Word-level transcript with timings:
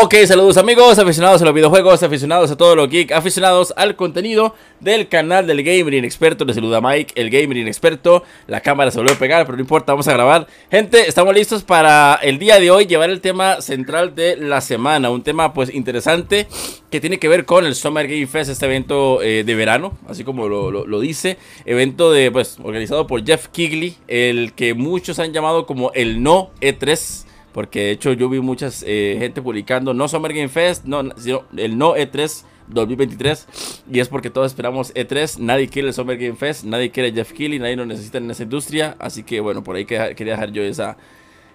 Ok, 0.00 0.14
saludos 0.26 0.56
amigos, 0.58 0.96
aficionados 1.00 1.42
a 1.42 1.44
los 1.44 1.52
videojuegos, 1.52 2.04
aficionados 2.04 2.52
a 2.52 2.56
todo 2.56 2.76
lo 2.76 2.86
geek, 2.86 3.10
aficionados 3.10 3.74
al 3.76 3.96
contenido 3.96 4.54
del 4.78 5.08
canal 5.08 5.48
del 5.48 5.64
Gamer 5.64 5.92
Inexperto. 5.92 6.44
Les 6.44 6.54
saluda 6.54 6.80
Mike, 6.80 7.14
el 7.16 7.30
Gamer 7.30 7.56
Inexperto. 7.56 8.22
La 8.46 8.60
cámara 8.60 8.92
se 8.92 8.98
volvió 8.98 9.14
a 9.14 9.18
pegar, 9.18 9.44
pero 9.44 9.56
no 9.56 9.62
importa, 9.62 9.92
vamos 9.92 10.06
a 10.06 10.12
grabar. 10.12 10.46
Gente, 10.70 11.08
estamos 11.08 11.34
listos 11.34 11.64
para 11.64 12.14
el 12.22 12.38
día 12.38 12.60
de 12.60 12.70
hoy 12.70 12.86
llevar 12.86 13.10
el 13.10 13.20
tema 13.20 13.60
central 13.60 14.14
de 14.14 14.36
la 14.36 14.60
semana. 14.60 15.10
Un 15.10 15.24
tema 15.24 15.52
pues 15.52 15.74
interesante 15.74 16.46
que 16.90 17.00
tiene 17.00 17.18
que 17.18 17.26
ver 17.26 17.44
con 17.44 17.66
el 17.66 17.74
Summer 17.74 18.06
Game 18.06 18.28
Fest, 18.28 18.50
este 18.50 18.66
evento 18.66 19.20
eh, 19.20 19.42
de 19.42 19.54
verano, 19.56 19.98
así 20.08 20.22
como 20.22 20.46
lo, 20.46 20.70
lo, 20.70 21.00
dice. 21.00 21.38
Evento 21.64 22.12
de 22.12 22.30
pues 22.30 22.58
organizado 22.62 23.08
por 23.08 23.26
Jeff 23.26 23.48
Kigley, 23.48 23.96
el 24.06 24.52
que 24.52 24.74
muchos 24.74 25.18
han 25.18 25.32
llamado 25.32 25.66
como 25.66 25.90
el 25.94 26.22
no 26.22 26.50
E3 26.60 27.26
porque 27.58 27.80
de 27.80 27.90
hecho 27.90 28.12
yo 28.12 28.28
vi 28.28 28.38
muchas 28.38 28.84
eh, 28.86 29.16
gente 29.18 29.42
publicando 29.42 29.92
no 29.92 30.06
Summer 30.06 30.32
Game 30.32 30.48
Fest, 30.48 30.84
no, 30.84 31.02
sino 31.16 31.42
el 31.56 31.76
no 31.76 31.96
E3 31.96 32.44
2023. 32.68 33.82
Y 33.90 33.98
es 33.98 34.08
porque 34.08 34.30
todos 34.30 34.46
esperamos 34.46 34.94
E3. 34.94 35.38
Nadie 35.38 35.66
quiere 35.66 35.88
el 35.88 35.94
Summer 35.94 36.16
Game 36.16 36.36
Fest, 36.36 36.62
nadie 36.62 36.92
quiere 36.92 37.10
Jeff 37.10 37.32
Keighley, 37.32 37.58
nadie 37.58 37.74
lo 37.74 37.84
necesita 37.84 38.18
en 38.18 38.30
esa 38.30 38.44
industria. 38.44 38.94
Así 39.00 39.24
que 39.24 39.40
bueno, 39.40 39.64
por 39.64 39.74
ahí 39.74 39.86
quería 39.86 40.34
dejar 40.34 40.52
yo 40.52 40.62
esa, 40.62 40.98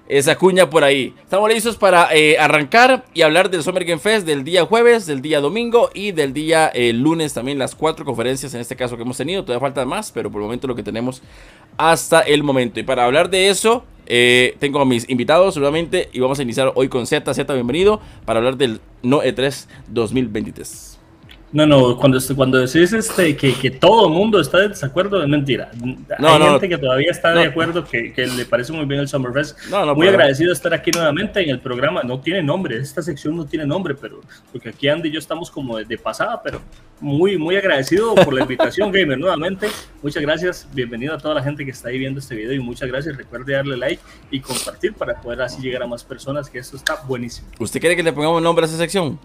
esa 0.10 0.36
cuña 0.36 0.70
por 0.70 0.84
ahí. 0.84 1.16
Estamos 1.24 1.50
listos 1.50 1.78
para 1.78 2.14
eh, 2.14 2.38
arrancar 2.38 3.06
y 3.14 3.22
hablar 3.22 3.50
del 3.50 3.64
Summer 3.64 3.86
Game 3.86 4.02
Fest 4.02 4.28
del 4.28 4.44
día 4.44 4.66
jueves, 4.66 5.06
del 5.06 5.22
día 5.22 5.40
domingo 5.40 5.90
y 5.94 6.12
del 6.12 6.34
día 6.34 6.68
eh, 6.74 6.92
lunes 6.92 7.34
también. 7.34 7.58
Las 7.58 7.76
cuatro 7.76 8.04
conferencias 8.04 8.54
en 8.54 8.60
este 8.60 8.76
caso 8.76 8.98
que 8.98 9.04
hemos 9.04 9.16
tenido. 9.16 9.46
Todavía 9.46 9.66
faltan 9.66 9.88
más, 9.88 10.12
pero 10.12 10.30
por 10.30 10.42
el 10.42 10.48
momento 10.48 10.68
lo 10.68 10.76
que 10.76 10.84
tenemos 10.84 11.22
hasta 11.78 12.20
el 12.20 12.44
momento. 12.44 12.82
Y 12.82 12.84
para 12.84 13.06
hablar 13.06 13.30
de 13.30 13.48
eso, 13.48 13.86
eh, 14.06 14.56
tengo 14.60 14.80
a 14.80 14.86
mis 14.86 15.10
invitados 15.10 15.56
nuevamente 15.58 16.10
y 16.14 16.20
vamos 16.20 16.40
a 16.40 16.44
iniciar 16.44 16.72
hoy 16.76 16.90
con 16.90 17.08
Z. 17.08 17.34
Z, 17.34 17.54
bienvenido 17.54 18.02
para 18.26 18.40
hablar 18.40 18.58
del 18.58 18.82
No 19.02 19.22
E3 19.22 19.68
2023. 19.90 20.93
No, 21.54 21.68
no, 21.68 21.96
cuando, 21.98 22.18
cuando 22.36 22.58
decís 22.58 22.92
este, 22.94 23.38
que, 23.38 23.54
que 23.54 23.70
todo 23.70 24.08
el 24.08 24.14
mundo 24.14 24.40
está 24.40 24.58
de 24.58 24.70
desacuerdo, 24.70 25.22
es 25.22 25.30
mentira. 25.30 25.70
Hay 26.18 26.42
gente 26.42 26.68
que 26.68 26.78
todavía 26.80 27.12
está 27.12 27.32
de 27.32 27.44
acuerdo, 27.44 27.84
que, 27.84 28.12
que, 28.12 28.26
le 28.26 28.44
parece 28.46 28.74
muy 28.74 28.86
bien 28.86 29.02
el 29.02 29.08
Summerfest. 29.08 29.60
muy 29.96 30.08
agradecido 30.08 30.50
de 30.50 30.56
estar 30.56 30.74
aquí 30.74 30.90
nuevamente 30.90 31.42
en 31.42 31.52
el 31.52 31.60
programa. 31.60 32.02
No 32.02 32.20
tiene 32.20 32.42
nombre, 32.42 32.78
esta 32.78 33.04
sección 33.04 33.36
no 33.36 33.46
tiene 33.46 33.68
nombre, 33.68 33.94
pero 33.94 34.22
porque 34.52 34.70
aquí 34.70 34.88
Andy 34.88 35.10
y 35.10 35.12
yo 35.12 35.20
estamos 35.20 35.52
como 35.52 35.78
de, 35.78 35.98
pasada, 36.00 36.42
pero 36.44 36.60
muy, 37.00 37.38
muy 37.38 37.56
agradecido 37.56 38.16
por 38.16 38.34
la 38.34 38.42
invitación, 38.42 38.92
Gamer, 38.92 39.20
nuevamente. 39.20 39.68
Muchas 40.02 40.24
gracias, 40.24 40.68
bienvenido 40.74 41.14
a 41.14 41.20
toda 41.20 41.36
la 41.36 41.44
gente 41.44 41.64
que 41.64 41.72
está 41.72 41.90
ahí 41.90 42.00
viendo 42.00 42.20
este 42.20 42.34
video 42.34 42.54
y 42.54 42.60
muchas 42.60 42.88
gracias. 42.90 43.16
Recuerde 43.16 43.54
darle 43.54 43.78
like 43.78 44.02
y 44.32 44.40
compartir 44.40 44.94
para 44.96 45.22
poder 45.22 45.44
así 45.44 45.62
llegar 45.62 45.84
a 45.84 45.88
más 45.88 46.04
personas, 46.04 46.50
que 46.50 46.58
esto 46.58 46.78
está 46.78 46.96
buenísimo. 47.08 47.48
¿Usted 47.60 47.80
quiere 47.80 47.96
que 47.96 48.02
le 48.02 48.12
pongamos 48.12 48.42
nombre 48.42 48.66
a 48.66 48.68
esa 48.68 48.78
sección? 48.78 49.20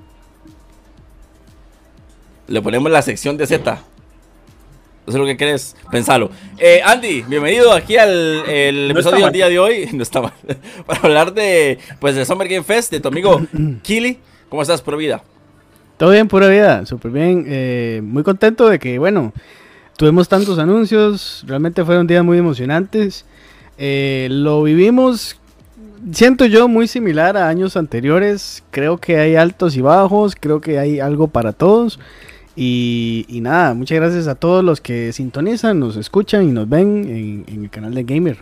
Le 2.49 2.63
ponemos 2.63 2.91
la 2.91 3.03
sección 3.03 3.37
de 3.37 3.47
Z. 3.47 3.73
Eso 3.73 3.81
es 5.07 5.15
lo 5.15 5.27
que 5.27 5.37
quieres, 5.37 5.77
pensalo. 5.91 6.31
Eh, 6.57 6.81
Andy, 6.83 7.23
bienvenido 7.29 7.73
aquí 7.75 7.99
al 7.99 8.91
episodio 8.91 9.27
del 9.27 9.33
día 9.35 9.49
de 9.51 9.59
hoy. 9.59 9.89
No 9.93 10.03
está 10.03 10.23
mal. 10.23 10.33
Para 10.87 11.01
hablar 11.01 11.35
de, 11.35 11.79
pues, 12.01 12.15
de 12.15 12.25
Summer 12.25 12.49
Game 12.49 12.65
Fest, 12.65 12.91
de 12.91 13.01
tu 13.01 13.09
amigo 13.09 13.39
Kili. 13.83 14.19
¿Cómo 14.49 14.63
estás, 14.63 14.81
pura 14.81 14.97
vida? 14.97 15.23
Todo 15.99 16.11
bien, 16.11 16.27
pura 16.27 16.49
vida, 16.49 16.87
súper 16.87 17.11
bien. 17.11 17.45
Eh, 17.47 18.01
muy 18.03 18.23
contento 18.23 18.67
de 18.71 18.79
que, 18.79 18.99
bueno, 18.99 19.35
tuvimos 19.99 20.27
tantos 20.27 20.59
anuncios. 20.59 21.45
Realmente 21.47 21.85
fueron 21.85 22.07
días 22.07 22.25
muy 22.25 22.39
emocionantes. 22.39 23.27
Eh, 23.77 24.29
lo 24.31 24.63
vivimos 24.63 25.37
siento 26.13 26.47
yo 26.47 26.69
muy 26.69 26.89
similar 26.89 27.37
a 27.37 27.49
años 27.49 27.77
anteriores. 27.77 28.65
Creo 28.71 28.97
que 28.97 29.19
hay 29.19 29.37
altos 29.37 29.77
y 29.77 29.83
bajos, 29.83 30.35
creo 30.35 30.63
que 30.63 30.79
hay 30.79 31.01
algo 31.01 31.29
para 31.29 31.53
todos. 31.53 31.99
Y, 32.61 33.39
nada, 33.41 33.73
muchas 33.73 33.99
gracias 33.99 34.27
a 34.27 34.35
todos 34.35 34.65
los 34.65 34.81
que 34.81 35.13
sintonizan, 35.13 35.79
nos 35.79 35.97
escuchan 35.97 36.43
y 36.43 36.51
nos 36.51 36.69
ven 36.69 37.45
en, 37.47 37.63
el 37.63 37.71
canal 37.71 37.95
de 37.95 38.03
Gamer. 38.03 38.39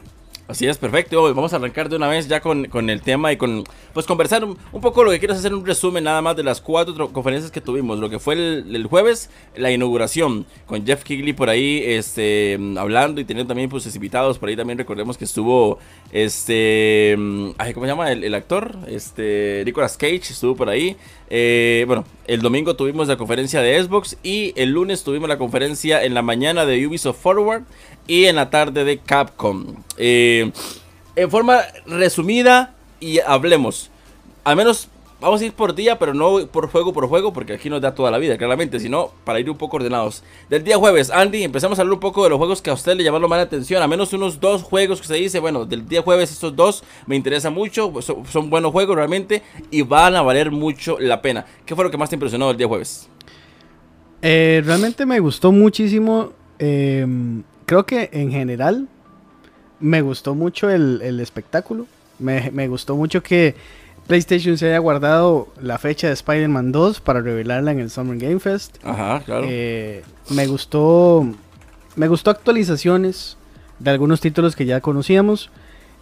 Así 0.48 0.64
es, 0.64 0.78
perfecto. 0.78 1.34
Vamos 1.34 1.52
a 1.52 1.56
arrancar 1.56 1.88
de 1.88 1.96
una 1.96 2.06
vez 2.06 2.28
ya 2.28 2.40
con, 2.40 2.68
el 2.88 3.02
tema 3.02 3.32
y 3.32 3.36
con, 3.36 3.64
pues 3.92 4.06
conversar 4.06 4.44
un, 4.44 4.56
poco 4.80 5.02
lo 5.02 5.10
que 5.10 5.18
quiero 5.18 5.34
hacer 5.34 5.52
un 5.52 5.66
resumen 5.66 6.04
nada 6.04 6.22
más 6.22 6.36
de 6.36 6.44
las 6.44 6.60
cuatro 6.60 7.12
conferencias 7.12 7.50
que 7.50 7.60
tuvimos. 7.60 7.98
Lo 7.98 8.08
que 8.08 8.20
fue 8.20 8.34
el, 8.34 8.86
jueves, 8.86 9.28
la 9.56 9.72
inauguración, 9.72 10.46
con 10.66 10.86
Jeff 10.86 11.02
Kigley 11.02 11.32
por 11.32 11.50
ahí 11.50 11.82
este, 11.84 12.60
hablando 12.78 13.20
y 13.20 13.24
teniendo 13.24 13.48
también 13.48 13.68
pues 13.68 13.92
invitados. 13.92 14.38
Por 14.38 14.48
ahí 14.48 14.54
también 14.54 14.78
recordemos 14.78 15.18
que 15.18 15.24
estuvo, 15.24 15.80
este, 16.12 17.16
¿cómo 17.74 17.86
se 17.86 17.90
llama? 17.90 18.12
El, 18.12 18.34
actor, 18.34 18.76
este, 18.86 19.62
Nicolas 19.66 19.96
Cage 19.96 20.30
estuvo 20.30 20.54
por 20.54 20.68
ahí. 20.68 20.96
Eh, 21.28 21.82
bueno, 21.88 22.04
el 22.28 22.40
domingo 22.40 22.76
tuvimos 22.76 23.08
la 23.08 23.16
conferencia 23.16 23.60
de 23.60 23.82
Xbox 23.82 24.16
y 24.22 24.52
el 24.54 24.70
lunes 24.70 25.02
tuvimos 25.02 25.28
la 25.28 25.38
conferencia 25.38 26.04
en 26.04 26.14
la 26.14 26.22
mañana 26.22 26.66
de 26.66 26.86
Ubisoft 26.86 27.20
Forward 27.20 27.64
y 28.06 28.26
en 28.26 28.36
la 28.36 28.50
tarde 28.50 28.84
de 28.84 28.98
Capcom. 28.98 29.76
Eh, 29.96 30.50
en 31.14 31.30
forma 31.30 31.60
resumida 31.86 32.74
y 33.00 33.20
hablemos. 33.20 33.90
Al 34.44 34.56
menos 34.56 34.88
vamos 35.20 35.40
a 35.40 35.44
ir 35.44 35.52
por 35.52 35.74
día, 35.74 35.98
pero 35.98 36.14
no 36.14 36.46
por 36.46 36.68
juego 36.68 36.92
por 36.92 37.08
juego, 37.08 37.32
porque 37.32 37.54
aquí 37.54 37.70
nos 37.70 37.80
da 37.80 37.94
toda 37.94 38.10
la 38.10 38.18
vida, 38.18 38.36
claramente, 38.36 38.78
sino 38.80 39.10
para 39.24 39.40
ir 39.40 39.50
un 39.50 39.56
poco 39.56 39.76
ordenados. 39.76 40.22
Del 40.48 40.62
día 40.62 40.76
jueves, 40.76 41.10
Andy, 41.10 41.42
empezamos 41.42 41.78
a 41.78 41.82
hablar 41.82 41.94
un 41.94 42.00
poco 42.00 42.24
de 42.24 42.30
los 42.30 42.38
juegos 42.38 42.62
que 42.62 42.70
a 42.70 42.74
usted 42.74 42.94
le 42.96 43.04
llamaron 43.04 43.28
más 43.28 43.38
la 43.38 43.44
atención. 43.44 43.82
A 43.82 43.88
menos 43.88 44.12
unos 44.12 44.40
dos 44.40 44.62
juegos 44.62 45.00
que 45.00 45.06
se 45.06 45.14
dice, 45.14 45.40
bueno, 45.40 45.64
del 45.64 45.88
día 45.88 46.02
jueves 46.02 46.30
estos 46.30 46.54
dos 46.54 46.84
me 47.06 47.16
interesan 47.16 47.54
mucho, 47.54 47.92
son, 48.02 48.50
buenos 48.50 48.72
juegos 48.72 48.96
realmente 48.96 49.42
y 49.70 49.82
van 49.82 50.14
a 50.16 50.22
valer 50.22 50.50
mucho 50.50 50.98
la 50.98 51.22
pena. 51.22 51.44
¿Qué 51.64 51.74
fue 51.74 51.84
lo 51.84 51.90
que 51.90 51.96
más 51.96 52.10
te 52.10 52.16
impresionó 52.16 52.50
el 52.50 52.56
día 52.56 52.66
jueves? 52.66 53.08
Eh, 54.22 54.62
realmente 54.64 55.06
me 55.06 55.20
gustó 55.20 55.52
muchísimo. 55.52 56.32
Em, 56.58 57.42
creo 57.66 57.84
que 57.84 58.08
en 58.12 58.30
general 58.30 58.88
me 59.80 60.00
gustó 60.00 60.34
mucho 60.34 60.70
el, 60.70 61.20
espectáculo. 61.20 61.86
Me, 62.18 62.68
gustó 62.68 62.96
mucho 62.96 63.22
que 63.22 63.54
PlayStation 64.06 64.56
se 64.56 64.68
haya 64.68 64.78
guardado 64.78 65.48
la 65.60 65.78
fecha 65.78 66.06
de 66.06 66.14
Spider-Man 66.14 66.72
2 66.72 67.00
para 67.00 67.20
revelarla 67.20 67.72
en 67.72 67.80
el 67.80 67.90
Summer 67.90 68.16
Game 68.16 68.40
Fest. 68.40 68.78
Ajá, 68.82 69.20
claro. 69.20 69.46
Eh, 69.48 70.02
me 70.30 70.46
gustó. 70.46 71.26
Me 71.96 72.08
gustó 72.08 72.30
actualizaciones 72.30 73.36
de 73.78 73.90
algunos 73.90 74.20
títulos 74.20 74.56
que 74.56 74.64
ya 74.64 74.80
conocíamos. 74.80 75.50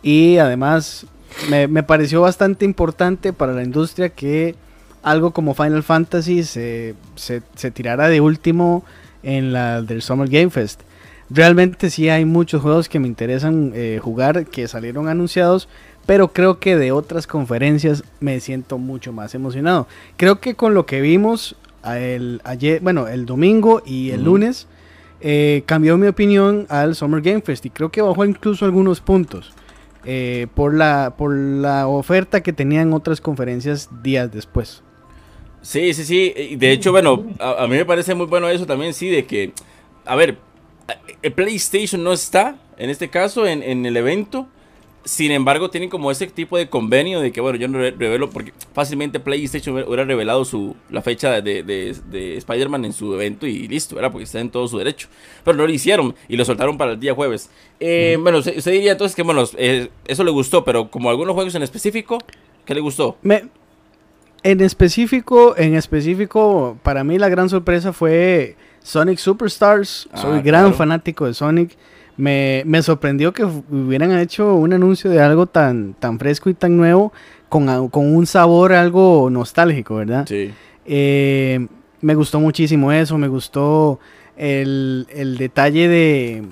Y 0.02 0.36
además 0.36 1.06
me, 1.48 1.82
pareció 1.82 2.20
bastante 2.20 2.64
importante 2.64 3.32
para 3.32 3.54
la 3.54 3.62
industria 3.62 4.10
que 4.10 4.54
algo 5.02 5.32
como 5.32 5.54
Final 5.54 5.82
Fantasy 5.82 6.44
se, 6.44 6.94
se, 7.16 7.42
se 7.54 7.70
tirara 7.70 8.08
de 8.08 8.20
último 8.20 8.84
en 9.22 9.52
la 9.52 9.82
del 9.82 10.02
Summer 10.02 10.28
Game 10.28 10.50
Fest. 10.50 10.82
Realmente 11.34 11.90
sí 11.90 12.08
hay 12.08 12.24
muchos 12.24 12.62
juegos 12.62 12.88
que 12.88 13.00
me 13.00 13.08
interesan 13.08 13.72
eh, 13.74 13.98
jugar 14.00 14.46
que 14.46 14.68
salieron 14.68 15.08
anunciados, 15.08 15.68
pero 16.06 16.28
creo 16.28 16.60
que 16.60 16.76
de 16.76 16.92
otras 16.92 17.26
conferencias 17.26 18.04
me 18.20 18.38
siento 18.38 18.78
mucho 18.78 19.12
más 19.12 19.34
emocionado. 19.34 19.88
Creo 20.16 20.38
que 20.38 20.54
con 20.54 20.74
lo 20.74 20.86
que 20.86 21.00
vimos 21.00 21.56
el, 21.84 22.40
ayer, 22.44 22.80
bueno, 22.80 23.08
el 23.08 23.26
domingo 23.26 23.82
y 23.84 24.10
el 24.10 24.22
lunes, 24.22 24.68
eh, 25.20 25.64
cambió 25.66 25.98
mi 25.98 26.06
opinión 26.06 26.66
al 26.68 26.94
Summer 26.94 27.20
Game 27.20 27.40
Fest 27.40 27.66
y 27.66 27.70
creo 27.70 27.90
que 27.90 28.00
bajó 28.00 28.24
incluso 28.24 28.64
algunos 28.64 29.00
puntos 29.00 29.52
eh, 30.04 30.46
por, 30.54 30.72
la, 30.72 31.14
por 31.18 31.34
la 31.34 31.88
oferta 31.88 32.44
que 32.44 32.52
tenían 32.52 32.92
otras 32.92 33.20
conferencias 33.20 33.88
días 34.04 34.30
después. 34.30 34.84
Sí, 35.62 35.94
sí, 35.94 36.04
sí. 36.04 36.56
De 36.56 36.70
hecho, 36.70 36.92
bueno, 36.92 37.26
a, 37.40 37.64
a 37.64 37.66
mí 37.66 37.74
me 37.74 37.84
parece 37.84 38.14
muy 38.14 38.26
bueno 38.26 38.48
eso 38.48 38.66
también, 38.66 38.94
sí, 38.94 39.08
de 39.08 39.26
que, 39.26 39.52
a 40.04 40.14
ver, 40.14 40.38
el 41.22 41.32
PlayStation 41.32 42.02
no 42.02 42.12
está, 42.12 42.56
en 42.76 42.90
este 42.90 43.08
caso, 43.08 43.46
en, 43.46 43.86
el 43.86 43.96
evento. 43.96 44.48
Sin 45.04 45.32
embargo, 45.32 45.68
tienen 45.68 45.90
como 45.90 46.10
ese 46.10 46.26
tipo 46.26 46.56
de 46.56 46.70
convenio 46.70 47.20
de 47.20 47.30
que, 47.30 47.40
bueno, 47.42 47.58
yo 47.58 47.68
no 47.68 47.78
revelo, 47.78 48.30
porque 48.30 48.54
fácilmente 48.72 49.20
PlayStation 49.20 49.76
hubiera 49.86 50.04
revelado 50.04 50.46
su, 50.46 50.74
la 50.88 51.02
fecha 51.02 51.42
de, 51.42 51.62
de, 51.62 52.36
Spider-Man 52.38 52.86
en 52.86 52.92
su 52.94 53.12
evento 53.14 53.46
y 53.46 53.68
listo, 53.68 53.96
¿verdad? 53.96 54.12
Porque 54.12 54.24
está 54.24 54.40
en 54.40 54.50
todo 54.50 54.66
su 54.66 54.78
derecho. 54.78 55.08
Pero 55.44 55.56
no 55.56 55.66
lo 55.66 55.72
hicieron 55.72 56.14
y 56.26 56.36
lo 56.36 56.44
soltaron 56.44 56.78
para 56.78 56.92
el 56.92 57.00
día 57.00 57.14
jueves. 57.14 57.50
Eh, 57.80 58.16
bueno, 58.18 58.38
usted 58.38 58.72
diría 58.72 58.92
entonces 58.92 59.14
que, 59.14 59.22
bueno, 59.22 59.44
eh, 59.58 59.88
eso 60.06 60.24
le 60.24 60.30
gustó, 60.30 60.64
pero 60.64 60.90
como 60.90 61.10
algunos 61.10 61.34
juegos 61.34 61.54
en 61.54 61.62
específico, 61.62 62.18
¿qué 62.64 62.74
le 62.74 62.80
gustó? 62.80 63.18
Me, 63.20 63.44
en 64.44 64.60
específico, 64.60 65.56
en 65.56 65.74
específico, 65.74 66.78
para 66.82 67.02
mí 67.02 67.18
la 67.18 67.30
gran 67.30 67.48
sorpresa 67.48 67.94
fue 67.94 68.56
Sonic 68.84 69.18
Superstars. 69.18 70.08
Ah, 70.12 70.18
Soy 70.18 70.42
gran 70.42 70.72
fanático 70.74 71.24
de 71.26 71.34
Sonic. 71.34 71.76
Me, 72.16 72.62
sorprendió 72.82 73.32
que 73.32 73.42
hubieran 73.42 74.16
hecho 74.16 74.54
un 74.54 74.72
anuncio 74.72 75.10
de 75.10 75.20
algo 75.20 75.46
tan, 75.46 75.94
tan 75.94 76.18
fresco 76.18 76.48
y 76.48 76.54
tan 76.54 76.76
nuevo 76.76 77.12
con, 77.48 77.68
un 77.68 78.26
sabor 78.26 78.72
algo 78.72 79.28
nostálgico, 79.30 79.96
¿verdad? 79.96 80.26
Sí. 80.28 80.52
Eh, 80.84 81.66
me 82.02 82.14
gustó 82.14 82.38
muchísimo 82.38 82.92
eso, 82.92 83.18
me 83.18 83.26
gustó 83.26 83.98
el, 84.36 85.06
detalle 85.38 85.88
de, 85.88 86.42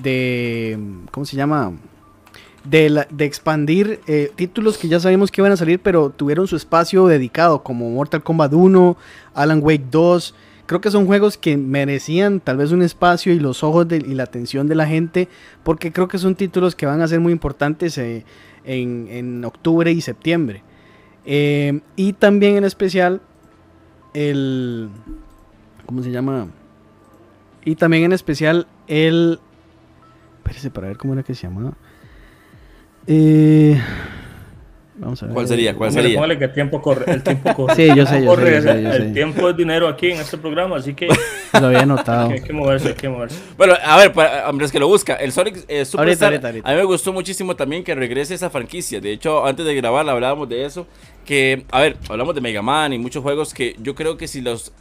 de, 0.00 0.78
¿cómo 1.10 1.26
se 1.26 1.36
llama? 1.36 1.72
de, 2.64 3.04
de 3.10 3.24
expandir 3.24 4.00
eh, 4.06 4.30
títulos 4.36 4.78
que 4.78 4.88
ya 4.88 5.00
sabíamos 5.00 5.30
que 5.30 5.40
iban 5.40 5.52
a 5.52 5.56
salir, 5.56 5.80
pero 5.80 6.10
tuvieron 6.10 6.46
su 6.46 6.56
espacio 6.56 7.06
dedicado, 7.08 7.62
como 7.62 7.90
Mortal 7.90 8.22
Kombat 8.22 8.52
1, 8.52 8.96
Alan 9.34 9.60
Wake 9.62 9.84
2. 9.90 10.34
Creo 10.66 10.80
que 10.80 10.90
son 10.90 11.06
juegos 11.06 11.36
que 11.36 11.56
merecían 11.56 12.40
tal 12.40 12.56
vez 12.56 12.72
un 12.72 12.82
espacio 12.82 13.32
y 13.32 13.38
los 13.38 13.62
ojos 13.62 13.86
y 13.90 14.14
la 14.14 14.22
atención 14.22 14.66
de 14.66 14.74
la 14.74 14.86
gente, 14.86 15.28
porque 15.62 15.92
creo 15.92 16.08
que 16.08 16.18
son 16.18 16.36
títulos 16.36 16.74
que 16.74 16.86
van 16.86 17.02
a 17.02 17.08
ser 17.08 17.20
muy 17.20 17.32
importantes 17.32 17.98
eh, 17.98 18.24
en, 18.64 19.44
octubre 19.44 19.92
y 19.92 20.00
septiembre. 20.00 20.62
Eh, 21.26 21.80
y 21.96 22.14
también 22.14 22.56
en 22.56 22.64
especial 22.64 23.20
el... 24.14 24.88
¿Cómo 25.84 26.02
se 26.02 26.10
llama? 26.10 26.48
Y 27.64 27.74
también 27.74 28.04
en 28.04 28.12
especial 28.12 28.66
el... 28.86 29.40
Espérese 30.38 30.70
para 30.70 30.88
ver 30.88 30.96
cómo 30.96 31.12
era 31.12 31.22
que 31.22 31.34
se 31.34 31.46
llamaba. 31.46 31.74
Eh, 33.06 33.78
vamos 34.96 35.22
a 35.22 35.26
ver. 35.26 35.34
¿Cuál 35.34 35.48
sería? 35.48 35.74
¿Cuál 35.74 35.92
sería? 35.92 36.14
Póngale 36.14 36.38
que 36.38 36.44
el 36.44 36.52
tiempo 36.52 36.82
corre. 36.82 37.10
El 37.12 37.22
tiempo 37.22 37.54
corre. 37.56 37.74
Sí, 37.74 37.88
yo 37.94 38.06
sé, 38.06 38.24
yo 38.24 38.36
sé, 38.36 38.96
El 38.96 39.12
tiempo 39.12 39.48
es 39.48 39.56
dinero 39.56 39.88
aquí 39.88 40.10
en 40.10 40.20
este 40.20 40.38
programa, 40.38 40.76
así 40.76 40.94
que. 40.94 41.08
Lo 41.60 41.66
había 41.66 41.86
notado. 41.86 42.30
hay 42.30 42.42
que 42.42 42.52
moverse, 42.52 42.88
hay 42.88 42.94
que 42.94 43.08
moverse. 43.08 43.38
Bueno, 43.56 43.74
a 43.82 43.96
ver, 43.98 44.12
para 44.12 44.48
Andrés 44.48 44.72
que 44.72 44.78
lo 44.78 44.88
busca. 44.88 45.14
El 45.14 45.32
Sonic 45.32 45.64
eh, 45.68 45.84
Superstar. 45.84 46.32
Ahorita, 46.32 46.48
ahorita, 46.48 46.68
A 46.68 46.72
mí 46.72 46.78
me 46.78 46.84
gustó 46.84 47.12
muchísimo 47.12 47.54
también 47.54 47.84
que 47.84 47.94
regrese 47.94 48.34
esa 48.34 48.50
franquicia. 48.50 49.00
De 49.00 49.12
hecho, 49.12 49.46
antes 49.46 49.64
de 49.64 49.74
grabar 49.74 50.08
hablábamos 50.08 50.48
de 50.48 50.64
eso. 50.64 50.86
Que, 51.24 51.64
a 51.70 51.80
ver, 51.80 51.96
hablamos 52.08 52.34
de 52.34 52.40
Mega 52.40 52.60
Man 52.60 52.92
y 52.92 52.98
muchos 52.98 53.22
juegos 53.22 53.54
que 53.54 53.76
yo 53.80 53.94
creo 53.94 54.16
que 54.16 54.28
si 54.28 54.40
los 54.40 54.72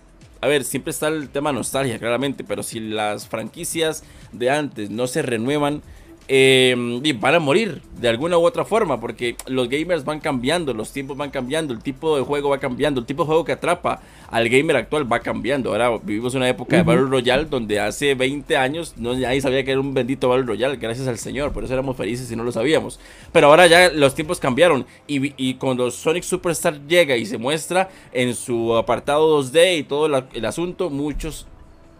a 0.44 0.48
ver, 0.48 0.66
siempre 0.66 0.92
está 0.92 1.08
el 1.08 1.30
tema 1.30 1.54
nostalgia, 1.54 1.98
claramente, 2.00 2.44
pero 2.44 2.64
si 2.64 2.82
las 2.82 3.30
franquicias 3.30 4.04
de 4.34 4.50
antes 4.50 4.90
no 4.90 5.08
se 5.08 5.22
renuevan, 5.22 5.82
eh, 6.28 6.76
van 7.20 7.36
a 7.36 7.40
morir 7.40 7.82
de 8.00 8.10
alguna 8.10 8.38
u 8.38 8.46
otra 8.46 8.66
forma 8.66 9.00
porque 9.00 9.36
los 9.48 9.70
gamers 9.70 10.04
van 10.04 10.20
cambiando, 10.20 10.74
los 10.74 10.92
tiempos 10.92 11.18
van 11.18 11.30
cambiando, 11.30 11.74
el 11.74 11.82
tipo 11.82 12.18
de 12.18 12.24
juego 12.24 12.50
va 12.50 12.58
cambiando, 12.58 13.00
el 13.00 13.06
tipo 13.06 13.24
de 13.24 13.28
juego 13.28 13.46
que 13.46 13.54
atrapa 13.54 14.02
al 14.30 14.50
gamer 14.50 14.78
actual 14.78 15.12
va 15.12 15.20
cambiando. 15.20 15.72
Ahora 15.72 15.98
vivimos 16.04 16.34
una 16.36 16.50
época 16.50 16.78
de 16.78 16.84
Battle 16.84 17.06
Royale 17.06 17.46
donde 17.46 17.80
hace 17.80 18.16
20 18.16 18.58
años 18.58 18.94
no, 18.98 19.14
nadie 19.16 19.42
sabía 19.42 19.64
que 19.64 19.72
era 19.72 19.80
un 19.80 19.94
bendito 19.94 20.30
Battle 20.30 20.46
Royale, 20.46 20.78
gracias 20.78 21.08
al 21.08 21.18
Señor, 21.18 21.52
por 21.52 21.64
eso 21.64 21.74
éramos 21.74 21.96
felices 21.98 22.32
y 22.32 22.36
no 22.36 22.44
lo 22.44 22.52
sabíamos. 22.52 23.00
Pero 23.32 23.48
ahora 23.48 23.68
ya 23.68 23.90
los 23.90 24.16
tiempos 24.16 24.40
cambiaron 24.40 24.86
y, 25.08 25.34
y 25.38 25.56
cuando 25.56 25.92
Sonic 25.92 26.24
Superstar 26.24 26.86
llega 26.88 27.16
y 27.16 27.26
se 27.26 27.38
muestra 27.38 27.90
en 28.12 28.36
su 28.36 28.76
apartado 28.76 29.42
2D 29.42 29.80
y 29.80 29.84
todo 29.84 30.06
el 30.06 30.46
asunto, 30.46 30.90
muchos 30.90 31.48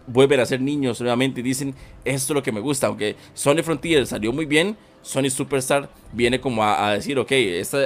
vuelven 0.06 0.40
a 0.40 0.46
ser 0.46 0.60
niños 0.60 1.00
nuevamente 1.00 1.40
y 1.40 1.42
dicen, 1.42 1.74
esto 2.04 2.32
es 2.32 2.34
lo 2.34 2.42
que 2.42 2.52
me 2.52 2.60
gusta, 2.60 2.86
aunque 2.88 3.16
Sony 3.34 3.62
Frontier 3.62 4.06
salió 4.06 4.32
muy 4.32 4.46
bien, 4.46 4.76
Sonic 5.02 5.32
Superstar 5.32 5.88
viene 6.12 6.40
como 6.40 6.64
a, 6.64 6.92
decir, 6.92 7.18
ok, 7.18 7.32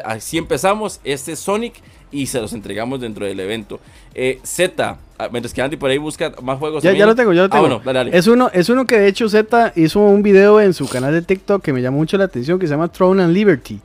así 0.04 0.38
empezamos, 0.38 1.00
este 1.04 1.32
es 1.32 1.38
Sonic 1.40 1.74
y 2.10 2.26
se 2.26 2.40
los 2.40 2.52
entregamos 2.52 3.00
dentro 3.00 3.26
del 3.26 3.38
evento. 3.40 3.80
Eh, 4.14 4.38
Z, 4.42 4.98
ah, 5.18 5.28
mientras 5.30 5.52
que 5.52 5.60
Andy 5.60 5.76
por 5.76 5.90
ahí 5.90 5.98
busca 5.98 6.32
más 6.42 6.58
juegos. 6.58 6.82
Ya, 6.82 6.92
ya 6.92 7.06
lo 7.06 7.14
tengo, 7.14 7.32
ya 7.32 7.42
lo 7.42 7.48
ah, 7.52 7.82
tengo. 7.82 8.10
Es, 8.12 8.26
uno, 8.26 8.50
es 8.52 8.68
uno 8.68 8.86
que 8.86 8.98
de 8.98 9.08
hecho 9.08 9.28
Z 9.28 9.72
hizo 9.76 10.00
un 10.00 10.22
video 10.22 10.60
en 10.60 10.72
su 10.72 10.88
canal 10.88 11.12
de 11.12 11.22
TikTok 11.22 11.62
que 11.62 11.72
me 11.72 11.82
llamó 11.82 11.98
mucho 11.98 12.16
la 12.16 12.24
atención, 12.24 12.58
que 12.58 12.66
se 12.66 12.72
llama 12.72 12.88
Throne 12.88 13.22
and 13.22 13.34
Liberty. 13.34 13.80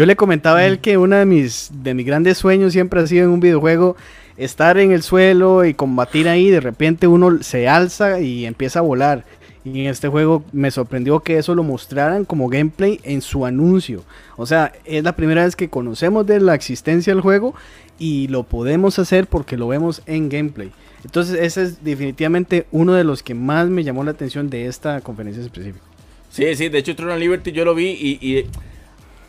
Yo 0.00 0.06
le 0.06 0.16
comentaba 0.16 0.60
a 0.60 0.66
él 0.66 0.78
que 0.78 0.96
uno 0.96 1.14
de 1.16 1.26
mis, 1.26 1.70
de 1.74 1.92
mis 1.92 2.06
grandes 2.06 2.38
sueños 2.38 2.72
siempre 2.72 3.02
ha 3.02 3.06
sido 3.06 3.24
en 3.24 3.32
un 3.32 3.40
videojuego 3.40 3.98
estar 4.38 4.78
en 4.78 4.92
el 4.92 5.02
suelo 5.02 5.62
y 5.66 5.74
combatir 5.74 6.26
ahí, 6.26 6.48
de 6.48 6.60
repente 6.60 7.06
uno 7.06 7.42
se 7.42 7.68
alza 7.68 8.18
y 8.18 8.46
empieza 8.46 8.78
a 8.78 8.82
volar. 8.82 9.26
Y 9.62 9.82
en 9.82 9.88
este 9.88 10.08
juego 10.08 10.42
me 10.52 10.70
sorprendió 10.70 11.20
que 11.20 11.36
eso 11.36 11.54
lo 11.54 11.64
mostraran 11.64 12.24
como 12.24 12.48
gameplay 12.48 12.98
en 13.02 13.20
su 13.20 13.44
anuncio. 13.44 14.02
O 14.38 14.46
sea, 14.46 14.72
es 14.86 15.04
la 15.04 15.16
primera 15.16 15.44
vez 15.44 15.54
que 15.54 15.68
conocemos 15.68 16.26
de 16.26 16.40
la 16.40 16.54
existencia 16.54 17.12
del 17.12 17.20
juego 17.20 17.54
y 17.98 18.28
lo 18.28 18.44
podemos 18.44 18.98
hacer 18.98 19.26
porque 19.26 19.58
lo 19.58 19.68
vemos 19.68 20.00
en 20.06 20.30
gameplay. 20.30 20.72
Entonces 21.04 21.38
ese 21.38 21.64
es 21.64 21.84
definitivamente 21.84 22.66
uno 22.72 22.94
de 22.94 23.04
los 23.04 23.22
que 23.22 23.34
más 23.34 23.68
me 23.68 23.84
llamó 23.84 24.02
la 24.02 24.12
atención 24.12 24.48
de 24.48 24.64
esta 24.64 25.02
conferencia 25.02 25.42
específica. 25.42 25.84
Sí, 26.30 26.54
sí, 26.54 26.70
de 26.70 26.78
hecho 26.78 26.96
Tron 26.96 27.20
Liberty 27.20 27.52
yo 27.52 27.66
lo 27.66 27.74
vi 27.74 27.88
y 27.90 28.46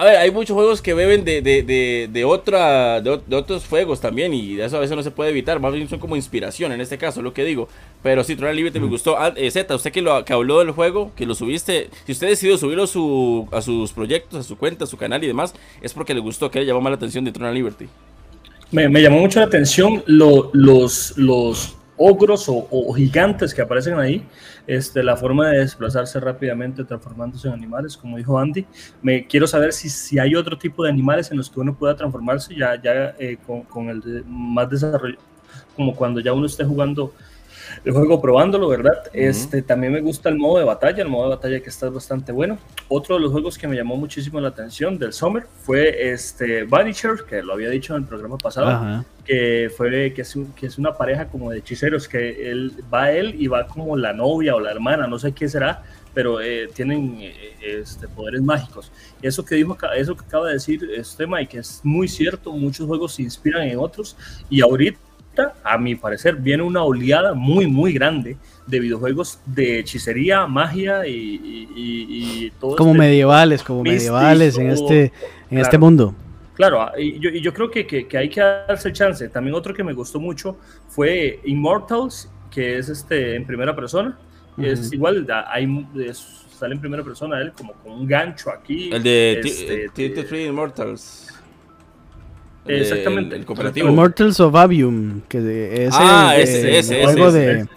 a 0.01 0.05
ver, 0.05 0.17
hay 0.17 0.31
muchos 0.31 0.55
juegos 0.55 0.81
que 0.81 0.95
beben 0.95 1.23
de, 1.23 1.43
de, 1.43 2.09
de, 2.11 2.25
otra, 2.25 3.01
de, 3.01 3.21
otros 3.35 3.67
juegos 3.67 4.01
también 4.01 4.33
y 4.33 4.55
de 4.55 4.65
eso 4.65 4.77
a 4.77 4.79
veces 4.79 4.97
no 4.97 5.03
se 5.03 5.11
puede 5.11 5.29
evitar. 5.29 5.59
Más 5.59 5.71
bien 5.73 5.87
son 5.87 5.99
como 5.99 6.15
inspiración 6.15 6.71
en 6.71 6.81
este 6.81 6.97
caso, 6.97 7.21
lo 7.21 7.35
que 7.35 7.43
digo. 7.45 7.69
Pero 8.01 8.23
sí, 8.23 8.35
Tron 8.35 8.55
Liberty 8.55 8.79
me 8.79 8.87
gustó. 8.87 9.19
Ah, 9.19 9.31
eh, 9.35 9.51
Z, 9.51 9.75
usted 9.75 9.91
que, 9.91 10.01
lo, 10.01 10.25
que 10.25 10.33
habló 10.33 10.57
del 10.57 10.71
juego, 10.71 11.11
que 11.15 11.27
lo 11.27 11.35
subiste, 11.35 11.91
si 12.07 12.13
usted 12.13 12.29
decidió 12.29 12.57
subirlo 12.57 12.87
su, 12.87 13.47
a 13.51 13.61
sus 13.61 13.93
proyectos, 13.93 14.39
a 14.39 14.43
su 14.43 14.57
cuenta, 14.57 14.85
a 14.85 14.87
su 14.87 14.97
canal 14.97 15.23
y 15.23 15.27
demás, 15.27 15.53
es 15.83 15.93
porque 15.93 16.15
le 16.15 16.19
gustó, 16.19 16.49
que 16.49 16.61
le 16.61 16.65
llamó 16.65 16.81
más 16.81 16.89
la 16.89 16.95
atención 16.95 17.23
de 17.23 17.31
Tron 17.31 17.53
Liberty. 17.53 17.85
Me, 18.71 18.89
me 18.89 19.03
llamó 19.03 19.19
mucho 19.19 19.39
la 19.39 19.45
atención 19.45 20.03
los, 20.07 21.15
los 21.15 21.75
ogros 22.01 22.45
o, 22.47 22.93
gigantes 22.93 23.53
que 23.53 23.61
aparecen 23.61 23.99
ahí, 23.99 24.23
este, 24.67 25.03
la 25.03 25.15
forma 25.17 25.49
de 25.49 25.59
desplazarse 25.59 26.19
rápidamente 26.19 26.83
transformándose 26.83 27.47
en 27.47 27.53
animales, 27.53 27.97
como 27.97 28.17
dijo 28.17 28.37
Andy. 28.37 28.65
Me 29.01 29.25
quiero 29.27 29.47
saber 29.47 29.73
si, 29.73 29.89
si 29.89 30.19
hay 30.19 30.35
otro 30.35 30.57
tipo 30.57 30.83
de 30.83 30.89
animales 30.89 31.31
en 31.31 31.37
los 31.37 31.49
que 31.49 31.59
uno 31.59 31.73
pueda 31.73 31.95
transformarse 31.95 32.55
ya, 32.55 32.81
ya 32.81 33.15
eh, 33.19 33.37
con, 33.45 33.63
con, 33.63 33.89
el 33.89 34.23
más 34.25 34.69
desarrollo, 34.69 35.17
como 35.75 35.95
cuando 35.95 36.19
ya 36.19 36.33
uno 36.33 36.45
esté 36.45 36.63
jugando 36.63 37.13
el 37.83 37.93
juego 37.93 38.21
probándolo, 38.21 38.67
¿verdad? 38.67 39.03
Este 39.13 39.61
también 39.61 39.93
me 39.93 40.01
gusta 40.01 40.29
el 40.29 40.37
modo 40.37 40.59
de 40.59 40.65
batalla, 40.65 41.03
el 41.03 41.09
modo 41.09 41.29
de 41.29 41.35
batalla 41.35 41.59
que 41.61 41.69
está 41.69 41.89
bastante 41.89 42.31
bueno. 42.31 42.57
Otro 42.87 43.15
de 43.15 43.21
los 43.21 43.31
juegos 43.31 43.57
que 43.57 43.67
me 43.67 43.75
llamó 43.75 43.95
muchísimo 43.95 44.39
la 44.39 44.49
atención 44.49 44.97
del 44.97 45.13
Summer 45.13 45.45
fue 45.61 46.11
este 46.11 46.63
Vanisher, 46.63 47.23
que 47.27 47.41
lo 47.41 47.53
había 47.53 47.69
dicho 47.69 47.95
en 47.95 48.03
el 48.03 48.07
programa 48.07 48.37
pasado, 48.37 49.05
que 49.25 49.71
fue 49.75 50.13
que 50.13 50.21
es, 50.21 50.37
que 50.55 50.65
es 50.65 50.77
una 50.77 50.93
pareja 50.93 51.27
como 51.27 51.51
de 51.51 51.59
hechiceros 51.59 52.07
que 52.07 52.49
él 52.49 52.73
va 52.93 53.11
él 53.11 53.35
y 53.37 53.47
va 53.47 53.67
como 53.67 53.95
la 53.95 54.13
novia 54.13 54.55
o 54.55 54.59
la 54.59 54.71
hermana, 54.71 55.07
no 55.07 55.19
sé 55.19 55.31
qué 55.31 55.47
será, 55.47 55.83
pero 56.13 56.41
eh, 56.41 56.69
tienen 56.73 57.17
eh, 57.19 57.33
este, 57.61 58.07
poderes 58.07 58.41
mágicos. 58.41 58.91
Eso 59.21 59.45
que 59.45 59.55
dijo, 59.55 59.77
eso 59.95 60.15
que 60.15 60.25
acaba 60.25 60.47
de 60.47 60.53
decir 60.53 60.81
este 60.95 61.27
Mike 61.27 61.59
es 61.59 61.81
muy 61.83 62.07
cierto. 62.07 62.51
Muchos 62.51 62.87
juegos 62.87 63.15
se 63.15 63.23
inspiran 63.23 63.67
en 63.67 63.77
otros 63.77 64.17
y 64.49 64.61
ahorita 64.61 64.99
a 65.63 65.77
mi 65.77 65.95
parecer, 65.95 66.35
viene 66.35 66.63
una 66.63 66.83
oleada 66.83 67.33
muy, 67.33 67.67
muy 67.67 67.93
grande 67.93 68.37
de 68.67 68.79
videojuegos 68.79 69.39
de 69.45 69.79
hechicería, 69.79 70.45
magia 70.45 71.07
y, 71.07 72.51
todo. 72.59 72.75
Como 72.75 72.91
este 72.91 72.99
medievales, 72.99 73.63
como 73.63 73.83
medievales 73.83 74.57
en 74.57 74.69
este, 74.71 75.11
en 75.49 75.57
este 75.57 75.77
mundo. 75.77 76.13
Claro, 76.53 76.81
ah, 76.81 76.93
y 76.97 77.19
yo, 77.19 77.29
yo 77.29 77.53
creo 77.53 77.71
que, 77.71 77.85
que, 77.85 78.17
hay 78.17 78.29
que 78.29 78.41
darse 78.41 78.91
chance. 78.91 79.27
También 79.29 79.55
otro 79.55 79.73
que 79.73 79.83
me 79.83 79.93
gustó 79.93 80.19
mucho 80.19 80.57
fue 80.87 81.39
Immortals, 81.45 82.29
que 82.49 82.77
es 82.77 82.89
este 82.89 83.35
en 83.35 83.45
primera 83.45 83.75
persona. 83.75 84.17
Es 84.57 84.91
igual, 84.91 85.25
hay, 85.47 85.87
sale 86.51 86.75
en 86.75 86.81
primera 86.81 87.03
persona 87.03 87.39
él 87.39 87.53
como 87.53 87.73
con 87.73 87.93
un 87.93 88.07
gancho 88.07 88.51
aquí. 88.51 88.91
El 88.91 89.01
de 89.01 89.39
este, 89.39 90.45
Immortals. 90.45 91.29
Exactamente. 92.67 93.35
El, 93.35 93.45
cooperativo. 93.45 93.89
Immortals 93.89 94.39
of 94.39 94.53
Avium, 94.55 95.21
que 95.21 95.85
es 95.85 95.93
ah, 95.97 96.33
el, 96.35 96.41
ese, 96.43 96.77
ese, 96.77 97.03
juego 97.03 97.31
de... 97.31 97.67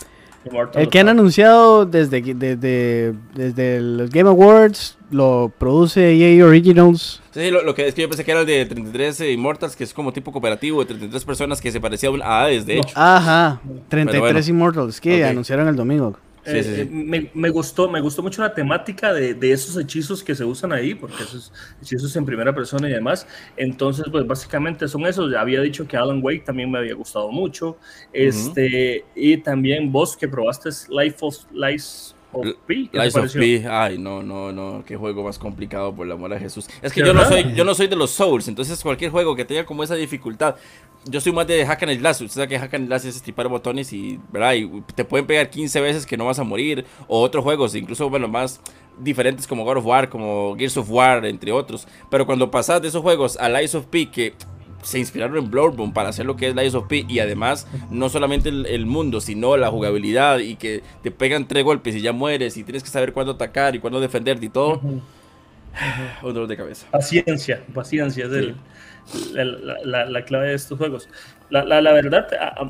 El 0.74 0.88
que 0.88 0.98
han 0.98 1.08
anunciado 1.08 1.86
desde, 1.86 2.20
desde, 2.34 3.14
desde 3.34 3.80
los 3.80 4.10
Game 4.10 4.28
Awards, 4.28 4.98
lo 5.10 5.52
produce 5.58 6.12
EA 6.14 6.44
Originals. 6.44 7.22
Sí, 7.30 7.50
lo, 7.50 7.74
que 7.74 7.86
es 7.88 7.94
que 7.94 8.02
yo 8.02 8.08
pensé 8.08 8.24
que 8.24 8.30
era 8.30 8.40
el 8.40 8.46
de 8.46 8.66
33 8.66 9.20
Immortals, 9.32 9.74
que 9.74 9.84
es 9.84 9.94
como 9.94 10.12
tipo 10.12 10.32
cooperativo 10.32 10.80
de 10.80 10.86
33 10.86 11.24
personas 11.24 11.60
que 11.60 11.72
se 11.72 11.80
parecía 11.80 12.10
a 12.22 12.42
Hades, 12.42 12.66
de 12.66 12.78
hecho. 12.78 12.92
Ajá, 12.94 13.60
33 13.88 14.48
Immortals, 14.48 15.00
que 15.00 15.24
anunciaron 15.24 15.68
el 15.68 15.76
domingo. 15.76 16.16
Eh, 16.46 16.86
me, 16.90 17.30
me, 17.32 17.50
gustó, 17.50 17.88
me 17.88 18.00
gustó 18.00 18.22
mucho 18.22 18.42
la 18.42 18.52
temática 18.52 19.12
de, 19.12 19.34
de, 19.34 19.52
esos 19.52 19.76
hechizos 19.76 20.22
que 20.22 20.34
se 20.34 20.44
usan 20.44 20.72
ahí, 20.72 20.94
porque 20.94 21.22
esos 21.22 21.52
hechizos 21.80 22.14
en 22.16 22.24
primera 22.24 22.54
persona 22.54 22.88
y 22.88 22.92
demás. 22.92 23.26
Entonces, 23.56 24.06
pues 24.10 24.26
básicamente 24.26 24.86
son 24.88 25.06
esos. 25.06 25.34
Había 25.34 25.60
dicho 25.60 25.86
que 25.86 25.96
Alan 25.96 26.20
Wake 26.22 26.44
también 26.44 26.70
me 26.70 26.78
había 26.78 26.94
gustado 26.94 27.30
mucho. 27.30 27.78
Este, 28.12 29.04
Y 29.14 29.38
también 29.38 29.90
vos 29.90 30.16
que 30.16 30.28
probaste 30.28 30.70
Life 30.88 31.16
of 31.20 31.36
Life 31.52 32.14
of 32.32 32.46
P. 32.66 32.90
Life 32.92 33.18
of 33.18 33.32
P. 33.32 33.66
Ay, 33.68 33.98
no, 33.98 34.22
no, 34.22 34.52
no. 34.52 34.84
Qué 34.84 34.96
juego 34.96 35.24
más 35.24 35.38
complicado, 35.38 35.94
por 35.94 36.06
el 36.06 36.12
amor 36.12 36.32
a 36.32 36.38
Jesús. 36.38 36.68
Es 36.82 36.92
que 36.92 37.00
yo 37.00 37.14
no, 37.14 37.24
soy, 37.24 37.54
yo 37.54 37.64
no 37.64 37.74
soy 37.74 37.86
de 37.86 37.96
los 37.96 38.10
Souls, 38.10 38.48
entonces 38.48 38.82
cualquier 38.82 39.10
juego 39.10 39.36
que 39.36 39.44
tenga 39.44 39.64
como 39.64 39.82
esa 39.82 39.94
dificultad 39.94 40.56
yo 41.06 41.20
soy 41.20 41.32
más 41.32 41.46
de 41.46 41.64
hack 41.66 41.82
and 41.82 41.98
slash. 41.98 42.22
Usted 42.22 42.28
sabe 42.28 42.48
que 42.48 42.58
hack 42.58 42.74
and 42.74 42.86
slash 42.86 43.06
es 43.06 43.16
estripar 43.16 43.48
botones 43.48 43.92
y, 43.92 44.18
¿verdad? 44.32 44.54
y 44.54 44.82
te 44.94 45.04
pueden 45.04 45.26
pegar 45.26 45.50
15 45.50 45.80
veces 45.80 46.06
que 46.06 46.16
no 46.16 46.26
vas 46.26 46.38
a 46.38 46.44
morir. 46.44 46.84
O 47.08 47.20
otros 47.20 47.44
juegos, 47.44 47.74
incluso 47.74 48.08
bueno, 48.08 48.28
más 48.28 48.60
diferentes 48.98 49.46
como 49.46 49.64
God 49.64 49.78
of 49.78 49.86
War, 49.86 50.08
como 50.08 50.56
Gears 50.56 50.76
of 50.76 50.90
War, 50.90 51.24
entre 51.26 51.52
otros. 51.52 51.86
Pero 52.10 52.26
cuando 52.26 52.50
pasas 52.50 52.80
de 52.82 52.88
esos 52.88 53.02
juegos 53.02 53.36
a 53.36 53.48
Lies 53.48 53.74
of 53.74 53.86
P, 53.86 54.10
que 54.10 54.34
se 54.82 54.98
inspiraron 54.98 55.36
en 55.38 55.50
Bloodborne 55.50 55.92
para 55.92 56.10
hacer 56.10 56.26
lo 56.26 56.36
que 56.36 56.48
es 56.48 56.54
Lies 56.54 56.74
of 56.74 56.86
P 56.86 57.06
y 57.08 57.18
además 57.18 57.66
no 57.90 58.10
solamente 58.10 58.50
el, 58.50 58.86
mundo, 58.86 59.20
sino 59.20 59.56
la 59.56 59.70
jugabilidad 59.70 60.38
y 60.38 60.56
que 60.56 60.82
te 61.02 61.10
pegan 61.10 61.48
tres 61.48 61.64
golpes 61.64 61.96
y 61.96 62.02
ya 62.02 62.12
mueres 62.12 62.56
y 62.58 62.64
tienes 62.64 62.82
que 62.82 62.90
saber 62.90 63.14
cuándo 63.14 63.32
atacar 63.32 63.74
y 63.74 63.78
cuándo 63.78 63.98
defenderte 63.98 64.46
y 64.46 64.50
todo. 64.50 64.80
Un 66.22 66.34
dolor 66.34 66.48
de 66.48 66.56
cabeza. 66.56 66.86
Paciencia, 66.90 67.62
paciencia 67.72 68.26
es 68.26 68.32
el, 68.32 68.56
la, 69.84 70.06
la, 70.06 70.24
clave 70.24 70.48
de 70.48 70.54
estos 70.54 70.78
juegos 70.78 71.08
la, 71.50 71.80
la, 71.80 71.92
verdad, 71.92 72.26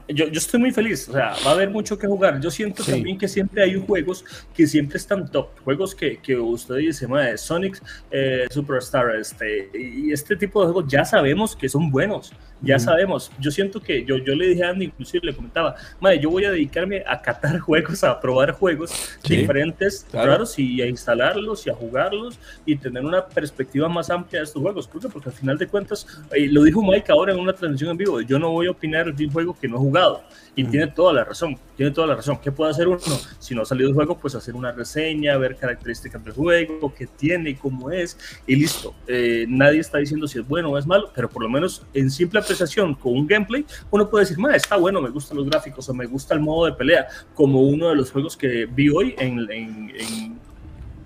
yo, 0.09 0.27
yo, 0.29 0.39
estoy 0.39 0.61
muy 0.61 0.73
feliz, 0.73 1.09
o 1.09 1.13
sea, 1.13 1.35
va 1.47 1.51
a 1.51 1.55
haber 1.55 1.71
mucho 1.71 1.99
que 1.99 2.07
jugar. 2.07 2.41
Yo 2.41 2.51
siento 2.51 2.83
también 2.83 3.17
que 3.17 3.29
siempre 3.29 3.63
hay 3.63 3.81
juegos 3.81 4.25
que 4.55 4.67
siempre 4.67 4.99
están 4.99 5.31
top, 5.31 5.49
juegos 5.65 5.95
que, 5.95 6.19
que 6.19 6.37
usted 6.37 6.77
dice, 6.77 7.07
Sonic 7.37 7.81
eh, 8.11 8.47
Superstar, 8.51 9.15
este, 9.17 9.71
y 9.73 10.13
este 10.13 10.37
tipo 10.37 10.61
de 10.61 10.73
juegos 10.73 10.91
ya 10.91 11.05
sabemos 11.05 11.55
que 11.57 11.69
son 11.69 11.91
buenos, 11.91 12.33
ya 12.61 12.79
sabemos. 12.79 13.31
Yo 13.39 13.51
siento 13.51 13.81
que 13.81 14.05
yo, 14.05 14.17
yo 14.17 14.35
le 14.35 14.49
dije 14.49 14.65
a 14.65 14.71
Andy, 14.71 14.87
inclusive 14.87 15.27
le 15.27 15.35
comentaba, 15.35 15.77
madre, 16.01 16.19
yo 16.19 16.31
voy 16.31 16.45
a 16.45 16.51
dedicarme 16.51 17.05
a 17.07 17.21
catar 17.21 17.59
juegos, 17.61 18.03
a 18.05 18.21
probar 18.21 18.53
juegos 18.53 19.19
diferentes, 19.29 20.07
claro. 20.11 20.45
y 20.57 20.83
a 20.83 20.87
instalarlos 20.87 21.67
y 21.67 21.71
a 21.71 21.75
jugarlos 21.75 22.39
y 22.67 22.77
tener 22.77 23.05
una 23.05 23.27
perspectiva 23.27 23.89
más 23.89 24.11
amplia 24.11 24.41
de 24.41 24.45
estos 24.45 24.63
juegos. 24.63 24.89
¿Por 24.89 25.11
Porque 25.11 25.29
al 25.29 25.35
final 25.35 25.59
de 25.59 25.67
cuentas, 25.67 26.07
y 26.37 26.49
lo 26.49 26.63
dijo 26.63 26.83
Mike 26.83 27.13
ahora 27.13 27.33
en 27.33 27.39
una 27.39 27.53
transmisión 27.53 27.91
en 27.91 27.97
vivo, 27.97 28.21
yo 28.21 28.39
no 28.39 28.51
voy 28.51 28.64
a 28.67 28.73
opinar 28.73 29.15
de 29.15 29.27
un 29.27 29.33
juego 29.33 29.57
que 29.59 29.69
no 29.69 29.77
he 29.77 29.79
jugado. 29.79 30.23
Y 30.57 30.65
tiene 30.65 30.87
toda 30.87 31.13
la 31.13 31.25
razón, 31.25 31.59
tiene 31.77 31.91
toda 31.91 32.07
la 32.07 32.15
razón. 32.15 32.39
¿Qué 32.41 32.53
puede 32.53 32.71
hacer 32.71 32.87
uno? 32.87 33.01
Si 33.41 33.55
no 33.55 33.63
ha 33.63 33.65
salido 33.65 33.89
el 33.89 33.95
juego, 33.95 34.17
pues 34.17 34.35
hacer 34.37 34.55
una 34.55 34.71
reseña, 34.71 35.37
ver 35.37 35.57
características 35.57 36.25
del 36.25 36.33
juego, 36.33 36.95
qué 36.95 37.07
tiene, 37.07 37.57
cómo 37.57 37.91
es, 37.91 38.17
y 38.47 38.55
listo. 38.55 38.95
Eh, 39.09 39.47
nadie 39.49 39.81
está 39.81 39.99
diciendo 39.99 40.29
si 40.29 40.39
es 40.39 40.47
bueno 40.47 40.71
o 40.71 40.79
es 40.79 40.87
malo, 40.87 41.11
pero 41.15 41.29
por 41.29 41.43
lo 41.43 41.49
menos 41.49 41.83
en 41.93 42.11
simple 42.11 42.39
apreciación 42.39 42.95
con 42.95 43.15
un 43.15 43.27
gameplay, 43.27 43.67
uno 43.91 44.09
puede 44.09 44.27
decir, 44.27 44.39
está 44.55 44.77
bueno, 44.77 45.03
me 45.03 45.11
gustan 45.11 45.37
los 45.39 45.47
gráficos 45.47 45.89
o 45.89 45.95
me 45.95 46.07
gusta 46.07 46.35
el 46.35 46.41
modo 46.41 46.67
de 46.67 46.73
pelea, 46.73 47.09
como 47.35 47.63
uno 47.63 47.89
de 47.89 47.97
los 47.97 48.13
juegos 48.13 48.37
que 48.37 48.67
vi 48.67 48.89
hoy 48.91 49.15
en, 49.19 49.39
en, 49.51 50.39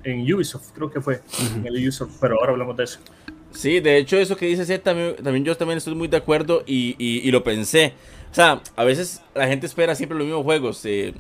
en, 0.05 0.35
Ubisoft, 0.35 0.73
creo 0.75 0.91
que 0.91 1.01
fue, 1.01 1.23
en 1.57 1.67
el 1.67 1.75
Ubisoft, 1.75 2.19
pero 2.21 2.39
ahora 2.39 2.53
hablamos 2.53 2.77
de 2.77 2.85
eso. 2.85 3.01
Sí, 3.59 3.81
de 3.81 3.97
hecho 3.97 4.17
eso 4.17 4.37
que 4.37 4.47
dice 4.47 4.65
Z 4.65 4.85
también, 4.85 5.17
también 5.17 5.45
yo 5.45 5.57
también 5.57 5.79
estoy 5.79 5.93
muy 5.97 6.07
de 6.07 6.17
acuerdo 6.17 6.63
y, 6.65 6.95
y, 6.97 7.29
lo 7.33 7.43
pensé. 7.43 7.93
O 8.31 8.35
sea, 8.35 8.63
a 8.77 8.85
veces 8.85 9.21
la 9.35 9.49
gente 9.49 9.67
espera 9.67 9.97
siempre 9.97 10.17
los 10.17 10.29
mismos 10.29 10.45
juegos. 10.45 10.81
Eh, 10.85 11.13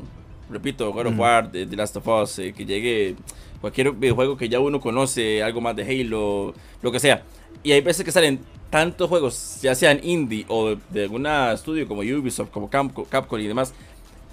repito, 0.49 0.93
God 0.93 1.07
of 1.07 1.19
War, 1.19 1.51
The, 1.51 1.67
Last 1.75 1.97
of 1.97 2.07
Us, 2.07 2.39
eh, 2.39 2.53
que 2.57 2.65
llegue 2.65 3.17
cualquier 3.61 3.91
videojuego 3.91 4.37
que 4.37 4.49
ya 4.49 4.61
uno 4.61 4.81
conoce, 4.81 5.43
algo 5.43 5.61
más 5.61 5.75
de 5.75 5.83
Halo, 5.83 6.55
lo 6.81 6.93
que 6.93 7.01
sea. 7.01 7.25
Y 7.65 7.73
hay 7.73 7.81
veces 7.81 8.05
que 8.05 8.13
salen 8.13 8.39
tantos 8.71 9.09
juegos, 9.09 9.59
ya 9.61 9.75
sean 9.75 9.99
indie 10.05 10.47
o 10.47 10.77
de, 10.91 11.03
algún 11.03 11.27
estudio 11.27 11.89
como 11.89 12.03
Ubisoft, 12.03 12.51
como 12.51 12.71
Capcom 12.71 13.41
y 13.41 13.49
demás, 13.49 13.75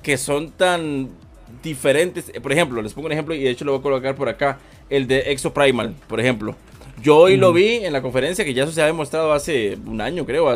que 0.03 0.19
son 0.19 0.51
tan 0.51 1.09
diferentes. 1.63 2.31
Por 2.39 2.51
ejemplo, 2.51 2.83
les 2.83 2.93
pongo 2.93 3.07
un 3.07 3.13
ejemplo 3.13 3.33
y 3.33 3.41
de 3.41 3.49
hecho 3.49 3.65
lo 3.65 3.71
voy 3.71 3.79
a 3.79 3.81
colocar 3.81 4.15
por 4.15 4.29
acá, 4.29 4.59
el 4.91 5.07
de 5.07 5.31
Exo 5.31 5.51
Primal, 5.51 5.95
por 6.07 6.19
ejemplo. 6.19 6.55
Yo 7.01 7.17
hoy 7.17 7.37
lo 7.37 7.53
vi 7.53 7.75
en 7.75 7.93
la 7.93 8.01
conferencia, 8.01 8.45
que 8.45 8.53
ya 8.53 8.63
eso 8.63 8.71
se 8.71 8.81
ha 8.81 8.85
demostrado 8.85 9.33
hace 9.33 9.77
un 9.85 10.01
año, 10.01 10.25
creo, 10.25 10.49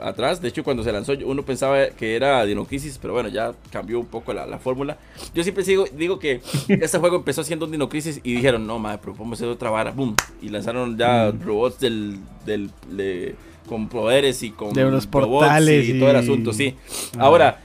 atrás. 0.00 0.40
De 0.40 0.48
hecho, 0.48 0.62
cuando 0.64 0.82
se 0.82 0.92
lanzó, 0.92 1.14
uno 1.24 1.42
pensaba 1.44 1.88
que 1.88 2.14
era 2.14 2.44
Dino 2.44 2.64
Crisis, 2.64 2.98
pero 3.00 3.14
bueno, 3.14 3.28
ya 3.28 3.52
cambió 3.70 3.98
un 3.98 4.06
poco 4.06 4.32
la, 4.32 4.58
fórmula. 4.58 4.98
Yo 5.34 5.42
siempre 5.42 5.64
sigo, 5.64 5.86
digo 5.96 6.18
que 6.18 6.40
este 6.68 6.98
juego 6.98 7.16
empezó 7.16 7.42
siendo 7.42 7.66
un 7.66 7.72
Dino 7.72 7.88
Crisis 7.88 8.20
y 8.22 8.34
dijeron, 8.34 8.66
no, 8.66 8.78
madre, 8.78 8.98
pero 9.00 9.14
vamos 9.14 9.38
a 9.38 9.44
hacer 9.44 9.48
otra 9.48 9.70
vara, 9.70 9.90
boom. 9.90 10.14
Y 10.42 10.48
lanzaron 10.48 10.96
ya 10.98 11.30
robots 11.30 11.80
del, 11.80 12.18
del 12.44 12.70
con 13.68 13.88
poderes 13.88 14.42
y 14.42 14.50
con 14.50 14.72
de 14.72 14.84
unos 14.84 15.06
portales 15.06 15.88
y, 15.88 15.98
todo 15.98 16.10
el 16.10 16.16
asunto, 16.16 16.52
sí. 16.52 16.74
Ahora, 17.18 17.60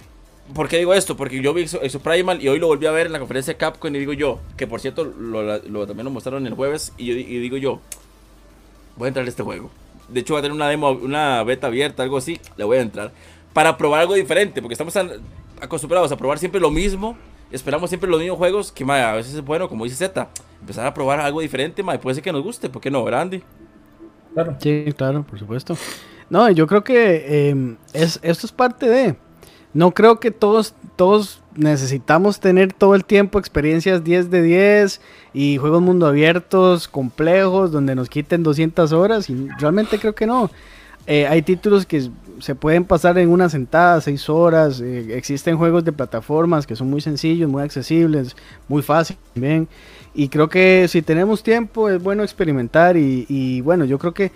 ¿Por 0.53 0.67
qué 0.67 0.77
digo 0.77 0.93
esto? 0.93 1.15
Porque 1.15 1.41
yo 1.41 1.53
vi 1.53 1.63
eso, 1.63 1.99
Primal 2.01 2.43
y 2.43 2.49
hoy 2.49 2.59
lo 2.59 2.67
volví 2.67 2.85
a 2.85 2.91
ver 2.91 3.07
en 3.07 3.13
la 3.13 3.19
conferencia 3.19 3.53
de 3.53 3.57
Capcom 3.57 3.95
y 3.95 3.99
digo 3.99 4.11
yo, 4.11 4.39
que 4.57 4.67
por 4.67 4.81
cierto 4.81 5.05
lo, 5.05 5.87
también 5.87 6.03
lo 6.03 6.11
mostraron 6.11 6.45
el 6.45 6.53
jueves 6.53 6.91
y 6.97 7.05
yo 7.05 7.13
y 7.13 7.39
digo 7.39 7.55
yo, 7.55 7.79
voy 8.95 9.05
a 9.05 9.07
entrar 9.09 9.25
a 9.25 9.29
este 9.29 9.43
juego. 9.43 9.69
De 10.07 10.19
hecho, 10.19 10.33
voy 10.33 10.39
a 10.39 10.41
tener 10.43 10.55
una 10.55 10.67
demo, 10.67 10.91
una 10.91 11.43
beta 11.43 11.67
abierta, 11.67 12.03
algo 12.03 12.17
así, 12.17 12.39
le 12.57 12.63
voy 12.63 12.77
a 12.77 12.81
entrar. 12.81 13.11
Para 13.53 13.77
probar 13.77 14.01
algo 14.01 14.15
diferente, 14.15 14.61
porque 14.61 14.73
estamos 14.73 14.95
acostumbrados 15.61 16.11
a 16.11 16.17
probar 16.17 16.39
siempre 16.39 16.59
lo 16.59 16.71
mismo. 16.71 17.17
Esperamos 17.51 17.89
siempre 17.89 18.09
los 18.09 18.19
mismos 18.19 18.37
juegos, 18.37 18.71
que 18.71 18.83
a 18.83 19.13
veces 19.13 19.35
es 19.35 19.45
bueno, 19.45 19.69
como 19.69 19.83
dice 19.83 19.95
Z, 19.95 20.27
empezar 20.59 20.87
a 20.87 20.93
probar 20.93 21.19
algo 21.19 21.39
diferente, 21.39 21.83
ma, 21.83 21.97
puede 21.99 22.15
ser 22.15 22.23
que 22.23 22.31
nos 22.31 22.41
guste, 22.41 22.67
¿por 22.69 22.81
qué 22.81 22.89
no, 22.89 23.03
Brandy? 23.03 23.43
Claro. 24.33 24.55
Sí, 24.59 24.85
claro, 24.97 25.23
por 25.23 25.37
supuesto. 25.37 25.77
No, 26.29 26.49
yo 26.49 26.65
creo 26.65 26.83
que 26.83 27.49
em, 27.49 27.77
es, 27.93 28.19
esto 28.23 28.47
es 28.47 28.51
parte 28.51 28.87
de... 28.87 29.15
No 29.73 29.91
creo 29.91 30.19
que 30.19 30.31
todos, 30.31 30.75
todos 30.95 31.41
necesitamos 31.55 32.39
tener 32.39 32.73
todo 32.73 32.95
el 32.95 33.05
tiempo 33.05 33.39
experiencias 33.39 34.03
10 34.03 34.29
de 34.29 34.41
10 34.41 35.01
y 35.33 35.57
juegos 35.57 35.81
mundo 35.81 36.05
abiertos 36.05 36.87
complejos 36.87 37.71
donde 37.71 37.95
nos 37.95 38.09
quiten 38.09 38.43
200 38.43 38.91
horas 38.91 39.29
y 39.29 39.47
realmente 39.59 39.99
creo 39.99 40.13
que 40.13 40.27
no. 40.27 40.51
Eh, 41.05 41.27
hay 41.27 41.41
títulos 41.41 41.85
que 41.85 42.09
se 42.39 42.55
pueden 42.55 42.85
pasar 42.85 43.17
en 43.17 43.29
una 43.29 43.49
sentada, 43.49 43.99
6 43.99 44.29
horas. 44.29 44.79
Eh, 44.79 45.17
existen 45.17 45.57
juegos 45.57 45.83
de 45.83 45.91
plataformas 45.91 46.65
que 46.65 46.75
son 46.75 46.89
muy 46.89 47.01
sencillos, 47.01 47.49
muy 47.49 47.63
accesibles, 47.63 48.35
muy 48.67 48.81
fáciles 48.81 49.21
también. 49.33 49.67
Y 50.13 50.29
creo 50.29 50.49
que 50.49 50.87
si 50.87 51.01
tenemos 51.01 51.43
tiempo 51.43 51.89
es 51.89 52.01
bueno 52.01 52.23
experimentar 52.23 52.95
y, 52.95 53.25
y 53.27 53.61
bueno, 53.61 53.85
yo 53.85 53.97
creo 53.97 54.13
que 54.13 54.31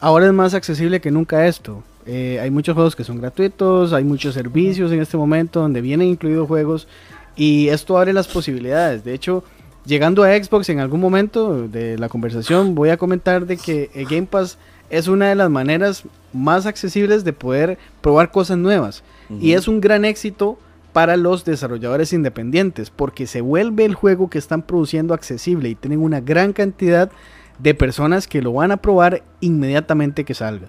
ahora 0.00 0.26
es 0.26 0.32
más 0.32 0.54
accesible 0.54 1.00
que 1.00 1.10
nunca 1.10 1.46
esto. 1.46 1.82
Eh, 2.06 2.38
hay 2.40 2.50
muchos 2.50 2.74
juegos 2.74 2.96
que 2.96 3.04
son 3.04 3.20
gratuitos, 3.20 3.92
hay 3.92 4.04
muchos 4.04 4.34
servicios 4.34 4.90
en 4.92 5.00
este 5.00 5.16
momento 5.16 5.60
donde 5.60 5.80
vienen 5.80 6.08
incluidos 6.08 6.48
juegos 6.48 6.88
y 7.36 7.68
esto 7.68 7.96
abre 7.96 8.12
las 8.12 8.28
posibilidades. 8.28 9.04
De 9.04 9.14
hecho, 9.14 9.44
llegando 9.84 10.24
a 10.24 10.30
Xbox 10.30 10.68
en 10.68 10.80
algún 10.80 11.00
momento 11.00 11.68
de 11.68 11.98
la 11.98 12.08
conversación 12.08 12.74
voy 12.74 12.90
a 12.90 12.96
comentar 12.96 13.46
de 13.46 13.56
que 13.56 13.90
el 13.94 14.06
Game 14.06 14.26
Pass 14.26 14.58
es 14.90 15.08
una 15.08 15.28
de 15.28 15.34
las 15.34 15.50
maneras 15.50 16.04
más 16.32 16.66
accesibles 16.66 17.24
de 17.24 17.32
poder 17.32 17.78
probar 18.00 18.30
cosas 18.30 18.58
nuevas 18.58 19.02
y 19.40 19.52
es 19.52 19.66
un 19.66 19.80
gran 19.80 20.04
éxito 20.04 20.58
para 20.92 21.16
los 21.16 21.46
desarrolladores 21.46 22.12
independientes 22.12 22.90
porque 22.90 23.26
se 23.26 23.40
vuelve 23.40 23.86
el 23.86 23.94
juego 23.94 24.28
que 24.28 24.36
están 24.36 24.60
produciendo 24.60 25.14
accesible 25.14 25.70
y 25.70 25.74
tienen 25.74 26.00
una 26.00 26.20
gran 26.20 26.52
cantidad 26.52 27.10
de 27.58 27.74
personas 27.74 28.26
que 28.26 28.42
lo 28.42 28.52
van 28.52 28.72
a 28.72 28.76
probar 28.76 29.22
inmediatamente 29.40 30.24
que 30.24 30.34
salga. 30.34 30.68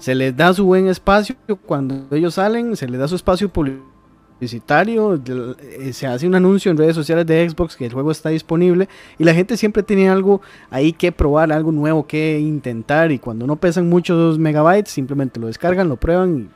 Se 0.00 0.14
les 0.14 0.36
da 0.36 0.52
su 0.52 0.64
buen 0.64 0.88
espacio 0.88 1.36
cuando 1.66 2.06
ellos 2.10 2.34
salen, 2.34 2.76
se 2.76 2.88
les 2.88 3.00
da 3.00 3.08
su 3.08 3.16
espacio 3.16 3.50
publicitario, 3.50 5.20
eh, 5.24 5.92
se 5.92 6.06
hace 6.06 6.26
un 6.26 6.34
anuncio 6.34 6.70
en 6.70 6.76
redes 6.76 6.94
sociales 6.94 7.26
de 7.26 7.48
Xbox 7.48 7.76
que 7.76 7.86
el 7.86 7.92
juego 7.92 8.10
está 8.10 8.30
disponible 8.30 8.88
y 9.18 9.24
la 9.24 9.34
gente 9.34 9.56
siempre 9.56 9.82
tiene 9.82 10.08
algo 10.08 10.42
ahí 10.70 10.92
que 10.92 11.12
probar, 11.12 11.52
algo 11.52 11.72
nuevo 11.72 12.06
que 12.06 12.40
intentar 12.40 13.12
y 13.12 13.18
cuando 13.18 13.46
no 13.46 13.56
pesan 13.56 13.88
muchos 13.88 14.38
megabytes 14.38 14.90
simplemente 14.90 15.38
lo 15.40 15.46
descargan, 15.46 15.88
lo 15.88 15.96
prueban 15.96 16.50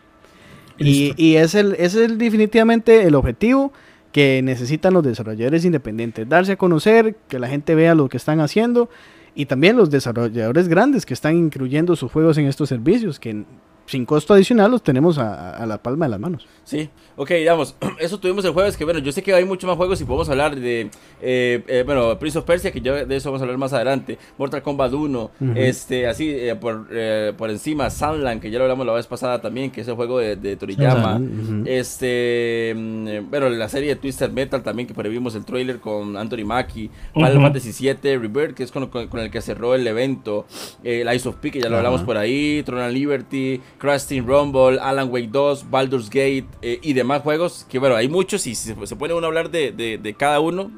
y, 0.78 1.14
y, 1.16 1.36
es, 1.36 1.54
el, 1.54 1.75
es 1.78 1.94
el, 1.94 2.18
definitivamente 2.18 3.06
el 3.06 3.14
objetivo 3.14 3.72
que 4.12 4.40
necesitan 4.42 4.94
los 4.94 5.02
desarrolladores 5.02 5.64
independientes, 5.64 6.28
darse 6.28 6.52
a 6.52 6.56
conocer, 6.56 7.16
que 7.28 7.38
la 7.38 7.48
gente 7.48 7.75
vea 7.75 7.94
lo 7.94 8.08
que 8.08 8.16
están 8.16 8.40
haciendo 8.40 8.88
y 9.36 9.44
también 9.44 9.76
los 9.76 9.90
desarrolladores 9.90 10.66
grandes 10.66 11.04
que 11.04 11.12
están 11.12 11.36
incluyendo 11.36 11.94
sus 11.94 12.10
juegos 12.10 12.38
en 12.38 12.46
estos 12.46 12.70
servicios, 12.70 13.20
que 13.20 13.44
sin 13.84 14.06
costo 14.06 14.32
adicional 14.32 14.70
los 14.70 14.82
tenemos 14.82 15.18
a, 15.18 15.64
la 15.66 15.82
palma 15.82 16.06
de 16.06 16.10
las 16.10 16.20
manos. 16.20 16.48
Sí, 16.64 16.88
ok, 17.16 17.30
digamos, 17.30 17.75
eso 17.99 18.20
tuvimos 18.20 18.44
el 18.44 18.52
jueves, 18.52 18.76
que 18.76 18.85
bueno, 18.85 19.00
yo 19.00 19.11
sé 19.11 19.23
que 19.23 19.35
hay 19.35 19.44
muchos 19.44 19.66
más 19.66 19.76
juegos 19.76 20.00
y 20.00 20.04
podemos 20.04 20.28
hablar 20.28 20.54
de, 20.54 20.90
eh, 21.20 21.62
eh, 21.66 21.82
bueno, 21.85 22.18
Prince 22.18 22.38
of 22.38 22.44
Persia, 22.44 22.70
que 22.70 22.80
ya 22.80 23.04
de 23.04 23.16
eso 23.16 23.30
vamos 23.30 23.40
a 23.40 23.44
hablar 23.44 23.58
más 23.58 23.73
adelante, 23.73 24.18
Mortal 24.38 24.62
Kombat 24.62 24.92
1, 24.92 25.30
este, 25.54 26.06
así, 26.06 26.30
eh, 26.30 26.54
por, 26.54 26.88
por 27.37 27.50
encima, 27.50 27.90
Sunland, 27.90 28.40
que 28.40 28.50
ya 28.50 28.58
lo 28.58 28.64
hablamos 28.64 28.87
la 28.87 28.92
vez 28.92 29.06
pasada 29.06 29.40
también, 29.40 29.70
que 29.70 29.80
es 29.80 29.88
el 29.88 29.94
juego 29.94 30.18
de, 30.18 30.56
Toriyama, 30.56 31.20
este, 31.64 32.75
mm, 32.76 33.30
bueno, 33.30 33.49
la 33.49 33.68
serie 33.68 33.90
de 33.90 33.96
Twister 33.96 34.30
Metal 34.30 34.62
también, 34.62 34.87
que 34.87 34.94
por 34.94 35.04
ahí 35.04 35.11
vimos 35.11 35.35
el 35.35 35.44
trailer 35.44 35.80
con 35.80 36.16
Anthony 36.16 36.44
Mackie, 36.44 36.90
Final 37.14 37.40
Fantasy 37.40 37.73
VII, 37.73 38.18
Rebirth, 38.18 38.54
que 38.54 38.62
es 38.62 38.70
con, 38.70 38.90
el 39.18 39.30
que 39.30 39.40
cerró 39.40 39.75
el 39.75 39.87
evento, 39.87 40.46
el 40.85 41.12
Ice 41.14 41.28
of 41.28 41.37
P, 41.37 41.50
que 41.50 41.61
ya 41.61 41.68
lo 41.68 41.78
hablamos 41.78 42.02
por 42.02 42.16
ahí, 42.18 42.62
Throne 42.64 42.92
Liberty, 42.92 43.61
Crash 43.78 44.04
Team 44.04 44.26
Rumble, 44.26 44.78
Alan 44.80 45.11
Wake 45.11 45.28
2, 45.30 45.70
Baldur's 45.70 46.11
Gate 46.11 46.46
eh, 46.62 46.78
y 46.82 46.92
demás 46.92 47.05
juegos. 47.22 47.66
Que 47.68 47.78
bueno, 47.78 47.96
hay 47.96 48.08
muchos 48.08 48.46
y 48.46 48.54
si 48.54 48.75
se, 48.75 48.96
pone 48.96 49.14
uno 49.14 49.26
a 49.26 49.28
hablar 49.28 49.50
de, 49.50 50.14
cada 50.18 50.40
uno, 50.40 50.70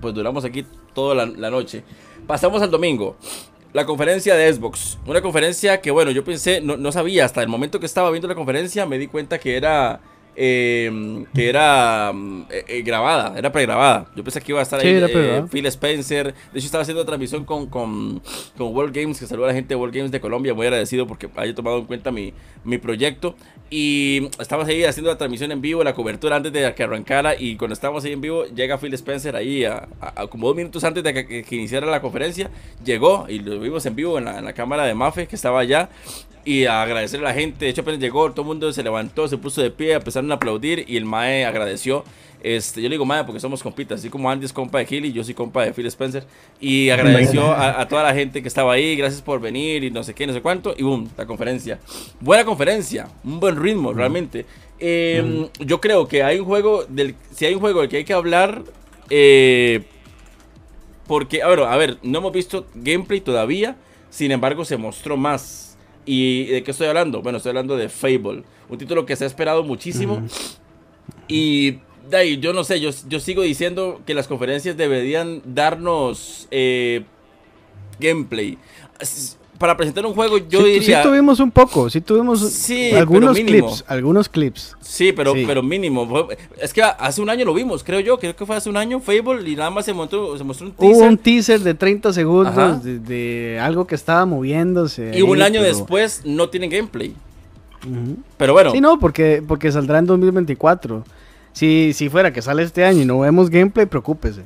pues 0.00 0.14
duramos 0.14 0.44
aquí 0.44 0.64
toda 0.94 1.14
la, 1.26 1.50
noche. 1.50 1.84
Pasamos 2.26 2.62
al 2.62 2.70
domingo. 2.70 3.16
La 3.72 3.86
conferencia 3.86 4.34
de 4.34 4.52
Xbox. 4.52 4.98
Una 5.06 5.22
conferencia 5.22 5.80
que, 5.80 5.90
bueno, 5.90 6.10
yo 6.10 6.24
pensé, 6.24 6.60
no 6.60 6.92
sabía, 6.92 7.24
hasta 7.24 7.42
el 7.42 7.48
momento 7.48 7.78
que 7.80 7.86
estaba 7.86 8.10
viendo 8.10 8.28
la 8.28 8.34
conferencia 8.34 8.86
me 8.86 8.98
di 8.98 9.06
cuenta 9.06 9.38
que 9.38 9.56
era 9.56 10.00
Em, 10.42 11.26
que 11.34 11.50
era 11.50 12.12
mm, 12.14 12.46
eh, 12.48 12.64
eh, 12.66 12.80
grabada, 12.80 13.38
era 13.38 13.52
pregrabada. 13.52 14.06
Yo 14.16 14.24
pensé 14.24 14.40
que 14.40 14.52
iba 14.52 14.60
a 14.60 14.62
estar 14.62 14.80
ahí 14.80 14.88
eh, 14.88 15.44
Phil 15.50 15.66
Spencer. 15.66 16.32
De 16.32 16.58
hecho, 16.58 16.64
estaba 16.64 16.80
haciendo 16.80 17.04
transmisión 17.04 17.44
con, 17.44 17.66
con, 17.66 18.22
con, 18.56 18.74
World 18.74 18.96
Games, 18.96 19.20
que 19.20 19.26
saluda 19.26 19.48
a 19.48 19.50
la 19.50 19.54
gente 19.54 19.74
de 19.74 19.76
World 19.76 19.94
Games 19.94 20.10
de 20.10 20.18
Colombia. 20.18 20.54
Muy 20.54 20.64
agradecido 20.64 21.06
porque 21.06 21.28
haya 21.36 21.54
tomado 21.54 21.76
en 21.80 21.84
cuenta 21.84 22.10
mi, 22.10 22.32
mi 22.64 22.78
proyecto. 22.78 23.34
Y 23.68 24.30
estamos 24.38 24.66
ahí 24.66 24.82
haciendo 24.82 25.10
la 25.10 25.18
transmisión 25.18 25.52
en 25.52 25.60
vivo, 25.60 25.84
la 25.84 25.92
cobertura 25.92 26.36
antes 26.36 26.54
de 26.54 26.74
que 26.74 26.82
arrancara. 26.84 27.38
Y 27.38 27.56
cuando 27.56 27.74
estábamos 27.74 28.02
ahí 28.06 28.12
en 28.12 28.22
vivo, 28.22 28.46
llega 28.46 28.78
Phil 28.78 28.94
Spencer 28.94 29.36
ahí 29.36 29.66
a, 29.66 29.88
como 30.30 30.46
dos 30.46 30.56
minutos 30.56 30.82
antes 30.84 31.04
de 31.04 31.12
que, 31.12 31.54
iniciara 31.54 31.86
la 31.86 32.00
conferencia. 32.00 32.50
Llegó 32.82 33.26
y 33.28 33.40
lo 33.40 33.60
vimos 33.60 33.84
en 33.84 33.94
vivo 33.94 34.16
en 34.16 34.24
la, 34.24 34.38
en 34.38 34.46
la 34.46 34.54
cámara 34.54 34.86
de 34.86 34.94
Mafe 34.94 35.26
que 35.26 35.36
estaba 35.36 35.60
allá 35.60 35.90
y 36.44 36.64
a 36.64 36.82
agradecer 36.82 37.20
a 37.20 37.24
la 37.24 37.34
gente. 37.34 37.64
De 37.64 37.70
hecho, 37.70 37.82
apenas 37.82 38.00
llegó, 38.00 38.30
todo 38.30 38.42
el 38.42 38.48
mundo 38.48 38.72
se 38.72 38.82
levantó, 38.82 39.28
se 39.28 39.38
puso 39.38 39.62
de 39.62 39.70
pie, 39.70 39.94
empezaron 39.94 40.30
a 40.32 40.34
aplaudir 40.36 40.84
y 40.88 40.96
el 40.96 41.04
Mae 41.04 41.44
agradeció. 41.44 42.04
Este, 42.42 42.80
yo 42.80 42.88
le 42.88 42.94
digo 42.94 43.04
Mae 43.04 43.24
porque 43.24 43.38
somos 43.38 43.62
compitas, 43.62 44.00
así 44.00 44.08
como 44.08 44.30
Andy 44.30 44.46
es 44.46 44.52
compa 44.52 44.78
de 44.78 44.86
Gil 44.86 45.04
y 45.04 45.12
yo 45.12 45.22
soy 45.22 45.34
compa 45.34 45.64
de 45.64 45.72
Phil 45.72 45.86
Spencer. 45.86 46.24
Y 46.60 46.90
agradeció 46.90 47.52
a, 47.52 47.86
toda 47.88 48.02
la 48.02 48.14
gente 48.14 48.42
que 48.42 48.48
estaba 48.48 48.72
ahí, 48.72 48.96
gracias 48.96 49.22
por 49.22 49.40
venir 49.40 49.84
y 49.84 49.90
no 49.90 50.02
sé 50.02 50.14
qué, 50.14 50.26
no 50.26 50.32
sé 50.32 50.40
cuánto. 50.40 50.74
Y 50.76 50.82
boom, 50.82 51.10
la 51.16 51.26
conferencia. 51.26 51.78
Buena 52.20 52.44
conferencia, 52.44 53.08
un 53.24 53.40
buen 53.40 53.60
ritmo 53.60 53.92
realmente. 53.92 54.46
Em, 54.78 55.48
yo 55.58 55.80
creo 55.80 56.08
que 56.08 56.22
hay 56.22 56.40
un 56.40 56.46
juego, 56.46 56.84
del, 56.88 57.14
si 57.34 57.44
hay 57.44 57.54
un 57.54 57.60
juego 57.60 57.80
del 57.80 57.90
que 57.90 57.98
hay 57.98 58.04
que 58.04 58.14
hablar, 58.14 58.62
eh, 59.10 59.82
porque, 61.06 61.42
a 61.42 61.48
ver, 61.48 61.60
a 61.60 61.76
ver, 61.76 61.98
no 62.02 62.20
hemos 62.20 62.32
visto 62.32 62.66
gameplay 62.74 63.20
todavía, 63.20 63.76
sin 64.10 64.30
embargo 64.30 64.64
se 64.64 64.76
mostró 64.76 65.16
más. 65.16 65.69
¿Y 66.06 66.46
de 66.46 66.62
qué 66.62 66.70
estoy 66.70 66.86
hablando? 66.88 67.22
Bueno, 67.22 67.38
estoy 67.38 67.50
hablando 67.50 67.76
de 67.76 67.88
Fable, 67.88 68.42
un 68.68 68.78
título 68.78 69.06
que 69.06 69.16
se 69.16 69.24
ha 69.24 69.26
esperado 69.26 69.62
muchísimo. 69.62 70.22
Y 71.28 71.78
de 72.08 72.16
ahí, 72.16 72.38
yo 72.38 72.52
no 72.52 72.64
sé, 72.64 72.80
yo, 72.80 72.90
yo 73.08 73.20
sigo 73.20 73.42
diciendo 73.42 74.00
que 74.06 74.14
las 74.14 74.26
conferencias 74.26 74.76
deberían 74.76 75.42
darnos 75.44 76.48
eh, 76.50 77.04
gameplay 77.98 78.58
para 79.60 79.76
presentar 79.76 80.06
un 80.06 80.14
juego, 80.14 80.38
yo 80.38 80.64
diría. 80.64 81.02
Sí, 81.02 81.06
tuvimos 81.06 81.38
un 81.38 81.50
poco, 81.50 81.90
sí 81.90 82.00
tuvimos 82.00 82.70
algunos 82.96 83.38
clips. 83.38 83.84
Algunos 83.86 84.26
clips. 84.30 84.74
Sí, 84.80 85.12
pero, 85.12 85.34
pero 85.34 85.62
mínimo. 85.62 86.28
Es 86.58 86.72
que 86.72 86.82
hace 86.82 87.20
un 87.20 87.28
año 87.28 87.44
lo 87.44 87.52
vimos, 87.52 87.84
creo 87.84 88.00
yo. 88.00 88.18
Creo 88.18 88.34
que 88.34 88.46
fue 88.46 88.56
hace 88.56 88.70
un 88.70 88.78
año, 88.78 89.00
Fable, 89.00 89.46
y 89.50 89.56
nada 89.56 89.68
más 89.68 89.84
se 89.84 89.92
mostró, 89.92 90.38
se 90.38 90.44
mostró 90.44 90.68
un 90.68 90.72
teaser. 90.72 90.96
Hubo 90.96 91.06
un 91.06 91.18
teaser 91.18 91.60
de 91.60 91.74
30 91.74 92.14
segundos 92.14 92.82
de, 92.82 93.58
algo 93.60 93.86
que 93.86 93.96
estaba 93.96 94.24
moviéndose. 94.24 95.12
Y 95.14 95.20
un 95.20 95.42
año 95.42 95.62
después 95.62 96.22
no 96.24 96.48
tienen 96.48 96.70
gameplay. 96.70 97.14
Pero 98.38 98.54
bueno. 98.54 98.70
Sí, 98.70 98.80
no, 98.80 98.98
porque, 98.98 99.44
porque 99.46 99.70
saldrá 99.70 99.98
en 99.98 100.06
2024. 100.06 101.04
Si, 101.52 101.92
si 101.92 102.08
fuera 102.08 102.32
que 102.32 102.40
sale 102.40 102.62
este 102.62 102.86
año 102.86 103.02
y 103.02 103.04
no 103.04 103.18
vemos 103.18 103.50
gameplay, 103.50 103.84
preocúpese. 103.84 104.40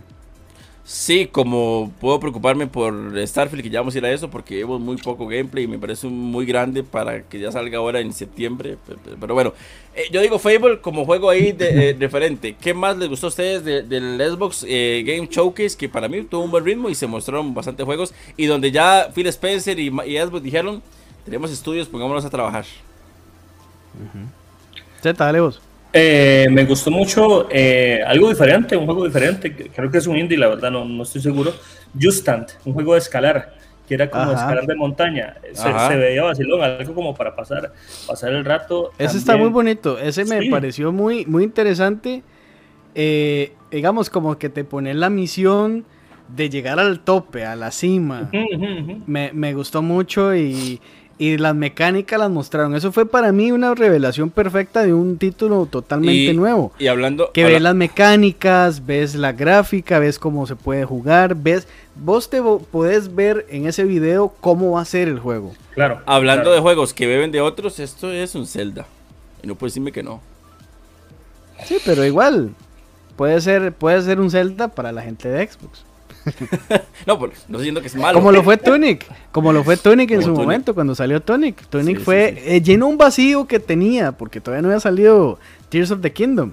Sí, 0.87 1.27
como 1.33 1.91
puedo 1.99 2.21
preocuparme 2.21 2.67
por 2.67 2.95
Starfield, 3.27 3.63
que 3.63 3.71
ya 3.71 3.81
vamos 3.81 3.95
a 3.95 3.99
ir 3.99 4.05
a 4.05 4.13
eso, 4.13 4.29
porque 4.29 4.57
vemos 4.57 4.83
muy 4.83 4.99
poco 4.99 5.27
gameplay 5.27 5.65
y 5.65 5.67
me 5.67 5.79
parece 5.79 6.09
muy 6.09 6.45
grande 6.45 6.83
para 6.83 7.23
que 7.23 7.41
ya 7.41 7.51
salga 7.51 7.79
ahora 7.79 8.01
en 8.01 8.13
septiembre. 8.13 8.77
Pero, 9.19 9.33
bueno, 9.33 9.55
eh, 9.95 10.09
yo 10.13 10.21
digo 10.21 10.39
Fable 10.39 10.83
como 10.83 11.07
juego 11.07 11.31
ahí 11.31 11.53
de, 11.53 11.89
eh, 11.91 11.97
referente. 11.99 12.55
¿Qué 12.61 12.75
más 12.75 12.99
les 12.99 13.09
gustó 13.09 13.29
a 13.29 13.31
ustedes 13.31 13.65
del 13.65 14.19
Xbox 14.19 14.67
eh, 14.69 15.03
Game 15.07 15.27
Showcase? 15.31 15.75
Que 15.75 15.89
para 15.89 16.07
mí 16.07 16.21
tuvo 16.23 16.45
un 16.45 16.51
buen 16.51 16.63
ritmo 16.67 16.91
y 16.91 16.95
se 16.95 17.07
mostraron 17.07 17.55
bastantes 17.55 17.87
juegos. 17.87 18.13
Y 18.37 18.45
donde 18.45 18.71
ya 18.71 19.11
Phil 19.15 19.27
Spencer 19.29 19.79
y, 19.79 19.87
y 19.87 20.19
Xbox 20.19 20.43
dijeron: 20.43 20.83
Tenemos 21.25 21.51
estudios, 21.51 21.89
pongámonos 21.89 22.27
a 22.27 22.31
trabajar. 22.31 22.67
Z, 25.01 25.25
dale 25.25 25.41
vos. 25.41 25.63
Eh, 25.97 26.49
me 26.51 26.65
gustó 26.65 26.91
mucho 26.91 27.47
eh, 27.53 28.03
algo 28.05 28.29
diferente, 28.29 28.77
un 28.77 28.85
juego 28.85 29.05
diferente, 29.05 29.55
creo 29.55 29.89
que 29.89 29.99
es 29.99 30.07
un 30.09 30.17
indie, 30.17 30.37
la 30.37 30.49
verdad, 30.49 30.69
no, 30.73 30.85
no 30.85 31.05
estoy 31.05 31.23
seguro. 31.23 31.53
Justant, 31.99 32.51
un 32.65 32.73
juego 32.73 32.95
de 32.95 32.99
escalar, 32.99 33.55
que 33.87 33.95
era 33.95 34.11
como 34.11 34.33
escalar 34.33 34.67
de 34.67 34.75
montaña. 34.75 35.37
Se, 35.53 35.97
veía 35.97 36.25
vacilón, 36.25 36.63
algo 36.63 36.95
como 36.95 37.15
para 37.15 37.37
pasar, 37.37 37.73
pasar 38.09 38.33
el 38.33 38.45
rato. 38.45 38.91
Ese 38.99 39.19
está 39.19 39.37
muy 39.37 39.51
bonito, 39.51 39.97
ese 39.97 40.25
me 40.25 40.51
pareció 40.51 40.91
muy, 40.91 41.27
muy 41.27 41.45
interesante. 41.45 42.25
Eh, 42.97 43.53
digamos, 43.71 44.11
como 44.11 44.37
que 44.37 44.49
te 44.49 44.65
pone 44.65 44.95
la 44.95 45.11
misión 45.11 45.85
de 46.27 46.51
llegar 46.51 46.81
al 46.81 47.01
tope, 47.01 47.45
a 47.45 47.55
la 47.55 47.71
cima. 47.71 48.31
Me, 49.07 49.31
me 49.33 49.55
gustó 49.55 49.81
mucho 49.81 50.35
y 50.35 50.81
y 51.19 51.39
las 51.39 51.55
mecánicas 51.55 52.19
las 52.19 52.31
mostraron. 52.31 52.75
Eso 52.75 52.93
fue 52.93 53.07
para 53.07 53.33
mí 53.33 53.53
una 53.53 53.75
revelación 53.75 54.31
perfecta 54.31 54.83
de 54.83 54.93
un 54.93 55.19
título 55.19 55.67
totalmente 55.67 56.35
nuevo. 56.35 56.73
Y 56.79 56.89
hablando. 56.89 57.31
Que 57.33 57.45
ves 57.45 57.63
las 57.63 57.75
mecánicas, 57.75 58.85
ves 58.85 59.15
la 59.15 59.33
gráfica, 59.33 59.99
ves 59.99 60.19
cómo 60.19 60.47
se 60.47 60.57
puede 60.57 60.85
jugar, 60.85 61.35
ves. 61.35 61.69
Vos 61.95 62.29
te 62.29 62.43
podés 62.43 63.15
ver 63.15 63.47
en 63.49 63.67
ese 63.67 63.85
video 63.85 64.35
cómo 64.41 64.73
va 64.73 64.81
a 64.81 64.85
ser 64.85 65.09
el 65.09 65.21
juego. 65.21 65.55
Claro. 65.75 66.01
Hablando 66.07 66.53
de 66.53 66.61
juegos 66.61 66.93
que 66.93 67.07
beben 67.07 67.31
de 67.31 67.41
otros, 67.41 67.79
esto 67.79 68.11
es 68.11 68.35
un 68.35 68.47
Zelda. 68.47 68.87
Y 69.43 69.47
no 69.47 69.55
puedes 69.55 69.75
decirme 69.75 69.93
que 69.93 70.03
no. 70.03 70.21
Sí, 71.65 71.79
pero 71.85 72.05
igual. 72.05 72.51
Puede 73.17 73.41
ser, 73.41 73.73
puede 73.73 74.03
ser 74.03 74.21
un 74.21 74.31
Zelda 74.31 74.69
para 74.69 74.91
la 74.91 75.03
gente 75.03 75.29
de 75.29 75.47
Xbox. 75.47 75.85
no, 77.07 77.19
pues, 77.19 77.45
no 77.49 77.59
diciendo 77.59 77.81
que 77.81 77.89
es 77.89 77.95
malo. 77.95 78.19
Como 78.19 78.33
lo 78.33 78.43
fue 78.43 78.57
Tunic. 78.59 79.07
Como 79.33 79.53
lo 79.53 79.65
fue 79.65 79.77
Tunic 79.77 80.11
en 80.13 80.23
su 80.23 80.33
momento, 80.33 80.75
cuando 80.75 80.95
salió 80.95 81.21
Tunic. 81.21 81.67
Tunic 81.69 82.01
fue. 82.01 82.43
Eh, 82.47 82.63
llenó 82.63 82.89
un 82.89 82.99
vacío 82.99 83.47
que 83.47 83.61
tenía, 83.61 84.13
porque 84.13 84.41
todavía 84.41 84.63
no 84.63 84.69
había 84.69 84.81
salido 84.81 85.39
Tears 85.69 85.91
of 85.91 86.01
the 86.01 86.13
Kingdom. 86.13 86.53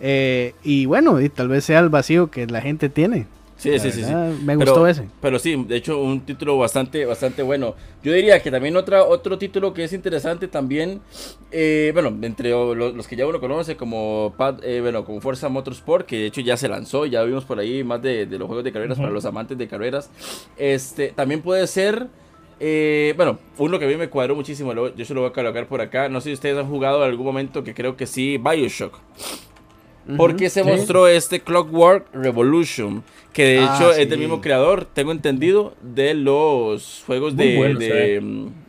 Eh, 0.00 0.54
y 0.62 0.86
bueno, 0.86 1.20
y 1.20 1.28
tal 1.28 1.48
vez 1.48 1.64
sea 1.64 1.80
el 1.80 1.88
vacío 1.88 2.30
que 2.30 2.46
la 2.46 2.60
gente 2.60 2.88
tiene. 2.88 3.26
Sí, 3.58 3.76
sí, 3.80 3.90
sí, 3.90 4.02
Me 4.44 4.54
gustó 4.54 4.86
ese. 4.86 5.08
Pero 5.20 5.38
sí, 5.40 5.64
de 5.66 5.76
hecho, 5.76 6.00
un 6.00 6.20
título 6.20 6.56
bastante, 6.56 7.04
bastante 7.04 7.42
bueno. 7.42 7.74
Yo 8.04 8.12
diría 8.12 8.40
que 8.40 8.52
también 8.52 8.76
otra, 8.76 9.02
otro 9.02 9.36
título 9.36 9.74
que 9.74 9.82
es 9.82 9.92
interesante 9.92 10.46
también, 10.46 11.00
eh, 11.50 11.90
bueno, 11.92 12.16
entre 12.22 12.50
los, 12.50 13.08
que 13.08 13.16
ya 13.16 13.26
uno 13.26 13.40
conoce 13.40 13.76
como, 13.76 14.32
eh, 14.62 14.78
bueno, 14.80 15.04
como 15.04 15.20
Forza 15.20 15.48
Motorsport, 15.48 16.06
que 16.06 16.18
de 16.18 16.26
hecho 16.26 16.40
ya 16.40 16.56
se 16.56 16.68
lanzó, 16.68 17.04
ya 17.04 17.24
vimos 17.24 17.44
por 17.44 17.58
ahí 17.58 17.82
más 17.82 18.00
de, 18.00 18.26
los 18.26 18.46
juegos 18.46 18.62
de 18.62 18.70
carreras 18.70 18.96
para 18.96 19.10
los 19.10 19.24
amantes 19.24 19.58
de 19.58 19.66
carreras. 19.66 20.08
Este, 20.56 21.08
también 21.08 21.42
puede 21.42 21.66
ser... 21.66 22.06
Eh, 22.60 23.14
bueno, 23.16 23.38
uno 23.58 23.78
que 23.78 23.84
a 23.84 23.88
mí 23.88 23.94
me 23.94 24.08
cuadró 24.08 24.34
muchísimo, 24.34 24.72
yo 24.74 25.04
se 25.04 25.14
lo 25.14 25.20
voy 25.20 25.30
a 25.30 25.32
colocar 25.32 25.66
por 25.66 25.80
acá. 25.80 26.08
No 26.08 26.20
sé 26.20 26.30
si 26.30 26.34
ustedes 26.34 26.58
han 26.58 26.68
jugado 26.68 27.04
en 27.04 27.10
algún 27.10 27.26
momento 27.26 27.62
que 27.62 27.72
creo 27.72 27.96
que 27.96 28.06
sí, 28.06 28.36
Bioshock. 28.36 28.98
Porque 30.16 30.48
se 30.48 30.64
mostró 30.64 31.06
este 31.06 31.40
Clockwork 31.40 32.06
Revolution, 32.14 33.02
que 33.32 33.44
de 33.44 33.58
ah, 33.60 33.76
hecho 33.76 33.92
es 33.92 34.08
del 34.08 34.18
mismo 34.18 34.40
creador, 34.40 34.86
tengo 34.86 35.12
entendido, 35.12 35.74
de 35.82 36.14
los 36.14 37.02
juegos 37.06 37.36
de, 37.36 38.20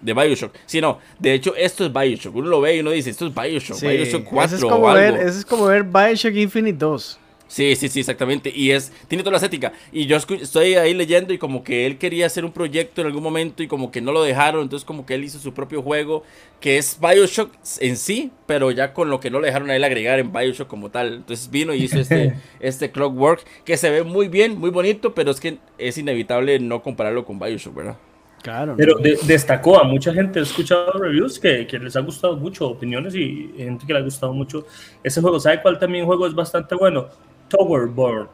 de, 0.01 0.13
Bioshock. 0.13 0.53
Sí, 0.65 0.81
no, 0.81 0.99
de 1.17 1.33
hecho 1.33 1.55
esto 1.55 1.85
es 1.85 1.93
Bioshock. 1.93 2.35
Uno 2.35 2.49
lo 2.49 2.61
ve 2.61 2.75
y 2.75 2.79
uno 2.81 2.91
dice, 2.91 3.09
esto 3.09 3.27
es 3.27 3.33
Bioshock, 3.33 3.79
Bioshock 3.79 4.23
4 4.25 4.57
es 4.57 4.63
como 4.63 4.93
Ver, 4.93 5.15
eso 5.15 5.39
es 5.39 5.45
como 5.45 5.65
ver 5.65 5.83
Bioshock 5.83 6.35
Infinite 6.35 6.77
2. 6.77 7.18
Sí, 7.49 7.75
sí, 7.75 7.89
sí, 7.89 8.01
exactamente. 8.01 8.51
Y 8.55 8.69
es, 8.69 8.93
tiene 9.07 9.23
toda 9.23 9.31
la 9.31 9.37
estética. 9.37 9.73
Y 9.91 10.05
yo 10.05 10.17
estoy 10.17 10.75
ahí 10.75 10.93
leyendo 10.93 11.33
y 11.33 11.39
como 11.39 11.63
que 11.63 11.87
él 11.87 11.97
quería 11.97 12.27
hacer 12.27 12.45
un 12.45 12.51
proyecto 12.51 13.01
en 13.01 13.07
algún 13.07 13.23
momento 13.23 13.63
y 13.63 13.67
como 13.67 13.89
que 13.89 14.01
no 14.01 14.11
lo 14.11 14.21
dejaron. 14.21 14.61
Entonces 14.61 14.85
como 14.85 15.03
que 15.03 15.15
él 15.15 15.23
hizo 15.23 15.39
su 15.39 15.51
propio 15.51 15.81
juego, 15.81 16.23
que 16.61 16.77
es 16.77 16.99
Bioshock 17.01 17.51
en 17.79 17.97
sí, 17.97 18.31
pero 18.45 18.69
ya 18.69 18.93
con 18.93 19.09
lo 19.09 19.19
que 19.19 19.31
no 19.31 19.39
le 19.39 19.47
dejaron 19.47 19.71
a 19.71 19.75
él 19.75 19.83
agregar 19.83 20.19
en 20.19 20.31
Bioshock 20.31 20.67
como 20.67 20.91
tal. 20.91 21.15
Entonces 21.15 21.49
vino 21.49 21.73
y 21.73 21.83
hizo 21.83 21.99
este, 21.99 22.35
este 22.59 22.91
Clockwork, 22.91 23.43
que 23.65 23.77
se 23.77 23.89
ve 23.89 24.03
muy 24.03 24.27
bien, 24.27 24.59
muy 24.59 24.69
bonito, 24.69 25.15
pero 25.15 25.31
es 25.31 25.39
que 25.39 25.57
es 25.79 25.97
inevitable 25.97 26.59
no 26.59 26.83
compararlo 26.83 27.25
con 27.25 27.39
Bioshock, 27.39 27.73
¿verdad? 27.73 27.97
Claro. 28.43 28.75
Pero 28.77 28.97
destacó 29.25 29.81
a 29.81 29.83
mucha 29.83 30.13
gente, 30.13 30.39
he 30.39 30.43
escuchado 30.43 30.93
reviews 30.93 31.39
que, 31.39 31.65
que, 31.65 31.79
les 31.79 31.95
ha 31.95 31.99
gustado 32.01 32.37
mucho, 32.37 32.67
opiniones 32.67 33.13
y 33.15 33.51
gente 33.57 33.85
que 33.85 33.91
le 33.91 33.99
ha 33.99 34.03
gustado 34.03 34.33
mucho 34.33 34.65
ese 35.03 35.19
juego. 35.19 35.39
¿Sabe 35.39 35.61
cuál 35.61 35.79
también 35.79 36.05
juego 36.05 36.27
es 36.27 36.33
bastante 36.33 36.75
bueno? 36.75 37.09
Towerborn. 37.49 38.29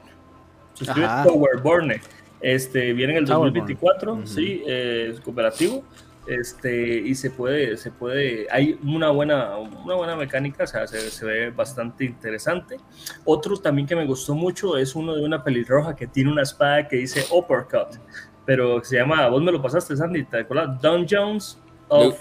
Se 0.74 0.84
escribe 0.84 1.08
Towerborn. 1.24 1.94
Este, 2.42 2.94
viene 2.94 3.14
en 3.14 3.20
el 3.20 3.26
2024, 3.26 4.26
sí, 4.26 4.62
es 4.66 5.20
cooperativo. 5.22 5.84
Este, 6.28 6.98
y 6.98 7.14
se 7.14 7.30
puede, 7.30 7.78
se 7.78 7.92
puede, 7.92 8.48
hay 8.50 8.80
una 8.84 9.12
buena, 9.12 9.58
una 9.58 9.94
buena 9.94 10.16
mecánica, 10.16 10.64
o 10.64 10.68
sea, 10.68 10.88
se, 10.88 11.12
se, 11.12 11.24
ve 11.24 11.50
bastante 11.52 12.04
interesante. 12.04 12.78
Otro 13.24 13.58
también 13.58 13.88
que 13.88 13.96
me 13.96 14.06
gustó 14.06 14.34
mucho 14.34 14.76
es 14.76 14.96
uno 14.96 15.16
de 15.16 15.24
una 15.24 15.44
pelirroja 15.44 15.96
que 15.96 16.08
tiene 16.08 16.32
una 16.32 16.42
espada 16.42 16.88
que 16.88 16.96
dice 16.96 17.26
Uppercut, 17.32 18.00
pero 18.44 18.84
se 18.84 18.98
llama, 18.98 19.28
vos 19.28 19.44
me 19.44 19.52
lo 19.52 19.62
pasaste, 19.62 19.96
Sandy, 19.96 20.24
¿te 20.24 20.40
acuerdas? 20.40 20.82
Dungeons 20.82 21.60
of 21.90 22.18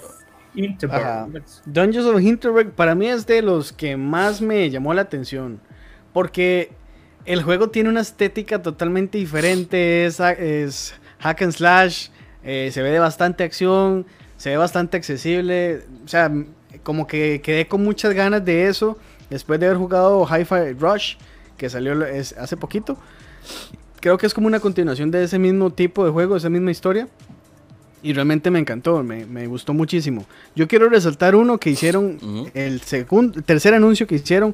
Hinterberg. 0.53 1.43
Dungeons 1.65 2.05
of 2.05 2.21
Hinterberg 2.21 2.71
para 2.73 2.93
mí 2.93 3.07
es 3.07 3.25
de 3.25 3.41
los 3.41 3.73
que 3.73 3.97
más 3.97 4.39
me 4.39 4.69
llamó 4.69 4.93
la 4.93 5.01
atención, 5.01 5.59
porque 6.13 6.71
el 7.25 7.43
juego 7.43 7.69
tiene 7.69 7.89
una 7.89 8.01
estética 8.01 8.61
totalmente 8.61 9.17
diferente, 9.17 10.05
es, 10.05 10.17
hack 11.19 11.41
and 11.41 11.51
slash, 11.51 12.09
eh, 12.43 12.69
se 12.71 12.81
ve 12.81 12.91
de 12.91 12.99
bastante 12.99 13.43
acción, 13.43 14.05
se 14.37 14.51
ve 14.51 14.57
bastante 14.57 14.97
accesible, 14.97 15.83
o 16.03 16.07
sea, 16.07 16.31
como 16.83 17.07
que 17.07 17.41
quedé 17.41 17.67
con 17.67 17.83
muchas 17.83 18.13
ganas 18.13 18.45
de 18.45 18.67
eso 18.67 18.97
después 19.29 19.59
de 19.59 19.65
haber 19.67 19.77
jugado 19.77 20.25
Hi-Fi 20.25 20.73
Rush, 20.79 21.15
que 21.57 21.69
salió 21.69 21.95
hace 22.37 22.57
poquito. 22.57 22.97
Creo 23.99 24.17
que 24.17 24.27
es 24.27 24.33
como 24.33 24.45
una 24.47 24.59
continuación 24.59 25.09
de 25.09 25.23
ese 25.23 25.39
mismo 25.39 25.71
tipo 25.71 26.05
de 26.05 26.11
juego, 26.11 26.35
esa 26.35 26.49
misma 26.49 26.69
historia. 26.71 27.07
Y 28.03 28.13
realmente 28.13 28.51
me 28.51 28.59
encantó, 28.59 29.01
me, 29.01 29.25
me, 29.25 29.47
gustó 29.47 29.73
muchísimo. 29.73 30.25
Yo 30.55 30.67
quiero 30.67 30.89
resaltar 30.89 31.35
uno 31.35 31.57
que 31.57 31.71
hicieron, 31.71 32.19
el 32.53 32.81
segundo, 32.81 33.41
tercer 33.41 33.73
anuncio 33.73 34.05
que 34.05 34.15
hicieron 34.15 34.53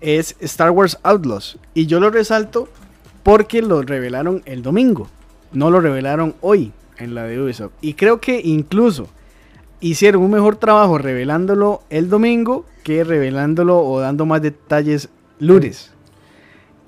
es 0.00 0.36
Star 0.40 0.70
Wars 0.70 0.98
Outlaws. 1.02 1.58
Y 1.74 1.86
yo 1.86 2.00
lo 2.00 2.10
resalto 2.10 2.68
porque 3.22 3.62
lo 3.62 3.82
revelaron 3.82 4.42
el 4.46 4.62
domingo, 4.62 5.08
no 5.52 5.70
lo 5.70 5.80
revelaron 5.80 6.34
hoy 6.40 6.72
en 6.98 7.14
la 7.14 7.24
de 7.24 7.40
Ubisoft. 7.40 7.72
Y 7.80 7.94
creo 7.94 8.20
que 8.20 8.40
incluso 8.42 9.08
hicieron 9.80 10.22
un 10.22 10.30
mejor 10.30 10.56
trabajo 10.56 10.98
revelándolo 10.98 11.82
el 11.90 12.08
domingo 12.08 12.64
que 12.84 13.04
revelándolo 13.04 13.78
o 13.78 14.00
dando 14.00 14.26
más 14.26 14.42
detalles 14.42 15.08
lunes 15.38 15.92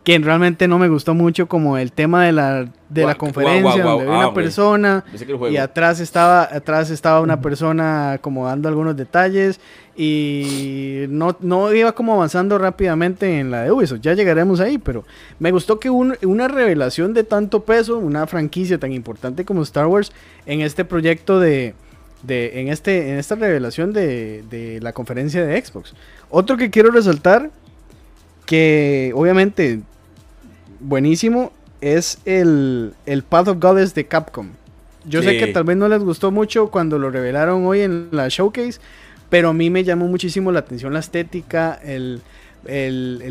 que 0.04 0.18
realmente 0.18 0.66
no 0.66 0.78
me 0.78 0.88
gustó 0.88 1.14
mucho 1.14 1.46
como 1.46 1.78
el 1.78 1.92
tema 1.92 2.24
de 2.24 2.32
la, 2.32 2.66
de 2.88 3.06
la 3.06 3.14
conferencia 3.14 3.84
donde 3.84 4.04
había 4.04 4.18
una 4.18 4.26
ah, 4.26 4.34
persona 4.34 5.04
y 5.48 5.56
atrás 5.56 6.00
estaba 6.00 6.42
atrás 6.42 6.90
estaba 6.90 7.20
una 7.20 7.40
persona 7.40 8.18
como 8.20 8.46
dando 8.46 8.68
algunos 8.68 8.96
detalles 8.96 9.60
y 9.96 11.04
no, 11.08 11.36
no 11.40 11.72
iba 11.72 11.92
como 11.92 12.14
avanzando 12.14 12.58
rápidamente 12.58 13.38
en 13.38 13.50
la 13.50 13.62
de 13.62 13.70
Ubisoft, 13.70 14.00
ya 14.00 14.14
llegaremos 14.14 14.58
ahí, 14.58 14.78
pero 14.78 15.04
me 15.38 15.52
gustó 15.52 15.78
que 15.78 15.90
una 15.90 16.48
revelación 16.48 17.14
de 17.14 17.22
tanto 17.24 17.62
peso, 17.64 17.98
una 17.98 18.26
franquicia 18.26 18.78
tan 18.78 18.92
importante 18.92 19.44
como 19.44 19.62
Star 19.62 19.86
Wars 19.86 20.10
en 20.46 20.62
este 20.62 20.84
proyecto 20.84 21.38
de, 21.38 21.74
de 22.22 22.60
en, 22.60 22.68
este, 22.68 23.12
en 23.12 23.18
esta 23.18 23.36
revelación 23.36 23.92
de, 23.92 24.42
de 24.50 24.80
la 24.80 24.92
conferencia 24.92 25.44
de 25.44 25.62
Xbox. 25.62 25.94
Otro 26.30 26.56
que 26.56 26.70
quiero 26.70 26.90
resaltar 26.90 27.50
que 28.46 29.12
obviamente 29.14 29.80
buenísimo 30.82 31.52
es 31.80 32.18
el, 32.24 32.94
el 33.06 33.22
Path 33.22 33.48
of 33.48 33.58
Goddess 33.60 33.94
de 33.94 34.06
Capcom. 34.06 34.50
Yo 35.04 35.22
sé 35.22 35.36
que 35.36 35.48
tal 35.48 35.64
vez 35.64 35.76
no 35.76 35.88
les 35.88 36.00
gustó 36.00 36.30
mucho 36.30 36.68
cuando 36.68 36.98
lo 36.98 37.10
revelaron 37.10 37.66
hoy 37.66 37.80
en 37.80 38.08
la 38.12 38.28
showcase, 38.28 38.80
pero 39.28 39.48
a 39.48 39.52
mí 39.52 39.68
me 39.68 39.82
llamó 39.82 40.06
muchísimo 40.06 40.52
la 40.52 40.60
atención 40.60 40.92
la 40.92 41.00
estética, 41.00 41.80
el, 41.82 42.20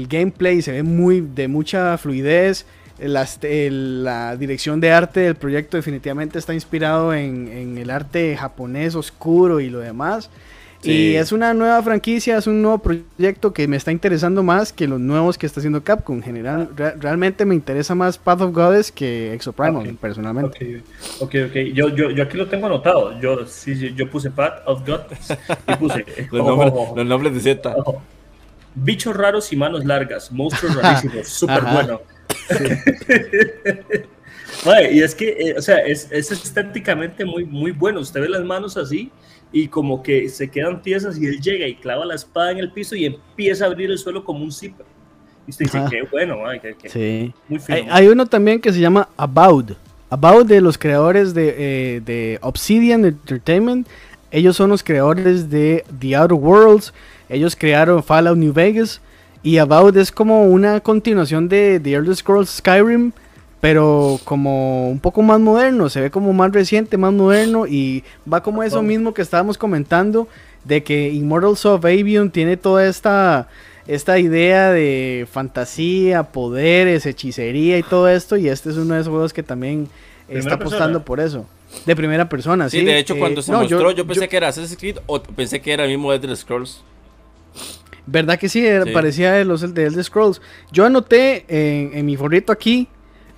gameplay, 0.10 0.62
se 0.62 0.74
ve 0.74 0.84
muy 0.84 1.22
de 1.22 1.48
mucha 1.48 1.98
fluidez. 1.98 2.66
La, 3.00 3.28
la, 3.42 4.36
dirección 4.36 4.80
de 4.80 4.92
arte 4.92 5.22
del 5.22 5.36
proyecto 5.36 5.78
definitivamente 5.78 6.38
está 6.38 6.54
inspirado 6.54 7.16
en, 7.16 7.48
en 7.48 7.78
el 7.80 7.90
arte 7.90 8.38
japonés 8.38 8.94
oscuro 8.94 9.60
y 9.60 9.70
lo 9.70 9.80
demás. 9.80 10.30
Y 10.84 11.16
es 11.16 11.32
una 11.32 11.54
nueva 11.54 11.82
franquicia, 11.84 12.38
es 12.38 12.48
un 12.48 12.62
nuevo 12.62 12.80
proyecto 12.80 13.54
que 13.54 13.68
me 13.68 13.78
está 13.78 13.92
interesando 13.92 14.44
más 14.44 14.74
que 14.74 14.88
los 14.88 15.00
nuevos 15.00 15.38
que 15.38 15.46
está 15.46 15.60
haciendo 15.60 15.84
Capcom. 15.84 16.18
En 16.18 16.24
general, 16.24 16.70
realmente 16.76 17.46
me 17.46 17.56
interesa 17.56 17.94
más 17.96 18.18
Path 18.18 18.42
of 18.42 18.54
Goddess 18.54 18.92
que 18.92 19.34
Exoprimal, 19.34 19.96
personalmente. 19.96 20.84
Ok, 21.20 21.36
ok, 21.48 21.56
Yo, 21.74 21.90
yo, 21.90 22.10
yo, 22.10 22.24
aquí 22.24 22.38
lo 22.38 22.48
tengo 22.48 22.66
anotado. 22.66 23.20
Yo, 23.20 23.46
sí, 23.46 23.94
yo 23.96 24.10
puse 24.10 24.32
Path 24.32 24.64
of 24.66 24.88
Goddess 24.88 25.38
y 25.68 25.76
puse 25.76 26.06
los, 26.32 26.46
nombres, 26.46 26.74
los, 26.96 27.06
nombres, 27.06 27.34
de 27.34 27.40
Z. 27.40 27.76
Bichos 28.74 29.16
raros 29.16 29.52
y 29.52 29.56
manos 29.56 29.86
largas, 29.86 30.32
monstruos 30.32 30.76
rarísimos, 30.76 31.28
súper 31.30 31.64
bueno. 31.64 32.02
y 34.92 35.02
es 35.02 35.16
que, 35.16 35.30
eh, 35.40 35.56
o 35.58 35.62
sea, 35.62 35.78
es, 35.78 36.08
es 36.12 36.32
estéticamente 36.32 37.26
muy, 37.26 37.46
muy 37.46 37.72
bueno. 37.72 38.00
Usted 38.00 38.22
ve 38.22 38.30
las 38.30 38.44
manos 38.44 38.78
así 38.78 39.12
y 39.52 39.68
como 39.68 40.02
que 40.02 40.30
se 40.30 40.50
quedan 40.50 40.82
piezas 40.82 41.18
y 41.18 41.26
él 41.26 41.42
llega 41.42 41.68
y 41.68 41.76
clava 41.76 42.06
la 42.06 42.16
espada 42.16 42.52
en 42.52 42.60
el 42.60 42.72
piso 42.72 42.96
y 42.96 43.06
empieza 43.06 43.66
a 43.66 43.68
abrir 43.68 43.92
el 43.92 43.98
suelo 43.98 44.24
como 44.24 44.44
un 44.44 44.52
zipper. 44.52 44.86
Y 45.48 45.52
usted 45.52 45.66
dice, 45.66 45.84
qué 45.90 46.04
bueno, 46.12 46.46
ay, 46.46 46.60
qué, 46.60 46.90
sí. 46.90 47.34
muy 47.48 47.60
fino. 47.60 47.92
Hay, 47.92 48.08
uno 48.08 48.26
también 48.26 48.62
que 48.62 48.72
se 48.72 48.80
llama 48.80 49.10
About. 49.18 49.72
About 50.10 50.48
de 50.48 50.62
los 50.62 50.78
creadores 50.78 51.34
de, 51.34 51.56
eh, 51.58 52.02
de, 52.02 52.38
Obsidian 52.42 53.06
Entertainment. 53.06 53.88
Ellos 54.30 54.56
son 54.56 54.70
los 54.70 54.84
creadores 54.84 55.50
de 55.50 55.84
The 56.00 56.16
Outer 56.16 56.38
Worlds. 56.38 56.94
Ellos 57.28 57.56
crearon 57.56 58.04
Fallout 58.04 58.38
New 58.38 58.54
Vegas. 58.54 59.02
Y 59.44 59.58
About 59.58 59.98
es 59.98 60.12
como 60.12 60.46
una 60.46 60.80
continuación 60.80 61.50
de 61.50 61.80
The 61.80 61.94
Elder 61.94 62.16
Scrolls 62.16 62.50
Skyrim 62.50 63.12
pero 63.62 64.20
como 64.26 64.90
un 64.90 65.00
poco 65.00 65.22
más 65.22 65.40
moderno, 65.40 65.88
se 65.88 66.02
ve 66.02 66.10
como 66.10 66.34
más 66.34 66.52
reciente, 66.52 66.98
más 66.98 67.14
moderno 67.14 67.68
y 67.68 68.04
va 68.32 68.42
como 68.42 68.64
eso 68.64 68.82
mismo 68.82 69.14
que 69.14 69.22
estábamos 69.22 69.58
comentando 69.58 70.28
de 70.66 70.84
que 70.84 71.10
Immortals 71.10 71.66
of 71.68 71.86
Avion 71.86 72.32
tiene 72.32 72.58
toda 72.58 72.86
esta 72.88 73.48
esta 73.88 74.18
idea 74.20 74.72
de 74.72 75.28
fantasía, 75.32 76.24
poderes, 76.24 77.06
hechicería 77.06 77.78
y 77.78 77.84
todo 77.84 78.10
esto 78.10 78.36
y 78.36 78.50
este 78.50 78.72
es 78.72 78.78
uno 78.78 78.96
de 78.96 79.02
esos 79.02 79.12
juegos 79.12 79.32
que 79.32 79.44
también 79.44 79.88
está 80.28 80.56
apostando 80.56 81.06
por 81.06 81.20
eso. 81.20 81.46
De 81.86 81.96
primera 81.96 82.28
persona, 82.28 82.70
sí. 82.70 82.80
Sí, 82.80 82.86
de 82.86 82.98
hecho 82.98 83.18
cuando 83.18 83.42
eh, 83.42 83.44
se 83.44 83.52
mostró 83.52 83.92
yo, 83.92 84.06
pensé 84.08 84.28
que 84.28 84.38
era 84.38 84.48
Assassin's 84.48 84.78
Creed 84.78 84.98
o 85.06 85.22
pensé 85.22 85.62
que 85.62 85.72
era 85.72 85.84
el 85.84 85.92
mismo 85.92 86.12
Elder 86.12 86.36
Scrolls. 86.36 86.82
¿Verdad 88.08 88.40
que 88.40 88.50
sí? 88.50 88.66
Parecía 88.92 89.34
de 89.34 89.46
los 89.46 89.62
de 89.74 89.86
Elder 89.86 90.04
Scrolls. 90.04 90.42
Yo 90.72 90.86
anoté 90.86 91.46
en, 91.48 91.92
en 91.94 92.06
mi 92.08 92.18
forrito 92.18 92.52
aquí 92.52 92.88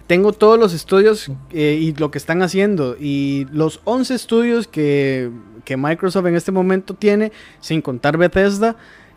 tengo 0.07 0.33
todos 0.33 0.59
los 0.59 0.73
estudios 0.73 1.31
eh, 1.51 1.77
y 1.79 1.93
lo 1.93 2.11
que 2.11 2.17
están 2.17 2.41
haciendo. 2.41 2.95
Y 2.99 3.47
los 3.51 3.81
11 3.85 4.13
estudios 4.13 4.67
que, 4.67 5.31
Microsoft 5.75 6.25
en 6.27 6.35
este 6.35 6.51
momento 6.51 6.93
tiene, 6.93 7.31
sin 7.59 7.81
contar 7.81 8.17
Bethesda, 8.17 8.75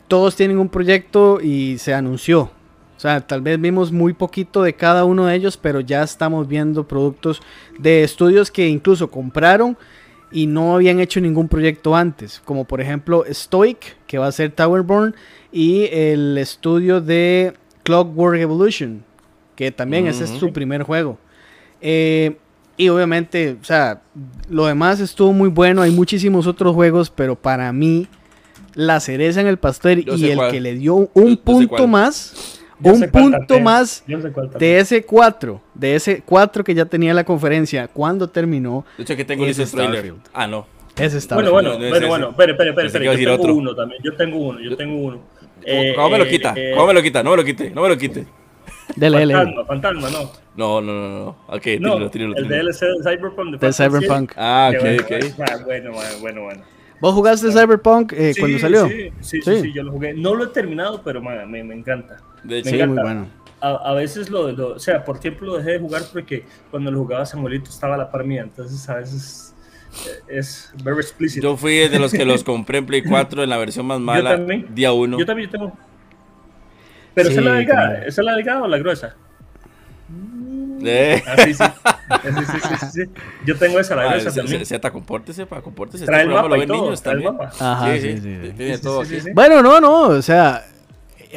todos 0.09 0.37
tienen 0.37 0.59
un 0.59 0.68
proyecto 0.68 1.40
y 1.40 1.79
se 1.79 1.92
anunció. 1.92 2.51
O 2.96 3.01
sea, 3.01 3.20
tal 3.20 3.42
vez 3.42 3.61
vimos 3.61 3.92
muy 3.92 4.14
poquito 4.14 4.62
de 4.62 4.75
cada 4.75 5.05
uno 5.05 5.27
de 5.27 5.35
ellos, 5.35 5.57
pero 5.57 5.81
ya 5.81 6.03
estamos 6.03 6.49
viendo 6.49 6.88
productos 6.88 7.42
de 7.79 8.05
estudios 8.05 8.51
que 8.51 8.68
incluso 8.68 9.11
compraron 9.11 9.77
y 10.33 10.46
no 10.46 10.75
habían 10.75 11.01
hecho 11.01 11.20
ningún 11.20 11.49
proyecto 11.49 11.94
antes. 11.94 12.40
Como 12.44 12.64
por 12.64 12.81
ejemplo 12.81 13.25
Stoic, 13.31 13.96
que 14.07 14.18
va 14.18 14.29
a 14.29 14.33
ser 14.33 14.53
Towerborn, 14.53 15.14
y 15.53 15.88
el 15.92 16.38
estudio 16.38 17.01
de 17.01 17.55
Clockwork 17.83 18.40
Evolution, 18.40 19.05
que 19.56 19.72
también 19.72 20.06
ese 20.06 20.24
es 20.24 20.30
su 20.30 20.52
primer 20.52 20.82
juego. 20.82 21.18
Eh, 21.80 22.36
y 22.76 22.88
obviamente, 22.90 23.56
o 23.60 23.64
sea, 23.64 24.02
lo 24.50 24.66
demás 24.66 25.00
estuvo 25.00 25.32
muy 25.32 25.48
bueno, 25.48 25.82
hay 25.82 25.90
muchísimos 25.90 26.46
otros 26.46 26.74
juegos, 26.74 27.10
pero 27.10 27.34
para 27.34 27.72
mí 27.72 28.06
la 28.74 29.00
cereza 29.00 29.40
en 29.40 29.46
el 29.46 29.56
pastel 29.56 30.06
y 30.06 30.30
el 30.30 30.38
que 30.50 30.60
le 30.60 30.74
dio 30.74 31.08
un 31.14 31.36
punto 31.38 31.86
más, 31.86 32.60
un 32.82 33.10
punto 33.10 33.58
más 33.60 34.04
de 34.58 34.78
ese 34.78 35.02
4, 35.02 35.62
de 35.74 35.94
ese 35.96 36.22
4 36.24 36.62
que 36.62 36.74
ya 36.74 36.84
tenía 36.84 37.14
la 37.14 37.24
conferencia 37.24 37.88
cuando 37.88 38.28
terminó. 38.28 38.84
De 38.98 39.04
hecho, 39.04 39.16
que 39.16 39.24
tengo 39.24 39.46
ese 39.46 39.64
trailer. 39.66 40.14
Ah, 40.34 40.46
no. 40.46 40.66
Ese 40.98 41.18
está. 41.18 41.34
Bueno, 41.34 41.52
bueno, 41.52 41.78
bueno, 41.78 42.08
bueno, 42.08 42.30
espere, 42.30 42.52
espere, 42.52 42.86
espere, 42.86 43.04
yo 43.22 43.38
tengo 43.38 43.54
uno 43.54 43.74
también, 43.74 44.02
yo 44.02 44.14
tengo 44.14 44.38
uno, 44.38 44.60
yo 44.60 44.76
tengo 44.76 44.96
uno. 44.96 45.20
¿Cómo 45.94 46.10
me 46.10 46.18
lo 46.18 46.26
quita? 46.26 46.54
¿Cómo 46.74 46.86
me 46.86 46.94
lo 46.94 47.02
quita? 47.02 47.22
No 47.22 47.30
me 47.30 47.36
lo 47.38 47.44
quite, 47.44 47.70
no 47.70 47.82
me 47.82 47.88
lo 47.88 47.96
quite. 47.96 48.26
Dele, 48.94 49.35
fantasma, 49.35 49.64
fantasma, 49.64 50.11
no. 50.11 50.31
No, 50.57 50.81
no, 50.81 50.92
no, 50.92 51.25
no. 51.25 51.37
Ok, 51.49 51.66
no, 51.81 51.96
El 51.96 52.49
DLC 52.49 52.81
de 52.81 53.03
Cyberpunk. 53.03 53.61
De, 53.61 53.72
Cyberpunk. 53.72 54.33
Ah, 54.37 54.70
ok, 54.72 55.01
ok. 55.03 55.12
Ah, 55.40 55.59
bueno, 55.64 55.92
bueno, 56.20 56.42
bueno. 56.42 56.62
¿Vos 57.01 57.14
jugaste 57.14 57.51
Cyberpunk 57.51 58.12
eh, 58.14 58.35
cuando 58.38 58.59
salió? 58.59 58.88
Sí 58.88 59.11
sí, 59.20 59.40
sí 59.42 59.72
yo 59.72 59.83
lo 59.83 59.92
jugué. 59.92 60.14
No 60.14 60.35
lo 60.35 60.44
he 60.44 60.49
terminado, 60.49 61.03
pero 61.03 61.20
man, 61.20 61.51
me, 61.51 61.62
me, 61.62 61.75
encanta. 61.75 62.18
De 62.42 62.59
hecho, 62.59 62.70
sí, 62.70 62.87
muy 62.87 63.03
bueno. 63.03 63.27
A, 63.61 63.90
a, 63.90 63.94
veces 63.94 64.31
lo, 64.31 64.51
lo, 64.53 64.75
o 64.75 64.79
sea, 64.79 65.05
por 65.05 65.18
tiempo 65.18 65.44
lo 65.44 65.57
dejé 65.57 65.72
de 65.72 65.79
jugar 65.79 66.03
porque 66.12 66.44
cuando 66.70 66.90
lo 66.90 67.01
jugaba 67.01 67.27
Samuelito 67.27 67.70
estaba 67.70 67.94
a 67.94 67.99
la 67.99 68.11
par 68.11 68.25
mía, 68.25 68.42
entonces 68.42 68.88
a 68.88 68.96
veces 68.96 69.55
eh, 70.07 70.38
es 70.38 70.72
very 70.85 70.99
explicit. 70.99 71.42
Yo 71.42 71.57
fui 71.57 71.88
de 71.88 71.99
los 71.99 72.12
que 72.12 72.25
los 72.25 72.44
compré 72.44 72.79
en 72.79 72.87
Play 72.87 73.03
4 73.03 73.42
en 73.42 73.51
la 73.51 73.57
versión 73.57 73.87
más 73.87 74.01
mala, 74.01 74.33
yo 74.33 74.37
también, 74.37 74.75
día 74.75 74.92
1. 74.92 75.18
Yo 75.18 75.27
también 75.27 75.51
tengo 75.51 75.72
pero 77.16 77.31
esa 77.31 77.40
es 77.40 77.46
la 77.46 77.52
delgada, 77.55 77.98
¿esa 78.00 78.20
es 78.20 78.24
la 78.26 78.37
delgada 78.37 78.62
o 78.62 78.68
la 78.68 78.76
gruesa? 78.76 79.14
Eh. 80.85 81.22
Ah, 81.26 81.37
sí, 81.42 81.55
sí. 81.55 81.64
Sí, 81.64 82.59
sí, 82.68 82.87
sí, 82.92 83.11
Yo 83.46 83.57
tengo 83.57 83.81
esa, 83.81 83.96
la 83.96 84.02
ah, 84.02 84.09
gruesa 84.11 84.35
también. 84.35 84.66
Z, 84.66 84.90
compórtese, 84.90 85.46
pa, 85.46 85.62
compórtese. 85.62 86.05
Trae 86.05 86.24
el 86.24 86.29
mapa 86.29 86.59
y 86.59 86.66
todo, 86.66 86.83
niños 86.83 87.02
trae 87.02 87.16
el 87.16 87.22
mapa. 87.24 87.50
Ajá, 87.59 87.94
sí, 87.94 88.18
sí, 88.18 88.52
Tiene 88.55 88.76
todo. 88.76 89.02
Bueno, 89.33 89.62
no, 89.62 89.81
no, 89.81 90.00
o 90.09 90.20
sea, 90.20 90.62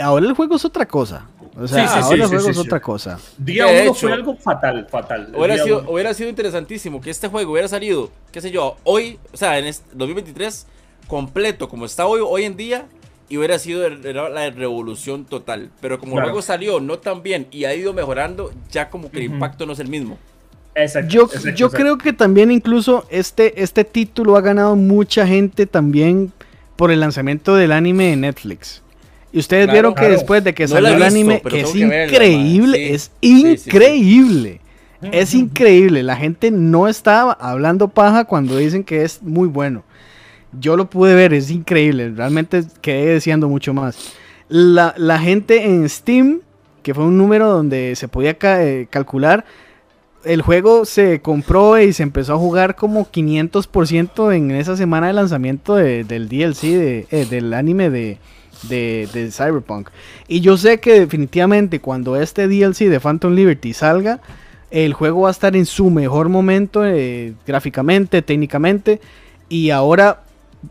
ahora 0.01 0.25
el 0.25 0.33
juego 0.33 0.57
es 0.57 0.65
otra 0.65 0.85
cosa. 0.85 1.25
O 1.57 1.65
sea, 1.65 2.01
ahora 2.01 2.23
el 2.25 2.27
juego 2.27 2.49
es 2.49 2.57
otra 2.57 2.81
cosa. 2.81 3.17
Día 3.37 3.65
uno 3.65 3.79
hecho, 3.79 3.93
fue 3.93 4.11
algo 4.11 4.35
fatal, 4.35 4.85
fatal. 4.91 5.31
Hubiera 5.33 5.63
sido, 5.63 5.85
hubiera 5.89 6.13
sido 6.13 6.29
interesantísimo 6.29 6.99
que 6.99 7.09
este 7.09 7.29
juego 7.29 7.53
hubiera 7.53 7.69
salido, 7.69 8.11
qué 8.33 8.41
sé 8.41 8.51
yo, 8.51 8.75
hoy, 8.83 9.17
o 9.31 9.37
sea, 9.37 9.57
en 9.57 9.67
este 9.67 9.87
2023, 9.93 10.67
completo, 11.07 11.69
como 11.69 11.85
está 11.85 12.05
hoy, 12.05 12.19
hoy 12.21 12.43
en 12.43 12.57
día, 12.57 12.85
y 13.29 13.37
hubiera 13.37 13.59
sido 13.59 13.87
la 13.89 14.49
revolución 14.49 15.25
total. 15.25 15.69
Pero 15.79 15.99
como 15.99 16.19
luego 16.19 16.41
salió 16.41 16.79
no 16.79 16.99
tan 16.99 17.23
bien 17.23 17.47
y 17.51 17.65
ha 17.65 17.75
ido 17.75 17.93
mejorando, 17.93 18.51
ya 18.71 18.89
como 18.89 19.11
que 19.11 19.19
el 19.19 19.23
impacto 19.25 19.65
no 19.65 19.73
es 19.73 19.79
el 19.79 19.87
mismo. 19.87 20.17
Exacto, 20.75 21.09
yo 21.09 21.27
yo 21.55 21.69
creo 21.69 21.97
que 21.97 22.13
también 22.13 22.51
incluso 22.51 23.05
este, 23.09 23.61
este 23.61 23.83
título 23.83 24.37
ha 24.37 24.41
ganado 24.41 24.75
mucha 24.75 25.27
gente 25.27 25.65
también 25.65 26.31
por 26.75 26.91
el 26.91 26.99
lanzamiento 27.01 27.55
del 27.55 27.71
anime 27.71 28.05
de 28.05 28.15
Netflix. 28.15 28.81
Y 29.31 29.39
ustedes 29.39 29.71
vieron 29.71 29.93
que 29.93 30.09
después 30.09 30.43
de 30.43 30.53
que 30.53 30.67
salió 30.67 30.89
el 30.89 31.03
anime, 31.03 31.41
es 31.51 31.75
increíble, 31.75 32.93
es 32.93 33.11
increíble. 33.21 34.61
Es 35.01 35.33
increíble, 35.33 36.03
la 36.03 36.17
gente 36.17 36.51
no 36.51 36.87
está 36.87 37.31
hablando 37.31 37.87
paja 37.87 38.25
cuando 38.25 38.57
dicen 38.57 38.83
que 38.83 39.03
es 39.03 39.21
muy 39.21 39.47
bueno. 39.47 39.83
Yo 40.51 40.75
lo 40.75 40.89
pude 40.89 41.13
ver, 41.15 41.33
es 41.33 41.51
increíble, 41.51 42.11
realmente 42.15 42.63
quedé 42.81 43.13
deseando 43.13 43.47
mucho 43.47 43.73
más. 43.73 44.13
La, 44.47 45.19
gente 45.19 45.65
en 45.65 45.87
Steam, 45.87 46.41
que 46.81 46.93
fue 46.93 47.05
un 47.05 47.17
número 47.17 47.49
donde 47.49 47.95
se 47.95 48.07
podía 48.07 48.35
eh, 48.41 48.87
calcular, 48.89 49.45
el 50.25 50.41
juego 50.41 50.85
se 50.85 51.21
compró 51.21 51.79
y 51.79 51.93
se 51.93 52.03
empezó 52.03 52.33
a 52.33 52.37
jugar 52.37 52.75
como 52.75 53.05
500% 53.05 54.35
en 54.35 54.51
esa 54.51 54.75
semana 54.75 55.07
de 55.07 55.13
lanzamiento 55.13 55.75
del 55.75 56.27
DLC, 56.27 56.63
eh, 56.63 57.27
del 57.29 57.53
anime 57.53 57.89
de, 57.89 58.17
de, 58.67 59.29
Cyberpunk. 59.31 59.89
Y 60.27 60.41
yo 60.41 60.57
sé 60.57 60.79
que 60.79 60.99
definitivamente 60.99 61.79
cuando 61.79 62.15
este 62.15 62.47
DLC 62.47 62.89
de 62.89 62.99
Phantom 62.99 63.33
Liberty 63.33 63.73
salga, 63.73 64.19
el 64.71 64.93
juego 64.93 65.21
va 65.21 65.29
a 65.29 65.31
estar 65.31 65.55
en 65.55 65.65
su 65.65 65.89
mejor 65.89 66.29
momento 66.29 66.85
eh, 66.85 67.33
gráficamente, 67.45 68.21
técnicamente. 68.21 68.99
Y 69.47 69.69
ahora 69.71 70.23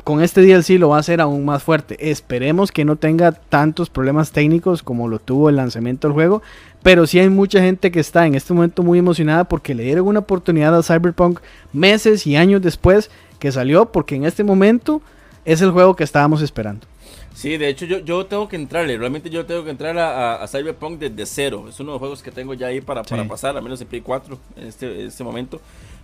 con 0.04 0.22
este 0.22 0.42
DLC 0.42 0.78
lo 0.78 0.90
va 0.90 0.96
a 0.96 1.00
hacer 1.00 1.20
aún 1.20 1.44
más 1.44 1.62
fuerte. 1.62 2.10
Esperemos 2.10 2.72
que 2.72 2.84
no 2.84 2.96
tenga 2.96 3.32
tantos 3.32 3.88
problemas 3.88 4.32
técnicos 4.32 4.82
como 4.82 5.08
lo 5.08 5.18
tuvo 5.18 5.48
el 5.48 5.56
lanzamiento 5.56 6.08
del 6.08 6.14
juego. 6.14 6.42
Pero 6.82 7.06
sí 7.06 7.18
hay 7.18 7.28
mucha 7.28 7.60
gente 7.60 7.90
que 7.90 8.00
está 8.00 8.26
en 8.26 8.34
este 8.34 8.52
momento 8.52 8.82
muy 8.82 8.98
emocionada 8.98 9.44
porque 9.44 9.74
le 9.74 9.82
dieron 9.82 10.06
una 10.06 10.20
oportunidad 10.20 10.76
a 10.76 10.82
Cyberpunk 10.82 11.40
meses 11.72 12.26
y 12.26 12.36
años 12.36 12.62
después 12.62 13.10
que 13.38 13.50
salió. 13.50 13.86
Porque 13.86 14.14
en 14.14 14.24
este 14.24 14.44
momento 14.44 15.00
es 15.44 15.62
el 15.62 15.70
juego 15.70 15.96
que 15.96 16.04
estábamos 16.04 16.42
esperando. 16.42 16.86
Sí, 17.34 17.56
de 17.56 17.68
hecho 17.68 17.86
yo, 17.86 18.00
yo 18.00 18.26
tengo 18.26 18.48
que 18.48 18.56
entrarle, 18.56 18.98
realmente 18.98 19.30
yo 19.30 19.46
tengo 19.46 19.62
que 19.62 19.70
entrar 19.70 19.96
a, 19.96 20.44
Cyberpunk 20.48 20.98
desde 20.98 21.24
cero. 21.24 21.66
Es 21.68 21.78
uno 21.78 21.92
de 21.92 21.94
los 21.94 22.00
juegos 22.00 22.20
que 22.20 22.32
tengo 22.32 22.52
ya 22.52 22.66
ahí 22.66 22.80
para, 22.80 23.04
para 23.04 23.28
pasar, 23.28 23.56
al 23.56 23.62
menos 23.62 23.80
en 23.80 23.86
Play 23.86 24.00
4 24.00 24.38
en 24.56 24.66
este, 24.66 25.04
este 25.04 25.22
momento. 25.22 25.60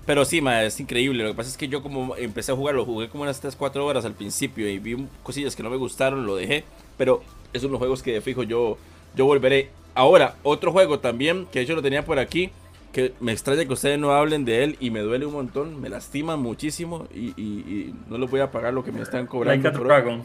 Pero 0.07 0.25
sí, 0.25 0.40
ma, 0.40 0.62
es 0.62 0.79
increíble. 0.81 1.23
Lo 1.23 1.31
que 1.31 1.37
pasa 1.37 1.51
es 1.51 1.57
que 1.57 1.69
yo 1.69 1.83
como 1.83 2.17
empecé 2.17 2.53
a 2.53 2.57
jugar, 2.57 2.75
lo 2.75 2.85
jugué 2.85 3.09
como 3.09 3.23
unas 3.23 3.40
3, 3.40 3.57
4 3.57 3.87
horas 3.87 4.05
al 4.05 4.12
principio 4.12 4.69
y 4.69 4.79
vi 4.79 5.07
cosillas 5.23 5.57
que 5.57 5.62
no 5.62 5.71
me 5.71 5.77
gustaron, 5.77 6.27
lo 6.27 6.37
dejé. 6.37 6.64
Pero 6.99 7.23
es 7.53 7.62
uno 7.62 7.69
de 7.69 7.73
los 7.73 7.79
juegos 7.79 8.03
que 8.03 8.12
de 8.12 8.21
fijo 8.21 8.43
yo, 8.43 8.77
yo 9.14 9.25
volveré. 9.25 9.71
Ahora, 9.95 10.35
otro 10.43 10.73
juego 10.73 10.99
también, 10.99 11.47
que 11.51 11.61
hecho 11.61 11.75
lo 11.75 11.83
tenía 11.83 12.05
por 12.05 12.19
aquí, 12.19 12.51
que 12.93 13.12
me 13.21 13.33
extraña 13.33 13.64
que 13.64 13.73
ustedes 13.73 13.99
no 13.99 14.12
hablen 14.12 14.45
de 14.45 14.64
él 14.64 14.77
y 14.81 14.90
me 14.90 15.01
duele 15.01 15.27
un 15.27 15.33
montón, 15.33 15.81
me 15.81 15.88
lastima 15.88 16.37
muchísimo 16.37 17.07
y, 17.14 17.93
no 18.09 18.19
les 18.19 18.31
voy 18.31 18.40
a 18.40 18.51
pagar 18.51 18.75
lo 18.75 18.85
que 18.85 18.93
me 18.93 19.03
están 19.03 19.27
cobrando. 19.27 19.71
Dragon. 19.71 20.23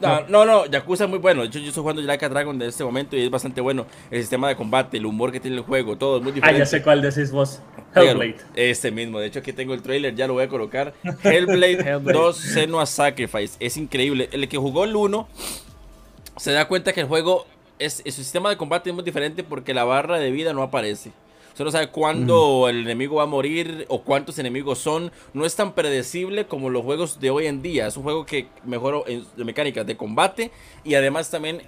No, 0.00 0.26
no, 0.28 0.44
no, 0.44 0.66
Yakuza 0.66 1.04
es 1.04 1.10
muy 1.10 1.18
bueno. 1.18 1.42
De 1.42 1.48
hecho, 1.48 1.58
yo 1.58 1.68
estoy 1.68 1.80
jugando 1.82 2.02
Like 2.02 2.24
a 2.24 2.28
Dragon 2.28 2.58
de 2.58 2.66
este 2.66 2.84
momento 2.84 3.16
y 3.16 3.22
es 3.22 3.30
bastante 3.30 3.60
bueno. 3.60 3.86
El 4.10 4.20
sistema 4.20 4.48
de 4.48 4.56
combate, 4.56 4.98
el 4.98 5.06
humor 5.06 5.32
que 5.32 5.40
tiene 5.40 5.56
el 5.56 5.62
juego, 5.62 5.96
todo 5.96 6.18
es 6.18 6.22
muy 6.22 6.32
diferente. 6.32 6.62
Ah, 6.62 6.64
ya 6.64 6.66
sé 6.66 6.82
cuál 6.82 7.00
decís 7.00 7.30
vos. 7.30 7.60
Hellblade. 7.94 8.36
Este 8.54 8.90
mismo. 8.90 9.20
De 9.20 9.26
hecho, 9.26 9.38
aquí 9.38 9.52
tengo 9.52 9.72
el 9.72 9.82
trailer, 9.82 10.14
ya 10.14 10.26
lo 10.26 10.34
voy 10.34 10.44
a 10.44 10.48
colocar. 10.48 10.94
Hellblade, 11.22 12.00
2 12.12 12.36
Senua 12.36 12.86
Sacrifice. 12.86 13.56
Es 13.60 13.76
increíble. 13.76 14.28
El 14.32 14.48
que 14.48 14.58
jugó 14.58 14.84
el 14.84 14.96
1 14.96 15.28
se 16.36 16.52
da 16.52 16.66
cuenta 16.66 16.92
que 16.92 17.00
el 17.00 17.06
juego, 17.06 17.46
es, 17.78 18.02
su 18.04 18.10
sistema 18.10 18.50
de 18.50 18.56
combate 18.56 18.90
es 18.90 18.94
muy 18.94 19.04
diferente 19.04 19.44
porque 19.44 19.74
la 19.74 19.84
barra 19.84 20.18
de 20.18 20.30
vida 20.30 20.52
no 20.52 20.62
aparece. 20.62 21.12
Usted 21.54 21.64
no 21.66 21.70
sabe 21.70 21.86
cuándo 21.86 22.68
el 22.68 22.80
enemigo 22.80 23.14
va 23.18 23.22
a 23.22 23.26
morir 23.26 23.86
o 23.88 24.02
cuántos 24.02 24.40
enemigos 24.40 24.80
son. 24.80 25.12
No 25.34 25.46
es 25.46 25.54
tan 25.54 25.72
predecible 25.72 26.48
como 26.48 26.68
los 26.68 26.82
juegos 26.82 27.20
de 27.20 27.30
hoy 27.30 27.46
en 27.46 27.62
día. 27.62 27.86
Es 27.86 27.96
un 27.96 28.02
juego 28.02 28.26
que 28.26 28.48
mejoró 28.64 29.04
en 29.06 29.24
mecánicas 29.36 29.86
de 29.86 29.96
combate 29.96 30.50
y 30.82 30.96
además 30.96 31.30
también 31.30 31.62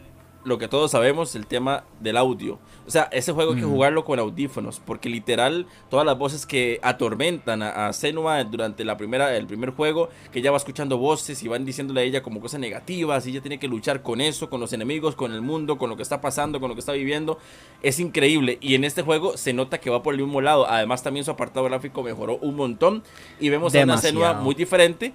lo 0.47 0.59
que 0.59 0.69
todos 0.69 0.93
sabemos, 0.93 1.35
el 1.35 1.47
tema 1.47 1.83
del 2.01 2.17
audio. 2.17 2.61
O 2.87 2.91
sea, 2.91 3.09
ese 3.11 3.33
juego 3.33 3.53
hay 3.53 3.59
que 3.59 3.67
jugarlo 3.67 4.05
con 4.05 4.21
audífonos, 4.21 4.81
porque 4.85 5.09
literal, 5.09 5.67
todas 5.91 6.07
las 6.07 6.17
voces 6.17 6.47
que 6.47 6.79
atormentan 6.83 7.63
a, 7.63 7.93
Senua 7.93 8.45
durante 8.45 8.85
la 8.85 8.97
primera, 8.97 9.37
el 9.37 9.49
primer 9.49 9.71
juego, 9.71 10.09
que 10.33 10.41
ya 10.43 10.53
va 10.53 10.57
escuchando 10.57 10.99
voces 10.99 11.43
y 11.43 11.49
van 11.49 11.65
diciéndole 11.65 12.03
a 12.03 12.05
ella 12.05 12.23
como 12.23 12.41
cosas 12.41 12.61
negativas, 12.61 13.27
y 13.27 13.31
ella 13.31 13.41
tiene 13.41 13.59
que 13.59 13.67
luchar 13.67 14.03
con 14.03 14.21
eso, 14.21 14.49
con 14.49 14.61
los 14.61 14.73
enemigos, 14.73 15.17
con 15.17 15.33
el 15.33 15.43
mundo, 15.43 15.79
con 15.79 15.91
lo 15.91 15.97
que 15.97 16.05
está 16.05 16.21
pasando, 16.21 16.61
con 16.61 16.69
lo 16.69 16.77
que 16.77 16.81
está 16.81 16.93
viviendo, 16.93 17.41
es 17.83 17.99
increíble. 17.99 18.59
Y 18.61 18.77
en 18.77 18.85
este 18.85 19.03
juego 19.03 19.37
se 19.37 19.53
nota 19.53 19.79
que 19.79 19.91
va 19.91 20.05
por 20.05 20.15
el 20.15 20.23
mismo 20.23 20.41
lado. 20.41 20.69
Además, 20.69 21.03
también 21.03 21.25
su 21.25 21.33
apartado 21.33 21.67
gráfico 21.67 22.05
mejoró 22.05 22.37
un 22.37 22.55
montón, 22.55 23.03
y 23.41 23.49
vemos 23.49 23.75
a 23.75 23.83
una 23.83 23.99
Senua 23.99 24.35
muy 24.35 24.55
diferente 24.55 25.13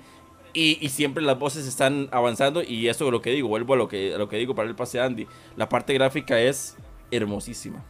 y, 0.53 0.89
siempre 0.89 1.23
las 1.23 1.39
voces 1.39 1.67
están 1.67 2.09
avanzando 2.11 2.61
y 2.63 2.87
eso 2.87 3.05
es 3.05 3.11
lo 3.11 3.21
que 3.21 3.31
digo, 3.31 3.47
vuelvo 3.47 3.73
a 3.73 3.77
lo 3.77 3.87
que, 3.87 4.15
lo 4.17 4.27
que 4.27 4.37
digo 4.37 4.55
para 4.55 4.69
el 4.69 4.75
pase 4.75 4.99
Andy. 4.99 5.27
La 5.55 5.69
parte 5.69 5.93
gráfica 5.93 6.39
es 6.39 6.77
hermosísima. 7.11 7.83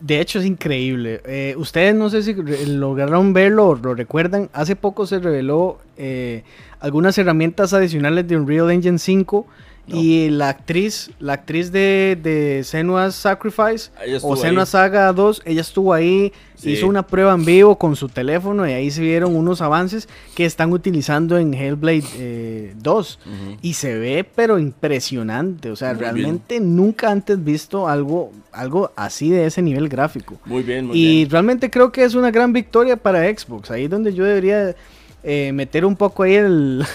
De 0.00 0.20
hecho 0.20 0.40
es 0.40 0.46
increíble. 0.46 1.20
Eh, 1.24 1.54
ustedes 1.56 1.94
no 1.94 2.10
sé 2.10 2.22
si 2.22 2.34
lograron 2.34 3.32
verlo 3.32 3.68
o 3.68 3.74
lo 3.76 3.94
recuerdan. 3.94 4.50
Hace 4.52 4.74
poco 4.74 5.06
se 5.06 5.20
reveló 5.20 5.78
eh, 5.96 6.42
algunas 6.80 7.16
herramientas 7.18 7.72
adicionales 7.72 8.26
de 8.26 8.36
Unreal 8.36 8.70
Engine 8.72 8.98
5 8.98 9.46
y 9.88 10.28
la 10.30 10.48
actriz, 10.48 11.10
la 11.18 11.34
actriz 11.34 11.72
de, 11.72 12.16
de 12.22 12.62
Senua's 12.64 13.16
Sacrifice 13.16 13.90
o 14.22 14.36
Senua's 14.36 14.70
Saga 14.70 15.12
2, 15.12 15.42
ella 15.44 15.60
estuvo 15.60 15.92
ahí, 15.92 16.32
hizo 16.62 16.86
una 16.86 17.04
prueba 17.04 17.34
en 17.34 17.44
vivo 17.44 17.76
con 17.76 17.96
su 17.96 18.08
teléfono 18.08 18.68
y 18.68 18.72
ahí 18.72 18.90
se 18.92 19.02
vieron 19.02 19.34
unos 19.34 19.60
avances 19.60 20.08
que 20.36 20.44
están 20.44 20.72
utilizando 20.72 21.36
en 21.36 21.52
Hellblade 21.52 22.74
2. 22.76 23.18
Eh, 23.26 23.56
y 23.60 23.74
se 23.74 23.98
ve 23.98 24.24
pero 24.34 24.58
impresionante, 24.58 25.70
o 25.70 25.76
sea, 25.76 25.94
realmente 25.94 26.60
nunca 26.60 27.10
antes 27.10 27.42
visto 27.42 27.88
algo, 27.88 28.30
algo 28.52 28.92
así 28.94 29.30
de 29.30 29.46
ese 29.46 29.62
nivel 29.62 29.88
gráfico. 29.88 30.38
Muy 30.44 30.62
bien, 30.62 30.86
muy 30.86 30.98
y 30.98 31.24
realmente 31.24 31.70
creo 31.70 31.90
que 31.90 32.04
es 32.04 32.14
una 32.14 32.30
gran 32.30 32.52
victoria 32.52 32.96
para 32.96 33.24
Xbox, 33.24 33.70
ahí 33.72 33.84
es 33.84 33.90
donde 33.90 34.14
yo 34.14 34.24
debería 34.24 34.76
eh, 35.24 35.50
meter 35.52 35.84
un 35.84 35.96
poco 35.96 36.22
ahí 36.22 36.34
el... 36.34 36.84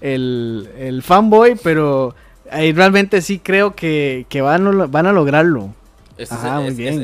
el, 0.00 0.68
el 0.76 1.02
fanboy, 1.02 1.56
pero 1.62 2.14
ahí 2.50 2.72
realmente 2.72 3.20
sí 3.20 3.38
creo 3.38 3.74
que, 3.74 4.26
van, 4.42 4.90
van 4.90 5.06
a 5.06 5.12
lograrlo. 5.12 5.74
Ese, 6.16 6.34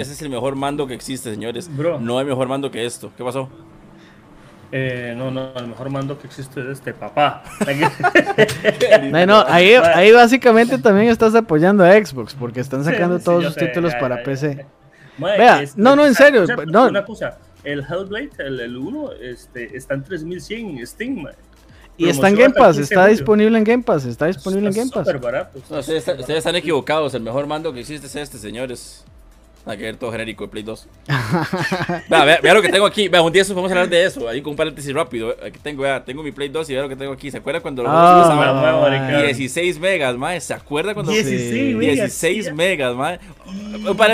es, 0.01 0.23
el 0.23 0.31
mejor 0.31 0.55
mando 0.55 0.87
que 0.87 0.95
existe, 0.95 1.31
señores. 1.31 1.69
No 1.69 2.19
hay 2.19 2.25
mejor 2.25 2.49
mando 2.49 2.71
que 2.71 2.87
esto. 2.87 3.11
¿Qué 3.17 3.25
pasó? 3.25 3.49
Eh, 4.73 5.15
no, 5.17 5.33
no, 5.33 5.53
el 5.57 5.67
mejor 5.67 5.91
mando 5.91 6.17
que 6.17 6.29
existe 6.29 6.61
es 6.61 6.79
este 6.79 6.95
papá. 6.95 7.43
no, 9.27 9.45
ahí, 9.49 9.75
ahí 9.75 10.13
básicamente 10.13 10.79
también 10.79 11.09
estás 11.09 11.35
apoyando 11.35 11.85
a 11.85 11.93
Xbox 11.93 12.35
porque 12.35 12.61
están 12.61 12.85
sacando 12.85 13.19
todos 13.19 13.45
sus 13.45 13.57
títulos 13.57 13.95
para 13.97 14.23
PC. 14.23 14.65
Vea, 15.19 15.65
no, 15.77 15.97
no, 15.97 16.07
en 16.07 16.15
serio. 16.15 16.47
no. 16.67 16.87
Una 16.87 17.05
cosa, 17.05 17.39
el 17.65 17.81
Hellblade, 17.81 18.31
el, 18.39 18.77
1, 18.77 19.13
este, 19.21 19.77
está 19.77 19.95
en 19.95 20.05
3100 20.05 20.79
en 20.79 20.87
Steam. 20.87 21.27
Y 22.01 22.09
está 22.09 22.29
en 22.29 22.37
Game 22.37 22.55
Pass, 22.55 22.79
está 22.79 23.07
disponible 23.07 23.59
en 23.59 23.65
Game 23.65 23.83
Pass, 23.83 24.07
está 24.07 24.27
disponible 24.27 24.69
en 24.69 24.75
Game 24.75 24.91
Pass. 24.91 25.07
ustedes, 25.69 26.09
están 26.09 26.57
equivocados, 26.57 27.13
el 27.13 27.23
mejor 27.23 27.47
mando 27.47 27.73
que 27.75 27.81
existe 27.81 28.07
es 28.07 28.17
este, 28.17 28.39
señores. 28.39 29.05
Hay 29.67 29.77
que 29.77 29.85
ver 29.85 29.97
todo 29.97 30.11
genérico 30.11 30.45
de 30.45 30.51
Play 30.51 30.63
2. 30.63 30.89
vea, 32.09 32.55
lo 32.55 32.63
que 32.63 32.71
tengo 32.71 32.87
aquí. 32.87 33.09
Vea, 33.09 33.21
un 33.21 33.33
día 33.33 33.45
vamos 33.49 33.71
a 33.71 33.75
hablar 33.75 33.89
de 33.91 34.05
eso. 34.05 34.27
Ahí 34.27 34.41
con 34.41 34.53
un 34.53 34.57
paréntesis 34.57 34.93
rápido. 34.95 35.37
Aquí 35.45 35.59
tengo, 35.63 35.83
vea, 35.83 36.03
tengo 36.03 36.23
mi 36.23 36.33
Play 36.33 36.49
2 36.49 36.71
y 36.71 36.73
vea 36.73 36.83
lo 36.83 36.89
que 36.89 36.97
tengo 36.97 37.13
aquí. 37.13 37.31
¿Se 37.31 37.37
acuerda 37.37 37.61
cuando 37.61 37.83
lo 37.83 37.91
ah, 37.91 39.23
16 39.23 39.79
megas, 39.79 40.17
mae? 40.17 40.41
¿Se 40.41 40.55
acuerda 40.55 40.95
cuando 40.95 41.13
16, 41.13 41.79
16 41.79 42.55
megas, 42.55 42.97
mae? 42.97 43.21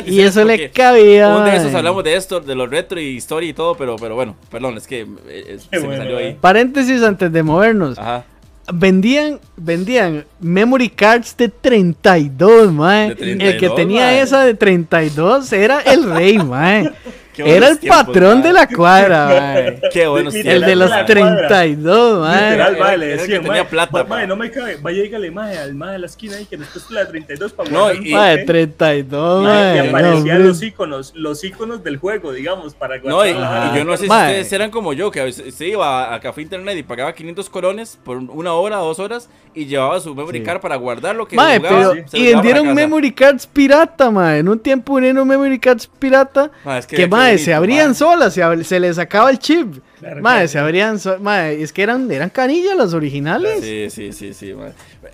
Y 0.07 0.21
eso 0.21 0.45
le 0.45 0.71
cabía. 0.71 1.37
Un 1.37 1.45
día 1.45 1.57
esos 1.57 1.75
hablamos 1.75 2.03
de 2.03 2.17
esto, 2.17 2.41
de 2.41 2.55
los 2.55 2.69
retro 2.69 3.01
y 3.01 3.05
historia 3.17 3.49
y 3.49 3.53
todo, 3.53 3.77
pero, 3.77 3.97
pero 3.97 4.17
bueno, 4.17 4.37
perdón, 4.51 4.77
es 4.77 4.87
que 4.87 5.07
eh, 5.29 5.59
se 5.71 5.87
me 5.87 5.97
salió 5.97 6.19
ahí. 6.19 6.37
Paréntesis 6.41 7.03
antes 7.03 7.33
de 7.33 7.43
movernos. 7.43 7.99
Ajá 7.99 8.25
vendían, 8.73 9.41
vendían 9.57 10.25
memory 10.41 10.89
cards 10.89 11.37
de 11.37 11.49
32, 11.49 12.73
mae. 12.73 13.17
el 13.19 13.57
que 13.59 13.71
tenía 13.71 14.21
esa 14.21 14.45
de 14.45 14.55
32 14.55 15.53
era 15.53 15.81
el 15.81 16.05
rey, 16.05 16.39
mae. 16.45 16.93
Era 17.39 17.69
el 17.69 17.79
patrón 17.79 18.43
de 18.43 18.53
la 18.53 18.67
cuadra, 18.67 19.27
mae. 19.29 19.81
Qué 19.93 20.07
bueno. 20.07 20.31
El 20.33 20.61
de 20.63 20.77
los 20.77 20.91
32, 21.07 22.21
mae. 22.21 22.51
Literal, 22.51 22.77
mae, 22.79 22.99
le 22.99 23.07
decía, 23.07 23.41
tenía 23.41 23.69
plata. 23.69 24.05
Mae, 24.05 24.27
no 24.27 24.37
me 24.37 24.51
cabe. 24.51 24.77
Vaya, 24.81 25.03
dígale, 25.03 25.31
mae, 25.31 25.59
al 25.59 25.75
mae 25.75 25.93
de 25.93 25.99
la 25.99 26.07
esquina 26.07 26.37
ahí 26.37 26.47
que 26.47 26.57
nos 26.57 26.69
puso 26.69 26.93
la 26.93 27.05
de 27.05 27.11
32 27.11 27.53
para 27.53 27.71
No, 27.71 27.93
y, 27.93 28.13
mae, 28.13 28.45
32, 28.45 29.45
mae. 29.45 29.77
Y 29.77 29.89
aparecían 29.89 30.47
los 30.47 30.63
iconos, 30.63 31.13
los 31.15 31.45
iconos 31.45 31.83
del 31.83 31.97
juego, 31.97 32.33
digamos, 32.33 32.75
para 32.75 32.99
No, 32.99 33.27
y, 33.27 33.33
yo 33.33 33.85
no 33.85 33.97
sé 33.97 34.07
si 34.07 34.13
ustedes 34.13 34.53
eran 34.53 34.71
como 34.71 34.93
yo, 34.93 35.11
que 35.11 35.33
se 35.33 35.67
iba 35.67 36.15
a 36.15 36.21
Café 36.21 36.43
Internet 36.43 36.79
y 36.79 36.83
pagaba 36.83 37.15
500 37.15 37.51
colones 37.51 37.99
por 38.05 38.17
una 38.17 38.53
hora, 38.55 38.77
dos 38.77 38.99
horas, 38.99 39.29
y 39.55 39.67
llevaba 39.67 39.99
su 40.01 40.15
memory 40.15 40.43
card 40.43 40.61
para 40.61 40.77
guardar 40.77 41.17
lo 41.17 41.27
que 41.27 41.37
mae, 41.37 41.59
jugaba, 41.59 41.95
pero, 41.95 42.05
Y 42.13 42.27
vendieron 42.27 42.75
memory 42.75 43.13
cards 43.13 43.47
pirata, 43.47 44.11
mae. 44.11 44.39
En 44.39 44.49
un 44.49 44.59
tiempo 44.59 44.95
unieron 44.95 45.27
memory 45.27 45.59
cards 45.59 45.87
pirata. 45.87 46.51
que, 46.89 47.07
Madre, 47.07 47.26
se 47.39 47.55
abrían 47.55 47.95
solas, 47.95 48.35
se, 48.35 48.65
se 48.65 48.81
les 48.81 48.97
sacaba 48.97 49.31
el 49.31 49.39
chip. 49.39 49.79
Madre, 50.21 50.49
se 50.49 50.59
abrían 50.59 50.99
Madre, 51.21 51.63
es 51.63 51.73
que 51.73 51.83
eran, 51.83 52.11
eran 52.11 52.31
canillas 52.31 52.77
las 52.77 52.95
originales. 52.95 53.63
Sí, 53.63 53.89
sí, 53.91 54.13
sí, 54.13 54.35
sí. 54.35 54.55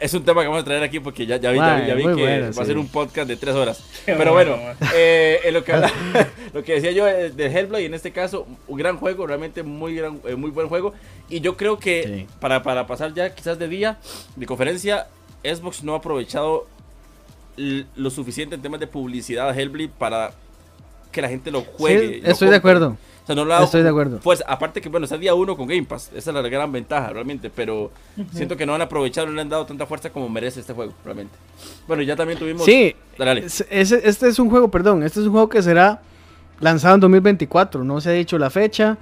Es 0.01 0.12
un 0.14 0.25
tema 0.25 0.42
que 0.42 0.48
vamos 0.48 0.62
a 0.62 0.64
traer 0.64 0.83
aquí 0.83 1.01
porque 1.01 1.27
ya, 1.27 1.37
ya 1.37 1.51
vi, 1.51 1.59
ya 1.59 1.94
vi, 1.94 2.03
que 2.14 2.51
va 2.51 2.62
a 2.62 2.66
ser 2.66 2.79
un 2.79 2.88
podcast 2.88 3.29
de 3.29 3.37
tres 3.37 3.55
horas. 3.55 3.85
Pero 4.05 4.33
bueno, 4.33 4.57
eh, 4.94 5.40
lo, 5.53 5.64
que, 5.64 5.72
lo 6.53 6.62
que 6.64 6.75
decía 6.75 6.92
yo 6.92 7.05
de 7.05 7.46
Hellblade, 7.46 7.87
en 7.87 7.94
este 7.94 8.11
caso, 8.11 8.46
un 8.66 8.79
gran 8.79 8.96
juego, 8.96 9.27
realmente 9.27 9.62
muy, 9.62 9.94
gran, 9.94 10.20
eh, 10.27 10.35
muy 10.35 10.51
buen 10.51 10.68
juego. 10.68 10.94
Y 11.29 11.40
yo 11.40 11.57
creo 11.57 11.79
que 11.79 12.27
para, 12.40 12.62
para 12.62 12.87
pasar 12.87 13.14
ya 13.14 13.35
quizás 13.35 13.59
de 13.59 13.68
día 13.68 13.98
de 14.37 14.46
conferencia, 14.46 15.07
Xbox 15.44 15.83
no 15.83 15.94
ha 15.94 15.98
aprovechado 15.98 16.66
lo 17.57 18.11
suficiente 18.11 18.55
en 18.55 18.62
temas 18.62 18.81
de 18.81 18.87
publicidad 18.87 19.48
a 19.48 19.55
Hellblade 19.55 19.90
para 19.98 20.33
que 21.12 21.22
la 21.22 21.29
gente 21.29 21.51
lo 21.51 21.61
juegue. 21.62 22.22
estoy 22.25 22.48
de 22.48 22.57
acuerdo. 22.57 22.96
estoy 23.62 23.83
de 23.83 23.88
acuerdo. 23.88 24.18
Pues 24.22 24.42
aparte 24.46 24.81
que, 24.81 24.88
bueno, 24.88 25.05
está 25.05 25.16
día 25.16 25.35
uno 25.35 25.57
con 25.57 25.68
Game 25.68 25.85
Pass. 25.85 26.11
Esa 26.14 26.31
es 26.31 26.35
la 26.35 26.42
gran 26.42 26.72
ventaja, 26.72 27.11
realmente. 27.11 27.51
Pero 27.55 27.92
siento 28.33 28.57
que 28.57 28.66
no 28.66 28.75
han 28.75 28.83
aprovechado, 28.83 29.29
no 29.29 29.35
le 29.35 29.42
han 29.42 29.48
dado 29.48 29.64
tanta 29.66 29.87
fuerza 29.87 30.11
como 30.11 30.29
merece 30.29 30.61
este 30.61 30.72
juego, 30.72 30.92
realmente. 31.05 31.35
Bueno, 31.87 32.03
ya 32.03 32.16
también 32.16 32.38
tuvimos. 32.38 32.64
Sí, 32.64 32.96
este 33.70 34.29
es 34.29 34.38
un 34.38 34.51
juego, 34.51 34.68
perdón. 34.68 35.03
Este 35.05 35.20
es 35.20 35.27
un 35.27 35.33
juego 35.33 35.48
que 35.48 35.62
será 35.62 36.03
lanzado 36.59 36.96
en 36.96 37.01
2024. 37.03 37.85
No 37.85 38.01
se 38.01 38.11
ha 38.11 38.12
dicho 38.12 38.38
la 38.38 38.51
fecha. 38.51 38.96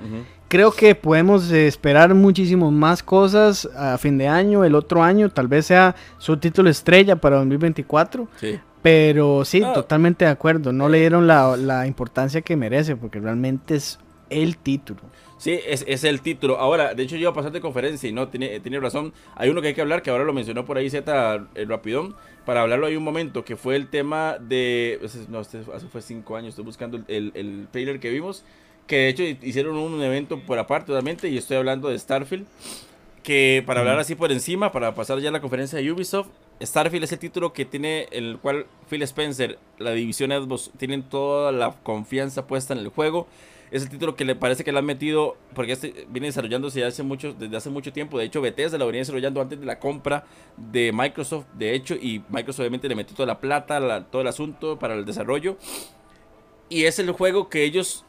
Creo 0.49 0.73
que 0.73 0.97
podemos 0.97 1.49
esperar 1.53 2.13
muchísimas 2.13 2.73
más 2.73 3.05
cosas 3.05 3.69
a 3.77 3.97
fin 3.99 4.19
de 4.19 4.27
año, 4.27 4.65
el 4.65 4.75
otro 4.75 5.01
año. 5.01 5.29
Tal 5.29 5.47
vez 5.47 5.67
sea 5.67 5.95
su 6.19 6.37
título 6.39 6.69
estrella 6.69 7.15
para 7.15 7.37
2024. 7.37 8.27
Sí. 8.41 8.59
Pero 8.83 9.45
sí, 9.45 9.63
ah. 9.65 9.73
totalmente 9.73 10.25
de 10.25 10.31
acuerdo. 10.31 10.73
No 10.73 10.89
le 10.89 11.01
dieron 11.01 11.27
la, 11.27 11.87
importancia 11.87 12.41
que 12.41 12.57
merece 12.57 12.97
porque 12.97 13.21
realmente 13.21 13.75
es 13.75 13.99
el 14.31 14.57
título. 14.57 15.01
Sí, 15.39 15.59
es, 15.67 16.05
el 16.05 16.21
título. 16.21 16.59
Ahora, 16.59 16.95
de 16.95 17.03
hecho, 17.03 17.17
yo 17.17 17.23
iba 17.23 17.31
a 17.31 17.35
pasar 17.35 17.53
de 17.53 17.61
conferencia 17.61 18.09
y 18.09 18.13
no, 18.13 18.29
tiene, 18.29 18.61
tiene 18.61 18.79
razón. 18.79 19.13
Hay 19.37 19.49
uno 19.49 19.63
que 19.63 19.69
hay 19.69 19.75
que 19.75 19.81
hablar, 19.81 20.03
que 20.03 20.11
ahora 20.11 20.25
lo 20.25 20.33
mencionó 20.33 20.65
por 20.65 20.77
ahí 20.77 20.91
Z 20.91 21.47
el 21.55 21.69
Rapidón, 21.69 22.15
para 22.45 22.63
hablarlo 22.63 22.87
hay 22.87 22.97
un 22.97 23.05
momento, 23.05 23.45
que 23.45 23.57
fue 23.57 23.77
el 23.77 23.89
tema 23.89 24.37
de. 24.39 25.01
No, 25.29 25.41
este, 25.41 25.61
hace 25.75 25.87
fue 25.89 26.03
cinco 26.03 26.37
años, 26.37 26.51
estoy 26.51 26.65
buscando 26.65 27.01
el, 27.09 27.33
el 27.35 27.69
trailer 27.71 28.01
que 28.01 28.11
vimos. 28.11 28.45
Que 28.87 28.97
de 28.97 29.09
hecho 29.09 29.23
hicieron 29.23 29.77
un 29.77 30.03
evento 30.03 30.41
por 30.41 30.59
aparte, 30.59 30.89
totalmente, 30.89 31.29
y 31.29 31.39
estoy 31.39 31.57
hablando 31.57 31.89
de 31.89 31.99
Starfield. 31.99 32.47
Que 33.23 33.63
para 33.65 33.81
hablar 33.81 33.99
así 33.99 34.15
por 34.15 34.33
encima, 34.33 34.73
para 34.73 34.95
pasar 34.95 35.21
ya 35.21 35.29
a 35.29 35.33
la 35.33 35.41
conferencia 35.41 35.79
de 35.79 35.93
Ubisoft, 35.93 36.29
Starfield 36.63 37.05
es 37.05 37.13
el 37.13 37.19
título 37.19 37.53
que 37.53 37.65
tiene, 37.65 38.07
el 38.11 38.39
cual 38.39 38.67
Phil 38.89 39.03
Spencer, 39.03 39.59
la 39.79 39.93
división 39.93 40.31
Xbox, 40.31 40.71
tienen 40.77 41.03
toda 41.03 41.53
la 41.53 41.73
confianza 41.83 42.47
puesta 42.47 42.75
en 42.75 42.81
el 42.81 42.89
juego. 42.89 43.27
Es 43.71 43.83
el 43.83 43.89
título 43.89 44.17
que 44.17 44.25
le 44.25 44.35
parece 44.35 44.65
que 44.65 44.73
le 44.73 44.79
han 44.79 44.85
metido, 44.85 45.37
porque 45.55 45.73
este 45.73 46.07
viene 46.09 46.27
desarrollándose 46.27 46.85
hace 46.85 47.03
mucho, 47.03 47.33
desde 47.33 47.57
hace 47.57 47.71
mucho 47.71 47.93
tiempo. 47.93 48.19
De 48.19 48.25
hecho, 48.25 48.41
Bethesda 48.41 48.77
lo 48.77 48.87
venía 48.87 49.01
desarrollando 49.01 49.41
antes 49.41 49.61
de 49.61 49.65
la 49.65 49.79
compra 49.79 50.25
de 50.57 50.93
Microsoft, 50.93 51.47
de 51.55 51.75
hecho, 51.75 51.95
y 51.95 52.23
Microsoft 52.29 52.61
obviamente 52.61 52.89
le 52.89 52.97
metió 52.97 53.17
toda 53.17 53.27
la 53.27 53.41
plata, 53.41 54.07
todo 54.11 54.23
el 54.23 54.29
asunto 54.29 54.79
para 54.79 54.95
el 54.95 55.05
desarrollo. 55.05 55.57
Y 56.69 56.85
es 56.85 56.99
el 56.99 57.11
juego 57.13 57.49
que 57.49 57.65
ellos, 57.65 58.05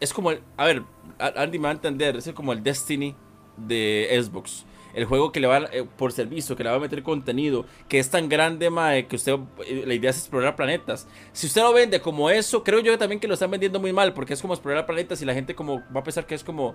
es 0.00 0.12
como, 0.12 0.30
el, 0.30 0.40
a 0.56 0.64
ver, 0.64 0.82
Andy 1.18 1.58
me 1.58 1.64
va 1.64 1.70
a 1.70 1.74
entender, 1.74 2.16
es 2.16 2.32
como 2.32 2.52
el 2.52 2.62
Destiny 2.62 3.14
de 3.56 4.08
Xbox 4.20 4.64
el 4.94 5.04
juego 5.04 5.32
que 5.32 5.40
le 5.40 5.46
va 5.46 5.58
eh, 5.72 5.84
por 5.96 6.12
servicio, 6.12 6.56
que 6.56 6.64
le 6.64 6.70
va 6.70 6.76
a 6.76 6.80
meter 6.80 7.02
contenido, 7.02 7.64
que 7.88 7.98
es 7.98 8.10
tan 8.10 8.28
grande, 8.28 8.70
mae, 8.70 9.06
que 9.06 9.16
usted 9.16 9.38
eh, 9.66 9.84
la 9.86 9.94
idea 9.94 10.10
es 10.10 10.18
explorar 10.18 10.56
planetas. 10.56 11.06
Si 11.32 11.46
usted 11.46 11.62
lo 11.62 11.72
vende 11.72 12.00
como 12.00 12.30
eso, 12.30 12.62
creo 12.62 12.80
yo 12.80 12.96
también 12.98 13.20
que 13.20 13.28
lo 13.28 13.34
están 13.34 13.50
vendiendo 13.50 13.80
muy 13.80 13.92
mal, 13.92 14.12
porque 14.12 14.34
es 14.34 14.42
como 14.42 14.54
explorar 14.54 14.86
planetas 14.86 15.22
y 15.22 15.24
la 15.24 15.34
gente 15.34 15.54
como 15.54 15.82
va 15.94 16.00
a 16.00 16.04
pensar 16.04 16.26
que 16.26 16.34
es 16.34 16.44
como 16.44 16.74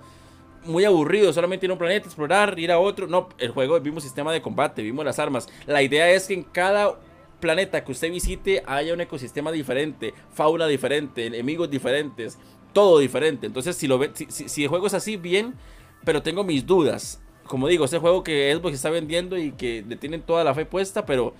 muy 0.65 0.85
aburrido, 0.85 1.31
solamente 1.31 1.65
ir 1.65 1.71
un 1.71 1.77
planeta, 1.77 2.07
explorar, 2.07 2.57
ir 2.59 2.71
a 2.71 2.79
otro. 2.79 3.07
No, 3.07 3.29
el 3.37 3.51
juego 3.51 3.79
vimos 3.79 4.03
sistema 4.03 4.31
de 4.31 4.41
combate, 4.41 4.81
vimos 4.81 5.05
las 5.05 5.19
armas. 5.19 5.47
La 5.65 5.81
idea 5.81 6.09
es 6.09 6.27
que 6.27 6.33
en 6.33 6.43
cada 6.43 6.99
planeta 7.39 7.83
que 7.83 7.91
usted 7.91 8.11
visite 8.11 8.63
haya 8.65 8.93
un 8.93 9.01
ecosistema 9.01 9.51
diferente, 9.51 10.13
fauna 10.31 10.67
diferente, 10.67 11.27
enemigos 11.27 11.69
diferentes, 11.69 12.37
todo 12.73 12.99
diferente. 12.99 13.47
Entonces, 13.47 13.75
si 13.75 13.87
lo 13.87 13.97
ve, 13.97 14.11
si, 14.13 14.25
si 14.27 14.63
el 14.63 14.69
juego 14.69 14.87
es 14.87 14.93
así, 14.93 15.17
bien, 15.17 15.55
pero 16.03 16.21
tengo 16.21 16.43
mis 16.43 16.65
dudas 16.65 17.21
como 17.47 17.67
digo, 17.67 17.85
ese 17.85 17.99
juego 17.99 18.23
que 18.23 18.53
Xbox 18.53 18.75
está 18.75 18.89
vendiendo 18.89 19.37
y 19.37 19.51
que 19.51 19.83
le 19.87 19.95
tienen 19.95 20.21
toda 20.21 20.43
la 20.43 20.53
fe 20.53 20.65
puesta, 20.65 21.05
pero 21.05 21.33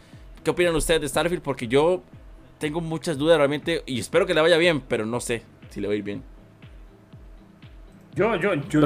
¿qué 0.43 0.51
opinan 0.51 0.75
ustedes 0.75 1.01
de 1.01 1.09
Starfield? 1.09 1.41
Porque 1.41 1.67
yo 1.67 2.01
tengo 2.57 2.81
muchas 2.81 3.17
dudas 3.17 3.37
realmente 3.37 3.83
y 3.85 3.99
espero 3.99 4.25
que 4.25 4.33
le 4.33 4.41
vaya 4.41 4.57
bien, 4.57 4.81
pero 4.81 5.05
no 5.05 5.19
sé 5.19 5.43
si 5.69 5.81
le 5.81 5.87
va 5.87 5.93
a 5.93 5.97
ir 5.97 6.03
bien. 6.03 6.23
Yo, 8.15 8.35
yo, 8.37 8.55
yo, 8.55 8.81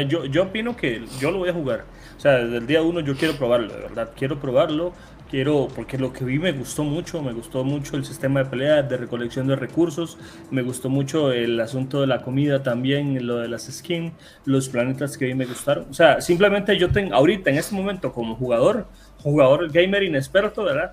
yo, 0.00 0.24
yo, 0.24 0.42
opino 0.42 0.74
que 0.76 1.04
yo 1.20 1.30
lo 1.30 1.38
voy 1.38 1.50
a 1.50 1.52
jugar. 1.52 1.84
O 2.16 2.20
sea, 2.20 2.32
desde 2.36 2.56
el 2.56 2.66
día 2.66 2.80
uno 2.80 3.00
yo 3.00 3.14
quiero 3.16 3.34
probarlo, 3.34 3.72
de 3.74 3.80
verdad. 3.80 4.10
Quiero 4.16 4.40
probarlo 4.40 4.94
quiero, 5.30 5.68
porque 5.74 5.98
lo 5.98 6.12
que 6.12 6.24
vi 6.24 6.38
me 6.38 6.52
gustó 6.52 6.84
mucho, 6.84 7.22
me 7.22 7.32
gustó 7.32 7.64
mucho 7.64 7.96
el 7.96 8.04
sistema 8.04 8.42
de 8.42 8.50
pelea, 8.50 8.82
de 8.82 8.96
recolección 8.96 9.46
de 9.46 9.56
recursos, 9.56 10.18
me 10.50 10.62
gustó 10.62 10.88
mucho 10.88 11.32
el 11.32 11.58
asunto 11.60 12.00
de 12.00 12.06
la 12.06 12.22
comida 12.22 12.62
también, 12.62 13.26
lo 13.26 13.36
de 13.38 13.48
las 13.48 13.64
skins, 13.64 14.12
los 14.44 14.68
planetas 14.68 15.18
que 15.18 15.26
vi 15.26 15.34
me 15.34 15.46
gustaron. 15.46 15.86
O 15.90 15.94
sea, 15.94 16.20
simplemente 16.20 16.76
yo 16.78 16.90
tengo, 16.90 17.14
ahorita 17.14 17.50
en 17.50 17.58
este 17.58 17.74
momento 17.74 18.12
como 18.12 18.36
jugador, 18.36 18.86
jugador 19.22 19.70
gamer 19.70 20.02
inexperto, 20.02 20.64
¿verdad? 20.64 20.90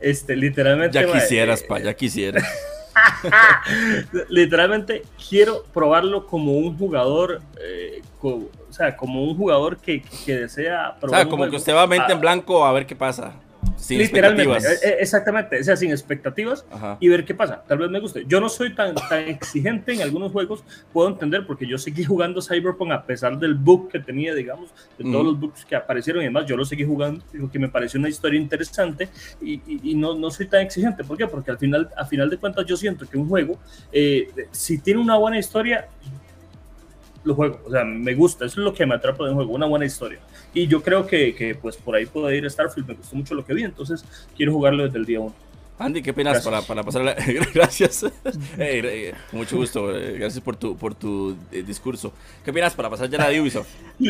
Este, 0.00 0.36
literalmente... 0.36 0.98
Ya 0.98 1.12
quisieras, 1.12 1.62
pa, 1.62 1.80
ya 1.80 1.94
quisieras. 1.94 2.44
literalmente 4.28 5.02
quiero 5.28 5.64
probarlo 5.72 6.26
como 6.26 6.52
un 6.52 6.76
jugador, 6.76 7.40
eh, 7.60 8.02
o 8.22 8.48
sea, 8.70 8.96
como 8.96 9.24
un 9.24 9.36
jugador 9.36 9.78
que, 9.78 10.02
que 10.24 10.36
desea 10.36 10.96
probar. 11.00 11.20
O 11.20 11.22
sea, 11.22 11.30
como 11.30 11.48
que 11.48 11.56
usted 11.56 11.74
va 11.74 11.82
a 11.82 11.86
mente 11.86 12.12
en 12.12 12.20
blanco 12.20 12.64
a 12.64 12.72
ver 12.72 12.86
qué 12.86 12.96
pasa. 12.96 13.34
Literalmente, 13.88 14.58
e, 14.58 14.88
e, 14.88 14.96
exactamente, 15.00 15.60
o 15.60 15.64
sea, 15.64 15.76
sin 15.76 15.90
expectativas 15.90 16.64
y 17.00 17.08
ver 17.08 17.24
qué 17.24 17.34
pasa. 17.34 17.62
Tal 17.66 17.78
vez 17.78 17.90
me 17.90 18.00
guste. 18.00 18.24
Yo 18.26 18.40
no 18.40 18.48
soy 18.48 18.74
tan, 18.74 18.94
tan 18.94 19.28
exigente 19.28 19.92
en 19.92 20.02
algunos 20.02 20.32
juegos, 20.32 20.64
puedo 20.92 21.08
entender, 21.08 21.46
porque 21.46 21.66
yo 21.66 21.78
seguí 21.78 22.04
jugando 22.04 22.42
Cyberpunk 22.42 22.92
a 22.92 23.04
pesar 23.04 23.38
del 23.38 23.54
bug 23.54 23.88
que 23.90 24.00
tenía, 24.00 24.34
digamos, 24.34 24.70
de 24.98 25.04
todos 25.04 25.24
los 25.24 25.38
bugs 25.38 25.64
que 25.64 25.76
aparecieron 25.76 26.22
y 26.22 26.26
demás. 26.26 26.46
Yo 26.46 26.56
lo 26.56 26.64
seguí 26.64 26.84
jugando, 26.84 27.24
porque 27.40 27.58
me 27.58 27.68
pareció 27.68 28.00
una 28.00 28.08
historia 28.08 28.40
interesante 28.40 29.08
y, 29.40 29.60
y, 29.66 29.94
no, 29.94 30.14
no, 30.14 30.30
soy 30.30 30.46
tan 30.46 30.62
exigente. 30.62 31.04
¿Por 31.04 31.16
qué? 31.16 31.26
Porque 31.26 31.50
al 31.50 31.58
final, 31.58 31.88
a 31.96 32.04
final 32.04 32.28
de 32.28 32.38
cuentas, 32.38 32.66
yo 32.66 32.76
siento 32.76 33.06
que 33.08 33.16
un 33.16 33.28
juego, 33.28 33.58
eh, 33.92 34.28
si 34.50 34.78
tiene 34.78 35.00
una 35.00 35.16
buena 35.16 35.38
historia, 35.38 35.88
lo 37.24 37.34
juego. 37.34 37.60
O 37.64 37.70
sea, 37.70 37.84
me 37.84 38.14
gusta, 38.14 38.44
eso 38.46 38.60
es 38.60 38.64
lo 38.64 38.72
que 38.72 38.86
me 38.86 38.94
atrapa 38.94 39.24
de 39.24 39.30
un 39.30 39.36
juego, 39.36 39.52
una 39.52 39.66
buena 39.66 39.84
historia. 39.84 40.18
Y 40.54 40.66
yo 40.66 40.82
creo 40.82 41.06
que, 41.06 41.34
que 41.34 41.54
pues 41.54 41.76
por 41.76 41.94
ahí 41.94 42.06
puede 42.06 42.36
ir 42.36 42.50
Starfield, 42.50 42.88
me 42.88 42.94
gustó 42.94 43.16
mucho 43.16 43.34
lo 43.34 43.44
que 43.44 43.54
vi, 43.54 43.64
entonces 43.64 44.04
quiero 44.36 44.52
jugarlo 44.52 44.84
desde 44.84 44.98
el 44.98 45.04
día 45.04 45.20
1. 45.20 45.34
Andy, 45.78 46.02
¿qué 46.02 46.10
opinas 46.10 46.42
para, 46.42 46.62
para, 46.62 46.82
pasar 46.82 47.02
la... 47.02 47.14
Gracias. 47.54 48.04
Eh, 48.58 49.14
mucho 49.32 49.56
gusto. 49.56 49.96
Eh, 49.96 50.18
gracias 50.18 50.42
por 50.42 50.56
tu, 50.56 50.76
por 50.76 50.94
tu 50.94 51.36
eh, 51.52 51.62
discurso. 51.62 52.12
¿Qué 52.44 52.50
opinas 52.50 52.74
para 52.74 52.90
pasar 52.90 53.08
ya 53.08 53.18
la 53.18 53.28
de 53.28 53.40
Ubisoft? 53.40 53.68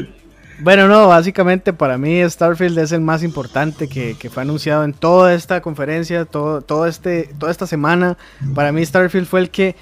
Bueno, 0.61 0.89
no, 0.89 1.07
básicamente 1.07 1.73
para 1.73 1.97
mí 1.99 2.21
Starfield 2.29 2.77
es 2.81 2.91
el 2.91 3.01
más 3.01 3.23
importante 3.23 3.87
que, 3.87 4.17
que 4.19 4.29
fue 4.29 4.43
anunciado 4.43 4.83
en 4.83 4.93
toda 4.93 5.33
esta 5.33 5.61
conferencia, 5.61 6.25
todo, 6.25 6.63
todo 6.63 6.87
este, 6.89 7.31
toda 7.39 7.53
esta 7.53 7.69
semana. 7.69 8.19
Para 8.57 8.73
mí 8.73 8.85
Starfield 8.85 9.29
fue 9.29 9.39
el 9.39 9.51
que 9.51 9.77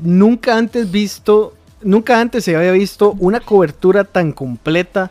nunca 0.00 0.56
antes 0.56 0.90
visto, 0.90 1.54
nunca 1.82 2.18
antes 2.18 2.44
se 2.44 2.56
había 2.56 2.72
visto 2.72 3.14
una 3.18 3.40
cobertura 3.40 4.04
tan 4.04 4.32
completa 4.32 5.10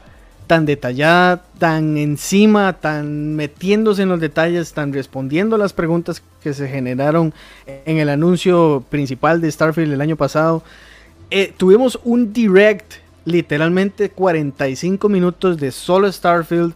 tan 0.52 0.66
detallada, 0.66 1.46
tan 1.60 1.96
encima, 1.96 2.74
tan 2.74 3.38
metiéndose 3.38 4.02
en 4.02 4.10
los 4.10 4.20
detalles, 4.20 4.74
tan 4.74 4.92
respondiendo 4.92 5.58
las 5.58 5.72
preguntas 5.72 6.22
que 6.44 6.54
se 6.54 6.68
generaron 6.68 7.34
en 7.66 8.00
el 8.00 8.10
anuncio 8.10 8.84
principal 8.90 9.40
de 9.40 9.50
Starfield 9.50 9.94
el 9.94 10.02
año 10.02 10.18
pasado. 10.18 10.62
Eh, 11.30 11.54
tuvimos 11.56 12.02
un 12.04 12.34
direct, 12.34 12.96
literalmente 13.24 14.10
45 14.10 15.08
minutos 15.08 15.58
de 15.58 15.72
solo 15.72 16.12
Starfield 16.12 16.74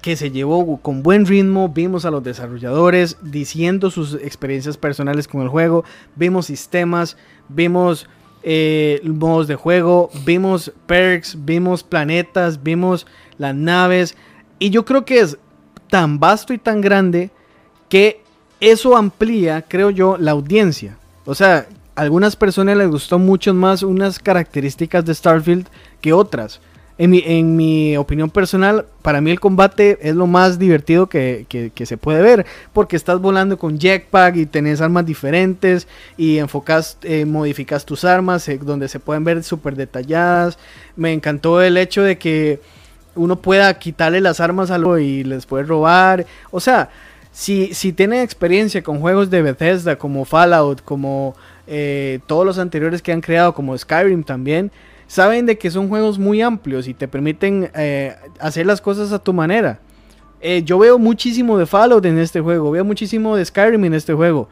que 0.00 0.16
se 0.16 0.30
llevó 0.30 0.78
con 0.78 1.02
buen 1.02 1.26
ritmo. 1.26 1.68
Vimos 1.68 2.06
a 2.06 2.10
los 2.10 2.24
desarrolladores 2.24 3.18
diciendo 3.20 3.90
sus 3.90 4.14
experiencias 4.14 4.78
personales 4.78 5.28
con 5.28 5.42
el 5.42 5.48
juego. 5.48 5.84
Vimos 6.16 6.46
sistemas, 6.46 7.18
vimos 7.50 8.08
eh, 8.42 9.00
modos 9.04 9.48
de 9.48 9.56
juego, 9.56 10.10
vimos 10.24 10.72
perks, 10.86 11.36
vimos 11.44 11.82
planetas, 11.82 12.62
vimos 12.62 13.06
las 13.38 13.54
naves. 13.54 14.16
Y 14.58 14.70
yo 14.70 14.84
creo 14.84 15.04
que 15.04 15.20
es 15.20 15.38
tan 15.88 16.18
vasto 16.18 16.52
y 16.52 16.58
tan 16.58 16.80
grande 16.80 17.30
que 17.88 18.22
eso 18.60 18.96
amplía, 18.96 19.62
creo 19.62 19.90
yo, 19.90 20.16
la 20.18 20.30
audiencia. 20.30 20.98
O 21.24 21.34
sea, 21.34 21.66
a 21.94 22.00
algunas 22.02 22.36
personas 22.36 22.76
les 22.76 22.88
gustó 22.88 23.18
mucho 23.18 23.52
más 23.52 23.82
unas 23.82 24.18
características 24.18 25.04
de 25.04 25.14
Starfield 25.14 25.66
que 26.00 26.12
otras. 26.12 26.60
En 27.02 27.56
mi, 27.56 27.96
opinión 27.96 28.28
personal, 28.28 28.84
para 29.00 29.22
mí 29.22 29.30
el 29.30 29.40
combate 29.40 29.98
es 30.02 30.14
lo 30.14 30.26
más 30.26 30.58
divertido 30.58 31.06
que, 31.08 31.72
se 31.82 31.96
puede 31.96 32.20
ver, 32.20 32.44
porque 32.74 32.94
estás 32.94 33.18
volando 33.22 33.56
con 33.56 33.78
jetpack 33.78 34.36
y 34.36 34.44
tenés 34.44 34.82
armas 34.82 35.06
diferentes 35.06 35.88
y 36.18 36.36
enfocas, 36.36 36.98
eh, 37.00 37.24
modificas 37.24 37.86
tus 37.86 38.04
armas, 38.04 38.46
eh, 38.48 38.58
donde 38.60 38.86
se 38.88 39.00
pueden 39.00 39.24
ver 39.24 39.42
súper 39.42 39.76
detalladas. 39.76 40.58
Me 40.94 41.14
encantó 41.14 41.62
el 41.62 41.78
hecho 41.78 42.02
de 42.02 42.18
que 42.18 42.60
uno 43.14 43.36
pueda 43.36 43.72
quitarle 43.78 44.20
las 44.20 44.38
armas 44.38 44.70
a 44.70 44.76
lo 44.76 44.98
y 44.98 45.24
les 45.24 45.46
puede 45.46 45.64
robar. 45.64 46.26
O 46.50 46.60
sea, 46.60 46.90
si, 47.32 47.72
si 47.72 47.94
experiencia 47.98 48.82
con 48.82 49.00
juegos 49.00 49.30
de 49.30 49.40
Bethesda 49.40 49.96
como 49.96 50.26
Fallout, 50.26 50.82
como 50.84 51.34
eh, 51.66 52.18
todos 52.26 52.44
los 52.44 52.58
anteriores 52.58 53.00
que 53.00 53.12
han 53.12 53.22
creado, 53.22 53.54
como 53.54 53.76
Skyrim 53.78 54.22
también, 54.22 54.70
saben 55.10 55.44
de 55.44 55.58
que 55.58 55.72
son 55.72 55.88
juegos 55.88 56.20
muy 56.20 56.40
amplios 56.40 56.86
y 56.86 56.94
te 56.94 57.08
permiten 57.08 57.68
eh, 57.74 58.14
hacer 58.38 58.64
las 58.64 58.80
cosas 58.80 59.10
a 59.10 59.18
tu 59.18 59.32
manera. 59.32 59.80
Eh, 60.40 60.62
yo 60.64 60.78
veo 60.78 61.00
muchísimo 61.00 61.58
de 61.58 61.66
Fallout 61.66 62.06
en 62.06 62.16
este 62.16 62.40
juego, 62.40 62.70
veo 62.70 62.84
muchísimo 62.84 63.34
de 63.34 63.44
Skyrim 63.44 63.84
en 63.86 63.94
este 63.94 64.14
juego. 64.14 64.48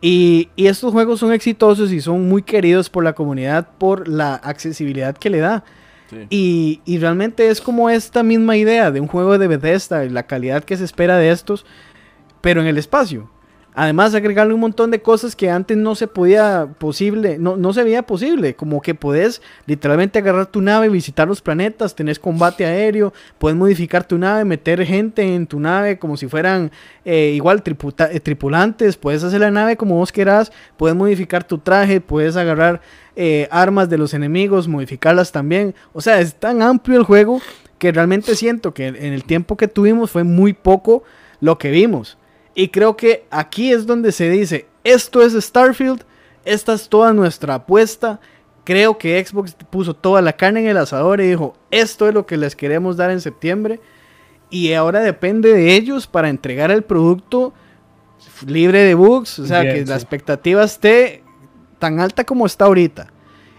Y, 0.00 0.48
estos 0.56 0.92
juegos 0.92 1.18
son 1.18 1.32
exitosos 1.32 1.90
y 1.90 2.00
son 2.00 2.28
muy 2.28 2.42
queridos 2.42 2.88
por 2.88 3.02
la 3.02 3.14
comunidad 3.14 3.68
por 3.78 4.06
la 4.06 4.36
accesibilidad 4.36 5.16
que 5.16 5.28
le 5.28 5.38
da. 5.38 5.64
Y, 6.30 6.82
y, 6.84 6.98
realmente 6.98 7.48
es 7.48 7.60
como 7.60 7.90
esta 7.90 8.22
misma 8.22 8.56
idea 8.56 8.92
de 8.92 9.00
un 9.00 9.08
juego 9.08 9.38
de 9.38 9.48
Bethesda 9.48 10.04
y 10.04 10.08
la 10.10 10.22
calidad 10.22 10.62
que 10.62 10.76
se 10.76 10.84
espera 10.84 11.16
de 11.16 11.32
estos, 11.32 11.66
pero 12.40 12.60
en 12.60 12.68
el 12.68 12.78
espacio. 12.78 13.28
Además, 13.78 14.14
agregarle 14.14 14.54
un 14.54 14.60
montón 14.60 14.90
de 14.90 15.02
cosas 15.02 15.36
que 15.36 15.50
antes 15.50 15.76
no 15.76 15.94
se 15.94 16.06
podía 16.06 16.66
posible, 16.78 17.36
no, 17.38 17.58
no 17.58 17.74
se 17.74 17.84
veía 17.84 18.04
posible. 18.04 18.54
Como 18.54 18.80
que 18.80 18.94
podés 18.94 19.42
literalmente 19.66 20.18
agarrar 20.18 20.46
tu 20.46 20.62
nave, 20.62 20.88
visitar 20.88 21.28
los 21.28 21.42
planetas, 21.42 21.94
tenés 21.94 22.18
combate 22.18 22.64
aéreo, 22.64 23.12
puedes 23.36 23.54
modificar 23.54 24.02
tu 24.08 24.16
nave, 24.16 24.46
meter 24.46 24.82
gente 24.86 25.34
en 25.34 25.46
tu 25.46 25.60
nave 25.60 25.98
como 25.98 26.16
si 26.16 26.26
fueran 26.26 26.72
eh, 27.04 27.32
igual 27.34 27.62
eh, 27.66 28.20
tripulantes, 28.20 28.96
puedes 28.96 29.22
hacer 29.22 29.42
la 29.42 29.50
nave 29.50 29.76
como 29.76 29.96
vos 29.96 30.10
quieras, 30.10 30.52
puedes 30.78 30.96
modificar 30.96 31.44
tu 31.44 31.58
traje, 31.58 32.00
puedes 32.00 32.36
agarrar 32.36 32.80
eh, 33.14 33.46
armas 33.50 33.90
de 33.90 33.98
los 33.98 34.14
enemigos, 34.14 34.68
modificarlas 34.68 35.32
también. 35.32 35.74
O 35.92 36.00
sea, 36.00 36.18
es 36.20 36.34
tan 36.34 36.62
amplio 36.62 36.96
el 36.96 37.04
juego 37.04 37.42
que 37.76 37.92
realmente 37.92 38.36
siento 38.36 38.72
que 38.72 38.86
en 38.86 39.12
el 39.12 39.24
tiempo 39.24 39.58
que 39.58 39.68
tuvimos 39.68 40.10
fue 40.10 40.24
muy 40.24 40.54
poco 40.54 41.02
lo 41.40 41.58
que 41.58 41.70
vimos. 41.70 42.16
Y 42.58 42.68
creo 42.68 42.96
que 42.96 43.26
aquí 43.30 43.70
es 43.70 43.86
donde 43.86 44.10
se 44.12 44.30
dice, 44.30 44.66
esto 44.82 45.22
es 45.22 45.34
Starfield, 45.34 46.02
esta 46.46 46.72
es 46.72 46.88
toda 46.88 47.12
nuestra 47.12 47.56
apuesta. 47.56 48.18
Creo 48.64 48.96
que 48.96 49.22
Xbox 49.22 49.54
puso 49.68 49.94
toda 49.94 50.22
la 50.22 50.32
carne 50.32 50.60
en 50.60 50.68
el 50.68 50.78
asador 50.78 51.20
y 51.20 51.28
dijo, 51.28 51.54
esto 51.70 52.08
es 52.08 52.14
lo 52.14 52.24
que 52.24 52.38
les 52.38 52.56
queremos 52.56 52.96
dar 52.96 53.10
en 53.10 53.20
septiembre. 53.20 53.78
Y 54.48 54.72
ahora 54.72 55.00
depende 55.00 55.52
de 55.52 55.74
ellos 55.74 56.06
para 56.06 56.30
entregar 56.30 56.70
el 56.70 56.82
producto 56.82 57.52
libre 58.46 58.84
de 58.84 58.94
bugs. 58.94 59.38
O 59.38 59.46
sea, 59.46 59.62
que 59.62 59.84
la 59.84 59.94
expectativa 59.94 60.64
esté 60.64 61.22
tan 61.78 62.00
alta 62.00 62.24
como 62.24 62.46
está 62.46 62.64
ahorita. 62.64 63.12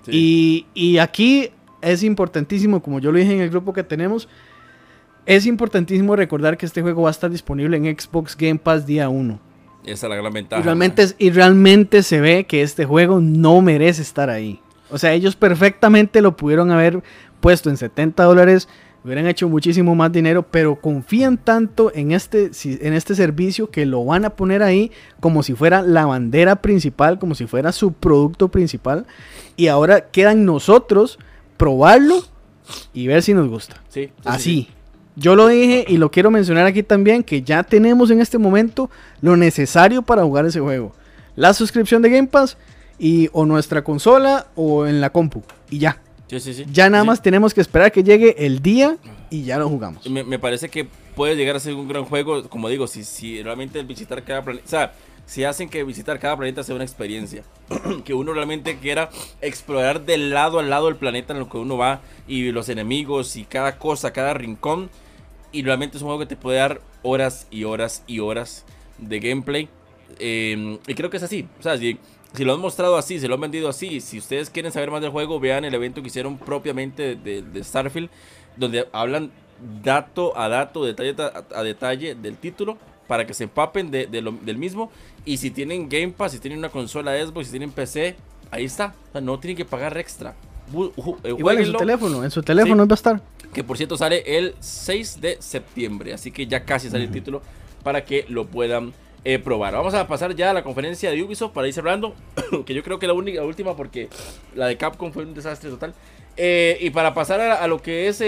Y, 0.07 0.65
y 0.73 0.97
aquí 0.97 1.51
es 1.81 2.01
importantísimo, 2.01 2.81
como 2.81 2.99
yo 2.99 3.11
lo 3.11 3.19
dije 3.19 3.33
en 3.33 3.41
el 3.41 3.51
grupo 3.51 3.73
que 3.73 3.83
tenemos, 3.83 4.27
es 5.27 5.45
importantísimo 5.45 6.15
recordar 6.15 6.57
que 6.57 6.65
este 6.65 6.81
juego 6.81 7.03
va 7.03 7.09
a 7.09 7.11
estar 7.11 7.29
disponible 7.29 7.75
en 7.75 7.83
Xbox 7.99 8.35
Game 8.35 8.59
Pass 8.59 8.87
día 8.87 9.09
1. 9.09 9.39
Esa 9.83 10.07
es 10.07 10.09
la 10.09 10.15
gran 10.15 10.31
ventaja. 10.31 10.61
Y 10.61 10.63
realmente, 10.63 11.05
y 11.17 11.29
realmente 11.31 12.01
se 12.01 12.21
ve 12.21 12.45
que 12.45 12.61
este 12.61 12.85
juego 12.85 13.19
no 13.19 13.61
merece 13.61 14.01
estar 14.01 14.29
ahí. 14.29 14.61
O 14.89 14.97
sea, 14.97 15.11
ellos 15.11 15.35
perfectamente 15.35 16.21
lo 16.21 16.37
pudieron 16.37 16.71
haber 16.71 17.03
puesto 17.41 17.69
en 17.69 17.75
70 17.75 18.23
dólares, 18.23 18.69
hubieran 19.03 19.27
hecho 19.27 19.49
muchísimo 19.49 19.95
más 19.95 20.13
dinero, 20.13 20.43
pero 20.49 20.79
confían 20.79 21.37
tanto 21.37 21.91
en 21.93 22.13
este, 22.13 22.51
en 22.63 22.93
este 22.93 23.13
servicio 23.13 23.69
que 23.69 23.85
lo 23.85 24.05
van 24.05 24.23
a 24.23 24.29
poner 24.29 24.63
ahí 24.63 24.93
como 25.19 25.43
si 25.43 25.53
fuera 25.53 25.81
la 25.81 26.05
bandera 26.05 26.61
principal, 26.61 27.19
como 27.19 27.35
si 27.35 27.47
fuera 27.47 27.73
su 27.73 27.91
producto 27.91 28.47
principal. 28.47 29.05
Y 29.57 29.67
ahora 29.67 30.09
quedan 30.09 30.45
nosotros 30.45 31.19
probarlo 31.57 32.23
y 32.93 33.07
ver 33.07 33.23
si 33.23 33.33
nos 33.33 33.49
gusta. 33.49 33.83
Sí, 33.89 34.11
Así. 34.23 34.69
Yo 35.19 35.35
lo 35.35 35.47
dije 35.47 35.83
y 35.87 35.97
lo 35.97 36.11
quiero 36.11 36.29
mencionar 36.29 36.67
aquí 36.67 36.83
también, 36.83 37.23
que 37.23 37.41
ya 37.41 37.63
tenemos 37.63 38.11
en 38.11 38.21
este 38.21 38.37
momento 38.37 38.91
lo 39.19 39.35
necesario 39.35 40.03
para 40.03 40.21
jugar 40.21 40.45
ese 40.45 40.59
juego. 40.59 40.93
La 41.35 41.55
suscripción 41.55 42.03
de 42.03 42.11
Game 42.11 42.27
Pass 42.27 42.55
y 42.99 43.27
o 43.33 43.43
nuestra 43.43 43.83
consola 43.83 44.45
o 44.53 44.85
en 44.85 45.01
la 45.01 45.09
compu. 45.09 45.41
Y 45.71 45.79
ya. 45.79 45.99
Sí, 46.27 46.39
sí, 46.39 46.53
sí. 46.53 46.65
Ya 46.71 46.87
nada 46.91 47.03
más 47.03 47.19
tenemos 47.23 47.55
que 47.55 47.61
esperar 47.61 47.91
que 47.91 48.03
llegue 48.03 48.45
el 48.45 48.61
día 48.61 48.97
y 49.31 49.41
ya 49.41 49.57
lo 49.57 49.67
jugamos. 49.69 50.07
Me, 50.07 50.37
parece 50.37 50.69
que 50.69 50.87
puede 51.15 51.35
llegar 51.35 51.55
a 51.55 51.59
ser 51.59 51.73
un 51.73 51.87
gran 51.87 52.05
juego, 52.05 52.47
como 52.47 52.69
digo, 52.69 52.85
si, 52.85 53.03
si 53.03 53.41
realmente 53.41 53.79
el 53.79 53.87
visitar 53.87 54.23
cada 54.23 54.43
planeta, 54.43 54.65
o 54.67 54.69
sea, 54.69 54.93
si 55.25 55.45
hacen 55.45 55.67
que 55.67 55.83
visitar 55.83 56.19
cada 56.19 56.37
planeta 56.37 56.63
sea 56.63 56.75
una 56.75 56.83
experiencia, 56.83 57.41
que 58.05 58.13
uno 58.13 58.33
realmente 58.33 58.77
quiera 58.77 59.09
explorar 59.41 60.05
de 60.05 60.17
lado 60.17 60.59
a 60.59 60.63
lado 60.63 60.85
del 60.85 60.95
planeta 60.95 61.33
en 61.33 61.39
lo 61.39 61.49
que 61.49 61.57
uno 61.57 61.75
va 61.75 62.01
y 62.27 62.51
los 62.51 62.69
enemigos 62.69 63.35
y 63.35 63.45
cada 63.45 63.79
cosa, 63.79 64.13
cada 64.13 64.35
rincón 64.35 64.91
y 65.51 65.63
realmente 65.63 65.97
es 65.97 66.03
un 66.03 66.07
juego 66.07 66.19
que 66.19 66.25
te 66.25 66.35
puede 66.35 66.57
dar 66.57 66.81
horas 67.03 67.47
y 67.49 67.63
horas 67.63 68.03
y 68.07 68.19
horas 68.19 68.65
de 68.97 69.19
gameplay. 69.19 69.69
Em, 70.19 70.79
y 70.87 70.93
creo 70.93 71.09
que 71.09 71.17
es 71.17 71.23
así. 71.23 71.47
O 71.59 71.63
sea, 71.63 71.77
si, 71.77 71.97
lo 72.39 72.53
han 72.53 72.59
mostrado 72.59 72.97
así, 72.97 73.19
si 73.19 73.27
lo 73.27 73.35
han 73.35 73.41
vendido 73.41 73.69
así, 73.69 74.01
si 74.01 74.17
ustedes 74.17 74.49
quieren 74.49 74.71
saber 74.71 74.91
más 74.91 75.01
del 75.01 75.11
juego, 75.11 75.39
vean 75.39 75.65
el 75.65 75.73
evento 75.73 76.01
que 76.01 76.07
hicieron 76.07 76.37
propiamente 76.37 77.15
de, 77.15 77.63
Starfield, 77.63 78.09
donde 78.55 78.87
hablan 78.91 79.31
dato 79.83 80.37
a 80.37 80.49
dato, 80.49 80.85
detalle 80.85 81.15
a, 81.55 81.63
detalle 81.63 82.15
del 82.15 82.37
título, 82.37 82.77
para 83.07 83.25
que 83.25 83.33
se 83.33 83.45
empapen 83.45 83.89
de, 83.89 84.07
del 84.07 84.57
mismo. 84.57 84.91
Y 85.25 85.37
si 85.37 85.51
tienen 85.51 85.89
Game 85.89 86.09
Pass, 86.09 86.33
si 86.33 86.39
tienen 86.39 86.59
una 86.59 86.69
consola 86.69 87.13
Xbox, 87.13 87.47
si 87.47 87.51
tienen 87.51 87.71
PC, 87.71 88.15
ahí 88.51 88.65
está. 88.65 88.93
O 89.09 89.11
sea, 89.13 89.21
no 89.21 89.39
tienen 89.39 89.57
que 89.57 89.65
pagar 89.65 89.97
extra. 89.97 90.35
Eh, 91.23 91.29
Igual 91.37 91.59
en 91.59 91.65
su 91.65 91.73
teléfono, 91.73 92.23
en 92.23 92.31
su 92.31 92.43
teléfono 92.43 92.85
va 92.85 92.93
a 92.93 92.95
estar. 92.95 93.21
Que 93.57 93.63
por 93.63 93.75
cierto 93.75 93.97
sale 93.97 94.21
el 94.37 94.53
6 94.59 95.19
de 95.19 95.37
septiembre, 95.39 96.13
así 96.13 96.29
que 96.29 96.45
ya 96.45 96.63
casi 96.63 96.91
sale 96.91 97.05
el 97.05 97.09
título 97.09 97.41
para 97.81 98.05
que 98.05 98.23
lo 98.29 98.45
puedan 98.45 98.93
eh, 99.23 99.39
probar. 99.39 99.73
Vamos 99.73 99.95
a 99.95 100.05
pasar 100.07 100.35
ya 100.35 100.51
a 100.51 100.53
la 100.53 100.61
conferencia 100.61 101.09
de 101.09 101.23
Ubisoft 101.23 101.53
para 101.53 101.67
ir 101.67 101.73
cerrando, 101.73 102.13
que 102.67 102.75
yo 102.75 102.83
creo 102.83 102.99
que 102.99 103.07
la, 103.07 103.13
única, 103.13 103.41
última 103.41 103.75
porque 103.75 104.09
la 104.53 104.67
de 104.67 104.77
Capcom 104.77 105.11
fue 105.11 105.23
un 105.23 105.33
desastre 105.33 105.71
total. 105.71 105.95
Eh, 106.37 106.77
y 106.81 106.91
para 106.91 107.15
pasar 107.15 107.41
a, 107.41 107.67
lo 107.67 107.81
que 107.81 108.07
es 108.07 108.21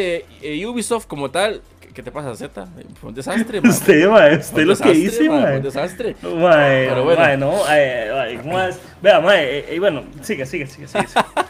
Ubisoft 0.65 1.05
como 1.05 1.29
tal, 1.29 1.61
¿Qué 1.99 2.03
te 2.03 2.11
pasa, 2.13 2.33
Z? 2.33 2.65
Fue 3.01 3.09
un 3.09 3.13
desastre, 3.13 3.59
man. 3.61 3.71
Usted, 3.71 4.07
ma, 4.07 4.27
usted 4.31 4.63
lo 4.63 4.77
que 4.77 4.93
hice, 4.93 5.27
ma. 5.27 5.41
Fue 5.41 5.57
un 5.57 5.63
desastre. 5.63 6.15
Ma, 6.21 6.51
Pero 6.53 7.03
bueno. 7.03 7.37
no, 7.37 8.49
más. 8.49 8.79
Vea, 9.01 9.19
ma, 9.19 9.33
eh, 9.35 9.75
bueno, 9.79 10.05
sigue, 10.21 10.45
sigue, 10.45 10.65
sigue, 10.65 10.87
sigue. 10.87 11.03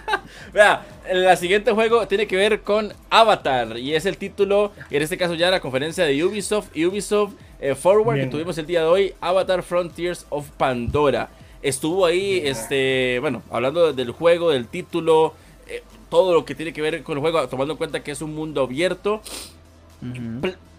Vea, 0.52 0.84
el 1.08 1.38
siguiente 1.38 1.72
juego 1.72 2.08
tiene 2.08 2.26
que 2.26 2.36
ver 2.36 2.62
con 2.62 2.92
Avatar 3.12 3.78
y 3.78 3.94
es 3.94 4.08
el 4.08 4.18
título, 4.18 4.72
en 4.90 5.04
este 5.04 5.20
caso 5.20 5.36
ya 5.36 5.52
la 5.52 5.60
conferencia 5.60 6.04
de 6.04 6.24
Ubisoft, 6.24 6.76
Ubisoft 6.76 7.34
eh, 7.60 7.76
Forward 7.76 8.20
que 8.20 8.26
tuvimos 8.26 8.58
el 8.58 8.66
día 8.66 8.80
de 8.80 8.88
hoy, 8.88 9.14
Avatar 9.22 9.62
Frontiers 9.62 10.26
of 10.30 10.50
Pandora. 10.58 11.30
Estuvo 11.62 12.08
ahí, 12.08 12.42
este, 12.44 13.20
bueno, 13.22 13.44
hablando 13.52 13.94
del 13.94 14.10
juego, 14.10 14.50
del 14.50 14.68
título, 14.68 15.36
eh, 15.68 15.84
todo 16.10 16.34
lo 16.34 16.44
que 16.44 16.56
tiene 16.56 16.74
que 16.74 16.82
ver 16.82 17.04
con 17.04 17.18
el 17.18 17.22
juego, 17.22 17.48
tomando 17.48 17.74
en 17.74 17.78
cuenta 17.78 18.02
que 18.02 18.10
es 18.10 18.24
un 18.24 18.34
mundo 18.34 18.64
abierto. 18.64 19.22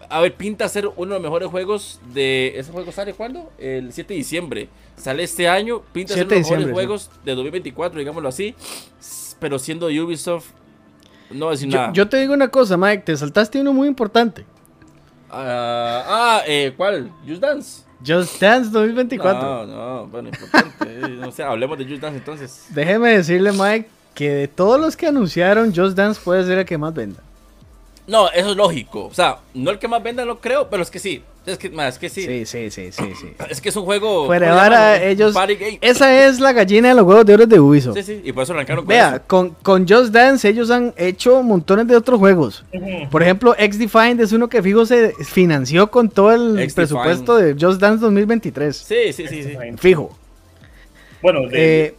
A 0.09 0.21
ver, 0.21 0.35
pinta 0.35 0.69
ser 0.69 0.87
uno 0.89 1.15
de 1.15 1.21
los 1.21 1.23
mejores 1.23 1.49
juegos 1.51 2.01
de... 2.13 2.59
¿Ese 2.59 2.73
juego 2.73 2.91
sale 2.91 3.15
cuándo? 3.15 3.53
El 3.59 3.93
7 3.93 4.13
de 4.13 4.19
diciembre. 4.19 4.69
Sale 4.97 5.23
este 5.23 5.49
año. 5.49 5.83
Pinta 5.93 6.15
ser 6.15 6.27
uno 6.27 6.35
de 6.35 6.41
los 6.41 6.51
mejores 6.51 6.73
juegos 6.73 7.11
de 7.25 7.35
2024, 7.35 7.99
digámoslo 7.99 8.29
así 8.29 8.55
pero 9.41 9.59
siendo 9.59 9.87
Ubisoft, 9.87 10.51
no 11.31 11.47
va 11.47 11.53
a 11.53 11.55
decir 11.55 11.69
nada. 11.69 11.93
Yo 11.93 12.09
te 12.09 12.19
digo 12.19 12.35
una 12.35 12.49
cosa, 12.49 12.77
Mike, 12.77 13.03
te 13.05 13.17
saltaste 13.17 13.61
uno 13.61 13.73
muy 13.73 13.89
importante. 13.89 14.45
ah, 15.31 16.05
ah 16.07 16.43
eh, 16.47 16.75
¿cuál? 16.77 17.11
Just 17.27 17.41
Dance. 17.41 17.83
Just 18.07 18.41
Dance 18.41 18.71
2024. 18.71 19.43
No, 19.43 19.67
no, 19.67 20.07
bueno, 20.07 20.29
importante. 20.29 20.71
Eh, 20.83 21.09
no 21.21 21.31
sé, 21.31 21.43
hablemos 21.43 21.79
de 21.79 21.85
Just 21.85 22.01
Dance 22.01 22.19
entonces. 22.19 22.67
Déjeme 22.71 23.11
decirle, 23.11 23.53
Mike, 23.53 23.89
que 24.15 24.31
de 24.31 24.49
todos 24.49 24.81
los 24.81 24.97
que 24.97 25.07
anunciaron, 25.07 25.75
Just 25.75 25.97
Dance 25.97 26.21
puede 26.23 26.45
ser 26.45 26.59
el 26.59 26.65
que 26.65 26.77
más 26.79 26.93
venda. 26.93 27.23
No, 28.11 28.29
eso 28.29 28.51
es 28.51 28.57
lógico. 28.57 29.07
O 29.07 29.15
sea, 29.15 29.39
no 29.55 29.71
el 29.71 29.79
que 29.79 29.87
más 29.87 30.03
venda, 30.03 30.25
lo 30.25 30.41
creo, 30.41 30.69
pero 30.69 30.83
es 30.83 30.91
que 30.91 30.99
sí. 30.99 31.23
Es 31.47 31.57
que, 31.59 31.69
es 31.73 31.99
que 31.99 32.09
sí. 32.09 32.27
Sí, 32.27 32.45
sí, 32.45 32.71
sí, 32.71 32.91
sí, 32.91 33.13
sí. 33.19 33.33
Es 33.49 33.61
que 33.61 33.69
es 33.69 33.77
un 33.77 33.85
juego. 33.85 34.27
Fuera 34.27 35.03
ellos. 35.03 35.35
Esa 35.81 36.27
es 36.27 36.41
la 36.41 36.53
gallina 36.53 36.89
de 36.89 36.95
los 36.95 37.05
juegos 37.05 37.25
de 37.25 37.35
oro 37.35 37.47
de 37.47 37.61
Ubisoft. 37.61 37.97
Sí, 37.97 38.03
sí, 38.03 38.21
y 38.25 38.33
por 38.33 38.43
eso 38.43 38.53
arrancaron 38.53 38.85
con 38.85 38.89
Vea, 38.89 39.23
Con, 39.27 39.51
con 39.63 39.89
Just 39.89 40.13
Dance 40.13 40.49
ellos 40.49 40.73
han 40.73 40.93
hecho 40.97 41.41
montones 41.45 41.87
de 41.87 41.97
otros 41.97 42.19
juegos. 42.19 42.65
Por 43.13 43.23
ejemplo, 43.23 43.55
X-Defined 43.57 44.21
es 44.21 44.33
uno 44.33 44.49
que 44.49 44.61
fijo 44.61 44.85
se 44.85 45.15
financió 45.25 45.89
con 45.89 46.09
todo 46.11 46.33
el 46.33 46.73
presupuesto 46.75 47.37
de 47.37 47.55
Just 47.59 47.81
Dance 47.81 48.01
2023. 48.03 48.77
Sí, 48.77 49.13
sí, 49.13 49.29
sí, 49.29 49.45
sí. 49.45 49.57
Fijo. 49.79 50.19
Bueno, 51.23 51.43
eh, 51.53 51.95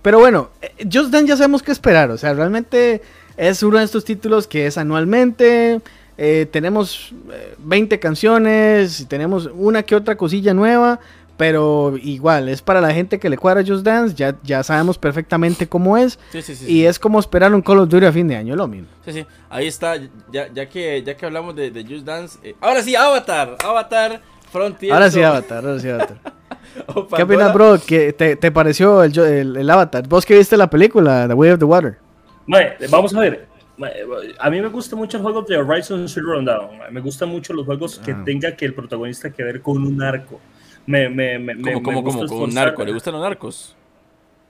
pero 0.00 0.20
bueno, 0.20 0.50
eh, 0.62 0.72
Just 0.90 1.10
Dance 1.10 1.28
ya 1.28 1.36
sabemos 1.36 1.62
qué 1.62 1.70
esperar. 1.70 2.10
O 2.10 2.16
sea, 2.16 2.32
realmente 2.32 3.02
es 3.38 3.62
uno 3.62 3.78
de 3.78 3.84
estos 3.84 4.04
títulos 4.04 4.46
que 4.46 4.66
es 4.66 4.76
anualmente. 4.76 5.80
Eh, 6.18 6.46
tenemos 6.50 7.14
20 7.58 7.94
eh, 7.94 8.00
canciones, 8.00 9.06
tenemos 9.08 9.48
una 9.54 9.84
que 9.84 9.94
otra 9.94 10.16
cosilla 10.16 10.52
nueva, 10.52 10.98
pero 11.36 11.96
igual, 12.02 12.48
es 12.48 12.60
para 12.60 12.80
la 12.80 12.92
gente 12.92 13.20
que 13.20 13.30
le 13.30 13.38
cuadra 13.38 13.62
Just 13.64 13.84
Dance, 13.84 14.16
ya, 14.16 14.34
ya 14.42 14.64
sabemos 14.64 14.98
perfectamente 14.98 15.68
cómo 15.68 15.96
es. 15.96 16.18
y 16.66 16.84
es 16.84 16.98
como 16.98 17.20
esperar 17.20 17.54
un 17.54 17.62
Call 17.62 17.78
of 17.78 17.88
Duty 17.88 18.06
a 18.06 18.12
fin 18.12 18.26
de 18.26 18.34
año, 18.34 18.56
lo 18.56 18.66
mismo. 18.66 18.88
Sí, 19.04 19.12
sí, 19.12 19.26
ahí 19.48 19.68
está, 19.68 19.94
ya, 20.32 20.52
ya, 20.52 20.68
que, 20.68 21.00
ya 21.04 21.16
que 21.16 21.24
hablamos 21.24 21.54
de, 21.54 21.70
Just 21.88 22.04
Dance. 22.04 22.38
Eh, 22.42 22.56
ahora 22.60 22.82
sí, 22.82 22.96
Avatar, 22.96 23.56
Avatar 23.64 24.20
Frontier. 24.50 24.92
Ahora 24.92 25.12
sí, 25.12 25.22
Avatar, 25.22 25.64
ahora 25.64 25.78
sí, 25.78 25.88
Avatar. 25.88 26.18
¿Qué 27.16 27.22
opinas, 27.22 27.54
bro? 27.54 27.78
¿Qué 27.86 28.12
te, 28.12 28.34
te 28.34 28.50
pareció 28.50 29.04
el, 29.04 29.56
el, 29.56 29.70
Avatar? 29.70 30.08
¿Vos 30.08 30.26
que 30.26 30.36
viste 30.36 30.56
la 30.56 30.68
película, 30.68 31.28
The 31.28 31.34
Way 31.34 31.50
of 31.52 31.58
the 31.60 31.64
Water? 31.64 32.07
Vamos 32.90 33.14
a 33.14 33.20
ver. 33.20 33.46
A 34.40 34.50
mí 34.50 34.60
me 34.60 34.68
gusta 34.68 34.96
mucho 34.96 35.18
el 35.18 35.22
juego 35.22 35.42
de 35.42 35.56
Horizon 35.56 36.08
Zero 36.08 36.42
Dawn. 36.42 36.78
Me 36.90 37.00
gustan 37.00 37.28
mucho 37.28 37.52
los 37.52 37.64
juegos 37.64 37.98
que 37.98 38.12
ah. 38.12 38.22
tenga 38.24 38.56
que 38.56 38.64
el 38.64 38.74
protagonista 38.74 39.30
que 39.30 39.44
ver 39.44 39.62
con 39.62 39.86
un 39.86 40.02
arco. 40.02 40.40
Me, 40.86 41.08
me, 41.08 41.38
me, 41.38 41.60
¿Cómo, 41.60 42.02
cómo, 42.02 42.26
¿Con 42.26 42.42
un 42.42 42.54
narco? 42.54 42.84
¿Le 42.84 42.92
gustan 42.92 43.12
los 43.12 43.22
narcos? 43.22 43.76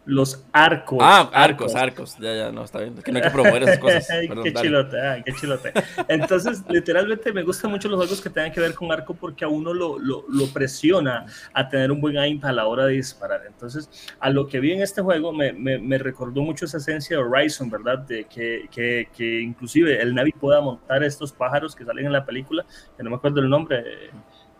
Los 0.09 0.43
arcos. 0.53 0.99
Ah, 1.03 1.31
arcos, 1.35 1.75
arcos. 1.75 2.17
Ya, 2.19 2.35
ya, 2.35 2.51
no, 2.51 2.65
está 2.65 2.81
bien. 2.81 2.95
Que 2.95 3.13
no 3.13 3.19
hay 3.19 3.25
que 3.25 3.31
promover 3.31 3.63
esas 3.63 3.79
cosas. 3.79 4.09
qué 4.43 4.55
chilote, 4.55 5.01
ah, 5.01 5.23
qué 5.23 5.33
chilote. 5.35 5.73
Entonces, 6.09 6.65
literalmente 6.67 7.31
me 7.31 7.43
gustan 7.43 7.71
mucho 7.71 7.89
los 7.89 7.99
juegos 7.99 8.23
que 8.23 8.31
tengan 8.31 8.51
que 8.51 8.59
ver 8.59 8.75
con 8.75 8.91
arco 8.91 9.13
porque 9.13 9.45
a 9.45 9.49
uno 9.49 9.75
lo, 9.75 9.99
lo, 9.99 10.25
lo, 10.27 10.47
presiona 10.47 11.27
a 11.53 11.69
tener 11.69 11.93
un 11.93 12.01
buen 12.01 12.17
aim 12.17 12.41
a 12.43 12.53
la 12.53 12.67
hora 12.67 12.87
de 12.87 12.95
disparar. 12.95 13.43
Entonces, 13.47 13.91
a 14.19 14.31
lo 14.31 14.47
que 14.47 14.61
vi 14.61 14.73
en 14.73 14.81
este 14.81 15.03
juego 15.03 15.31
me, 15.31 15.53
me, 15.53 15.79
me 15.79 15.99
recordó 15.99 16.41
mucho 16.41 16.65
esa 16.65 16.79
esencia 16.79 17.19
de 17.19 17.23
Horizon, 17.23 17.69
¿verdad? 17.69 17.99
De 17.99 18.25
que, 18.25 18.67
que, 18.71 19.09
que, 19.15 19.43
inclusive 19.43 20.01
el 20.01 20.15
Navi 20.15 20.33
pueda 20.33 20.63
montar 20.63 21.05
estos 21.05 21.33
pájaros 21.33 21.77
que 21.77 21.85
salen 21.85 22.07
en 22.07 22.13
la 22.13 22.25
película, 22.25 22.65
que 22.97 23.03
no 23.03 23.11
me 23.11 23.17
acuerdo 23.17 23.41
el 23.41 23.51
nombre. 23.51 23.85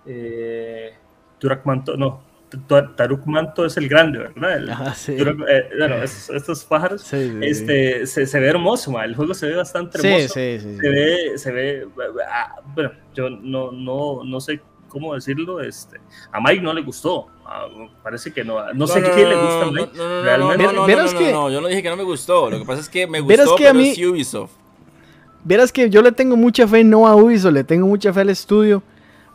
Eh, 0.05 0.93
Manto, 1.65 1.97
no, 1.97 2.28
Taruk 2.97 3.27
Manto 3.27 3.67
es 3.67 3.77
el 3.77 3.89
grande, 3.89 4.19
¿verdad? 4.19 4.97
Eh, 5.09 5.71
bueno, 5.79 5.97
estos, 6.03 6.65
pájaros, 6.65 7.13
este, 7.13 8.07
Se, 8.07 8.27
se, 8.27 8.41
ve 8.41 8.49
hermoso, 8.49 9.01
el 9.03 9.15
juego 9.15 9.35
se 9.35 9.49
ve 9.49 9.57
bastante 9.57 9.99
hermoso. 9.99 10.35
se 10.35 10.59
ve, 10.81 11.33
se 11.37 11.53
ve, 11.53 11.87
ah, 12.31 12.57
bueno, 12.75 12.93
yo 13.15 13.29
no, 13.29 13.71
no, 13.73 14.25
no 14.25 14.41
sé 14.41 14.61
cómo 14.89 15.15
decirlo, 15.15 15.61
este, 15.61 16.01
a 16.33 16.41
Mike 16.41 16.63
no 16.63 16.73
le 16.73 16.83
gustó, 16.83 17.27
ah, 17.45 17.67
parece 18.03 18.33
que 18.33 18.45
no, 18.45 18.73
no 18.73 18.87
sé 18.87 19.03
qué 19.03 19.27
le 19.27 19.37
gusta 19.37 19.63
a 19.63 19.71
Mike, 19.71 19.91
realmente. 20.23 20.65
No, 20.65 20.87
no, 21.33 21.51
yo 21.51 21.61
no 21.61 21.69
dije 21.69 21.83
que 21.83 21.91
no 21.91 21.97
me 21.97 22.05
gustó, 22.05 22.51
lo 22.51 22.59
que 22.59 22.65
pasa 22.65 22.81
es 22.81 22.89
que 22.89 23.07
me 23.07 23.21
gustó, 23.21 23.57
que 23.57 23.65
pero 23.65 23.71
a 23.71 23.75
mí, 23.75 23.91
es 23.91 23.99
Ubisoft. 23.99 24.53
Verás 25.45 25.71
que 25.71 25.89
yo 25.89 26.03
le 26.03 26.13
tengo 26.13 26.37
mucha 26.37 26.67
fe 26.67 26.83
no 26.83 27.07
a 27.07 27.15
Ubisoft, 27.15 27.53
le 27.53 27.65
tengo 27.65 27.87
mucha 27.87 28.13
fe 28.13 28.23
al 28.23 28.31
estudio, 28.31 28.83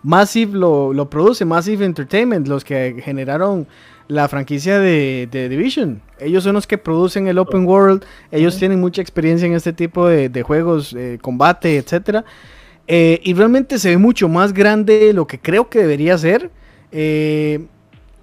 Massive 0.03 0.57
lo, 0.57 0.93
lo, 0.93 1.09
produce, 1.09 1.45
Massive 1.45 1.85
Entertainment, 1.85 2.47
los 2.47 2.63
que 2.63 3.01
generaron 3.03 3.67
la 4.07 4.27
franquicia 4.27 4.79
de, 4.79 5.27
Division. 5.49 6.01
Ellos 6.19 6.43
son 6.43 6.53
los 6.53 6.67
que 6.67 6.77
producen 6.77 7.27
el 7.27 7.37
Open 7.37 7.65
World, 7.65 8.03
ellos 8.31 8.57
tienen 8.57 8.79
mucha 8.79 9.01
experiencia 9.01 9.45
en 9.45 9.53
este 9.53 9.73
tipo 9.73 10.07
de, 10.07 10.43
juegos, 10.43 10.93
eh, 10.93 11.17
combate, 11.21 11.77
etc. 11.77 12.23
Eh, 12.87 13.19
y 13.23 13.33
realmente 13.33 13.79
se 13.79 13.89
ve 13.89 13.97
mucho 13.97 14.27
más 14.27 14.53
grande 14.53 14.99
de 14.99 15.13
lo 15.13 15.25
que 15.25 15.39
creo 15.39 15.69
que 15.69 15.79
debería 15.79 16.17
ser. 16.17 16.51
Eh, 16.91 17.65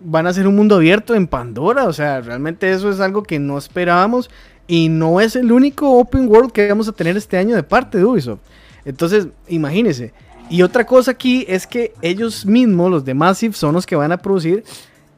van 0.00 0.26
a 0.26 0.32
ser 0.32 0.46
un 0.46 0.56
mundo 0.56 0.76
abierto 0.76 1.14
en 1.14 1.26
Pandora, 1.26 1.84
o 1.84 1.92
sea, 1.92 2.20
realmente 2.20 2.70
eso 2.70 2.90
es 2.90 3.00
algo 3.00 3.22
que 3.22 3.38
no 3.38 3.58
esperábamos 3.58 4.30
y 4.66 4.88
no 4.88 5.20
es 5.20 5.36
el 5.36 5.52
único 5.52 5.98
Open 5.98 6.28
World 6.28 6.52
que 6.52 6.68
vamos 6.68 6.88
a 6.88 6.92
tener 6.92 7.16
este 7.16 7.36
año 7.36 7.54
de 7.54 7.62
parte 7.62 7.98
de 7.98 8.04
Ubisoft. 8.04 8.40
Entonces, 8.84 9.28
imagínense, 9.48 10.12
y 10.50 10.62
otra 10.62 10.84
cosa 10.84 11.12
aquí 11.12 11.44
es 11.48 11.66
que 11.66 11.94
ellos 12.02 12.44
mismos, 12.44 12.90
los 12.90 13.04
de 13.04 13.14
Massive, 13.14 13.54
son 13.54 13.74
los 13.74 13.86
que 13.86 13.96
van 13.96 14.12
a 14.12 14.18
producir 14.18 14.64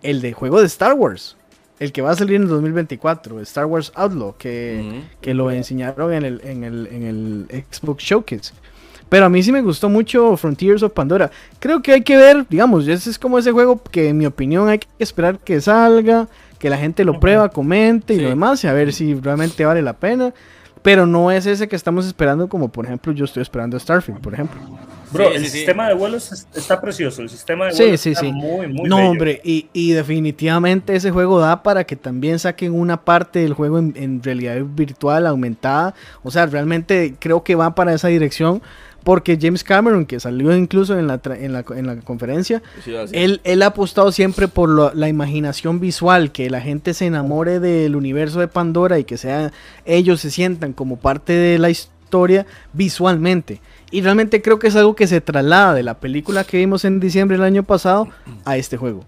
el 0.03 0.21
de 0.21 0.33
juego 0.33 0.61
de 0.61 0.67
Star 0.67 0.93
Wars. 0.95 1.37
El 1.81 1.91
que 1.91 2.03
va 2.03 2.11
a 2.11 2.15
salir 2.15 2.37
en 2.37 2.43
el 2.43 2.49
2024, 2.49 3.41
Star 3.41 3.67
Wars 3.67 3.91
Outlaw, 3.97 4.37
que, 4.37 5.03
lo 5.25 5.51
enseñaron 5.51 6.13
en 6.13 6.25
el, 6.25 6.41
en, 6.45 6.63
el, 6.63 6.87
en 6.87 7.03
el 7.03 7.65
Xbox 7.71 8.05
Showcase. 8.05 8.53
Pero 9.09 9.27
a 9.27 9.29
mí 9.29 9.43
sí 9.43 9.53
me 9.53 9.61
gustó 9.61 9.89
mucho 9.89 10.37
Frontiers 10.37 10.83
of 10.83 10.93
Pandora. 10.93 11.31
Creo 11.59 11.83
que 11.83 11.93
hay 11.93 12.03
que 12.03 12.17
ver, 12.17 12.47
digamos, 12.49 12.87
ese 12.87 13.11
es 13.11 13.19
como 13.19 13.39
ese 13.39 13.53
juego 13.53 13.83
que 13.83 14.09
en 14.09 14.19
mi 14.19 14.27
opinión 14.27 14.69
hay 14.69 14.79
que 14.79 14.87
esperar 14.99 15.39
que 15.39 15.61
salga, 15.61 16.29
que 16.59 16.71
la 16.71 16.79
gente 16.79 17.05
lo 17.05 17.21
prueba, 17.21 17.49
comente 17.51 18.15
y 18.15 18.21
lo 18.21 18.29
demás, 18.29 18.65
y 18.65 18.69
a 18.69 18.73
ver 18.73 18.93
si 18.93 19.15
realmente 19.15 19.65
vale 19.65 19.83
la 19.83 19.95
pena. 19.95 20.33
Pero 20.83 21.07
no 21.07 21.31
es 21.31 21.45
ese 21.47 21.69
que 21.69 21.77
estamos 21.77 22.07
esperando, 22.07 22.49
como 22.49 22.69
por 22.69 22.87
ejemplo 22.87 23.13
yo 23.13 23.25
estoy 23.25 23.43
esperando 23.43 23.79
Starfield, 23.79 24.21
por 24.21 24.33
ejemplo. 24.35 24.61
Bro, 25.13 25.33
el 25.33 25.47
sistema 25.47 25.89
de 25.89 25.95
vuelos 25.95 26.47
está 26.55 26.81
precioso. 26.81 27.23
El 27.23 27.29
sistema 27.29 27.67
de 27.67 27.75
vuelos 27.75 28.07
está 28.07 28.23
muy, 28.25 28.67
muy 28.69 28.89
No, 28.89 29.11
hombre, 29.11 29.41
y, 29.45 29.69
y, 29.73 29.93
definitivamente 29.93 30.95
ese 30.95 31.11
juego 31.11 31.39
da 31.39 31.63
para 31.63 31.85
que 31.85 31.97
también 31.97 32.39
saquen 32.39 32.73
una 32.73 33.05
parte 33.05 33.41
del 33.41 33.55
juego 33.55 33.79
en, 33.79 34.23
realidad 34.23 34.57
virtual 34.65 35.27
aumentada. 35.27 35.95
O 36.23 36.31
sea, 36.31 36.47
realmente 36.47 37.15
creo 37.19 37.43
que 37.43 37.55
va 37.55 37.75
para 37.75 37.95
esa 37.95 38.09
dirección. 38.09 38.63
Porque 39.05 39.37
James 39.41 39.65
Cameron, 39.65 40.07
que 40.07 40.21
salió 40.21 40.57
incluso 40.57 40.97
en 40.97 41.09
la, 41.09 41.21
en 41.25 41.53
la, 41.53 41.65
en 41.75 41.89
la 41.89 41.97
conferencia, 41.97 42.63
él, 43.11 43.41
él, 43.43 43.63
ha 43.63 43.67
apostado 43.67 44.13
siempre 44.13 44.47
por 44.47 44.95
la 44.95 45.09
imaginación 45.09 45.81
visual, 45.81 46.31
que 46.31 46.49
la 46.49 46.61
gente 46.61 46.95
se 46.95 47.07
enamore 47.07 47.59
del 47.59 47.97
universo 47.97 48.39
de 48.39 48.47
Pandora 48.47 49.01
y 49.01 49.05
que 49.05 49.17
sea, 49.17 49.51
ellos 49.87 50.21
se 50.21 50.31
sientan 50.31 50.73
como 50.73 50.99
parte 50.99 51.33
de 51.33 51.59
la 51.59 51.69
historia 51.69 52.47
visualmente. 52.73 53.61
Y 53.93 54.01
realmente 54.01 54.43
creo 54.43 54.59
que 54.59 54.67
es 54.69 54.77
algo 54.77 54.97
que 54.97 55.07
se 55.07 55.21
traslada 55.21 55.75
de 55.75 55.83
la 55.83 56.01
película 56.01 56.45
que 56.45 56.57
vimos 56.57 56.85
en 56.85 56.99
diciembre 56.99 57.37
del 57.37 57.45
año 57.45 57.63
pasado 57.63 58.09
a 58.45 58.57
este 58.57 58.77
juego. 58.77 59.05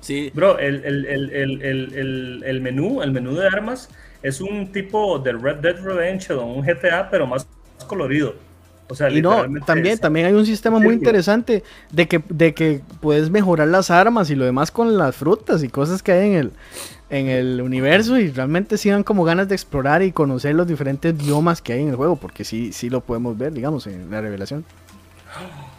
Sí. 0.00 0.30
Bro, 0.32 0.58
el, 0.58 0.84
el, 0.84 1.04
el, 1.04 2.42
el 2.46 2.60
menú, 2.60 3.02
el 3.02 3.10
menú 3.10 3.34
de 3.34 3.46
armas 3.46 3.90
es 4.22 4.40
un 4.40 4.70
tipo 4.70 5.18
de 5.18 5.32
Red 5.32 5.56
Dead 5.56 5.82
Redemption, 5.82 6.38
un 6.38 6.62
GTA, 6.62 7.10
pero 7.10 7.26
más 7.26 7.46
colorido. 7.86 8.34
O 8.90 8.94
sea, 8.96 9.08
y 9.08 9.22
no, 9.22 9.44
también, 9.64 9.98
también 9.98 10.26
hay 10.26 10.32
un 10.32 10.44
sistema 10.44 10.80
muy 10.80 10.94
interesante 10.94 11.62
de 11.92 12.08
que, 12.08 12.20
de 12.28 12.54
que 12.54 12.80
puedes 13.00 13.30
mejorar 13.30 13.68
las 13.68 13.90
armas 13.90 14.30
y 14.30 14.34
lo 14.34 14.44
demás 14.44 14.72
con 14.72 14.98
las 14.98 15.14
frutas 15.14 15.62
y 15.62 15.68
cosas 15.68 16.02
que 16.02 16.10
hay 16.10 16.28
en 16.30 16.34
el, 16.34 16.52
en 17.08 17.28
el 17.28 17.60
universo 17.60 18.18
y 18.18 18.30
realmente 18.30 18.76
sí 18.78 18.90
dan 18.90 19.04
como 19.04 19.22
ganas 19.22 19.48
de 19.48 19.54
explorar 19.54 20.02
y 20.02 20.10
conocer 20.10 20.56
los 20.56 20.66
diferentes 20.66 21.16
biomas 21.16 21.62
que 21.62 21.72
hay 21.72 21.82
en 21.82 21.90
el 21.90 21.96
juego, 21.96 22.16
porque 22.16 22.44
sí, 22.44 22.72
sí 22.72 22.90
lo 22.90 23.00
podemos 23.00 23.38
ver, 23.38 23.52
digamos, 23.52 23.86
en 23.86 24.10
la 24.10 24.20
revelación. 24.20 24.64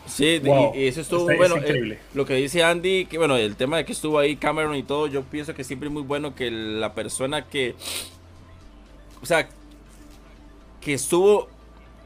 Sí, 0.06 0.42
y, 0.44 0.88
eso 0.88 1.02
estuvo 1.02 1.26
muy 1.26 1.36
bueno. 1.36 1.56
Eh, 1.58 2.00
lo 2.14 2.26
que 2.26 2.36
dice 2.36 2.64
Andy, 2.64 3.06
que 3.06 3.18
bueno, 3.18 3.36
el 3.36 3.56
tema 3.56 3.78
de 3.78 3.86
que 3.86 3.92
estuvo 3.92 4.20
ahí 4.20 4.36
Cameron 4.38 4.76
y 4.76 4.84
todo, 4.84 5.08
yo 5.08 5.24
pienso 5.24 5.54
que 5.54 5.64
siempre 5.64 5.88
es 5.88 5.94
muy 5.94 6.04
bueno 6.04 6.36
que 6.36 6.50
la 6.50 6.94
persona 6.94 7.46
que, 7.46 7.76
o 9.22 9.26
sea, 9.26 9.50
que 10.80 10.94
estuvo, 10.94 11.50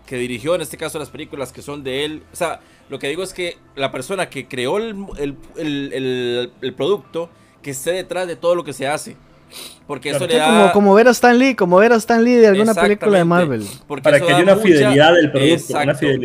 que 0.05 0.17
dirigió 0.17 0.55
en 0.55 0.61
este 0.61 0.77
caso 0.77 0.99
las 0.99 1.09
películas 1.09 1.51
que 1.51 1.61
son 1.61 1.83
de 1.83 2.05
él, 2.05 2.23
o 2.31 2.35
sea, 2.35 2.59
lo 2.89 2.99
que 2.99 3.07
digo 3.07 3.23
es 3.23 3.33
que 3.33 3.57
la 3.75 3.91
persona 3.91 4.29
que 4.29 4.47
creó 4.47 4.77
el, 4.77 4.95
el, 5.57 6.51
el 6.61 6.73
producto, 6.73 7.29
que 7.61 7.71
esté 7.71 7.91
detrás 7.91 8.27
de 8.27 8.35
todo 8.35 8.53
lo 8.53 8.63
que 8.63 8.73
se 8.73 8.87
hace. 8.87 9.15
Porque 9.87 10.09
eso 10.09 10.25
le 10.25 10.37
da... 10.37 10.47
como, 10.47 10.71
como, 10.71 10.93
ver 10.95 11.07
a 11.07 11.11
Stan 11.11 11.37
Lee, 11.37 11.55
como 11.55 11.77
ver 11.77 11.93
a 11.93 11.95
Stan 11.97 12.23
Lee 12.23 12.33
de 12.33 12.47
alguna 12.47 12.73
película 12.73 13.17
de 13.17 13.25
Marvel. 13.25 13.65
Para 14.01 14.19
que 14.19 14.33
haya 14.33 14.43
una 14.43 14.55
fidelidad 14.57 15.13
del 15.13 15.31
producto. 15.31 15.79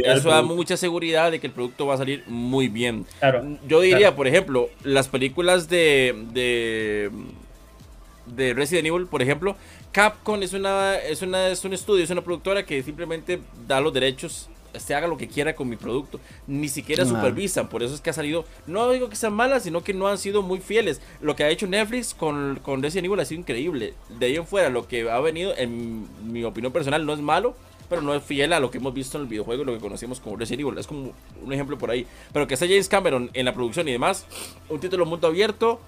eso 0.04 0.28
da 0.30 0.42
mucha 0.42 0.76
seguridad 0.76 1.30
de 1.30 1.40
que 1.40 1.46
el 1.46 1.52
producto 1.52 1.86
va 1.86 1.94
a 1.94 1.98
salir 1.98 2.24
muy 2.26 2.68
bien. 2.68 3.04
Yo 3.68 3.80
diría, 3.80 4.16
por 4.16 4.26
ejemplo, 4.26 4.68
las 4.82 5.08
películas 5.08 5.68
de, 5.68 6.14
de, 6.32 7.10
de 8.26 8.54
Resident 8.54 8.86
Evil, 8.86 9.06
por 9.06 9.20
ejemplo, 9.20 9.56
Capcom 9.92 10.42
es 10.42 10.52
una, 10.52 10.96
es 10.96 11.22
una 11.22 11.48
es 11.48 11.64
un 11.64 11.72
estudio, 11.72 12.04
es 12.04 12.10
una 12.10 12.22
productora 12.22 12.64
que 12.64 12.82
simplemente 12.82 13.40
da 13.66 13.80
los 13.80 13.92
derechos 13.92 14.48
se 14.78 14.94
haga 14.94 15.08
lo 15.08 15.16
que 15.16 15.28
quiera 15.28 15.54
con 15.54 15.68
mi 15.68 15.76
producto. 15.76 16.20
Ni 16.46 16.68
siquiera 16.68 17.04
supervisan. 17.04 17.68
Por 17.68 17.82
eso 17.82 17.94
es 17.94 18.00
que 18.00 18.10
ha 18.10 18.12
salido. 18.12 18.44
No 18.66 18.90
digo 18.90 19.08
que 19.08 19.16
sean 19.16 19.32
malas, 19.32 19.64
sino 19.64 19.82
que 19.82 19.94
no 19.94 20.08
han 20.08 20.18
sido 20.18 20.42
muy 20.42 20.60
fieles. 20.60 21.00
Lo 21.20 21.34
que 21.36 21.44
ha 21.44 21.50
hecho 21.50 21.66
Netflix 21.66 22.14
con, 22.14 22.60
con 22.62 22.82
Resident 22.82 23.06
Evil 23.06 23.20
ha 23.20 23.24
sido 23.24 23.40
increíble. 23.40 23.94
De 24.18 24.26
ahí 24.26 24.36
en 24.36 24.46
fuera, 24.46 24.68
lo 24.70 24.86
que 24.86 25.10
ha 25.10 25.20
venido, 25.20 25.52
en 25.56 26.06
mi 26.32 26.44
opinión 26.44 26.72
personal, 26.72 27.04
no 27.04 27.12
es 27.12 27.20
malo. 27.20 27.54
Pero 27.88 28.02
no 28.02 28.14
es 28.14 28.22
fiel 28.22 28.52
a 28.52 28.60
lo 28.60 28.70
que 28.70 28.78
hemos 28.78 28.94
visto 28.94 29.18
en 29.18 29.24
el 29.24 29.28
videojuego, 29.28 29.64
lo 29.64 29.74
que 29.74 29.80
conocemos 29.80 30.20
como 30.20 30.36
Resident 30.36 30.60
Evil. 30.60 30.78
Es 30.78 30.86
como 30.86 31.12
un 31.42 31.52
ejemplo 31.52 31.76
por 31.76 31.90
ahí. 31.90 32.06
Pero 32.32 32.46
que 32.46 32.56
sea 32.56 32.68
James 32.68 32.88
Cameron 32.88 33.30
en 33.32 33.44
la 33.44 33.52
producción 33.52 33.88
y 33.88 33.92
demás. 33.92 34.26
Un 34.68 34.78
título 34.78 35.04
mundo 35.06 35.26
abierto. 35.26 35.80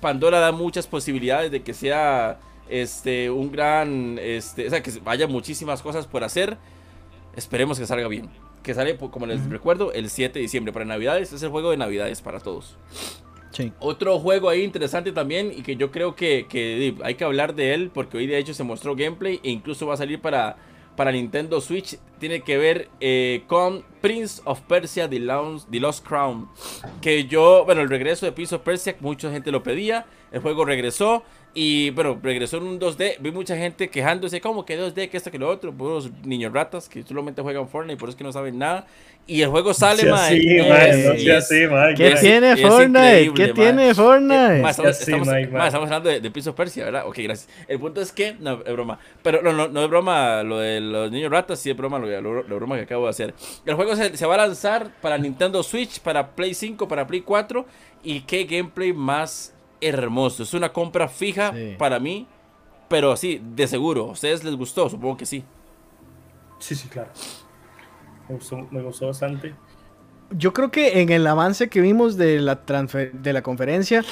Pandora 0.00 0.40
da 0.40 0.50
muchas 0.50 0.86
posibilidades 0.86 1.50
de 1.50 1.62
que 1.62 1.74
sea 1.74 2.40
este 2.68 3.30
un 3.30 3.50
gran 3.52 4.18
este 4.20 4.66
o 4.66 4.70
sea 4.70 4.82
que 4.82 4.92
haya 5.06 5.26
muchísimas 5.26 5.82
cosas 5.82 6.06
por 6.06 6.24
hacer 6.24 6.58
Esperemos 7.36 7.78
que 7.78 7.86
salga 7.86 8.08
bien. 8.08 8.28
Que 8.62 8.74
sale, 8.74 8.96
como 8.96 9.26
les 9.26 9.48
recuerdo, 9.48 9.92
el 9.92 10.10
7 10.10 10.38
de 10.38 10.42
diciembre 10.42 10.72
para 10.72 10.84
Navidades. 10.84 11.32
Es 11.32 11.42
el 11.42 11.48
juego 11.48 11.70
de 11.70 11.76
Navidades 11.76 12.20
para 12.20 12.40
todos. 12.40 12.76
Sí. 13.50 13.72
Otro 13.80 14.18
juego 14.18 14.48
ahí 14.48 14.62
interesante 14.62 15.12
también 15.12 15.52
y 15.54 15.62
que 15.62 15.76
yo 15.76 15.90
creo 15.90 16.14
que, 16.14 16.94
hay 17.02 17.14
que 17.14 17.24
hablar 17.24 17.54
de 17.54 17.74
él 17.74 17.90
porque 17.92 18.16
hoy 18.16 18.26
de 18.26 18.38
hecho 18.38 18.54
se 18.54 18.64
mostró 18.64 18.96
gameplay 18.96 19.40
e 19.42 19.50
incluso 19.50 19.86
va 19.86 19.94
a 19.94 19.98
salir 19.98 20.22
para, 20.22 20.56
para 20.96 21.12
Nintendo 21.12 21.60
Switch 21.60 21.98
tiene 22.18 22.40
que 22.40 22.56
ver 22.56 22.88
eh, 23.00 23.42
con 23.48 23.84
Prince 24.00 24.40
of 24.44 24.60
Persia 24.62 25.10
The 25.10 25.18
Lost, 25.18 26.06
Crown. 26.06 26.48
Que 27.02 27.26
yo, 27.26 27.64
bueno, 27.66 27.82
el 27.82 27.90
regreso 27.90 28.24
de 28.24 28.32
Prince 28.32 28.54
of 28.54 28.62
Persia, 28.62 28.96
mucha 29.00 29.30
gente 29.30 29.50
lo 29.50 29.62
pedía. 29.62 30.06
El 30.30 30.40
juego 30.40 30.64
regresó. 30.64 31.24
Y 31.54 31.90
bueno, 31.90 32.18
regresó 32.22 32.56
en 32.56 32.62
un 32.62 32.80
2D. 32.80 33.16
Vi 33.20 33.30
mucha 33.30 33.54
gente 33.56 33.88
quejándose, 33.90 34.40
como 34.40 34.64
que 34.64 34.78
2D, 34.78 35.10
que 35.10 35.18
esto, 35.18 35.30
que 35.30 35.38
lo 35.38 35.50
otro. 35.50 35.70
Puros 35.72 36.10
niños 36.24 36.50
ratas 36.50 36.88
que 36.88 37.02
solamente 37.02 37.42
juegan 37.42 37.68
Fortnite 37.68 37.94
y 37.94 37.96
por 37.96 38.08
eso 38.08 38.14
es 38.14 38.18
que 38.18 38.24
no 38.24 38.32
saben 38.32 38.58
nada. 38.58 38.86
Y 39.26 39.42
el 39.42 39.50
juego 39.50 39.74
sale, 39.74 40.10
man. 40.10 40.30
¿Qué 40.30 42.16
tiene 42.20 42.56
Fortnite? 42.56 43.32
¿Qué 43.34 43.48
tiene 43.48 43.94
Fortnite? 43.94 44.66
estamos, 44.66 45.28
hablando 45.74 46.08
de, 46.08 46.20
de 46.20 46.28
of 46.28 46.56
Persia, 46.56 46.86
¿verdad? 46.86 47.06
Ok, 47.06 47.18
gracias. 47.18 47.48
El 47.68 47.78
punto 47.78 48.00
es 48.00 48.12
que, 48.12 48.34
no, 48.40 48.62
es 48.64 48.72
broma. 48.72 48.98
Pero 49.22 49.42
no, 49.42 49.52
no, 49.52 49.68
no 49.68 49.84
es 49.84 49.90
broma 49.90 50.42
lo 50.42 50.58
de 50.58 50.80
los 50.80 51.12
niños 51.12 51.30
ratas, 51.30 51.60
sí 51.60 51.70
es 51.70 51.76
broma 51.76 51.98
lo, 51.98 52.20
lo, 52.20 52.56
broma 52.56 52.76
que 52.76 52.82
acabo 52.82 53.04
de 53.04 53.10
hacer. 53.10 53.34
El 53.66 53.74
juego 53.74 53.94
se, 53.94 54.16
se 54.16 54.26
va 54.26 54.34
a 54.34 54.38
lanzar 54.38 54.90
para 55.02 55.18
Nintendo 55.18 55.62
Switch, 55.62 56.00
para 56.00 56.30
Play 56.30 56.54
5, 56.54 56.88
para 56.88 57.06
Play 57.06 57.20
4. 57.20 57.66
Y 58.04 58.22
qué 58.22 58.44
gameplay 58.44 58.92
más 58.92 59.54
hermoso. 59.82 60.42
Es 60.42 60.54
una 60.54 60.72
compra 60.72 61.08
fija 61.08 61.52
para 61.78 61.98
mí, 61.98 62.26
pero 62.88 63.16
sí, 63.16 63.42
de 63.54 63.66
seguro. 63.66 64.08
¿A 64.08 64.12
ustedes 64.12 64.44
les 64.44 64.54
gustó? 64.54 64.88
Supongo 64.88 65.16
que 65.16 65.26
sí. 65.26 65.44
Sí, 66.58 66.74
sí, 66.74 66.88
claro. 66.88 67.10
Me 68.70 68.82
gustó, 68.82 69.06
bastante. 69.06 69.54
Yo 70.30 70.52
creo 70.52 70.70
que 70.70 71.00
en 71.02 71.10
el 71.10 71.26
avance 71.26 71.68
que 71.68 71.80
vimos 71.80 72.16
de 72.16 72.40
la, 72.40 72.60
de 73.12 73.32
la 73.32 73.42
conferencia, 73.42 74.04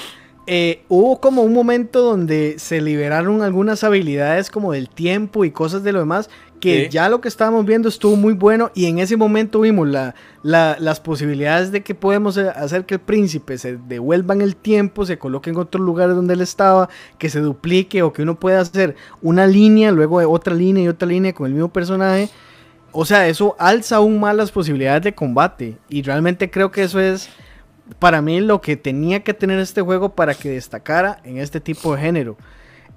eh, 0.47 0.83
hubo 0.89 1.21
como 1.21 1.43
un 1.43 1.53
momento 1.53 2.03
donde 2.03 2.59
se 2.59 2.81
liberaron 2.81 3.43
algunas 3.43 3.85
habilidades 3.85 4.51
como 4.51 4.73
del 4.73 4.89
tiempo 4.89 5.45
y 5.45 5.51
cosas 5.51 5.83
de 5.85 5.93
lo 5.93 6.01
demás 6.01 6.29
que 6.61 6.89
ya 6.91 7.09
lo 7.09 7.21
que 7.21 7.29
estábamos 7.29 7.65
viendo 7.65 7.89
estuvo 7.89 8.17
muy 8.17 8.35
bueno 8.35 8.71
y 8.75 8.87
en 8.87 8.99
ese 8.99 9.17
momento 9.17 9.61
vimos 9.61 9.89
la, 9.89 10.15
las 10.43 11.01
posibilidades 11.01 11.73
de 11.73 11.83
que 11.83 11.95
podemos 11.95 12.37
eh, 12.37 12.51
hacer 12.55 12.85
que 12.85 12.95
el 12.95 13.01
príncipe 13.01 13.57
se 13.59 13.79
devuelva 13.79 14.35
en 14.35 14.43
el 14.43 14.55
tiempo, 14.55 15.07
se 15.07 15.19
coloque 15.19 15.51
en 15.51 15.57
otro 15.57 15.83
lugar 15.83 16.15
donde 16.15 16.35
él 16.35 16.43
estaba, 16.43 16.89
que 17.19 17.31
se 17.31 17.41
duplique 17.41 18.03
o 18.03 18.13
que 18.13 18.23
uno 18.23 18.39
pueda 18.39 18.61
hacer 18.61 18.95
una 19.23 19.47
línea, 19.47 19.91
luego 19.91 20.19
otra 20.31 20.55
línea 20.55 20.85
y 20.85 20.89
otra 20.89 21.09
línea 21.09 21.33
con 21.33 21.47
el 21.47 21.55
mismo 21.55 21.73
personaje. 21.73 22.29
O 22.93 23.05
sea, 23.05 23.27
eso 23.27 23.57
alza 23.59 23.97
aún 23.97 24.21
más 24.21 24.37
las 24.37 24.53
posibilidades 24.53 25.03
de 25.03 25.15
combate 25.15 25.79
y 25.89 26.03
realmente 26.03 26.51
creo 26.51 26.71
que 26.71 26.83
eso 26.83 27.01
es 27.01 27.31
para 27.99 28.21
mí 28.21 28.41
lo 28.41 28.61
que 28.61 28.77
tenía 28.77 29.23
que 29.25 29.35
tener 29.35 29.59
este 29.59 29.81
juego 29.81 30.15
para 30.15 30.35
que 30.35 30.51
destacara 30.51 31.21
en 31.25 31.39
este 31.39 31.61
tipo 31.61 31.95
de 31.95 32.03
género. 32.03 32.37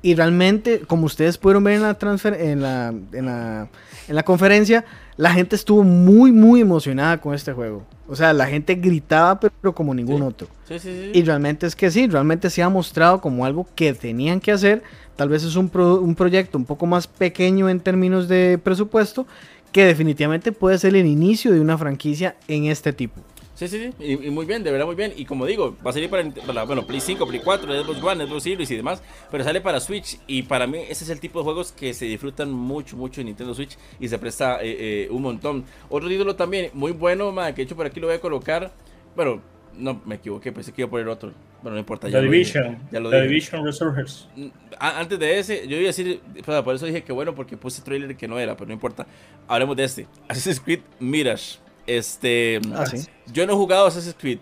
Y 0.03 0.15
realmente, 0.15 0.81
como 0.81 1.05
ustedes 1.05 1.37
pudieron 1.37 1.63
ver 1.63 1.75
en 1.75 1.81
la, 1.81 1.93
transfer 1.93 2.33
en 2.33 2.61
la, 2.61 2.89
en 2.89 3.25
la, 3.25 3.69
en 4.07 4.15
la 4.15 4.23
conferencia, 4.23 4.83
la 5.15 5.31
gente 5.31 5.55
estuvo 5.55 5.81
muy, 5.81 6.33
muy 6.33 6.59
emocionada 6.59 7.21
con 7.21 7.33
este 7.33 7.53
juego. 7.53 7.85
O 8.07 8.15
sea, 8.15 8.33
la 8.33 8.45
gente 8.47 8.75
gritaba, 8.75 9.39
pero 9.39 9.73
como 9.73 9.93
ningún 9.93 10.21
otro. 10.21 10.47
Sí, 10.67 10.77
sí, 10.77 11.11
y 11.13 11.23
realmente 11.23 11.65
es 11.65 11.75
que 11.75 11.89
sí, 11.89 12.07
realmente 12.07 12.49
se 12.49 12.61
ha 12.61 12.67
mostrado 12.67 13.21
como 13.21 13.45
algo 13.45 13.65
que 13.75 13.93
tenían 13.93 14.41
que 14.41 14.51
hacer. 14.51 14.83
Tal 15.15 15.29
vez 15.29 15.45
es 15.45 15.55
un, 15.55 15.71
un 15.73 16.15
proyecto 16.15 16.57
un 16.57 16.65
poco 16.65 16.85
más 16.85 17.07
pequeño 17.07 17.69
en 17.69 17.79
términos 17.79 18.27
de 18.27 18.59
presupuesto, 18.61 19.25
que 19.71 19.85
definitivamente 19.85 20.51
puede 20.51 20.77
ser 20.79 20.95
el 20.97 21.05
inicio 21.05 21.53
de 21.53 21.61
una 21.61 21.77
franquicia 21.77 22.35
en 22.49 22.65
este 22.65 22.91
tipo. 22.91 23.21
Sí, 23.55 23.67
sí, 23.67 23.91
sí, 23.99 24.03
y, 24.03 24.29
muy 24.31 24.47
bien, 24.47 24.63
de 24.63 24.71
verdad 24.71 24.85
muy 24.85 24.95
bien. 24.95 25.13
Y 25.15 25.25
como 25.25 25.45
digo, 25.45 25.75
va 25.85 25.91
a 25.91 25.93
salir 25.93 26.09
para, 26.09 26.63
bueno, 26.63 26.87
Play 26.87 26.99
5, 26.99 27.27
Play 27.27 27.41
4, 27.43 27.83
Xbox 27.83 28.03
One, 28.03 28.25
Xbox 28.25 28.43
Series 28.43 28.71
y 28.71 28.75
demás, 28.75 29.03
pero 29.29 29.43
sale 29.43 29.61
para 29.61 29.79
Switch. 29.79 30.17
Y 30.25 30.43
para 30.43 30.65
mí 30.65 30.79
ese 30.89 31.03
es 31.03 31.09
el 31.11 31.19
tipo 31.19 31.39
de 31.39 31.43
juegos 31.43 31.71
que 31.71 31.93
se 31.93 32.05
disfrutan 32.05 32.51
mucho, 32.51 32.97
mucho 32.97 33.21
en 33.21 33.27
Nintendo 33.27 33.53
Switch 33.53 33.77
y 33.99 34.07
se 34.07 34.17
presta 34.17 34.57
eh, 34.61 35.05
eh, 35.05 35.07
un 35.11 35.21
montón. 35.21 35.65
Otro 35.89 36.09
título 36.09 36.35
también 36.35 36.71
muy 36.73 36.93
bueno, 36.93 37.31
man, 37.31 37.53
que 37.53 37.57
de 37.57 37.63
hecho 37.63 37.75
por 37.75 37.85
aquí 37.85 37.99
lo 37.99 38.07
voy 38.07 38.15
a 38.15 38.21
colocar. 38.21 38.71
Bueno, 39.15 39.41
no 39.77 40.01
me 40.05 40.15
equivoqué, 40.15 40.51
pensé 40.51 40.71
que 40.71 40.81
iba 40.81 40.87
a 40.87 40.91
poner 40.91 41.07
otro. 41.07 41.31
Bueno, 41.61 41.75
no 41.75 41.79
importa. 41.79 42.09
Ya 42.09 42.19
The 42.19 42.25
Division. 42.25 42.77
ya 42.91 42.99
lo 42.99 43.09
The 43.09 43.21
Division 43.21 43.63
Resurgers. 43.63 44.27
Mm, 44.35 44.47
antes 44.79 45.19
de 45.19 45.39
ese, 45.39 45.67
yo 45.67 45.77
iba 45.77 45.85
a 45.85 45.93
decir, 45.93 46.21
por 46.43 46.75
eso 46.75 46.85
dije 46.85 47.03
que 47.03 47.13
bueno, 47.13 47.33
porque 47.33 47.55
puse 47.55 47.81
trailer 47.81 48.17
que 48.17 48.27
no 48.27 48.37
era, 48.39 48.55
pero 48.55 48.67
no 48.67 48.73
importa. 48.73 49.07
Hablemos 49.47 49.77
de 49.77 49.83
este. 49.83 50.07
Assassin's 50.27 50.59
Creed 50.59 50.81
Mirage. 50.99 51.59
Este. 51.85 52.59
Ah, 52.73 52.85
yo 53.31 53.45
no 53.45 53.53
he 53.53 53.55
jugado 53.55 53.85
Assassin's 53.85 54.15
Creed. 54.19 54.39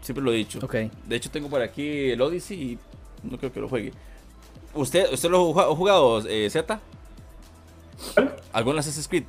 Siempre 0.00 0.24
lo 0.24 0.32
he 0.32 0.36
dicho. 0.36 0.60
De 1.06 1.16
hecho, 1.16 1.30
tengo 1.30 1.48
por 1.48 1.62
aquí 1.62 2.10
el 2.10 2.20
Odyssey 2.20 2.62
y 2.62 2.78
no 3.22 3.38
creo 3.38 3.52
que 3.52 3.60
lo 3.60 3.68
juegue. 3.68 3.92
¿Usted, 4.74 5.12
usted 5.12 5.30
lo 5.30 5.58
ha 5.58 5.74
jugado, 5.74 6.26
eh, 6.28 6.48
Z? 6.50 6.80
¿Algún 8.52 8.78
Assassin's 8.78 9.08
Creed? 9.08 9.24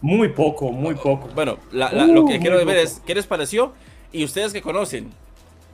Muy 0.00 0.28
poco, 0.28 0.70
muy 0.70 0.94
poco. 0.94 1.28
Bueno, 1.34 1.58
lo 1.72 2.26
que 2.26 2.36
uh, 2.36 2.40
quiero 2.40 2.64
ver 2.64 2.76
es 2.76 3.02
qué 3.04 3.14
les 3.14 3.26
pareció 3.26 3.72
y 4.12 4.24
ustedes 4.24 4.52
que 4.52 4.62
conocen. 4.62 5.10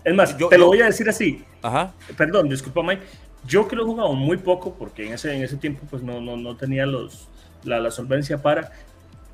Es 0.03 0.15
más, 0.15 0.37
te 0.37 0.59
lo 0.59 0.67
voy 0.67 0.81
a 0.81 0.87
decir 0.87 1.09
así. 1.09 1.45
Ajá. 1.63 1.93
Perdón, 2.17 2.49
disculpa, 2.49 2.83
Mike. 2.83 3.03
Yo 3.47 3.69
que 3.69 3.77
lo 3.77 3.83
he 3.83 3.87
jugado 3.87 4.15
muy 4.15 4.39
poco, 4.39 4.75
porque 4.75 5.07
en 5.07 5.13
ese, 5.13 5.35
en 5.35 5.43
ese 5.43 5.59
tiempo 5.59 5.87
pues 5.91 6.03
no, 6.03 6.21
no, 6.21 6.37
no 6.39 6.57
tenía 6.57 6.87
los, 6.87 7.29
la, 7.63 7.79
la 7.79 7.91
solvencia 7.91 8.41
para 8.41 8.73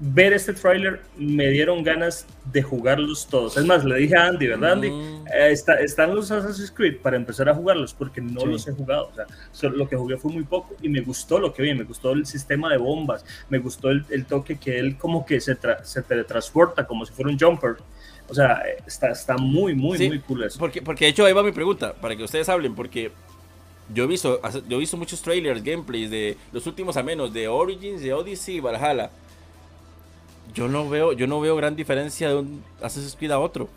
ver 0.00 0.32
este 0.32 0.54
tráiler 0.54 1.02
me 1.18 1.48
dieron 1.50 1.84
ganas 1.84 2.26
de 2.50 2.62
jugarlos 2.62 3.26
todos. 3.26 3.56
Es 3.58 3.64
más, 3.66 3.84
le 3.84 3.96
dije 3.96 4.16
a 4.16 4.26
Andy, 4.26 4.46
¿verdad, 4.46 4.72
Andy? 4.72 4.90
Mm. 4.90 5.26
Eh, 5.32 5.52
están 5.52 6.14
los 6.14 6.30
Assassin's 6.30 6.70
Creed 6.70 6.98
para 6.98 7.16
empezar 7.16 7.48
a 7.50 7.54
jugarlos 7.54 7.92
porque 7.92 8.20
no 8.22 8.46
los 8.46 8.66
he 8.66 8.72
jugado. 8.72 9.10
O 9.12 9.54
sea, 9.54 9.68
lo 9.68 9.88
que 9.88 9.96
jugué 9.96 10.16
fue 10.16 10.32
muy 10.32 10.44
poco 10.44 10.74
y 10.80 10.88
me 10.88 11.00
gustó 11.02 11.38
lo 11.38 11.52
que 11.52 11.62
vi. 11.62 11.74
Me 11.74 11.84
gustó 11.84 12.12
el 12.12 12.24
sistema 12.24 12.70
de 12.70 12.78
bombas, 12.78 13.24
me 13.50 13.58
gustó 13.58 13.90
el, 13.90 14.24
toque 14.24 14.58
que 14.58 14.78
él 14.78 14.96
como 14.96 15.26
que 15.26 15.40
se, 15.40 15.56
se 15.82 16.02
teletransporta 16.02 16.86
como 16.86 17.04
si 17.04 17.12
fuera 17.12 17.30
un 17.30 17.38
jumper. 17.38 17.76
O 18.28 18.34
sea, 18.34 18.62
está, 18.86 19.10
está 19.10 19.36
muy, 19.36 19.74
muy, 19.74 19.98
muy 20.08 20.20
cool 20.20 20.44
eso. 20.44 20.58
Porque, 20.58 20.80
porque 20.80 21.04
de 21.04 21.10
hecho 21.10 21.26
ahí 21.26 21.32
va 21.32 21.42
mi 21.42 21.52
pregunta, 21.52 21.94
para 21.94 22.16
que 22.16 22.22
ustedes 22.22 22.48
hablen, 22.48 22.76
porque 22.76 23.10
yo 23.92 24.04
he 24.04 24.06
visto, 24.06 24.40
yo 24.68 24.76
he 24.76 24.78
visto 24.78 24.96
muchos 24.96 25.20
trailers, 25.20 25.62
gameplays 25.62 26.10
de 26.10 26.36
los 26.52 26.64
últimos 26.66 26.96
a 26.96 27.02
menos, 27.02 27.32
de 27.32 27.48
Origins, 27.48 28.00
de 28.00 28.14
Odyssey 28.14 28.56
y 28.56 28.60
Valhalla 28.60 29.10
yo 30.54 30.68
no 30.68 30.88
veo, 30.88 31.12
yo 31.12 31.26
no 31.26 31.40
veo 31.40 31.56
gran 31.56 31.76
diferencia 31.76 32.28
de 32.28 32.36
un 32.36 32.62
Assassin's 32.82 33.16
Creed 33.16 33.30
a 33.30 33.38
otro. 33.38 33.68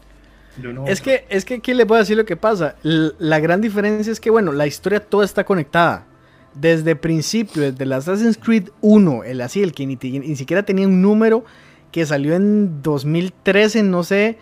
es 0.88 1.02
que, 1.02 1.26
es 1.30 1.46
que 1.46 1.56
aquí 1.56 1.74
le 1.74 1.86
puedo 1.86 2.00
decir 2.00 2.18
lo 2.18 2.26
que 2.26 2.36
pasa. 2.36 2.76
la 2.84 3.40
gran 3.40 3.62
diferencia 3.62 4.12
es 4.12 4.20
que, 4.20 4.30
bueno, 4.30 4.52
la 4.52 4.68
historia 4.68 5.00
toda 5.00 5.26
está 5.26 5.44
conectada. 5.44 6.06
Desde 6.54 6.96
principio, 6.96 7.64
desde 7.64 7.84
el 7.84 7.94
Assassin's 7.94 8.38
Creed 8.38 8.70
1, 8.82 9.24
el 9.24 9.42
así, 9.42 9.64
el 9.64 9.74
que 9.74 9.88
ni, 9.88 9.96
ni, 9.96 10.36
siquiera 10.36 10.64
tenía 10.64 10.88
un 10.88 11.02
número 11.02 11.44
que 11.92 12.06
salió 12.06 12.36
en 12.36 12.84
2013, 12.84 13.82
no 13.82 14.04
sé, 14.04 14.38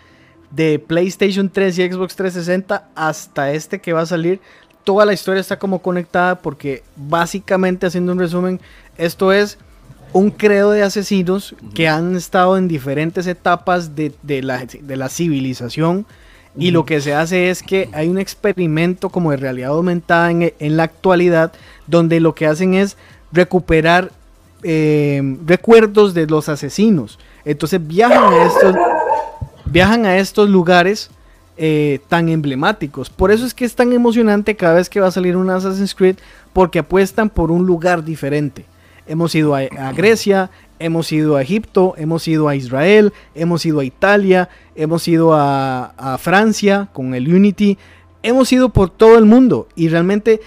de 0.52 0.78
PlayStation 0.78 1.50
3 1.50 1.80
y 1.80 1.90
Xbox 1.90 2.16
360 2.18 2.90
hasta 2.96 3.54
este 3.54 3.80
que 3.80 3.94
va 3.94 4.02
a 4.02 4.06
salir. 4.06 4.42
Toda 4.84 5.06
la 5.06 5.14
historia 5.14 5.40
está 5.40 5.58
como 5.58 5.82
conectada 5.82 6.42
porque 6.42 6.84
básicamente, 6.98 7.86
haciendo 7.86 8.12
un 8.12 8.20
resumen, 8.20 8.60
esto 8.98 9.32
es 9.32 9.58
un 10.14 10.32
credo 10.32 10.72
de 10.72 10.84
asesinos 10.84 11.56
que 11.74 11.88
han 11.88 12.16
estado 12.16 12.58
en 12.58 12.68
diferentes 12.68 13.28
etapas 13.28 13.96
de, 13.96 14.14
la, 14.42 15.10
civilización. 15.10 16.06
Y 16.58 16.72
lo 16.72 16.86
que 16.86 17.00
se 17.00 17.14
hace 17.14 17.50
es 17.50 17.64
que 17.64 17.90
hay 17.94 18.10
un 18.10 18.18
experimento 18.18 19.10
como 19.10 19.32
de 19.32 19.38
realidad 19.38 19.70
aumentada 19.70 20.32
en, 20.32 20.78
la 20.78 20.84
actualidad, 20.84 21.54
donde 21.88 22.20
lo 22.20 22.36
que 22.36 22.46
hacen 22.46 22.74
es 22.74 22.98
recuperar 23.32 24.12
eh, 24.64 25.38
recuerdos 25.46 26.14
de 26.14 26.28
los 26.28 26.50
asesinos. 26.50 27.20
Entonces 27.46 27.86
viajan 27.86 28.34
a 28.34 28.46
estos, 28.46 28.76
viajan 29.66 30.06
a 30.06 30.18
estos 30.18 30.50
lugares 30.50 31.10
eh, 31.58 32.00
tan 32.10 32.28
emblemáticos. 32.28 33.10
Por 33.10 33.32
eso 33.32 33.46
es 33.46 33.54
que 33.54 33.66
es 33.66 33.76
tan 33.76 33.94
emocionante 33.94 34.56
cada 34.56 34.76
vez 34.76 34.90
que 34.90 35.00
va 35.00 35.08
a 35.08 35.12
salir 35.12 35.38
un 35.38 35.50
Assassin's 35.50 35.96
Creed, 35.96 36.18
porque 36.52 36.80
apuestan 36.80 37.30
por 37.30 37.50
un 37.50 37.66
lugar 37.66 38.04
diferente. 38.04 38.66
Hemos 39.12 39.36
ido 39.36 39.54
a, 39.56 39.92
Grecia, 39.92 40.52
hemos 40.80 41.12
ido 41.12 41.36
a 41.36 41.42
Egipto, 41.42 41.96
hemos 41.98 42.26
ido 42.30 42.48
a 42.48 42.56
Israel, 42.56 43.12
hemos 43.36 43.66
ido 43.66 43.82
a 43.82 43.84
Italia, 43.84 44.48
hemos 44.74 45.06
ido 45.06 45.34
a, 45.34 46.18
Francia 46.18 46.88
con 46.94 47.14
el 47.14 47.28
Unity, 47.28 47.78
hemos 48.24 48.54
ido 48.54 48.70
por 48.70 48.90
todo 48.90 49.18
el 49.18 49.26
mundo 49.26 49.68
y 49.76 49.90
realmente 49.90 50.40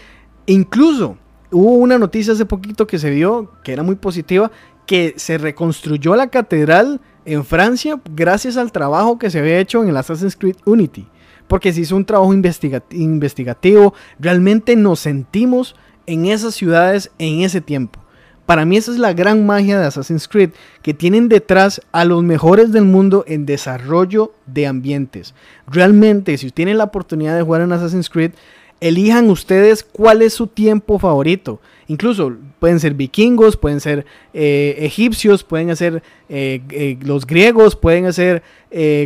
incluso 0.46 1.18
hubo 1.50 1.74
una 1.74 1.98
noticia 1.98 2.32
hace 2.32 2.46
poquito 2.46 2.86
que 2.86 2.98
se 2.98 3.10
vio 3.10 3.50
que 3.62 3.74
era 3.74 3.82
muy 3.82 3.96
positiva, 3.96 4.50
que 4.86 5.12
se 5.18 5.36
reconstruyó 5.36 6.16
la 6.16 6.28
catedral 6.28 7.02
en 7.26 7.44
Francia 7.44 8.00
gracias 8.14 8.56
al 8.56 8.72
trabajo 8.72 9.18
que 9.18 9.28
se 9.28 9.40
había 9.40 9.58
hecho 9.58 9.82
en 9.82 9.90
el 9.90 9.96
Assassin's 9.98 10.36
Creed 10.36 10.56
Unity. 10.64 11.06
Porque 11.48 11.70
se 11.70 11.82
hizo 11.82 11.96
un 11.96 12.06
trabajo 12.06 12.32
investigativo, 12.32 13.92
realmente 14.18 14.74
nos 14.74 15.00
sentimos 15.00 15.76
en 16.06 16.24
esas 16.24 16.54
ciudades 16.54 17.10
en 17.18 17.42
ese 17.42 17.60
tiempo. 17.60 18.03
Para 18.46 18.64
mí 18.64 18.76
esa 18.76 18.92
es 18.92 18.98
la 18.98 19.14
gran 19.14 19.46
magia 19.46 19.78
de 19.78 19.86
Assassin's 19.86 20.28
Creed, 20.28 20.50
que 20.82 20.92
tienen 20.92 21.28
detrás 21.28 21.80
a 21.92 22.04
los 22.04 22.22
mejores 22.22 22.72
del 22.72 22.84
mundo 22.84 23.24
en 23.26 23.46
desarrollo 23.46 24.32
de 24.46 24.66
ambientes. 24.66 25.34
Realmente, 25.66 26.36
si 26.36 26.50
tienen 26.50 26.78
la 26.78 26.84
oportunidad 26.84 27.36
de 27.36 27.42
jugar 27.42 27.62
en 27.62 27.72
Assassin's 27.72 28.10
Creed, 28.10 28.32
elijan 28.80 29.30
ustedes 29.30 29.82
cuál 29.82 30.22
es 30.22 30.34
su 30.34 30.46
tiempo 30.46 30.98
favorito. 30.98 31.60
Incluso 31.86 32.32
pueden 32.58 32.80
ser 32.80 32.94
vikingos, 32.94 33.56
pueden 33.56 33.80
ser 33.80 34.06
eh, 34.32 34.76
egipcios, 34.78 35.44
pueden 35.44 35.74
ser 35.76 36.02
eh, 36.28 36.62
eh, 36.70 36.98
los 37.02 37.26
griegos, 37.26 37.76
pueden 37.76 38.10
ser, 38.12 38.42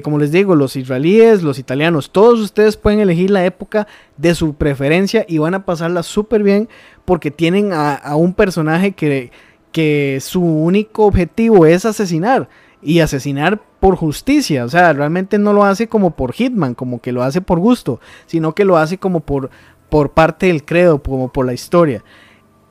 como 0.03 0.19
les 0.19 0.33
digo, 0.33 0.55
los 0.55 0.77
israelíes, 0.77 1.43
los 1.43 1.59
italianos. 1.59 2.11
Todos 2.11 2.41
ustedes 2.41 2.77
pueden 2.77 3.01
elegir 3.01 3.31
la 3.31 3.45
época 3.45 3.87
de 4.17 4.35
su 4.35 4.55
preferencia 4.55 5.27
y 5.29 5.39
van 5.39 5.55
a 5.55 5.65
pasarla 5.65 6.03
súper 6.03 6.43
bien 6.43 6.69
porque 7.05 7.31
tienen 7.31 7.73
a, 7.73 8.15
un 8.17 8.35
personaje 8.35 8.93
que, 8.93 9.31
que 9.73 10.19
su 10.21 10.43
único 10.43 11.07
objetivo 11.07 11.67
es 11.67 11.85
asesinar 11.85 12.49
y 12.81 13.01
asesinar 13.01 13.61
por 13.81 13.97
justicia. 13.97 14.65
O 14.65 14.69
sea, 14.69 14.93
realmente 14.93 15.39
no 15.39 15.53
lo 15.53 15.65
hace 15.65 15.89
como 15.89 16.11
por 16.11 16.33
Hitman, 16.33 16.75
como 16.75 17.01
que 17.01 17.13
lo 17.13 17.23
hace 17.23 17.41
por 17.41 17.59
gusto, 17.59 18.01
sino 18.27 18.55
que 18.55 18.65
lo 18.65 18.77
hace 18.77 18.99
como 18.99 19.21
por, 19.21 19.51
por 19.89 20.11
parte 20.11 20.47
del 20.47 20.65
credo, 20.65 21.03
como 21.03 21.33
por 21.33 21.47
la 21.47 21.55
historia. 21.55 22.05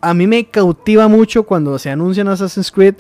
A 0.02 0.14
mí 0.14 0.28
me 0.28 0.46
cautiva 0.46 1.08
mucho 1.08 1.44
cuando 1.44 1.80
se 1.80 1.90
anuncian 1.90 2.28
Assassin's 2.28 2.72
Creed 2.72 2.96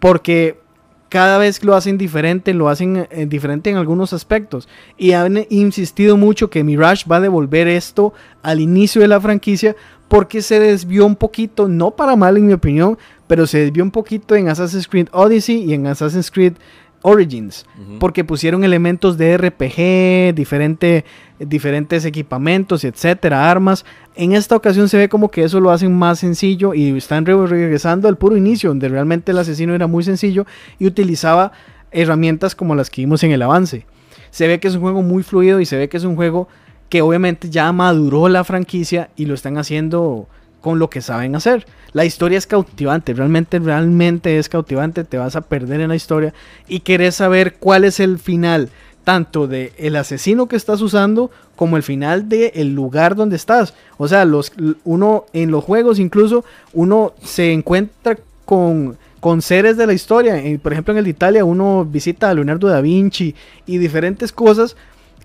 porque 0.00 0.60
cada 1.08 1.36
vez 1.36 1.62
lo 1.62 1.74
hacen 1.74 1.98
diferente, 1.98 2.54
lo 2.54 2.70
hacen 2.70 3.06
eh, 3.10 3.26
diferente 3.26 3.68
en 3.68 3.76
algunos 3.76 4.14
aspectos. 4.14 4.66
Y 4.96 5.12
han 5.12 5.46
insistido 5.50 6.16
mucho 6.16 6.48
que 6.48 6.64
Mirage 6.64 7.04
va 7.06 7.16
a 7.16 7.20
devolver 7.20 7.68
esto 7.68 8.14
al 8.42 8.60
inicio 8.60 9.02
de 9.02 9.08
la 9.08 9.20
franquicia 9.20 9.76
porque 10.08 10.40
se 10.40 10.58
desvió 10.58 11.04
un 11.04 11.16
poquito, 11.16 11.68
no 11.68 11.90
para 11.90 12.16
mal 12.16 12.38
en 12.38 12.46
mi 12.46 12.54
opinión, 12.54 12.98
pero 13.26 13.46
se 13.46 13.58
desvió 13.58 13.84
un 13.84 13.90
poquito 13.90 14.34
en 14.34 14.48
Assassin's 14.48 14.88
Creed 14.88 15.08
Odyssey 15.12 15.64
y 15.64 15.74
en 15.74 15.86
Assassin's 15.86 16.30
Creed 16.30 16.54
Origins, 17.02 17.66
porque 17.98 18.24
pusieron 18.24 18.64
elementos 18.64 19.18
de 19.18 19.36
RPG, 19.36 20.34
diferente, 20.34 21.04
diferentes 21.38 22.04
equipamientos, 22.04 22.84
etcétera, 22.84 23.50
armas. 23.50 23.84
En 24.14 24.32
esta 24.32 24.56
ocasión 24.56 24.88
se 24.88 24.98
ve 24.98 25.08
como 25.08 25.30
que 25.30 25.42
eso 25.44 25.60
lo 25.60 25.70
hacen 25.70 25.92
más 25.96 26.20
sencillo 26.20 26.74
y 26.74 26.96
están 26.96 27.26
regresando 27.26 28.08
al 28.08 28.16
puro 28.16 28.36
inicio, 28.36 28.70
donde 28.70 28.88
realmente 28.88 29.32
el 29.32 29.38
asesino 29.38 29.74
era 29.74 29.86
muy 29.86 30.04
sencillo 30.04 30.46
y 30.78 30.86
utilizaba 30.86 31.52
herramientas 31.90 32.54
como 32.54 32.74
las 32.74 32.88
que 32.88 33.02
vimos 33.02 33.22
en 33.24 33.32
el 33.32 33.42
avance. 33.42 33.84
Se 34.30 34.46
ve 34.46 34.60
que 34.60 34.68
es 34.68 34.74
un 34.76 34.80
juego 34.80 35.02
muy 35.02 35.22
fluido 35.22 35.60
y 35.60 35.66
se 35.66 35.76
ve 35.76 35.88
que 35.88 35.96
es 35.96 36.04
un 36.04 36.16
juego 36.16 36.48
que 36.88 37.02
obviamente 37.02 37.50
ya 37.50 37.72
maduró 37.72 38.28
la 38.28 38.44
franquicia 38.44 39.10
y 39.16 39.26
lo 39.26 39.34
están 39.34 39.58
haciendo 39.58 40.28
con 40.62 40.78
lo 40.78 40.88
que 40.88 41.02
saben 41.02 41.36
hacer. 41.36 41.66
La 41.92 42.06
historia 42.06 42.38
es 42.38 42.46
cautivante, 42.46 43.12
realmente, 43.12 43.58
realmente 43.58 44.38
es 44.38 44.48
cautivante, 44.48 45.04
te 45.04 45.18
vas 45.18 45.36
a 45.36 45.42
perder 45.42 45.82
en 45.82 45.90
la 45.90 45.96
historia 45.96 46.32
y 46.66 46.80
querés 46.80 47.16
saber 47.16 47.56
cuál 47.56 47.84
es 47.84 48.00
el 48.00 48.18
final, 48.18 48.70
tanto 49.04 49.46
de 49.46 49.74
el 49.76 49.96
asesino 49.96 50.46
que 50.46 50.56
estás 50.56 50.80
usando 50.80 51.30
como 51.56 51.76
el 51.76 51.82
final 51.82 52.30
del 52.30 52.50
el 52.54 52.74
lugar 52.74 53.14
donde 53.14 53.36
estás. 53.36 53.74
O 53.98 54.08
sea, 54.08 54.24
los, 54.24 54.52
uno 54.84 55.26
en 55.34 55.50
los 55.50 55.62
juegos 55.62 55.98
incluso 55.98 56.44
uno 56.72 57.12
se 57.22 57.52
encuentra 57.52 58.16
con, 58.46 58.96
con 59.20 59.42
seres 59.42 59.76
de 59.76 59.86
la 59.86 59.92
historia. 59.92 60.42
Por 60.62 60.72
ejemplo, 60.72 60.92
en 60.92 60.98
el 60.98 61.04
de 61.04 61.10
Italia 61.10 61.44
uno 61.44 61.84
visita 61.84 62.30
a 62.30 62.34
Leonardo 62.34 62.68
da 62.68 62.80
Vinci 62.80 63.34
y 63.66 63.76
diferentes 63.76 64.32
cosas 64.32 64.76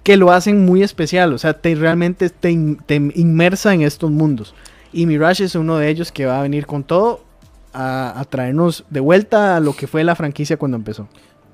que 0.07 0.15
lo 0.15 0.31
hacen 0.31 0.63
muy 0.63 0.83
especial, 0.83 1.33
o 1.33 1.37
sea, 1.37 1.53
te 1.53 1.75
realmente 1.75 2.29
te, 2.29 2.49
inmersa 2.49 3.73
en 3.73 3.81
estos 3.81 4.09
mundos. 4.09 4.55
Y 4.97 5.05
Mirage 5.05 5.43
es 5.43 5.53
uno 5.53 5.77
de 5.77 5.89
ellos 5.89 6.11
que 6.11 6.25
va 6.25 6.39
a 6.39 6.41
venir 6.41 6.65
con 6.65 6.83
todo 6.83 7.23
a, 7.71 8.25
traernos 8.29 8.83
de 8.89 8.99
vuelta 8.99 9.55
a 9.55 9.59
lo 9.59 9.73
que 9.73 9.85
fue 9.85 10.03
la 10.03 10.15
franquicia 10.15 10.57
cuando 10.57 10.75
empezó. 10.75 11.07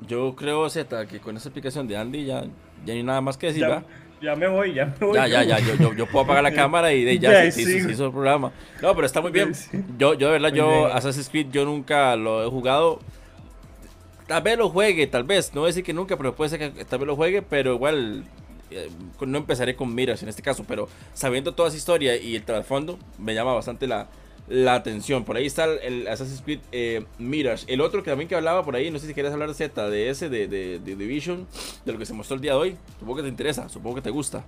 Yo 0.07 0.33
creo, 0.33 0.69
Z, 0.69 1.07
que 1.07 1.19
con 1.19 1.35
esa 1.35 1.49
explicación 1.49 1.85
de 1.85 1.97
Andy 1.97 2.23
ya, 2.23 2.45
ya 2.85 2.93
hay 2.93 3.03
nada 3.03 3.19
más 3.19 3.35
que 3.35 3.47
decir, 3.47 3.63
ya, 3.63 3.83
Ya 4.21 4.37
me 4.37 4.47
voy, 4.47 4.73
ya 4.73 4.85
me 4.85 5.07
voy. 5.07 5.15
Ya, 5.15 5.27
ya, 5.27 5.43
ya, 5.43 5.59
yo, 5.59 5.93
yo, 5.93 6.05
puedo 6.05 6.23
apagar 6.23 6.41
la 6.41 6.53
cámara 6.61 6.93
y 6.93 7.03
de, 7.03 7.19
ya, 7.19 7.51
se, 7.51 7.63
hizo, 7.63 8.05
el 8.05 8.11
programa. 8.13 8.53
No, 8.81 8.95
pero 8.95 9.05
está 9.05 9.19
muy 9.19 9.33
bien. 9.33 9.51
Yo, 9.97 10.13
yo 10.13 10.27
de 10.27 10.39
verdad, 10.39 10.53
yo 10.53 10.85
Assassin's 10.85 11.27
Creed 11.27 11.47
yo 11.51 11.65
nunca 11.65 12.15
lo 12.15 12.47
he 12.47 12.49
jugado 12.49 13.01
tal 14.25 14.41
vez 14.41 14.57
lo 14.57 14.69
juegue, 14.69 15.05
tal 15.07 15.25
vez, 15.25 15.53
no 15.53 15.61
voy 15.61 15.67
a 15.67 15.71
decir 15.71 15.83
que 15.83 15.93
nunca, 15.93 16.15
pero 16.15 16.33
puede 16.33 16.49
ser 16.49 16.59
que 16.59 16.85
tal 16.85 16.99
vez 16.99 17.07
lo 17.07 17.17
juegue, 17.17 17.41
pero 17.41 17.73
igual 17.73 18.23
eh, 18.75 18.89
no 19.25 19.37
empezaré 19.37 19.75
con 19.75 19.93
Mirage 19.93 20.23
en 20.23 20.29
este 20.29 20.41
caso, 20.41 20.63
pero 20.67 20.87
sabiendo 21.13 21.53
toda 21.53 21.69
esa 21.69 21.77
historia 21.77 22.17
y 22.17 22.35
el 22.35 22.43
trasfondo, 22.43 22.99
me 23.17 23.33
llama 23.33 23.53
bastante 23.53 23.87
la, 23.87 24.07
atención. 24.67 25.23
Por 25.23 25.37
ahí 25.37 25.45
está 25.45 25.65
el, 25.65 26.07
Assassin's 26.07 26.41
Creed 26.41 26.59
eh, 26.71 27.05
Mirage. 27.17 27.65
El 27.67 27.81
otro 27.81 28.03
que 28.03 28.11
también 28.11 28.27
que 28.27 28.35
hablaba 28.35 28.63
por 28.63 28.75
ahí, 28.75 28.91
no 28.91 28.99
sé 28.99 29.07
si 29.07 29.13
quieres 29.13 29.31
hablar 29.31 29.53
Z, 29.53 29.89
de 29.89 30.09
ese, 30.09 30.29
de, 30.29 30.47
de, 30.47 30.79
de 30.79 30.95
Division, 30.95 31.47
de 31.85 31.93
lo 31.93 31.97
que 31.97 32.05
se 32.05 32.13
mostró 32.13 32.35
el 32.35 32.41
día 32.41 32.51
de 32.51 32.57
hoy. 32.57 32.75
Supongo 32.99 33.17
que 33.17 33.23
te 33.23 33.29
interesa, 33.29 33.69
supongo 33.69 33.95
que 33.95 34.01
te 34.01 34.09
gusta. 34.09 34.43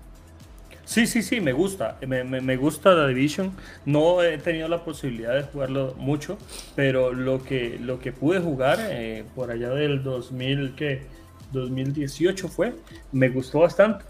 Sí, 0.86 1.07
sí, 1.07 1.23
sí, 1.23 1.41
me 1.41 1.51
gusta. 1.51 1.97
Me, 2.07 2.23
me, 2.23 2.57
gusta 2.57 2.95
The 2.95 3.07
Division. 3.07 3.51
No 3.86 4.21
he 4.21 4.38
tenido 4.38 4.67
la 4.67 4.84
posibilidad 4.84 5.34
de 5.34 5.43
jugarlo 5.43 5.95
mucho, 5.97 6.38
pero 6.76 7.11
lo 7.11 7.43
que, 7.43 7.80
lo 7.80 7.99
que 7.99 8.11
pude 8.11 8.39
jugar 8.39 8.78
eh, 8.82 9.23
por 9.34 9.49
allá 9.49 9.69
del 9.69 10.03
2000, 10.03 10.76
¿qué? 10.76 11.01
2018 11.51 12.47
fue, 12.47 12.73
me 13.11 13.30
gustó 13.30 13.59
bastante. 13.59 14.05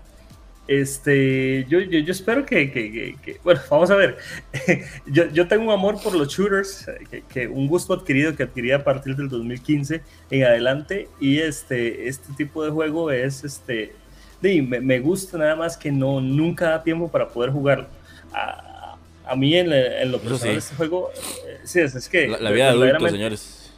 Este, 0.67 1.65
yo, 1.69 1.79
yo, 1.79 1.99
yo 1.99 2.11
espero 2.11 2.43
que, 2.43 2.71
que, 2.71 3.15
que, 3.23 3.39
bueno, 3.43 3.61
vamos 3.69 3.91
a 3.91 3.95
ver. 3.95 4.17
yo, 5.05 5.29
yo, 5.29 5.47
tengo 5.47 5.65
un 5.65 5.71
amor 5.71 6.01
por 6.01 6.15
los 6.15 6.27
shooters, 6.27 6.89
que, 7.29 7.47
un 7.47 7.67
gusto 7.67 7.93
adquirido 7.93 8.35
que 8.35 8.43
adquirí 8.43 8.71
a 8.71 8.83
partir 8.83 9.15
del 9.15 9.29
2015 9.29 10.01
en 10.31 10.43
adelante. 10.43 11.07
Y 11.19 11.39
este, 11.39 12.07
este 12.07 12.33
tipo 12.33 12.63
de 12.63 12.71
juego 12.71 13.11
es 13.11 13.43
este, 13.43 13.93
me, 14.41 14.99
gusta 14.99 15.37
nada 15.37 15.55
más 15.55 15.77
que 15.77 15.91
no 15.91 16.19
nunca 16.19 16.69
da 16.69 16.83
tiempo 16.83 17.09
para 17.09 17.27
poder 17.27 17.51
jugarlo. 17.51 17.87
A, 18.33 18.97
a 19.27 19.35
mí 19.35 19.55
en, 19.55 19.71
en, 19.71 20.11
lo 20.11 20.19
personal 20.19 20.57
este 20.57 20.75
juego, 20.75 21.09
eh, 21.47 21.59
sí, 21.63 21.79
es, 21.79 22.09
que... 22.09 22.27
La, 22.27 22.51
vida 22.51 22.65
de 22.75 22.89
adulto, 22.89 23.09
señores. 23.09 23.73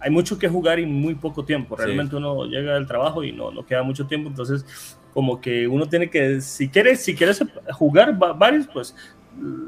Hay 0.00 0.10
mucho 0.10 0.38
que 0.38 0.48
jugar 0.48 0.78
y 0.78 0.86
muy 0.86 1.16
poco 1.16 1.44
tiempo. 1.44 1.74
Realmente 1.74 2.14
uno 2.14 2.44
llega 2.46 2.74
del 2.74 2.86
trabajo 2.86 3.24
y 3.24 3.32
no, 3.32 3.50
no 3.50 3.66
queda 3.66 3.82
mucho 3.82 4.06
tiempo, 4.06 4.28
entonces 4.28 4.64
como 5.12 5.40
que 5.40 5.66
uno 5.66 5.88
tiene 5.88 6.10
que, 6.10 6.40
si 6.40 6.68
quieres, 6.68 7.00
si 7.00 7.14
quieres 7.14 7.42
jugar 7.72 8.16
varios, 8.16 8.66
pues 8.66 8.94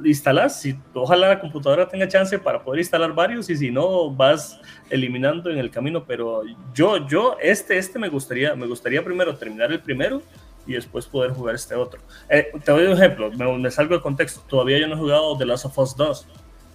instalas, 0.05 0.61
si, 0.61 0.77
ojalá 0.95 1.29
la 1.29 1.41
computadora 1.41 1.89
tenga 1.89 2.09
chance 2.09 2.39
para 2.39 2.63
poder 2.63 2.81
instalar 2.81 3.15
varios 3.15 3.49
y 3.51 3.57
si 3.57 3.71
no 3.71 4.11
vas 4.11 4.61
eliminando 4.89 5.51
en 5.51 5.59
el 5.59 5.71
camino, 5.71 6.05
pero 6.05 6.43
yo, 6.75 7.07
yo, 7.07 7.37
este, 7.41 7.79
este 7.79 7.99
me 7.99 8.09
gustaría, 8.09 8.55
me 8.55 8.67
gustaría 8.67 9.05
primero 9.05 9.37
terminar 9.37 9.71
el 9.71 9.81
primero 9.81 10.23
y 10.67 10.75
después 10.75 11.07
poder 11.07 11.31
jugar 11.33 11.55
este 11.55 11.75
otro. 11.75 12.01
Eh, 12.29 12.51
te 12.65 12.73
doy 12.73 12.87
un 12.87 12.93
ejemplo, 12.93 13.31
me, 13.31 13.59
me, 13.59 13.71
salgo 13.71 13.95
de 13.95 14.03
contexto, 14.03 14.43
todavía 14.49 14.79
yo 14.79 14.89
no 14.89 14.95
he 14.95 14.99
jugado 14.99 15.37
The 15.37 15.47
Last 15.47 15.67
of 15.67 15.79
Us 15.79 15.97
2, 15.97 16.27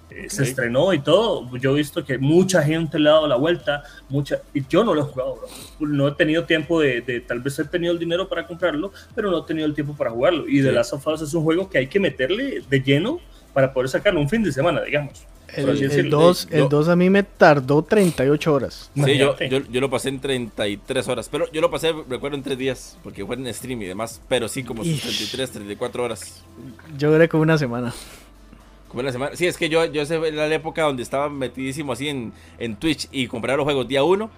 eh, 0.10 0.30
se 0.30 0.43
estrenó 0.43 0.93
y 0.93 0.99
todo. 0.99 1.56
Yo 1.58 1.72
he 1.72 1.78
visto 1.78 2.03
que 2.03 2.18
mucha 2.18 2.62
gente 2.62 2.99
le 2.99 3.10
ha 3.10 3.14
dado 3.14 3.28
la 3.28 3.36
vuelta, 3.36 3.84
mucha, 4.10 4.41
y 4.53 4.66
yo 4.68 4.84
no 4.84 4.93
lo 4.93 5.01
he 5.01 5.03
jugado, 5.06 5.39
No 5.80 6.08
he 6.08 6.12
tenido 6.12 6.45
tiempo 6.45 6.82
de, 6.82 7.24
tal 7.28 7.41
vez 7.41 7.58
he 7.60 7.66
tenido 7.66 7.93
el 7.93 7.99
dinero 7.99 8.28
para 8.28 8.45
comprarlo, 8.45 8.91
pero 9.14 9.32
no 9.32 9.39
he 9.39 9.47
tenido 9.47 9.66
el 9.66 9.74
tiempo 9.74 9.95
para 9.95 10.12
jugarlo. 10.12 10.47
Y 10.47 10.62
The 10.62 10.72
Last 10.72 10.93
of 10.93 11.08
Us 11.08 11.22
es 11.22 11.34
un 11.34 11.43
juego 11.43 11.70
que 11.70 11.80
hay 11.80 11.88
que 11.88 11.99
meterle 11.99 12.64
de 12.70 12.80
lleno 12.82 13.20
para 13.53 13.74
poder 13.74 13.89
sacarlo 13.89 14.20
un 14.20 14.30
fin 14.30 14.43
de 14.43 14.51
semana, 14.51 14.82
digamos. 14.82 15.26
El, 15.56 16.10
2 16.10 16.47
el 16.51 16.89
a 16.89 16.95
mí 16.95 17.10
me 17.10 17.24
tardó 17.24 17.82
38 17.82 18.53
horas. 18.53 18.91
Sí, 18.93 19.18
yo, 19.18 19.38
yo, 19.39 19.60
yo, 19.60 19.82
lo 19.82 19.89
pasé 19.89 20.10
en 20.10 20.20
33 20.20 21.08
horas. 21.08 21.30
Pero 21.32 21.49
yo 21.51 21.62
lo 21.62 21.70
pasé, 21.72 21.93
recuerdo, 22.10 22.36
en 22.36 22.43
3 22.43 22.58
días. 22.58 22.97
Porque 23.03 23.26
fue 23.26 23.36
en 23.36 23.53
stream 23.53 23.82
y 23.84 23.86
demás. 23.86 24.22
Pero 24.28 24.47
sí, 24.47 24.64
como 24.64 24.82
33, 24.82 25.51
34 25.51 26.03
horas. 26.03 26.43
Yo 26.97 27.12
duré 27.12 27.30
como 27.30 27.43
una 27.43 27.58
semana. 27.58 27.93
Como 28.88 29.12
semana. 29.12 29.36
Sí, 29.36 29.48
es 29.48 29.58
que 29.58 29.68
yo, 29.68 29.86
yo 29.86 30.02
esa 30.02 30.16
era 30.16 30.48
la 30.48 30.56
época 30.56 30.84
donde 30.84 31.04
estaba 31.04 31.30
metidísimo 31.30 31.94
así 31.94 32.08
en, 32.08 32.34
en 32.60 32.76
Twitch 32.76 33.08
y 33.12 33.28
comprar 33.28 33.58
los 33.58 33.66
juegos 33.66 33.88
día 33.88 34.04
1 34.04 34.30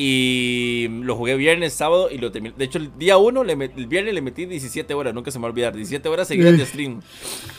y 0.00 0.86
lo 1.02 1.16
jugué 1.16 1.34
viernes, 1.34 1.72
sábado 1.72 2.08
y 2.08 2.18
lo 2.18 2.30
terminé. 2.30 2.54
De 2.56 2.66
hecho, 2.66 2.78
el 2.78 2.96
día 2.96 3.18
1, 3.18 3.42
el 3.42 3.86
viernes 3.88 4.14
le 4.14 4.22
metí 4.22 4.46
17 4.46 4.94
horas, 4.94 5.12
nunca 5.12 5.32
se 5.32 5.40
me 5.40 5.42
va 5.42 5.48
a 5.48 5.50
olvidar. 5.50 5.74
17 5.74 6.08
horas 6.08 6.28
seguidas 6.28 6.56
de 6.56 6.64
stream. 6.64 7.00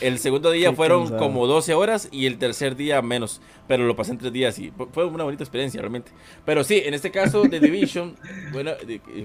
El 0.00 0.18
segundo 0.18 0.50
día 0.50 0.72
fueron 0.72 1.18
como 1.18 1.46
12 1.46 1.74
horas 1.74 2.08
y 2.10 2.24
el 2.24 2.38
tercer 2.38 2.76
día 2.76 3.02
menos. 3.02 3.42
Pero 3.68 3.86
lo 3.86 3.94
pasé 3.94 4.12
en 4.12 4.18
tres 4.18 4.32
días 4.32 4.58
y 4.58 4.72
fue 4.92 5.04
una 5.04 5.24
bonita 5.24 5.44
experiencia 5.44 5.82
realmente. 5.82 6.12
Pero 6.46 6.64
sí, 6.64 6.80
en 6.82 6.94
este 6.94 7.10
caso 7.10 7.42
de 7.42 7.60
Division, 7.60 8.16
bueno, 8.52 8.70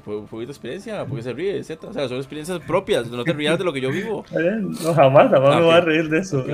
fue, 0.04 0.18
una 0.18 0.28
bonita 0.30 0.52
experiencia, 0.52 1.06
porque 1.06 1.24
se 1.24 1.32
ríe, 1.32 1.58
etc. 1.58 1.86
O 1.86 1.94
sea, 1.94 2.10
son 2.10 2.18
experiencias 2.18 2.60
propias, 2.68 3.10
no 3.10 3.24
te 3.24 3.32
rías 3.32 3.58
de 3.58 3.64
lo 3.64 3.72
que 3.72 3.80
yo 3.80 3.92
vivo. 3.92 4.26
No, 4.36 4.94
jamás, 4.94 5.30
jamás 5.32 5.56
me 5.56 5.62
voy 5.62 5.74
a 5.74 5.82
reír 5.82 6.10
de 6.10 6.20
eso. 6.20 6.46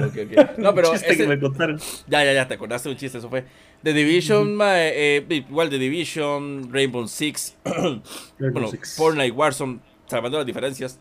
no, 0.57 0.75
pero. 0.75 0.91
chiste 0.91 1.17
que 1.17 1.27
me 1.27 1.39
contaron. 1.39 1.79
Ya, 2.07 2.23
ya, 2.23 2.33
ya, 2.33 2.47
te 2.47 2.53
acordaste 2.53 2.89
de 2.89 2.93
un 2.93 2.99
chiste, 2.99 3.17
eso 3.17 3.29
fue. 3.29 3.45
The 3.83 3.93
Division, 3.93 4.59
eh, 4.61 5.25
igual 5.29 5.69
The 5.69 5.79
Division, 5.79 6.50
Rainbow 6.71 7.07
Six, 7.07 7.55
bueno, 8.39 8.71
Fortnite, 8.95 9.31
Warzone, 9.31 9.79
salvando 10.07 10.37
las 10.37 10.45
diferencias. 10.45 10.99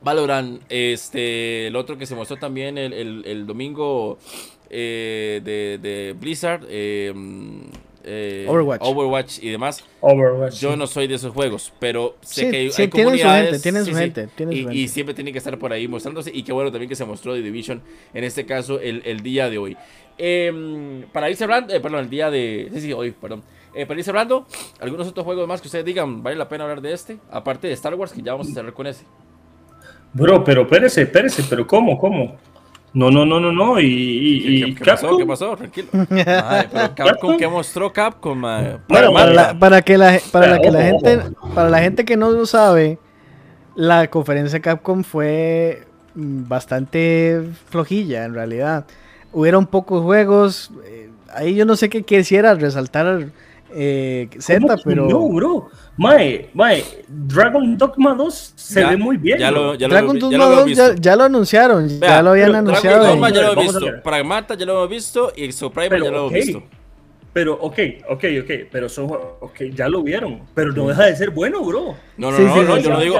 Valorant, 0.00 0.62
este, 0.68 1.66
el 1.66 1.76
otro 1.76 1.98
que 1.98 2.06
se 2.06 2.14
mostró 2.14 2.36
también 2.36 2.78
el, 2.78 2.92
el, 3.24 3.46
domingo 3.46 4.18
eh, 4.70 5.40
de, 5.42 5.78
de, 5.82 6.12
Blizzard, 6.12 6.64
eh, 6.68 7.12
eh, 8.04 8.46
Overwatch. 8.48 9.38
y 9.42 9.50
demás. 9.50 9.84
Yo 10.58 10.76
no 10.76 10.86
soy 10.86 11.06
de 11.06 11.16
esos 11.16 11.32
juegos, 11.32 11.72
pero 11.78 12.16
sé 12.22 12.50
que 12.50 12.56
hay, 12.56 12.70
sí, 12.70 12.88
comunidades. 12.88 13.60
Tienen 13.60 13.84
su 13.84 13.94
gente, 13.94 14.28
tienen 14.34 14.56
su 14.56 14.68
gente, 14.68 14.78
y, 14.78 14.88
siempre 14.88 15.14
tienen 15.14 15.32
que 15.32 15.38
estar 15.38 15.58
por 15.58 15.72
ahí 15.72 15.88
mostrándose. 15.88 16.30
Y 16.32 16.42
qué 16.42 16.52
bueno 16.52 16.70
también 16.70 16.88
que 16.88 16.96
se 16.96 17.04
mostró 17.04 17.34
The 17.34 17.42
Division 17.42 17.82
en 18.14 18.24
este 18.24 18.46
caso 18.46 18.80
el, 18.80 19.02
el 19.04 19.20
día 19.22 19.50
de 19.50 19.58
hoy. 19.58 19.76
Em, 20.16 21.02
para 21.12 21.28
ir 21.30 21.36
cerrando, 21.36 21.74
eh, 21.74 21.80
perdón, 21.80 22.00
el 22.00 22.10
día 22.10 22.30
de. 22.30 22.70
Sí, 22.72 22.80
sí, 22.80 22.92
hoy, 22.92 23.12
perdón. 23.12 23.42
Eh, 23.74 23.86
para 23.86 23.98
ir 23.98 24.04
cerrando, 24.04 24.46
algunos 24.80 25.06
otros 25.08 25.24
juegos 25.24 25.46
más 25.46 25.60
que 25.60 25.68
ustedes 25.68 25.84
digan, 25.84 26.22
vale 26.22 26.36
la 26.36 26.48
pena 26.48 26.64
hablar 26.64 26.80
de 26.80 26.92
este, 26.92 27.18
aparte 27.30 27.68
de 27.68 27.74
Star 27.74 27.94
Wars, 27.94 28.12
que 28.12 28.22
ya 28.22 28.32
vamos 28.32 28.48
a 28.50 28.52
cerrar 28.52 28.72
con 28.72 28.86
ese. 28.86 29.04
Bro, 30.12 30.42
pero 30.42 30.62
espérese, 30.62 31.02
espérese, 31.02 31.44
pero 31.48 31.66
¿cómo? 31.66 31.98
¿Cómo? 31.98 32.36
No, 32.94 33.10
no, 33.10 33.26
no, 33.26 33.38
no, 33.38 33.52
no. 33.52 33.78
Y, 33.78 34.74
¿Qué, 34.74 34.84
pasó? 34.84 35.16
¿Qué 35.18 35.26
pasó? 35.26 35.56
Tranquilo. 35.56 35.88
pero 35.92 36.08
Capcom, 36.94 37.36
¿qué 37.36 37.46
mostró 37.46 37.92
Capcom? 37.92 38.40
Para, 38.40 39.58
para, 39.58 39.82
que 39.82 39.98
la, 39.98 40.18
para 40.32 40.58
que 40.58 40.70
la 40.70 40.82
gente, 40.82 41.20
para 41.54 41.68
la 41.68 41.80
gente 41.80 42.04
que 42.04 42.16
no 42.16 42.30
lo 42.30 42.46
sabe, 42.46 42.98
la 43.74 44.08
conferencia 44.08 44.60
Capcom 44.60 45.04
fue 45.04 45.86
mm, 46.14 46.48
bastante 46.48 47.42
flojilla 47.68 48.24
en 48.24 48.34
realidad. 48.34 48.86
Hubieron 49.32 49.66
pocos 49.66 50.02
juegos. 50.02 50.70
Eh, 50.86 51.10
ahí 51.32 51.54
yo 51.54 51.66
no 51.66 51.76
sé 51.76 51.90
qué 51.90 52.02
quisiera 52.02 52.54
resaltar 52.54 53.28
eh, 53.74 54.28
Z, 54.38 54.76
pero. 54.84 55.08
No, 55.08 55.28
bro. 55.28 55.70
Mae, 55.96 56.50
mae, 56.54 56.84
Dragon 57.08 57.76
Dogma 57.76 58.14
2 58.14 58.52
se 58.54 58.84
ve 58.84 58.96
muy 58.96 59.16
bien. 59.16 59.38
Ya 59.38 59.50
lo, 59.50 59.74
ya 59.74 59.88
Dragon 59.88 60.18
Dogma 60.18 60.46
2 60.46 60.70
ya, 60.76 60.94
ya, 60.94 61.16
lo 61.16 61.24
anunciaron, 61.24 61.88
ya 62.00 62.22
lo 62.22 62.30
habían 62.30 62.54
anunciado. 62.54 62.98
Dragon 62.98 63.20
Dogma 63.20 63.30
ya 63.30 63.42
lo 63.42 63.52
hemos 63.52 63.64
visto, 63.80 64.02
Pragmata 64.04 64.54
ya 64.54 64.64
lo 64.64 64.72
hemos 64.74 64.88
visto 64.88 65.32
y 65.34 65.44
Exoprimal 65.44 66.02
ya 66.02 66.10
lo 66.10 66.18
hemos 66.18 66.32
visto. 66.32 66.62
Pero, 67.32 67.54
ok, 67.54 67.78
ok, 68.08 68.24
ok, 68.42 68.50
pero 68.70 68.88
son, 68.88 69.10
ok, 69.40 69.60
ya 69.74 69.88
lo 69.88 70.02
vieron, 70.02 70.42
pero 70.54 70.72
no 70.72 70.88
deja 70.88 71.06
de 71.06 71.14
ser 71.14 71.30
bueno, 71.30 71.62
bro. 71.62 71.94
No, 72.16 72.30
no, 72.30 72.38
no, 72.38 72.62
no, 72.64 72.78
yo 72.78 72.90
no 72.90 73.00
digo, 73.00 73.18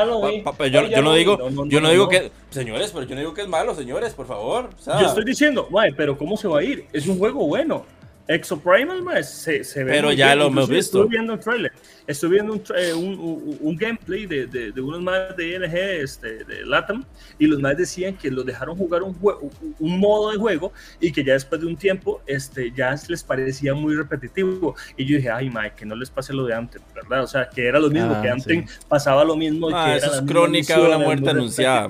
yo, 0.66 1.02
no 1.02 1.14
digo, 1.14 1.66
yo 1.66 1.80
no 1.80 1.90
digo 1.90 2.08
que, 2.08 2.32
señores, 2.50 2.90
pero 2.92 3.04
yo 3.06 3.14
no 3.14 3.20
digo 3.20 3.34
que 3.34 3.42
es 3.42 3.48
malo, 3.48 3.74
señores, 3.74 4.14
por 4.14 4.26
favor. 4.26 4.70
yo 4.86 5.06
estoy 5.06 5.24
diciendo, 5.24 5.68
mae, 5.70 5.92
pero 5.92 6.16
¿cómo 6.16 6.36
se 6.36 6.48
va 6.48 6.60
a 6.60 6.62
ir? 6.62 6.86
Es 6.92 7.06
un 7.06 7.18
juego 7.18 7.46
bueno. 7.46 7.84
Exoprimal, 8.28 9.02
más 9.02 9.32
se, 9.32 9.64
se 9.64 9.82
ve. 9.82 9.90
Pero 9.90 10.12
ya 10.12 10.34
lo 10.34 10.48
hemos 10.48 10.68
visto. 10.68 10.98
Estuve 10.98 11.16
viendo 11.16 11.32
un 11.32 11.40
trailer, 11.40 11.72
estuve 12.06 12.34
viendo 12.34 12.52
un, 12.52 12.62
eh, 12.76 12.92
un, 12.92 13.58
un, 13.58 13.76
gameplay 13.76 14.26
de, 14.26 14.46
de, 14.46 14.70
de, 14.70 14.80
unos 14.82 15.00
más 15.00 15.34
de 15.34 15.54
ING, 15.54 15.74
este, 15.74 16.44
de 16.44 16.66
Latam, 16.66 17.06
y 17.38 17.46
los 17.46 17.58
más 17.58 17.78
decían 17.78 18.18
que 18.18 18.30
los 18.30 18.44
dejaron 18.44 18.76
jugar 18.76 19.02
un, 19.02 19.14
juego, 19.14 19.50
un 19.78 19.98
modo 19.98 20.30
de 20.30 20.36
juego 20.36 20.74
y 21.00 21.10
que 21.10 21.24
ya 21.24 21.32
después 21.32 21.58
de 21.62 21.68
un 21.68 21.76
tiempo 21.76 22.20
este, 22.26 22.70
ya 22.70 22.94
les 23.08 23.22
parecía 23.22 23.72
muy 23.72 23.96
repetitivo. 23.96 24.76
Y 24.98 25.06
yo 25.06 25.16
dije, 25.16 25.30
ay, 25.30 25.48
Mike, 25.48 25.76
que 25.78 25.86
no 25.86 25.96
les 25.96 26.10
pase 26.10 26.34
lo 26.34 26.44
de 26.44 26.52
antes, 26.52 26.82
¿verdad? 26.94 27.24
O 27.24 27.26
sea, 27.26 27.48
que 27.48 27.66
era 27.66 27.80
lo 27.80 27.88
mismo, 27.88 28.14
ah, 28.14 28.20
que 28.20 28.28
antes 28.28 28.78
pasaba 28.86 29.24
lo 29.24 29.36
mismo. 29.36 29.70
Ah, 29.72 29.86
que 29.86 29.96
eso 30.04 30.14
es 30.14 30.20
crónica 30.20 30.78
de 30.78 30.86
una 30.86 30.98
muerte 30.98 31.30
anunciada, 31.30 31.88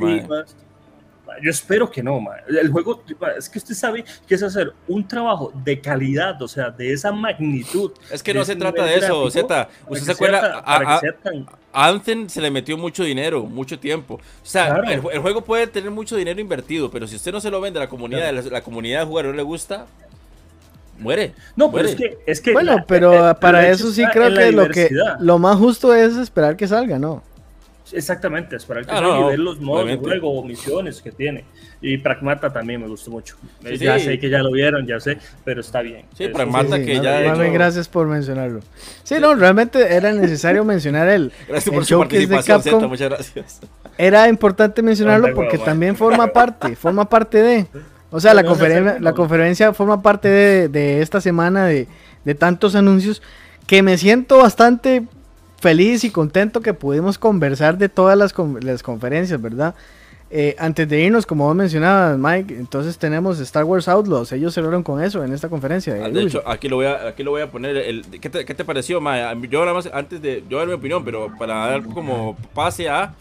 yo 1.43 1.51
espero 1.51 1.91
que 1.91 2.03
no, 2.03 2.21
El 2.49 2.71
juego, 2.71 3.03
es 3.37 3.49
que 3.49 3.59
usted 3.59 3.75
sabe 3.75 4.05
que 4.27 4.35
es 4.35 4.43
hacer 4.43 4.73
un 4.87 5.07
trabajo 5.07 5.53
de 5.65 5.81
calidad, 5.81 6.41
o 6.43 6.49
sea, 6.49 6.71
de 6.71 6.93
esa 6.93 7.13
magnitud. 7.13 7.93
Es 8.11 8.23
que 8.23 8.35
no 8.35 8.45
se 8.45 8.57
trata 8.57 8.85
de 8.85 8.97
eso, 8.97 9.31
Z. 9.31 9.69
Usted 9.89 10.07
se 10.07 10.13
acuerda, 10.13 10.63
a, 10.65 11.01
Anthem 11.73 12.29
se 12.29 12.41
le 12.41 12.51
metió 12.51 12.77
mucho 12.77 13.05
dinero, 13.05 13.45
mucho 13.45 13.79
tiempo. 13.79 14.15
O 14.15 14.21
sea, 14.47 14.83
el, 14.89 15.01
juego 15.01 15.43
puede 15.43 15.67
tener 15.67 15.91
mucho 15.91 16.17
dinero 16.17 16.41
invertido, 16.41 16.91
pero 16.91 17.07
si 17.07 17.17
usted 17.17 17.33
no 17.33 17.41
se 17.41 17.51
lo 17.51 17.61
vende 17.61 17.79
a 17.79 17.83
la 17.85 17.89
comunidad, 17.89 18.33
la, 18.33 18.63
comunidad 18.63 19.01
de 19.01 19.07
jugadores 19.07 19.37
le 19.37 19.43
gusta, 19.43 19.87
muere. 20.99 21.35
No, 21.57 21.71
pero 21.71 21.89
es 21.89 21.95
que, 21.95 22.19
es 22.27 22.41
que 22.41 22.53
bueno, 22.53 22.85
pero 22.87 23.37
para 23.41 23.69
eso 23.69 23.91
sí 23.93 24.05
creo 24.13 24.35
que 24.35 24.53
lo 24.53 24.69
que 24.69 24.91
lo 25.21 25.39
más 25.39 25.57
justo 25.57 25.95
es 25.95 26.17
esperar 26.17 26.57
que 26.57 26.67
salga, 26.67 26.99
¿no? 26.99 27.23
Exactamente, 27.93 28.57
es 28.57 28.65
para 28.65 28.81
el 28.81 28.87
que 28.87 28.93
ah, 28.93 29.27
ver 29.27 29.39
los 29.39 29.61
modos 29.61 29.87
de 29.87 29.97
juego 29.97 30.39
o 30.39 30.45
misiones 30.45 31.01
que 31.01 31.13
tiene. 31.13 31.45
Y 31.81 31.99
Pragmata 31.99 32.53
también 32.53 32.81
me 32.81 32.89
gustó 32.89 33.11
mucho. 33.11 33.37
ya 33.79 33.99
sé 33.99 34.19
que 34.19 34.29
ya 34.29 34.39
lo 34.39 34.51
vieron, 34.51 34.87
ya 34.87 35.01
sé, 35.01 35.19
pero 35.45 35.61
está 35.61 35.81
bien. 35.81 36.05
Sí, 36.17 36.29
Pragmata 36.29 36.79
que 36.79 37.01
ya. 37.01 37.21
Gracias 37.35 37.89
por 37.89 38.07
mencionarlo. 38.07 38.61
Sí, 39.03 39.17
no, 39.21 39.35
realmente 39.35 39.95
era 39.95 40.13
necesario 40.13 40.65
mencionar 40.65 41.09
el, 41.09 41.33
gracias 41.49 41.75
por 41.75 41.85
su 41.85 41.99
participación, 41.99 42.63
de 42.63 42.71
Capcom. 42.71 42.89
muchas 42.89 43.09
gracias. 43.11 43.61
Era 43.99 44.29
importante 44.29 44.81
mencionarlo 44.81 45.35
porque 45.35 45.59
también 45.59 45.97
forma 45.97 46.29
parte, 46.33 46.77
forma 46.77 47.09
parte 47.09 47.43
de. 47.43 47.67
O 48.11 48.21
sea, 48.21 48.33
la, 48.33 48.45
conferencia, 48.45 48.99
la 49.01 49.13
conferencia 49.13 49.73
forma 49.75 50.01
parte 50.03 50.29
de, 50.29 50.69
de 50.69 51.03
esta 51.03 51.21
semana 51.21 51.67
de, 51.67 51.89
de 52.25 52.35
tantos 52.35 52.75
anuncios 52.75 53.23
que 53.67 53.83
me 53.83 53.99
siento 53.99 54.39
bastante 54.39 55.05
feliz 55.61 56.05
y 56.05 56.11
contento 56.11 56.61
que 56.61 56.75
pudimos 56.75 57.19
conversar 57.19 57.79
de 57.79 57.89
todas 57.89 58.17
las, 58.17 58.35
las 58.63 58.83
conferencias, 58.83 59.41
¿verdad? 59.41 59.75
Eh, 60.31 60.55
antes 60.59 60.87
de 60.87 61.01
irnos, 61.01 61.25
como 61.25 61.47
vos 61.47 61.57
mencionabas, 61.57 62.19
Mike, 62.19 62.55
entonces 62.55 62.99
tenemos 62.99 63.41
Star 63.41 63.65
Wars 63.65 63.89
Outlaws. 63.89 64.31
Ellos 64.33 64.53
cerraron 64.53 64.83
con 64.83 65.03
eso 65.03 65.25
en 65.25 65.33
esta 65.33 65.49
conferencia. 65.49 65.95
De, 65.95 66.05
ah, 66.05 66.23
hecho, 66.23 66.43
aquí 66.47 66.69
lo 66.69 66.77
voy 66.77 66.87
a, 66.87 67.09
aquí 67.09 67.23
lo 67.23 67.31
voy 67.31 67.41
a 67.41 67.51
poner. 67.51 67.77
El, 67.79 68.05
¿qué, 68.21 68.29
te, 68.29 68.45
¿Qué 68.45 68.55
te 68.55 68.65
pareció, 68.65 69.01
Mike? 69.01 69.49
Yo 69.49 69.61
nada 69.61 69.73
más, 69.73 69.89
antes 69.93 70.21
de 70.21 70.45
yo 70.49 70.59
dar 70.59 70.67
mi 70.67 70.75
opinión, 70.75 71.03
pero 71.03 71.33
para 71.39 71.55
dar 71.55 71.83
como 71.83 72.37
pase 72.53 72.91
a 72.91 73.15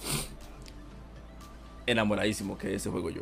enamoradísimo 1.85 2.57
que 2.57 2.75
ese 2.75 2.89
juego 2.89 3.09
yo. 3.09 3.21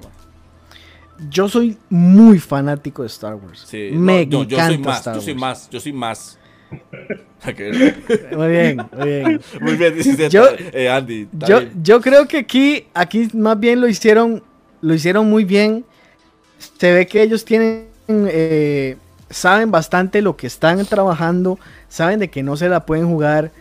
Yo 1.30 1.48
soy 1.48 1.78
muy 1.90 2.40
fanático 2.40 3.04
de 3.04 3.08
Star 3.08 3.36
Wars. 3.36 3.66
Sí, 3.68 3.92
Me 3.94 4.26
no, 4.26 4.44
yo 4.44 4.60
soy 4.60 4.78
más, 4.80 5.06
yo 5.06 5.22
soy 5.22 5.36
más, 5.36 5.70
yo 5.70 5.80
soy 5.80 5.94
más. 5.94 6.40
muy 8.36 8.50
bien, 8.50 8.82
muy 8.98 9.08
bien. 9.08 9.42
Muy 9.62 9.76
bien, 9.76 10.30
yo, 10.30 10.46
eh, 10.74 10.90
Andy. 10.90 11.28
Yo, 11.48 11.62
yo, 11.82 12.02
creo 12.02 12.28
que 12.28 12.40
aquí, 12.40 12.88
aquí 12.94 13.30
más 13.34 13.60
bien 13.60 13.82
lo 13.82 13.88
hicieron, 13.88 14.42
lo 14.82 14.94
hicieron 14.94 15.30
muy 15.30 15.46
bien. 15.46 15.86
Se 16.80 16.92
ve 16.92 17.08
que 17.08 17.22
ellos 17.22 17.46
tienen, 17.46 17.88
eh, 18.08 18.98
saben 19.30 19.72
bastante 19.72 20.22
lo 20.22 20.36
que 20.36 20.48
están 20.48 20.84
trabajando, 20.86 21.60
saben 21.90 22.20
de 22.20 22.30
que 22.30 22.44
no 22.44 22.58
se 22.58 22.70
la 22.70 22.86
pueden 22.86 23.08
jugar. 23.08 23.52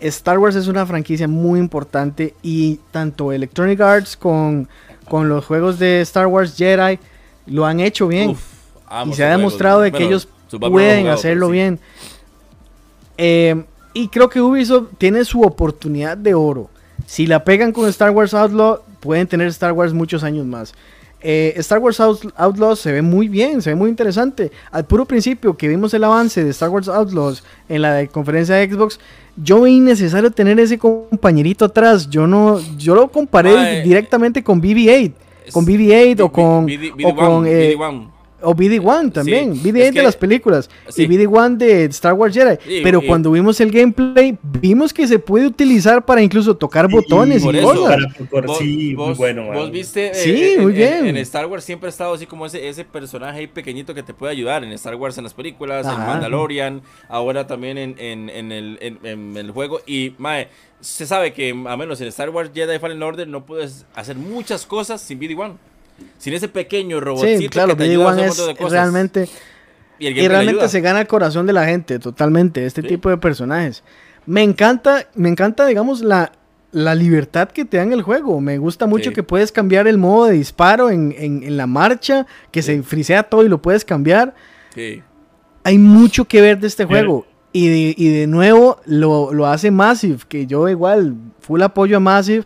Star 0.00 0.38
Wars 0.38 0.54
es 0.54 0.68
una 0.68 0.86
franquicia 0.86 1.26
muy 1.26 1.58
importante 1.58 2.34
y 2.42 2.78
tanto 2.92 3.32
Electronic 3.32 3.80
Arts 3.80 4.16
con, 4.16 4.68
con 5.08 5.28
los 5.28 5.44
juegos 5.44 5.78
de 5.78 6.00
Star 6.02 6.28
Wars 6.28 6.56
Jedi 6.56 6.98
lo 7.46 7.66
han 7.66 7.80
hecho 7.80 8.06
bien. 8.06 8.36
y 9.06 9.12
se 9.12 9.24
ha 9.24 9.30
demostrado 9.30 9.80
de 9.80 9.92
que 9.92 10.04
ellos 10.04 10.28
pueden 10.50 11.08
hacerlo 11.08 11.50
bien. 11.50 11.78
Eh, 13.18 13.64
y 13.92 14.08
creo 14.08 14.28
que 14.28 14.40
Ubisoft 14.40 14.90
tiene 14.96 15.24
su 15.24 15.42
oportunidad 15.42 16.16
de 16.16 16.34
oro. 16.34 16.70
Si 17.06 17.26
la 17.26 17.44
pegan 17.44 17.72
con 17.72 17.88
Star 17.88 18.10
Wars 18.10 18.32
Outlaw, 18.32 18.80
pueden 19.00 19.26
tener 19.26 19.48
Star 19.48 19.72
Wars 19.72 19.92
muchos 19.92 20.22
años 20.22 20.46
más. 20.46 20.72
Eh, 21.20 21.54
Star 21.56 21.80
Wars 21.80 21.98
Outlaws 21.98 22.78
se 22.78 22.92
ve 22.92 23.02
muy 23.02 23.26
bien, 23.26 23.60
se 23.60 23.70
ve 23.70 23.76
muy 23.76 23.90
interesante. 23.90 24.52
Al 24.70 24.84
puro 24.84 25.04
principio 25.04 25.56
que 25.56 25.66
vimos 25.66 25.92
el 25.94 26.04
avance 26.04 26.44
de 26.44 26.50
Star 26.50 26.68
Wars 26.68 26.88
Outlaws 26.88 27.42
en 27.68 27.82
la 27.82 28.06
conferencia 28.06 28.54
de 28.54 28.70
Xbox, 28.70 29.00
yo 29.36 29.62
vi 29.62 29.80
necesario 29.80 30.30
tener 30.30 30.60
ese 30.60 30.78
compañerito 30.78 31.64
atrás. 31.64 32.08
Yo 32.08 32.26
no, 32.28 32.60
yo 32.76 32.94
lo 32.94 33.08
comparé 33.08 33.82
directamente 33.82 34.44
con 34.44 34.62
BB-8, 34.62 35.12
con 35.52 35.66
BB-8 35.66 36.20
o 36.20 36.30
con, 36.30 36.66
o 37.04 37.16
con 37.16 38.17
o 38.40 38.54
BD-1 38.54 39.12
también, 39.12 39.54
BD-8 39.54 39.92
de 39.92 40.02
las 40.02 40.16
películas 40.16 40.70
y 40.96 41.06
BD-1 41.06 41.56
de 41.56 41.84
Star 41.86 42.14
Wars 42.14 42.34
Jedi. 42.34 42.82
pero 42.82 43.00
cuando 43.02 43.32
vimos 43.32 43.60
el 43.60 43.70
gameplay, 43.70 44.38
vimos 44.42 44.92
que 44.92 45.06
se 45.06 45.18
puede 45.18 45.46
utilizar 45.46 46.04
para 46.04 46.22
incluso 46.22 46.56
tocar 46.56 46.88
botones 46.88 47.44
y 47.44 47.60
cosas. 47.60 47.98
sí, 48.58 48.94
muy 48.96 49.14
bueno. 49.14 49.52
Vos 49.52 49.70
viste, 49.70 50.14
sí, 50.14 50.56
muy 50.58 50.72
bien. 50.72 51.06
En, 51.06 51.16
Star 51.18 51.46
Wars 51.46 51.64
siempre 51.64 51.88
ha 51.88 51.90
estado 51.90 52.14
así 52.14 52.26
como 52.26 52.46
ese, 52.46 52.68
ese 52.68 52.84
personaje 52.84 53.40
ahí 53.40 53.46
pequeñito 53.46 53.94
que 53.94 54.02
te 54.02 54.14
puede 54.14 54.32
ayudar. 54.32 54.64
En 54.64 54.72
Star 54.72 54.94
Wars 54.94 55.18
en 55.18 55.24
las 55.24 55.34
películas, 55.34 55.86
en 55.86 55.98
Mandalorian, 55.98 56.82
ahora 57.08 57.46
también 57.46 57.76
en, 57.76 57.96
en, 57.98 58.52
el, 58.52 58.78
en, 58.80 59.36
el 59.36 59.50
juego. 59.50 59.80
Y, 59.86 60.14
mae, 60.18 60.48
se 60.80 61.06
sabe 61.06 61.32
que 61.32 61.50
a 61.50 61.76
menos 61.76 62.00
en 62.00 62.08
Star 62.08 62.30
Wars 62.30 62.50
Jedi 62.54 62.78
Fallen 62.78 63.02
Order 63.02 63.26
no 63.26 63.44
puedes 63.44 63.84
hacer 63.94 64.16
muchas 64.16 64.64
cosas 64.64 65.00
sin 65.00 65.18
BD-1 65.20 65.56
sin 66.18 66.34
ese 66.34 66.48
pequeño 66.48 67.00
robotcito 67.00 67.40
sí, 67.40 67.48
claro, 67.48 67.76
que 67.76 67.84
te 67.84 67.90
ayuda 67.90 68.12
a 68.12 68.26
es 68.26 68.46
de 68.46 68.56
cosas. 68.56 68.72
realmente 68.72 69.28
y, 69.98 70.28
realmente 70.28 70.68
se 70.68 70.80
gana 70.80 71.00
el 71.00 71.06
corazón 71.06 71.46
de 71.46 71.52
la 71.52 71.66
gente 71.66 71.98
totalmente 71.98 72.64
este 72.64 72.82
tipo 72.82 73.10
de 73.10 73.16
personajes. 73.16 73.82
Me 74.26 74.42
encanta, 74.42 75.08
me 75.14 75.28
encanta 75.28 75.66
digamos 75.66 76.02
la 76.02 76.32
la 76.70 76.94
libertad 76.94 77.48
que 77.48 77.64
te 77.64 77.78
da 77.78 77.82
en 77.82 77.92
el 77.92 78.02
juego. 78.02 78.40
Me 78.40 78.58
gusta 78.58 78.86
mucho 78.86 79.12
que 79.12 79.22
puedes 79.22 79.52
cambiar 79.52 79.86
el 79.88 79.98
modo 79.98 80.26
de 80.26 80.34
disparo 80.34 80.90
en, 80.90 81.14
en, 81.16 81.56
la 81.56 81.66
marcha, 81.66 82.26
que 82.50 82.62
se 82.62 82.82
frisea 82.82 83.22
todo 83.22 83.44
y 83.44 83.48
lo 83.48 83.62
puedes 83.62 83.84
cambiar. 83.84 84.34
Hay 85.64 85.78
mucho 85.78 86.26
que 86.26 86.40
ver 86.40 86.58
de 86.58 86.66
este 86.66 86.84
juego. 86.84 87.26
Y 87.50 87.68
de, 87.68 87.94
y 87.96 88.08
de 88.10 88.26
nuevo 88.26 88.78
lo, 88.84 89.32
lo, 89.32 89.46
hace 89.46 89.70
Massive, 89.70 90.18
que 90.28 90.46
yo 90.46 90.68
igual, 90.68 91.14
full 91.40 91.62
apoyo 91.62 91.96
a 91.96 92.00
Massive 92.00 92.44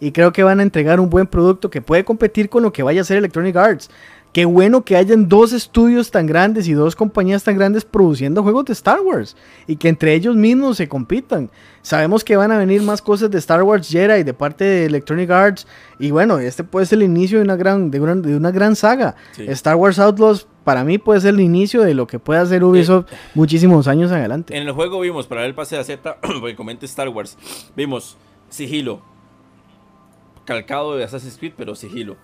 y 0.00 0.12
creo 0.12 0.32
que 0.32 0.42
van 0.42 0.60
a 0.60 0.62
entregar 0.62 1.00
un 1.00 1.10
buen 1.10 1.26
producto 1.26 1.70
que 1.70 1.82
puede 1.82 2.04
competir 2.04 2.48
con 2.48 2.62
lo 2.62 2.72
que 2.72 2.82
vaya 2.82 3.00
a 3.00 3.04
ser 3.04 3.18
Electronic 3.18 3.56
Arts. 3.56 3.90
Qué 4.32 4.44
bueno 4.44 4.84
que 4.84 4.94
hayan 4.94 5.26
dos 5.26 5.54
estudios 5.54 6.10
tan 6.10 6.26
grandes 6.26 6.68
y 6.68 6.74
dos 6.74 6.94
compañías 6.94 7.42
tan 7.42 7.56
grandes 7.56 7.84
produciendo 7.86 8.42
juegos 8.42 8.66
de 8.66 8.74
Star 8.74 9.00
Wars 9.00 9.36
y 9.66 9.76
que 9.76 9.88
entre 9.88 10.12
ellos 10.12 10.36
mismos 10.36 10.76
se 10.76 10.86
compitan. 10.86 11.50
Sabemos 11.80 12.22
que 12.22 12.36
van 12.36 12.52
a 12.52 12.58
venir 12.58 12.82
más 12.82 13.00
cosas 13.00 13.30
de 13.30 13.38
Star 13.38 13.62
Wars 13.62 13.88
Jedi 13.88 14.24
de 14.24 14.34
parte 14.34 14.64
de 14.64 14.84
Electronic 14.84 15.30
Arts 15.30 15.66
y 15.98 16.10
bueno, 16.10 16.38
este 16.38 16.62
puede 16.62 16.84
ser 16.84 16.98
el 16.98 17.04
inicio 17.04 17.38
de 17.38 17.44
una 17.44 17.56
gran, 17.56 17.90
de 17.90 18.00
una, 18.00 18.50
gran 18.50 18.76
saga. 18.76 19.16
Star 19.38 19.76
Wars 19.76 19.98
Outlaws 19.98 20.46
para 20.62 20.84
mí 20.84 20.98
puede 20.98 21.22
ser 21.22 21.32
el 21.32 21.40
inicio 21.40 21.80
de 21.82 21.94
lo 21.94 22.06
que 22.06 22.18
puede 22.18 22.40
hacer 22.40 22.62
Ubisoft 22.62 23.06
muchísimos 23.34 23.88
años 23.88 24.12
adelante. 24.12 24.54
En 24.54 24.68
el 24.68 24.72
juego 24.74 25.00
vimos, 25.00 25.26
para 25.26 25.40
ver 25.40 25.48
el 25.48 25.54
pase 25.54 25.76
de 25.76 25.84
Z, 25.84 26.18
porque 26.20 26.54
comente 26.54 26.84
Star 26.84 27.08
Wars, 27.08 27.38
vimos 27.74 28.18
sigilo, 28.50 29.00
calcado 30.48 30.96
de 30.96 31.04
Assassin's 31.04 31.36
Creed, 31.36 31.52
pero 31.58 31.74
sigilo. 31.74 32.16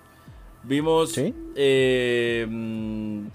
Vimos 0.62 1.14
eh, 1.18 2.46
mm, 2.48 3.26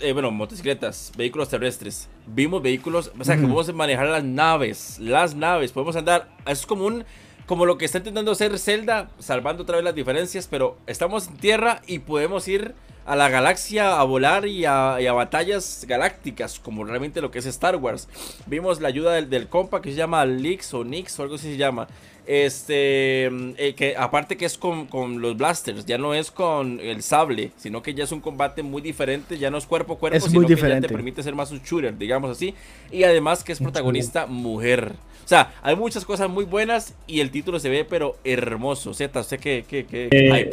eh, 0.00 0.12
bueno, 0.12 0.32
motocicletas, 0.32 1.12
vehículos 1.16 1.48
terrestres. 1.48 2.08
Vimos 2.26 2.60
vehículos, 2.62 3.12
o 3.16 3.22
sea, 3.22 3.36
que 3.36 3.42
podemos 3.42 3.72
manejar 3.72 4.08
las 4.08 4.24
naves, 4.24 4.98
las 4.98 5.36
naves, 5.36 5.70
podemos 5.70 5.94
andar, 5.94 6.28
es 6.48 6.66
como 6.66 6.84
un 6.84 7.04
como 7.46 7.64
lo 7.64 7.78
que 7.78 7.84
está 7.84 7.98
intentando 7.98 8.32
hacer 8.32 8.58
Zelda, 8.58 9.08
salvando 9.20 9.62
otra 9.62 9.76
vez 9.76 9.84
las 9.84 9.94
diferencias, 9.94 10.48
pero 10.48 10.78
estamos 10.88 11.28
en 11.28 11.36
tierra 11.36 11.80
y 11.86 12.00
podemos 12.00 12.48
ir 12.48 12.74
a 13.06 13.14
la 13.14 13.28
galaxia 13.28 14.00
a 14.00 14.02
volar 14.02 14.46
y 14.46 14.64
a, 14.64 15.12
batallas 15.12 15.84
galácticas, 15.86 16.58
como 16.58 16.84
realmente 16.84 17.20
lo 17.20 17.30
que 17.30 17.38
es 17.38 17.46
Star 17.46 17.76
Wars. 17.76 18.08
Vimos 18.46 18.80
la 18.80 18.88
ayuda 18.88 19.12
del, 19.12 19.46
compa 19.46 19.80
que 19.80 19.90
se 19.90 19.96
llama 19.96 20.26
Lix 20.26 20.74
o 20.74 20.82
Nix 20.82 21.18
o 21.20 21.22
algo 21.22 21.36
así 21.36 21.52
se 21.52 21.56
llama. 21.56 21.86
Este, 22.26 23.26
eh, 23.26 23.74
que 23.76 23.94
aparte 23.96 24.36
que 24.36 24.46
es 24.46 24.58
con, 24.58 24.88
los 25.20 25.36
blasters, 25.36 25.86
ya 25.86 25.96
no 25.96 26.12
es 26.12 26.32
con 26.32 26.80
el 26.80 27.02
sable, 27.02 27.52
sino 27.56 27.82
que 27.82 27.94
ya 27.94 28.02
es 28.02 28.10
un 28.10 28.20
combate 28.20 28.64
muy 28.64 28.82
diferente, 28.82 29.38
ya 29.38 29.48
no 29.48 29.58
es 29.58 29.66
cuerpo 29.66 29.94
a 29.94 29.98
cuerpo, 29.98 30.28
sino 30.28 30.46
que 30.46 30.56
ya 30.56 30.80
te 30.80 30.88
permite 30.88 31.22
ser 31.22 31.36
más 31.36 31.52
un 31.52 31.60
shooter, 31.62 31.96
digamos 31.96 32.30
así. 32.30 32.54
Y 32.90 33.04
además 33.04 33.44
que 33.44 33.52
es 33.52 33.60
protagonista 33.60 34.26
mujer. 34.26 34.92
O 35.24 35.28
sea, 35.28 35.54
hay 35.62 35.76
muchas 35.76 36.04
cosas 36.04 36.28
muy 36.28 36.44
buenas 36.44 36.94
y 37.06 37.20
el 37.20 37.30
título 37.30 37.58
se 37.58 37.68
ve 37.68 37.84
pero 37.84 38.16
hermoso. 38.24 38.94
Z, 38.94 39.22
sé 39.22 39.38
que, 39.38 39.64
que, 39.68 39.84
que 39.86 40.08
eh, 40.10 40.50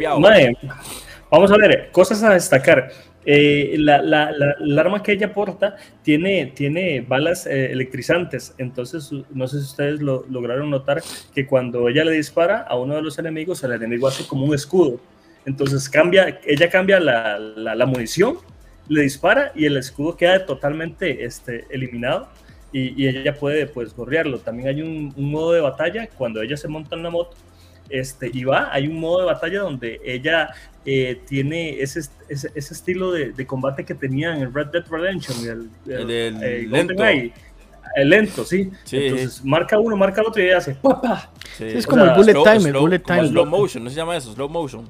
vamos 1.30 1.52
a 1.52 1.58
ver, 1.58 1.90
cosas 1.92 2.22
a 2.24 2.34
destacar. 2.34 2.92
Eh, 3.26 3.76
la, 3.80 4.02
la, 4.02 4.32
la, 4.60 4.82
arma 4.82 5.02
que 5.02 5.14
ella 5.14 5.34
porta 5.34 5.78
tiene, 6.02 6.48
tiene 6.48 7.02
balas 7.02 7.46
eh, 7.46 7.72
electrizantes, 7.72 8.54
entonces 8.58 9.12
no 9.34 9.48
sé 9.48 9.60
si 9.60 9.64
ustedes 9.64 10.02
lo, 10.02 10.26
lograron 10.30 10.70
notar 10.70 11.02
que 11.34 11.48
cuando 11.48 11.88
ella 11.88 12.04
le 12.04 12.12
dispara 12.12 12.62
a 12.62 12.76
uno 12.76 12.96
de 12.96 13.02
los 13.02 13.18
enemigos, 13.20 13.64
el 13.64 13.72
enemigo 13.72 14.08
hace 14.08 14.28
como 14.28 14.46
un 14.46 14.54
escudo. 14.54 15.00
Entonces 15.46 15.90
cambia, 15.90 16.40
ella 16.46 16.70
cambia 16.70 17.00
la, 17.00 17.86
munición, 17.86 18.38
le 18.88 19.02
dispara 19.02 19.52
y 19.56 19.66
el 19.66 19.78
escudo 19.78 20.16
queda 20.16 20.46
totalmente 20.46 21.24
este, 21.24 21.66
eliminado 21.70 22.30
y, 22.72 23.08
ella 23.08 23.36
puede 23.36 23.68
pues 23.68 23.96
gorrearlo. 23.96 24.40
También 24.40 24.70
hay 24.70 24.82
un, 24.82 25.14
modo 25.18 25.54
de 25.54 25.62
batalla 25.62 26.08
cuando 26.08 26.42
ella 26.42 26.58
se 26.58 26.68
monta 26.68 26.96
en 26.96 27.04
la 27.04 27.10
moto 27.10 27.36
este, 27.90 28.30
y 28.34 28.44
va, 28.44 28.70
hay 28.72 28.88
un 28.88 29.00
modo 29.00 29.20
de 29.20 29.26
batalla 29.26 29.60
donde 29.62 30.02
ella 30.04 30.50
eh, 30.86 31.22
tiene 31.28 31.82
ese, 31.82 32.02
ese, 32.28 32.50
estilo 32.56 33.12
de, 33.12 33.46
combate 33.46 33.86
que 33.86 33.94
tenía 33.94 34.36
en 34.36 34.42
el 34.44 34.54
Red 34.54 34.68
Dead 34.68 34.86
Redemption, 34.90 35.70
el, 35.86 35.94
el, 35.94 36.72
lento. 36.72 37.04
el 37.96 38.10
lento, 38.10 38.46
sí. 38.46 38.72
Entonces 38.92 39.44
marca 39.46 39.80
uno, 39.80 39.96
marca 39.96 40.22
el 40.22 40.28
otro 40.28 40.42
y 40.42 40.48
ella 40.48 40.58
hace 40.58 40.76
¡papa! 40.76 41.32
es 41.60 41.86
como 41.86 42.04
el 42.04 42.12
bullet 42.12 42.34
time, 42.34 42.70
el 42.70 42.78
bullet 42.78 43.00
time. 43.00 43.28
Slow 43.28 43.46
motion, 43.46 43.84
no 43.84 43.90
se 43.90 43.96
llama 43.96 44.18
eso, 44.18 44.34
slow 44.34 44.50
motion. 44.50 44.90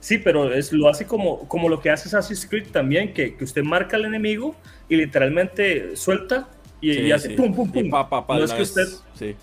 Sí, 0.00 0.18
pero 0.18 0.52
es, 0.52 0.72
lo 0.72 0.88
hace 0.88 1.06
como, 1.06 1.46
como 1.46 1.68
lo 1.68 1.80
que 1.80 1.90
hace 1.90 2.08
Assassin's 2.08 2.44
Creed 2.46 2.68
también, 2.72 3.14
que, 3.14 3.36
que 3.36 3.44
usted 3.44 3.62
marca 3.62 3.96
al 3.96 4.04
enemigo 4.04 4.56
y 4.88 4.96
literalmente 4.96 5.94
suelta 5.96 6.48
y, 6.82 7.12
hace 7.12 7.30
pum, 7.30 7.54
pum, 7.54 7.70
pum. 7.70 7.88
no 7.88 8.44
es 8.44 8.52
que 8.52 8.62
usted. 8.62 8.88
Sí. 9.14 9.36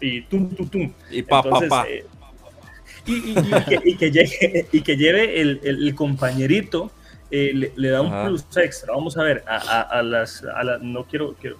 y 0.00 0.22
tum, 0.22 0.48
tum, 0.54 0.68
tum. 0.68 0.92
Y 1.10 1.22
pa, 1.22 1.42
pa, 1.42 1.60
pa. 1.68 1.86
Eh, 1.88 2.04
y, 3.06 3.12
y, 3.30 3.34
que, 3.34 3.80
y, 3.84 3.96
que, 3.96 4.10
llegue, 4.10 4.66
y 4.72 4.80
que 4.80 4.96
lleve 4.96 5.40
el, 5.40 5.60
el, 5.62 5.94
compañerito, 5.94 6.90
eh, 7.30 7.72
le, 7.76 7.88
da 7.88 8.00
un 8.00 8.26
plus 8.26 8.44
extra. 8.56 8.94
Vamos 8.94 9.16
a 9.18 9.22
ver, 9.22 9.44
a, 9.46 9.56
a, 9.56 9.80
a 9.82 10.02
las. 10.02 10.42
A 10.42 10.64
la, 10.64 10.78
no 10.78 11.04
quiero, 11.04 11.34
quiero 11.34 11.58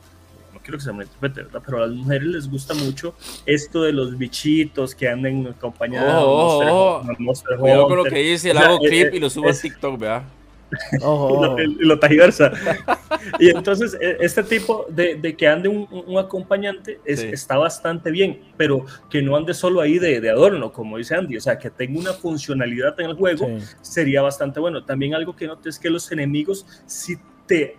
no 0.52 0.60
quiero 0.60 0.78
que 0.78 0.84
se 0.84 0.92
me 0.92 1.04
interprete, 1.04 1.42
¿verdad? 1.42 1.62
Pero 1.64 1.78
a 1.78 1.86
las 1.86 1.96
mujeres 1.96 2.28
les 2.28 2.50
gusta 2.50 2.74
mucho 2.74 3.14
esto 3.46 3.82
de 3.82 3.92
los 3.92 4.16
bichitos 4.16 4.94
que 4.94 5.08
andan 5.08 5.46
acompañados 5.46 6.24
oh, 6.24 6.58
oh, 6.58 7.02
oh. 7.02 7.58
Cuidado 7.58 7.88
con 7.88 7.96
lo 7.98 8.04
que 8.04 8.18
dice, 8.18 8.50
el 8.50 8.58
hago 8.58 8.78
clip 8.78 9.12
eh, 9.12 9.16
y 9.16 9.20
lo 9.20 9.30
subo 9.30 9.48
a 9.48 9.52
TikTok, 9.52 9.98
¿verdad? 9.98 10.24
Y 10.92 10.98
lo, 11.84 11.98
y 13.38 13.48
entonces, 13.48 13.96
e, 14.00 14.18
este 14.20 14.42
tipo 14.42 14.86
de, 14.88 15.34
que 15.36 15.48
ande 15.48 15.68
un, 15.68 16.18
acompañante 16.18 17.00
está 17.04 17.56
bastante 17.56 18.10
bien, 18.10 18.40
pero 18.56 18.84
que 19.08 19.22
no 19.22 19.36
ande 19.36 19.54
solo 19.54 19.80
ahí 19.80 19.98
de, 19.98 20.28
adorno, 20.30 20.72
como 20.72 20.98
dice 20.98 21.14
Andy, 21.14 21.36
o 21.36 21.40
sea, 21.40 21.58
que 21.58 21.70
tenga 21.70 21.98
una 21.98 22.12
funcionalidad 22.12 22.98
en 23.00 23.10
el 23.10 23.16
juego 23.16 23.48
sería 23.80 24.22
bastante 24.22 24.60
bueno. 24.60 24.84
También 24.84 25.14
algo 25.14 25.34
que 25.34 25.46
note 25.46 25.68
es 25.68 25.78
que 25.78 25.90
los 25.90 26.10
enemigos 26.12 26.66
sí 26.86 27.16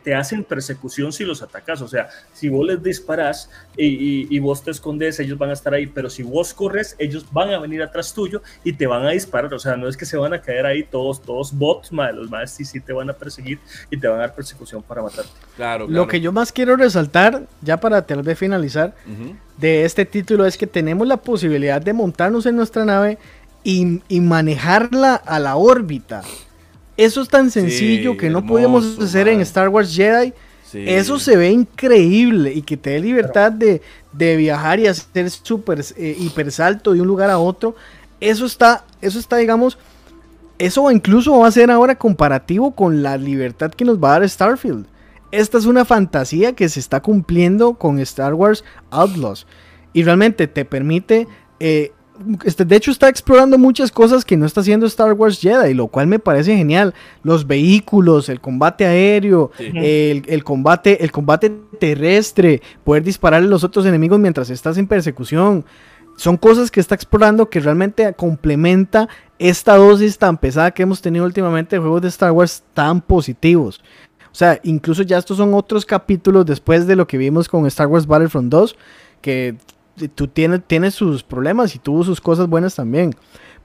te, 0.04 0.16
hacen 0.16 0.44
persecución 0.44 1.14
si 1.14 1.24
los 1.24 1.42
atacas. 1.42 1.82
O 1.82 1.88
sea, 1.88 2.10
si 2.34 2.50
vos 2.50 2.66
les 2.66 2.84
disparas 2.84 3.50
y, 3.78 4.38
vos 4.40 4.64
te 4.64 4.72
escondes, 4.72 5.20
ellos 5.20 5.38
van 5.38 5.50
a 5.50 5.54
estar 5.54 5.74
ahí. 5.74 5.88
Pero 5.88 6.10
si 6.10 6.24
vos 6.24 6.54
corres, 6.54 6.96
ellos 7.00 7.26
van 7.32 7.52
a 7.52 7.60
venir 7.60 7.82
atrás 7.82 8.14
tuyo 8.14 8.42
y 8.66 8.74
te 8.74 8.86
van 8.86 9.06
a 9.06 9.12
disparar. 9.12 9.54
O 9.54 9.60
sea, 9.60 9.78
no 9.78 9.88
es 9.88 9.96
que 9.96 10.06
se 10.06 10.18
van 10.18 10.34
a 10.34 10.42
caer 10.42 10.66
ahí 10.66 10.84
todos, 10.84 11.22
todos 11.22 11.58
bots, 11.58 11.94
madre. 11.94 12.18
Los 12.18 12.30
más 12.30 12.52
sí, 12.52 12.66
sí 12.66 12.82
te 12.82 12.92
van 12.92 13.10
a 13.10 13.14
perseguir 13.14 13.60
y 13.90 13.98
te 13.98 14.08
van 14.08 14.18
a 14.18 14.22
dar 14.22 14.36
persecución 14.36 14.84
para 14.84 15.04
matarte. 15.04 15.32
Claro, 15.56 15.88
Lo 15.88 16.06
que 16.08 16.20
yo 16.20 16.34
más 16.34 16.52
quiero 16.52 16.76
resaltar, 16.76 17.48
ya 17.62 17.78
para 17.78 18.06
tener 18.06 18.26
de 18.26 18.36
finalizar, 18.36 18.94
de 19.58 19.86
este 19.86 20.06
título 20.06 20.46
es 20.46 20.58
que 20.58 20.68
tenemos 20.68 21.08
la 21.08 21.18
posibilidad 21.18 21.82
de 21.82 21.94
montarnos 21.94 22.46
en 22.46 22.58
nuestra 22.58 22.84
nave 22.84 23.18
y, 23.64 24.02
y 24.10 24.20
manejarla 24.20 25.16
a 25.16 25.40
la 25.40 25.56
órbita. 25.56 26.24
Eso 26.98 27.22
es 27.22 27.30
tan 27.30 27.50
sencillo 27.50 28.18
que 28.18 28.30
no 28.30 28.46
podemos 28.46 29.00
hacer 29.00 29.28
en 29.28 29.42
Star 29.42 29.70
Wars 29.70 29.96
Jedi. 29.96 30.34
Eso 30.74 31.20
se 31.20 31.36
ve 31.36 31.52
increíble 31.52 32.54
y 32.54 32.62
que 32.62 32.78
te 32.78 32.92
dé 32.92 33.00
libertad 33.00 33.52
de, 33.52 33.82
viajar 34.14 34.80
y 34.80 34.88
hacer 34.88 35.30
super 35.30 35.84
eh, 35.98 36.16
hiper 36.18 36.52
salto 36.52 36.94
de 36.94 37.02
un 37.02 37.08
lugar 37.08 37.30
a 37.30 37.40
otro. 37.40 37.76
Eso 38.20 38.46
está, 38.46 38.86
eso 39.02 39.20
está, 39.20 39.38
digamos, 39.38 39.78
eso 40.60 40.90
incluso 40.92 41.40
va 41.40 41.48
a 41.48 41.52
ser 41.52 41.72
ahora 41.72 41.96
comparativo 41.96 42.72
con 42.72 43.02
la 43.02 43.18
libertad 43.18 43.72
que 43.72 43.84
nos 43.84 44.02
va 44.02 44.16
a 44.16 44.20
dar 44.20 44.30
Starfield. 44.30 44.86
Esta 45.32 45.58
es 45.58 45.66
una 45.66 45.86
fantasía 45.86 46.54
que 46.54 46.70
se 46.70 46.80
está 46.80 47.02
cumpliendo 47.02 47.76
con 47.76 48.00
Star 48.00 48.34
Wars 48.34 48.64
Outlaws 48.92 49.48
y 49.94 50.04
realmente 50.04 50.48
te 50.48 50.66
permite 50.66 51.28
eh, 51.60 51.94
este, 52.44 52.66
de 52.66 52.76
hecho 52.76 52.92
está 52.92 53.10
explorando 53.10 53.58
muchas 53.58 53.92
cosas 53.92 54.26
que 54.26 54.38
no 54.38 54.46
está 54.46 54.62
haciendo 54.62 54.86
Star 54.86 55.14
Wars 55.14 55.40
Jedi, 55.40 55.74
lo 55.74 55.88
cual 55.88 56.08
me 56.08 56.20
parece 56.20 56.56
genial. 56.56 56.94
Los 57.24 57.48
vehículos, 57.48 58.30
el 58.30 58.40
combate 58.40 58.86
aéreo, 58.86 59.52
el, 59.58 60.44
combate, 60.44 61.04
el 61.04 61.12
combate 61.12 61.52
terrestre, 61.80 62.62
poder 62.84 63.04
dispararle 63.04 63.48
a 63.48 63.52
los 63.52 63.64
otros 63.64 63.86
enemigos 63.86 64.20
mientras 64.20 64.50
estás 64.50 64.78
en 64.78 64.88
persecución. 64.88 65.66
Son 66.18 66.38
cosas 66.38 66.70
que 66.70 66.80
está 66.80 66.96
explorando 66.96 67.50
que 67.50 67.60
realmente 67.60 68.14
complementa 68.14 69.08
esta 69.40 69.76
dosis 69.76 70.18
tan 70.18 70.38
pesada 70.38 70.72
que 70.72 70.84
hemos 70.84 71.02
tenido 71.02 71.26
últimamente 71.26 71.76
de 71.76 71.80
juegos 71.80 72.02
de 72.02 72.10
Star 72.10 72.32
Wars 72.32 72.64
tan 72.74 73.02
positivos. 73.02 73.82
O 74.32 74.36
sea, 74.36 74.60
incluso 74.64 75.04
ya 75.04 75.18
estos 75.18 75.38
son 75.38 75.54
otros 75.54 75.86
capítulos 75.86 76.46
después 76.46 76.88
de 76.88 76.96
lo 76.96 77.08
que 77.08 77.18
vimos 77.18 77.50
con 77.50 77.66
Star 77.66 77.88
Wars 77.88 78.08
Battlefront 78.08 78.50
2, 78.50 78.76
que 79.22 79.56
tú 80.16 80.28
tienes, 80.28 80.62
tienes 80.66 80.94
sus 80.94 81.24
problemas 81.24 81.76
y 81.76 81.80
tuvo 81.80 82.04
sus 82.04 82.22
cosas 82.22 82.48
buenas 82.48 82.76
también. 82.76 83.16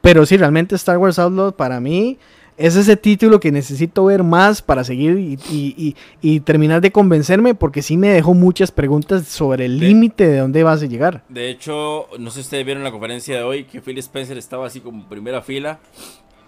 Pero 0.01 0.27
sí, 0.27 0.37
realmente 0.37 0.75
Star 0.75 0.99
Wars 0.99 1.19
Outlaw 1.19 1.53
para 1.53 1.81
mí 1.81 2.19
es 2.57 2.77
ese 2.77 2.97
título 2.97 3.39
que 3.39 3.53
necesito 3.53 4.05
ver 4.07 4.23
más 4.23 4.63
para 4.63 4.83
seguir 4.85 5.39
y, 5.51 6.41
terminar 6.41 6.81
de 6.81 6.91
convencerme 6.91 7.55
porque 7.55 7.83
sí 7.83 7.97
me 7.97 8.09
dejó 8.09 8.35
muchas 8.35 8.71
preguntas 8.71 9.27
sobre 9.27 9.67
el 9.67 9.79
límite 9.79 10.27
de 10.27 10.39
dónde 10.39 10.63
vas 10.63 10.83
a 10.83 10.87
llegar. 10.87 11.23
De 11.29 11.51
hecho, 11.51 12.07
no 12.19 12.31
sé 12.31 12.37
si 12.37 12.41
ustedes 12.43 12.65
vieron 12.65 12.85
la 12.85 12.91
conferencia 12.91 13.37
de 13.37 13.43
hoy 13.43 13.65
que 13.65 13.81
Phil 13.81 13.99
Spencer 13.99 14.39
estaba 14.39 14.67
así 14.67 14.81
como 14.81 15.09
primera 15.09 15.43
fila 15.43 15.81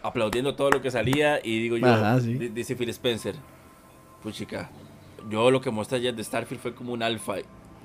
aplaudiendo 0.03 0.55
todo 0.55 0.70
lo 0.70 0.81
que 0.81 0.91
salía 0.91 1.41
y 1.43 1.61
digo 1.61 1.76
yo, 1.76 2.20
dice 2.20 2.76
Phil 2.76 2.89
Spencer, 2.91 3.35
pues 4.22 4.37
chica, 4.37 4.70
yo 5.29 5.51
lo 5.51 5.61
que 5.61 5.70
mostré 5.70 5.99
ayer 5.99 6.14
de 6.14 6.24
Starfield 6.24 6.62
fue 6.62 6.74
como 6.74 6.93
un 6.93 7.03
alfa 7.03 7.35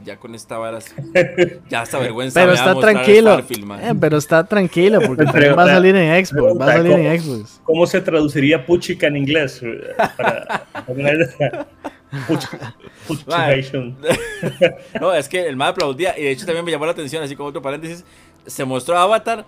ya 0.04 0.18
con 0.18 0.36
esta 0.36 0.58
vara, 0.58 0.80
ya 1.70 1.82
hasta 1.82 2.00
vergüenza. 2.00 2.40
pero 2.40 2.54
está 2.54 2.80
tranquilo. 2.80 3.40
Eh, 3.40 3.94
pero 4.00 4.18
está 4.18 4.46
tranquilo 4.46 5.02
porque 5.02 5.26
va 5.26 5.64
a 5.64 5.68
salir 5.68 5.96
en 5.96 6.26
Xbox. 6.26 6.60
Va 6.60 6.66
a 6.66 6.74
salir 6.74 6.92
en 6.92 7.22
Xbox. 7.22 7.62
¿Cómo 7.64 7.88
se 7.88 8.02
traduciría 8.02 8.66
Puchica 8.66 9.08
en 9.08 9.18
inglés? 9.18 9.62
no, 15.02 15.14
es 15.14 15.30
que 15.30 15.48
el 15.48 15.56
más 15.56 15.70
aplaudía 15.70 16.18
y 16.18 16.24
de 16.24 16.32
hecho 16.32 16.46
también 16.46 16.66
me 16.66 16.72
llamó 16.72 16.86
la 16.86 16.92
atención, 16.92 17.24
así 17.24 17.36
como 17.36 17.50
otro 17.50 17.62
paréntesis, 17.62 18.04
se 18.46 18.66
mostró 18.66 18.98
Avatar 18.98 19.46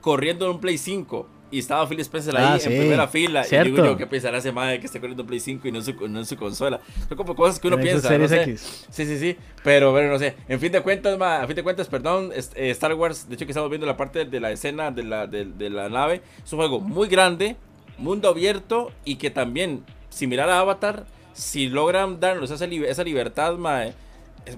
corriendo 0.00 0.46
en 0.46 0.52
un 0.52 0.60
Play 0.60 0.78
5 0.78 1.26
y 1.50 1.60
estaba 1.60 1.86
Phil 1.86 2.00
Spencer 2.00 2.36
ahí 2.36 2.44
ah, 2.44 2.56
en 2.56 2.78
primera 2.78 3.06
fila. 3.06 3.44
Y 3.48 3.56
digo 3.64 3.76
yo, 3.78 3.96
¿qué 3.96 4.06
pensará 4.06 4.38
ese 4.38 4.52
madre 4.52 4.80
que 4.80 4.86
está 4.86 4.98
corriendo 4.98 5.24
Play 5.24 5.40
5 5.40 5.68
y 5.68 5.72
no 5.72 5.78
en 5.78 5.84
su, 5.84 6.08
no 6.08 6.18
en 6.18 6.26
su 6.26 6.36
consola? 6.36 6.80
Son 7.08 7.16
como 7.16 7.34
cosas 7.34 7.60
que 7.60 7.68
uno 7.68 7.78
piensa. 7.78 8.16
No 8.18 8.28
sé. 8.28 8.56
Sí, 8.56 9.06
sí, 9.06 9.18
sí. 9.18 9.36
Pero 9.62 9.92
bueno, 9.92 10.10
no 10.10 10.18
sé. 10.18 10.34
En 10.48 10.60
fin 10.60 10.72
de 10.72 10.80
cuentas, 10.80 11.16
ma, 11.18 11.42
a 11.42 11.46
fin 11.46 11.56
de 11.56 11.62
cuentas, 11.62 11.88
perdón, 11.88 12.32
eh, 12.34 12.70
Star 12.70 12.94
Wars, 12.94 13.28
de 13.28 13.34
hecho 13.34 13.46
que 13.46 13.52
estamos 13.52 13.70
viendo 13.70 13.86
la 13.86 13.96
parte 13.96 14.24
de 14.24 14.40
la 14.40 14.50
escena 14.50 14.90
de 14.90 15.04
la, 15.04 15.26
de, 15.26 15.44
de 15.44 15.70
la 15.70 15.88
nave. 15.88 16.22
Es 16.44 16.52
un 16.52 16.58
juego 16.58 16.80
muy 16.80 17.08
grande, 17.08 17.56
mundo 17.98 18.28
abierto 18.28 18.92
y 19.04 19.16
que 19.16 19.30
también, 19.30 19.84
similar 20.08 20.48
a 20.50 20.60
Avatar, 20.60 21.06
si 21.32 21.68
logran 21.68 22.18
darnos 22.18 22.50
esa, 22.50 22.64
esa 22.64 23.04
libertad, 23.04 23.56
ma, 23.56 23.84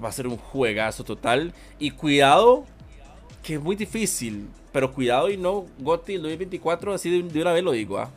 va 0.03 0.09
a 0.09 0.13
ser 0.13 0.27
un 0.27 0.37
juegazo 0.37 1.05
total. 1.05 1.53
Y 1.79 1.91
cuidado, 1.91 2.65
que 3.49 3.55
es 3.55 3.63
muy 3.63 3.77
difícil 3.77 4.47
pero 4.71 4.93
cuidado 4.93 5.31
y 5.31 5.39
no 5.39 5.65
Gotti 5.79 6.17
el 6.17 6.23
2024, 6.23 6.93
así 6.93 7.23
de, 7.23 7.41
una 7.41 7.55
vez 7.55 7.65
lo 7.65 7.73
digo, 7.73 7.99
¿ah? 7.99 8.11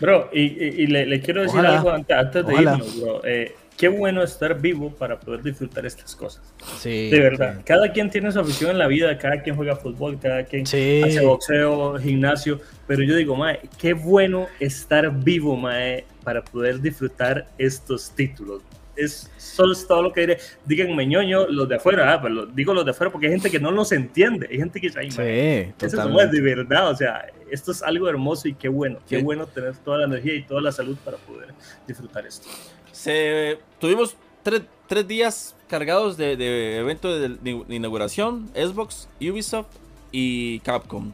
Bro, 0.00 0.30
y, 0.32 0.86
le, 0.86 1.20
quiero 1.20 1.42
decir 1.42 1.58
algo 1.58 1.90
antes, 1.90 2.46
de 2.46 2.54
irnos, 2.54 3.00
bro. 3.00 3.20
Eh, 3.24 3.52
qué 3.76 3.88
bueno 3.88 4.22
estar 4.22 4.58
vivo 4.58 4.90
para 4.90 5.18
poder 5.18 5.42
disfrutar 5.42 5.84
estas 5.84 6.14
cosas. 6.14 6.54
Sí. 6.78 7.10
De 7.10 7.18
verdad. 7.18 7.60
Cada 7.66 7.92
quien 7.92 8.08
tiene 8.08 8.30
su 8.30 8.38
afición 8.38 8.70
en 8.70 8.78
la 8.78 8.86
vida, 8.86 9.18
cada 9.18 9.42
quien 9.42 9.56
juega 9.56 9.74
fútbol, 9.74 10.18
cada 10.18 10.44
quien 10.44 10.62
hace 10.62 11.20
boxeo, 11.22 11.98
gimnasio. 11.98 12.60
Pero 12.86 13.02
yo 13.02 13.16
digo, 13.16 13.34
mae, 13.36 13.60
qué 13.76 13.92
bueno 13.92 14.46
estar 14.60 15.12
vivo, 15.12 15.56
mae, 15.56 16.04
para 16.22 16.42
poder 16.42 16.80
disfrutar 16.80 17.48
estos 17.58 18.12
títulos 18.12 18.62
es 18.96 19.30
solo 19.36 19.72
es 19.72 19.86
todo 19.86 20.02
lo 20.02 20.12
que 20.12 20.22
diré. 20.22 20.38
Díganme 20.64 21.06
ñoño 21.06 21.46
los 21.48 21.68
de 21.68 21.76
afuera, 21.76 22.12
ah, 22.12 22.22
pero 22.22 22.46
digo 22.46 22.74
los 22.74 22.84
de 22.84 22.92
afuera 22.92 23.10
porque 23.10 23.26
hay 23.26 23.32
gente 23.32 23.50
que 23.50 23.60
no 23.60 23.70
los 23.70 23.92
entiende, 23.92 24.48
hay 24.50 24.58
gente 24.58 24.80
que 24.80 24.88
dice, 24.88 25.00
ay, 25.00 25.10
sí, 25.10 25.86
eso 25.86 26.20
es 26.20 26.30
de 26.30 26.40
verdad, 26.40 26.90
o 26.90 26.96
sea, 26.96 27.26
esto 27.50 27.72
es 27.72 27.82
algo 27.82 28.08
hermoso 28.08 28.48
y 28.48 28.54
qué 28.54 28.68
bueno, 28.68 28.98
qué 29.08 29.22
bueno 29.22 29.46
tener 29.46 29.76
toda 29.76 29.98
la 29.98 30.04
energía 30.04 30.34
y 30.34 30.42
toda 30.42 30.60
la 30.60 30.72
salud 30.72 30.96
para 31.04 31.16
poder 31.18 31.48
disfrutar 31.86 32.26
esto. 32.26 32.48
Se, 32.92 33.58
tuvimos 33.78 34.16
tres, 34.42 34.62
tres 34.86 35.06
días 35.06 35.56
cargados 35.68 36.16
de, 36.16 36.36
de 36.36 36.78
evento 36.78 37.18
de, 37.18 37.28
de 37.28 37.74
inauguración, 37.74 38.48
Xbox, 38.54 39.08
Ubisoft 39.20 39.68
y 40.12 40.60
Capcom 40.60 41.12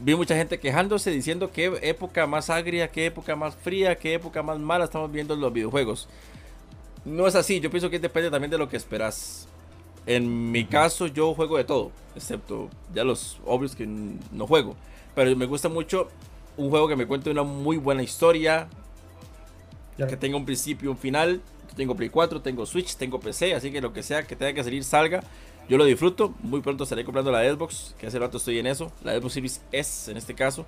vi 0.00 0.14
mucha 0.14 0.34
gente 0.34 0.58
quejándose 0.58 1.10
diciendo 1.10 1.50
qué 1.52 1.78
época 1.82 2.26
más 2.26 2.50
agria, 2.50 2.90
qué 2.90 3.06
época 3.06 3.36
más 3.36 3.54
fría, 3.54 3.96
qué 3.96 4.14
época 4.14 4.42
más 4.42 4.58
mala 4.58 4.84
estamos 4.84 5.12
viendo 5.12 5.34
en 5.34 5.40
los 5.40 5.52
videojuegos. 5.52 6.08
No 7.04 7.26
es 7.26 7.34
así, 7.34 7.60
yo 7.60 7.70
pienso 7.70 7.90
que 7.90 7.98
depende 7.98 8.30
también 8.30 8.50
de 8.50 8.58
lo 8.58 8.68
que 8.68 8.76
esperas. 8.76 9.48
En 10.06 10.50
mi 10.50 10.64
caso, 10.64 11.06
yo 11.06 11.34
juego 11.34 11.56
de 11.56 11.64
todo, 11.64 11.92
excepto 12.16 12.68
ya 12.94 13.04
los 13.04 13.38
obvios 13.44 13.74
que 13.76 13.86
no 13.86 14.46
juego. 14.46 14.76
Pero 15.14 15.34
me 15.36 15.46
gusta 15.46 15.68
mucho 15.68 16.08
un 16.56 16.70
juego 16.70 16.88
que 16.88 16.96
me 16.96 17.06
cuente 17.06 17.30
una 17.30 17.42
muy 17.42 17.76
buena 17.76 18.02
historia, 18.02 18.68
que 19.96 20.16
tenga 20.16 20.36
un 20.36 20.44
principio 20.44 20.88
y 20.88 20.92
un 20.92 20.98
final. 20.98 21.40
tengo 21.76 21.94
Play 21.94 22.08
4, 22.08 22.40
tengo 22.40 22.66
Switch, 22.66 22.96
tengo 22.96 23.20
PC, 23.20 23.54
así 23.54 23.70
que 23.70 23.80
lo 23.80 23.92
que 23.92 24.02
sea 24.02 24.26
que 24.26 24.36
tenga 24.36 24.52
que 24.52 24.64
salir 24.64 24.84
salga. 24.84 25.22
Yo 25.68 25.78
lo 25.78 25.84
disfruto. 25.84 26.34
Muy 26.42 26.60
pronto 26.60 26.84
estaré 26.84 27.04
comprando 27.04 27.30
la 27.30 27.48
Xbox, 27.48 27.94
que 27.98 28.06
hace 28.06 28.18
rato 28.18 28.38
estoy 28.38 28.58
en 28.58 28.66
eso. 28.66 28.90
La 29.04 29.16
Xbox 29.16 29.34
Series 29.34 29.60
S 29.72 30.10
en 30.10 30.16
este 30.16 30.34
caso. 30.34 30.66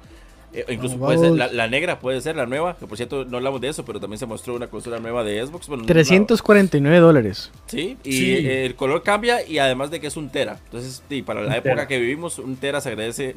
Eh, 0.54 0.66
incluso 0.68 0.98
puede 0.98 1.18
ser 1.18 1.32
la, 1.32 1.68
negra, 1.68 1.98
puede 1.98 2.20
ser 2.20 2.36
la 2.36 2.46
nueva, 2.46 2.76
que 2.76 2.86
por 2.86 2.96
cierto 2.96 3.24
no 3.24 3.38
hablamos 3.38 3.60
de 3.60 3.68
eso, 3.68 3.84
pero 3.84 4.00
también 4.00 4.18
se 4.18 4.26
mostró 4.26 4.54
una 4.54 4.68
consola 4.68 4.98
nueva 4.98 5.24
de 5.24 5.44
Xbox. 5.44 5.68
349 5.86 6.98
dólares. 6.98 7.50
Sí, 7.66 7.96
y 8.04 8.46
el 8.46 8.74
color 8.74 9.02
cambia 9.02 9.46
y 9.46 9.58
además 9.58 9.90
de 9.90 10.00
que 10.00 10.06
es 10.08 10.16
un 10.16 10.30
tera. 10.30 10.58
Entonces, 10.66 11.02
sí, 11.08 11.22
para 11.22 11.42
la 11.42 11.56
época 11.56 11.88
que 11.88 11.98
vivimos, 11.98 12.38
un 12.38 12.56
tera 12.56 12.80
se 12.80 12.90
agradece 12.90 13.34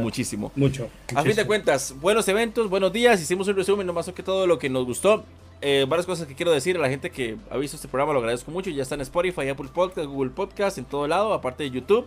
muchísimo. 0.00 0.52
Mucho. 0.54 0.88
A 1.14 1.22
fin 1.22 1.34
de 1.34 1.44
cuentas, 1.44 1.94
buenos 2.00 2.28
eventos, 2.28 2.68
buenos 2.68 2.92
días. 2.92 3.20
Hicimos 3.20 3.48
un 3.48 3.56
resumen 3.56 3.86
nomás 3.86 4.10
que 4.12 4.22
todo 4.22 4.46
lo 4.46 4.58
que 4.58 4.68
nos 4.68 4.84
gustó. 4.84 5.24
Eh, 5.64 5.86
varias 5.88 6.06
cosas 6.06 6.26
que 6.26 6.34
quiero 6.34 6.50
decir 6.50 6.76
a 6.76 6.80
la 6.80 6.88
gente 6.88 7.10
que 7.10 7.36
ha 7.48 7.56
visto 7.56 7.76
este 7.76 7.86
programa, 7.86 8.12
lo 8.12 8.18
agradezco 8.18 8.50
mucho. 8.50 8.70
Ya 8.70 8.82
está 8.82 8.96
en 8.96 9.00
Spotify, 9.02 9.48
Apple 9.48 9.68
Podcast, 9.72 10.08
Google 10.08 10.30
Podcast, 10.30 10.76
en 10.78 10.84
todo 10.84 11.06
lado, 11.06 11.32
aparte 11.32 11.62
de 11.62 11.70
YouTube. 11.70 12.04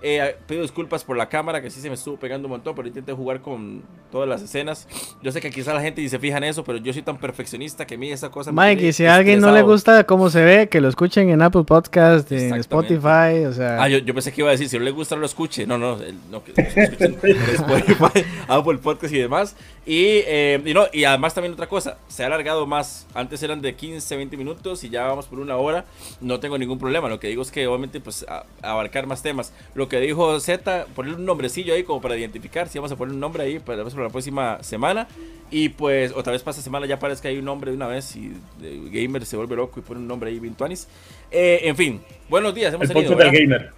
Eh, 0.00 0.36
pido 0.46 0.62
disculpas 0.62 1.02
por 1.02 1.16
la 1.16 1.28
cámara, 1.28 1.60
que 1.60 1.70
sí 1.70 1.80
se 1.80 1.88
me 1.88 1.94
estuvo 1.94 2.16
pegando 2.16 2.46
un 2.46 2.52
montón, 2.52 2.74
pero 2.76 2.86
intenté 2.86 3.12
jugar 3.12 3.40
con 3.40 3.82
todas 4.12 4.28
las 4.28 4.40
escenas. 4.42 4.86
Yo 5.22 5.32
sé 5.32 5.40
que 5.40 5.50
quizá 5.50 5.74
la 5.74 5.80
gente 5.80 6.00
ni 6.00 6.08
se 6.08 6.20
fija 6.20 6.38
en 6.38 6.44
eso, 6.44 6.62
pero 6.62 6.78
yo 6.78 6.92
soy 6.92 7.02
tan 7.02 7.18
perfeccionista 7.18 7.84
que 7.84 7.96
a 7.96 7.98
mí 7.98 8.12
esa 8.12 8.30
cosa 8.30 8.52
Mike, 8.52 8.86
y 8.86 8.92
si 8.92 9.06
a 9.06 9.16
alguien 9.16 9.40
no 9.40 9.50
le 9.50 9.62
gusta 9.62 10.04
cómo 10.04 10.30
se 10.30 10.44
ve, 10.44 10.68
que 10.68 10.80
lo 10.80 10.88
escuchen 10.88 11.30
en 11.30 11.42
Apple 11.42 11.64
Podcast, 11.64 12.30
en 12.30 12.54
Spotify, 12.54 13.44
o 13.48 13.52
sea... 13.52 13.82
Ah, 13.82 13.88
yo, 13.88 14.14
pensé 14.14 14.32
que 14.32 14.40
iba 14.40 14.50
a 14.50 14.52
decir, 14.52 14.68
si 14.68 14.78
no 14.78 14.84
le 14.84 14.92
gusta, 14.92 15.16
no 15.16 15.20
lo 15.20 15.26
escuche. 15.26 15.66
No, 15.66 15.78
no, 15.78 15.98
no 16.30 16.44
que 16.44 16.52
lo 16.56 16.62
escuchen 16.62 17.18
en 17.22 17.54
Spotify, 17.54 18.24
Apple 18.48 18.78
Podcast 18.78 19.12
y 19.12 19.18
demás. 19.18 19.56
Y, 19.88 20.22
eh, 20.26 20.60
y, 20.66 20.74
no, 20.74 20.84
y 20.92 21.04
además 21.04 21.32
también 21.32 21.54
otra 21.54 21.66
cosa, 21.66 21.96
se 22.08 22.22
ha 22.22 22.26
alargado 22.26 22.66
más. 22.66 23.06
Antes 23.14 23.42
eran 23.42 23.62
de 23.62 23.74
15, 23.74 24.16
20 24.16 24.36
minutos 24.36 24.84
y 24.84 24.90
ya 24.90 25.06
vamos 25.06 25.24
por 25.24 25.38
una 25.40 25.56
hora. 25.56 25.86
No 26.20 26.40
tengo 26.40 26.58
ningún 26.58 26.78
problema. 26.78 27.08
Lo 27.08 27.18
que 27.18 27.28
digo 27.28 27.40
es 27.40 27.50
que 27.50 27.66
obviamente 27.66 27.98
pues 27.98 28.26
abarcar 28.60 29.06
más 29.06 29.22
temas. 29.22 29.50
Lo 29.74 29.88
que 29.88 29.98
dijo 29.98 30.38
Z, 30.40 30.88
ponerle 30.94 31.16
un 31.16 31.24
nombrecillo 31.24 31.72
ahí 31.72 31.84
como 31.84 32.02
para 32.02 32.18
identificar. 32.18 32.68
Si 32.68 32.76
vamos 32.76 32.92
a 32.92 32.96
poner 32.96 33.14
un 33.14 33.20
nombre 33.20 33.44
ahí 33.44 33.60
para, 33.60 33.82
la 33.82 34.08
próxima 34.10 34.62
semana. 34.62 35.08
Y 35.50 35.70
pues 35.70 36.12
otra 36.14 36.34
vez 36.34 36.42
para 36.42 36.50
esta 36.50 36.62
semana 36.62 36.84
ya 36.84 36.98
parece 36.98 37.22
que 37.22 37.28
hay 37.28 37.38
un 37.38 37.46
nombre 37.46 37.70
de 37.70 37.76
una 37.78 37.86
vez 37.86 38.14
y 38.14 38.34
gamer 38.60 39.24
se 39.24 39.38
vuelve 39.38 39.56
loco 39.56 39.80
y 39.80 39.82
pone 39.82 40.00
un 40.00 40.06
nombre 40.06 40.28
ahí, 40.28 40.38
Vintuanis. 40.38 40.86
Eh, 41.30 41.60
en 41.62 41.76
fin, 41.76 42.02
buenos 42.28 42.54
días. 42.54 42.74
Hemos 42.74 42.90
el 42.90 43.16
del 43.16 43.32
gamer. 43.32 43.72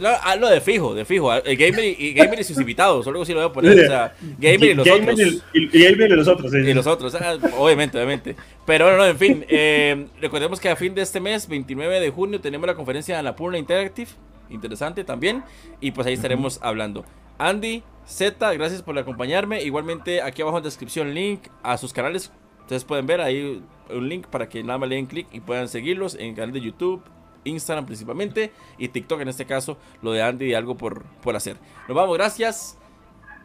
Lo, 0.00 0.08
ah, 0.08 0.36
lo, 0.36 0.48
de 0.48 0.60
fijo, 0.60 0.94
de 0.94 1.04
fijo. 1.04 1.32
El 1.32 1.56
gamer 1.56 1.84
y, 1.84 2.12
gamer 2.12 2.40
y 2.40 2.44
sus 2.44 2.58
invitados, 2.58 3.04
solo 3.04 3.24
si 3.24 3.32
lo 3.32 3.40
voy 3.40 3.48
a 3.48 3.52
poner. 3.52 3.80
O 3.80 3.86
sea, 3.86 4.14
gamer 4.38 4.70
y 4.70 4.74
los 4.74 4.88
otros. 4.88 5.20
Y, 5.52 5.66
gamer 5.66 6.10
y 6.10 6.14
los 6.14 6.28
otros, 6.28 6.54
Y 6.54 6.74
los 6.74 6.86
otros, 6.86 7.14
ah, 7.14 7.36
obviamente, 7.56 7.98
obviamente. 7.98 8.36
Pero 8.64 8.84
bueno, 8.84 8.98
no, 8.98 9.06
en 9.06 9.18
fin. 9.18 9.44
Eh, 9.48 10.06
recordemos 10.20 10.60
que 10.60 10.68
a 10.68 10.76
fin 10.76 10.94
de 10.94 11.02
este 11.02 11.20
mes, 11.20 11.48
29 11.48 12.00
de 12.00 12.10
junio, 12.10 12.40
tenemos 12.40 12.66
la 12.66 12.74
conferencia 12.74 13.14
de 13.14 13.20
Anapurna 13.20 13.58
Interactive 13.58 14.10
interesante 14.50 15.04
también. 15.04 15.44
Y 15.80 15.90
pues 15.92 16.06
ahí 16.06 16.14
estaremos 16.14 16.58
hablando. 16.62 17.04
Andy, 17.38 17.82
Z, 18.06 18.52
gracias 18.54 18.82
por 18.82 18.98
acompañarme. 18.98 19.62
Igualmente 19.62 20.22
aquí 20.22 20.42
abajo 20.42 20.58
en 20.58 20.64
la 20.64 20.68
descripción 20.68 21.14
link 21.14 21.42
a 21.62 21.76
sus 21.78 21.92
canales. 21.92 22.32
Ustedes 22.60 22.84
pueden 22.84 23.06
ver 23.06 23.20
ahí 23.20 23.62
un 23.90 24.08
link 24.08 24.26
para 24.26 24.48
que 24.48 24.62
nada 24.62 24.78
más 24.78 24.88
le 24.88 24.96
den 24.96 25.06
clic 25.06 25.26
y 25.32 25.40
puedan 25.40 25.68
seguirlos 25.68 26.14
en 26.14 26.26
el 26.30 26.34
canal 26.34 26.52
de 26.52 26.60
YouTube, 26.60 27.02
Instagram 27.48 27.86
principalmente 27.86 28.52
y 28.78 28.88
TikTok 28.88 29.20
en 29.20 29.28
este 29.28 29.46
caso, 29.46 29.76
lo 30.02 30.12
de 30.12 30.22
Andy 30.22 30.46
y 30.46 30.54
algo 30.54 30.76
por, 30.76 31.04
por 31.22 31.36
hacer. 31.36 31.56
Nos 31.88 31.96
vamos, 31.96 32.16
gracias. 32.16 32.78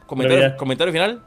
Comentario, 0.05 0.55
comentario 0.57 0.93
final. 0.93 1.23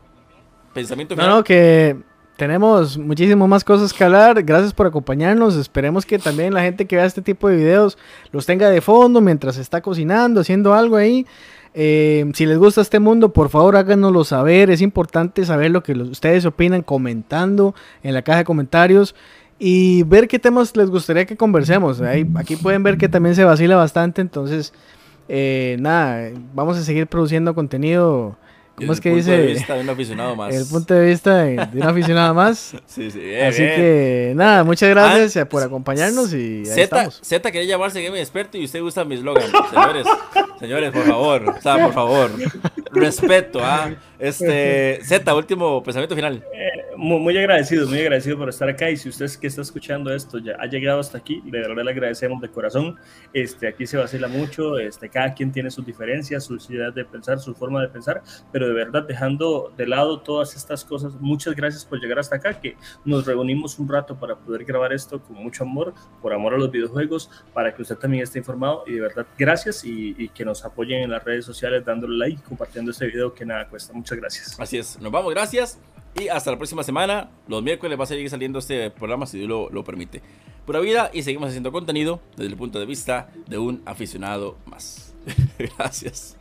Pensamiento 0.72 1.14
final. 1.14 1.30
No, 1.30 1.36
no, 1.36 1.44
que 1.44 1.96
tenemos 2.36 2.98
muchísimas 2.98 3.48
más 3.48 3.64
cosas 3.64 3.92
que 3.92 4.04
hablar. 4.04 4.42
Gracias 4.42 4.74
por 4.74 4.86
acompañarnos. 4.86 5.56
Esperemos 5.56 6.04
que 6.04 6.18
también 6.18 6.52
la 6.52 6.62
gente 6.62 6.86
que 6.86 6.96
vea 6.96 7.06
este 7.06 7.22
tipo 7.22 7.48
de 7.48 7.56
videos 7.56 7.96
los 8.30 8.44
tenga 8.44 8.68
de 8.68 8.80
fondo 8.80 9.20
mientras 9.20 9.56
está 9.56 9.80
cocinando, 9.80 10.42
haciendo 10.42 10.74
algo 10.74 10.96
ahí. 10.96 11.26
Eh, 11.78 12.30
si 12.34 12.46
les 12.46 12.58
gusta 12.58 12.80
este 12.80 13.00
mundo, 13.00 13.32
por 13.32 13.48
favor 13.48 13.76
háganoslo 13.76 14.24
saber. 14.24 14.70
Es 14.70 14.82
importante 14.82 15.44
saber 15.44 15.70
lo 15.70 15.82
que 15.82 15.92
ustedes 15.92 16.44
opinan 16.44 16.82
comentando 16.82 17.74
en 18.02 18.14
la 18.14 18.22
caja 18.22 18.38
de 18.38 18.44
comentarios 18.44 19.14
y 19.58 20.02
ver 20.02 20.28
qué 20.28 20.38
temas 20.38 20.76
les 20.76 20.90
gustaría 20.90 21.24
que 21.24 21.36
conversemos. 21.36 22.00
Ahí, 22.00 22.26
aquí 22.36 22.56
pueden 22.56 22.82
ver 22.82 22.98
que 22.98 23.08
también 23.08 23.34
se 23.34 23.44
vacila 23.44 23.76
bastante. 23.76 24.20
Entonces, 24.20 24.72
eh, 25.28 25.76
nada, 25.80 26.30
vamos 26.54 26.76
a 26.76 26.82
seguir 26.82 27.06
produciendo 27.06 27.54
contenido 27.54 28.36
¿Cómo 28.76 28.92
es 28.92 29.00
que 29.00 29.10
dice? 29.10 29.34
El 29.34 29.40
punto 29.40 29.46
de 29.46 29.54
vista 29.54 29.74
de 29.74 29.80
un 29.80 29.90
aficionado 29.90 30.36
más. 30.36 30.54
El 30.54 30.66
punto 30.66 30.94
de 30.94 31.06
vista 31.06 31.42
de, 31.42 31.68
un 31.80 31.82
aficionado 31.82 32.34
más. 32.34 32.76
sí, 32.86 33.10
sí. 33.10 33.34
Así 33.36 33.62
que, 33.62 34.32
nada, 34.36 34.64
muchas 34.64 34.90
gracias 34.90 35.36
ah, 35.38 35.48
por 35.48 35.62
acompañarnos 35.62 36.32
y 36.34 36.58
ahí 36.58 36.66
Z, 36.66 36.82
estamos. 36.82 37.20
Z 37.22 37.50
quería 37.50 37.68
llamarse 37.68 38.02
Game 38.02 38.20
Experto 38.20 38.58
y 38.58 38.64
usted 38.64 38.82
usa 38.82 39.04
mi 39.04 39.14
eslogan. 39.14 39.50
Señores, 39.70 40.06
señores, 40.60 40.92
por 40.92 41.04
favor. 41.04 41.48
O 41.56 41.62
sea, 41.62 41.82
por 41.82 41.94
favor. 41.94 42.30
Respeto, 42.92 43.60
¿ah? 43.62 43.94
Este, 44.18 45.00
Z, 45.02 45.34
último 45.34 45.82
pensamiento 45.82 46.14
final. 46.14 46.44
Eh, 46.52 46.96
muy, 46.96 47.36
agradecido, 47.36 47.86
muy 47.86 48.00
agradecido 48.00 48.38
por 48.38 48.48
estar 48.48 48.68
acá. 48.68 48.90
Y 48.90 48.96
si 48.96 49.08
usted 49.08 49.30
que 49.40 49.46
está 49.46 49.62
escuchando 49.62 50.14
esto 50.14 50.38
ya 50.38 50.56
ha 50.58 50.66
llegado 50.66 51.00
hasta 51.00 51.18
aquí, 51.18 51.42
de 51.44 51.60
verdad 51.60 51.84
le 51.84 51.90
agradecemos 51.90 52.40
de 52.40 52.48
corazón. 52.48 52.96
Este, 53.32 53.68
aquí 53.68 53.86
se 53.86 53.96
vacila 53.96 54.28
mucho. 54.28 54.78
Este, 54.78 55.08
cada 55.08 55.34
quien 55.34 55.52
tiene 55.52 55.70
sus 55.70 55.84
diferencias, 55.84 56.44
su 56.44 56.56
ideas 56.70 56.94
de 56.94 57.04
pensar, 57.04 57.38
su 57.38 57.54
forma 57.54 57.82
de 57.82 57.88
pensar, 57.88 58.22
pero 58.52 58.66
de 58.66 58.74
verdad 58.74 59.04
dejando 59.06 59.72
de 59.76 59.86
lado 59.86 60.20
todas 60.20 60.56
estas 60.56 60.84
cosas. 60.84 61.14
Muchas 61.20 61.54
gracias 61.54 61.84
por 61.84 62.00
llegar 62.00 62.18
hasta 62.18 62.36
acá, 62.36 62.60
que 62.60 62.76
nos 63.04 63.26
reunimos 63.26 63.78
un 63.78 63.88
rato 63.88 64.18
para 64.18 64.36
poder 64.36 64.64
grabar 64.64 64.92
esto 64.92 65.20
con 65.20 65.36
mucho 65.36 65.64
amor, 65.64 65.94
por 66.22 66.32
amor 66.32 66.54
a 66.54 66.58
los 66.58 66.70
videojuegos, 66.70 67.30
para 67.52 67.74
que 67.74 67.82
usted 67.82 67.96
también 67.96 68.22
esté 68.22 68.38
informado. 68.38 68.84
Y 68.86 68.94
de 68.94 69.00
verdad, 69.00 69.26
gracias 69.38 69.84
y, 69.84 70.14
y 70.18 70.28
que 70.28 70.44
nos 70.44 70.64
apoyen 70.64 71.02
en 71.02 71.10
las 71.10 71.22
redes 71.22 71.44
sociales 71.44 71.84
dándole 71.84 72.16
like, 72.18 72.42
compartiendo 72.42 72.90
este 72.90 73.06
video 73.06 73.34
que 73.34 73.44
nada 73.44 73.68
cuesta. 73.68 73.92
Muchas 74.06 74.18
gracias. 74.18 74.60
Así 74.60 74.78
es, 74.78 75.00
nos 75.00 75.10
vamos, 75.10 75.34
gracias. 75.34 75.80
Y 76.14 76.28
hasta 76.28 76.52
la 76.52 76.56
próxima 76.56 76.84
semana. 76.84 77.28
Los 77.48 77.60
miércoles 77.64 77.98
va 77.98 78.04
a 78.04 78.06
seguir 78.06 78.30
saliendo 78.30 78.60
este 78.60 78.88
programa 78.92 79.26
si 79.26 79.38
Dios 79.38 79.48
lo, 79.48 79.68
lo 79.70 79.82
permite. 79.82 80.22
Pura 80.64 80.78
vida 80.78 81.10
y 81.12 81.24
seguimos 81.24 81.48
haciendo 81.48 81.72
contenido 81.72 82.20
desde 82.36 82.52
el 82.52 82.56
punto 82.56 82.78
de 82.78 82.86
vista 82.86 83.28
de 83.48 83.58
un 83.58 83.82
aficionado 83.84 84.58
más. 84.64 85.12
gracias. 85.58 86.36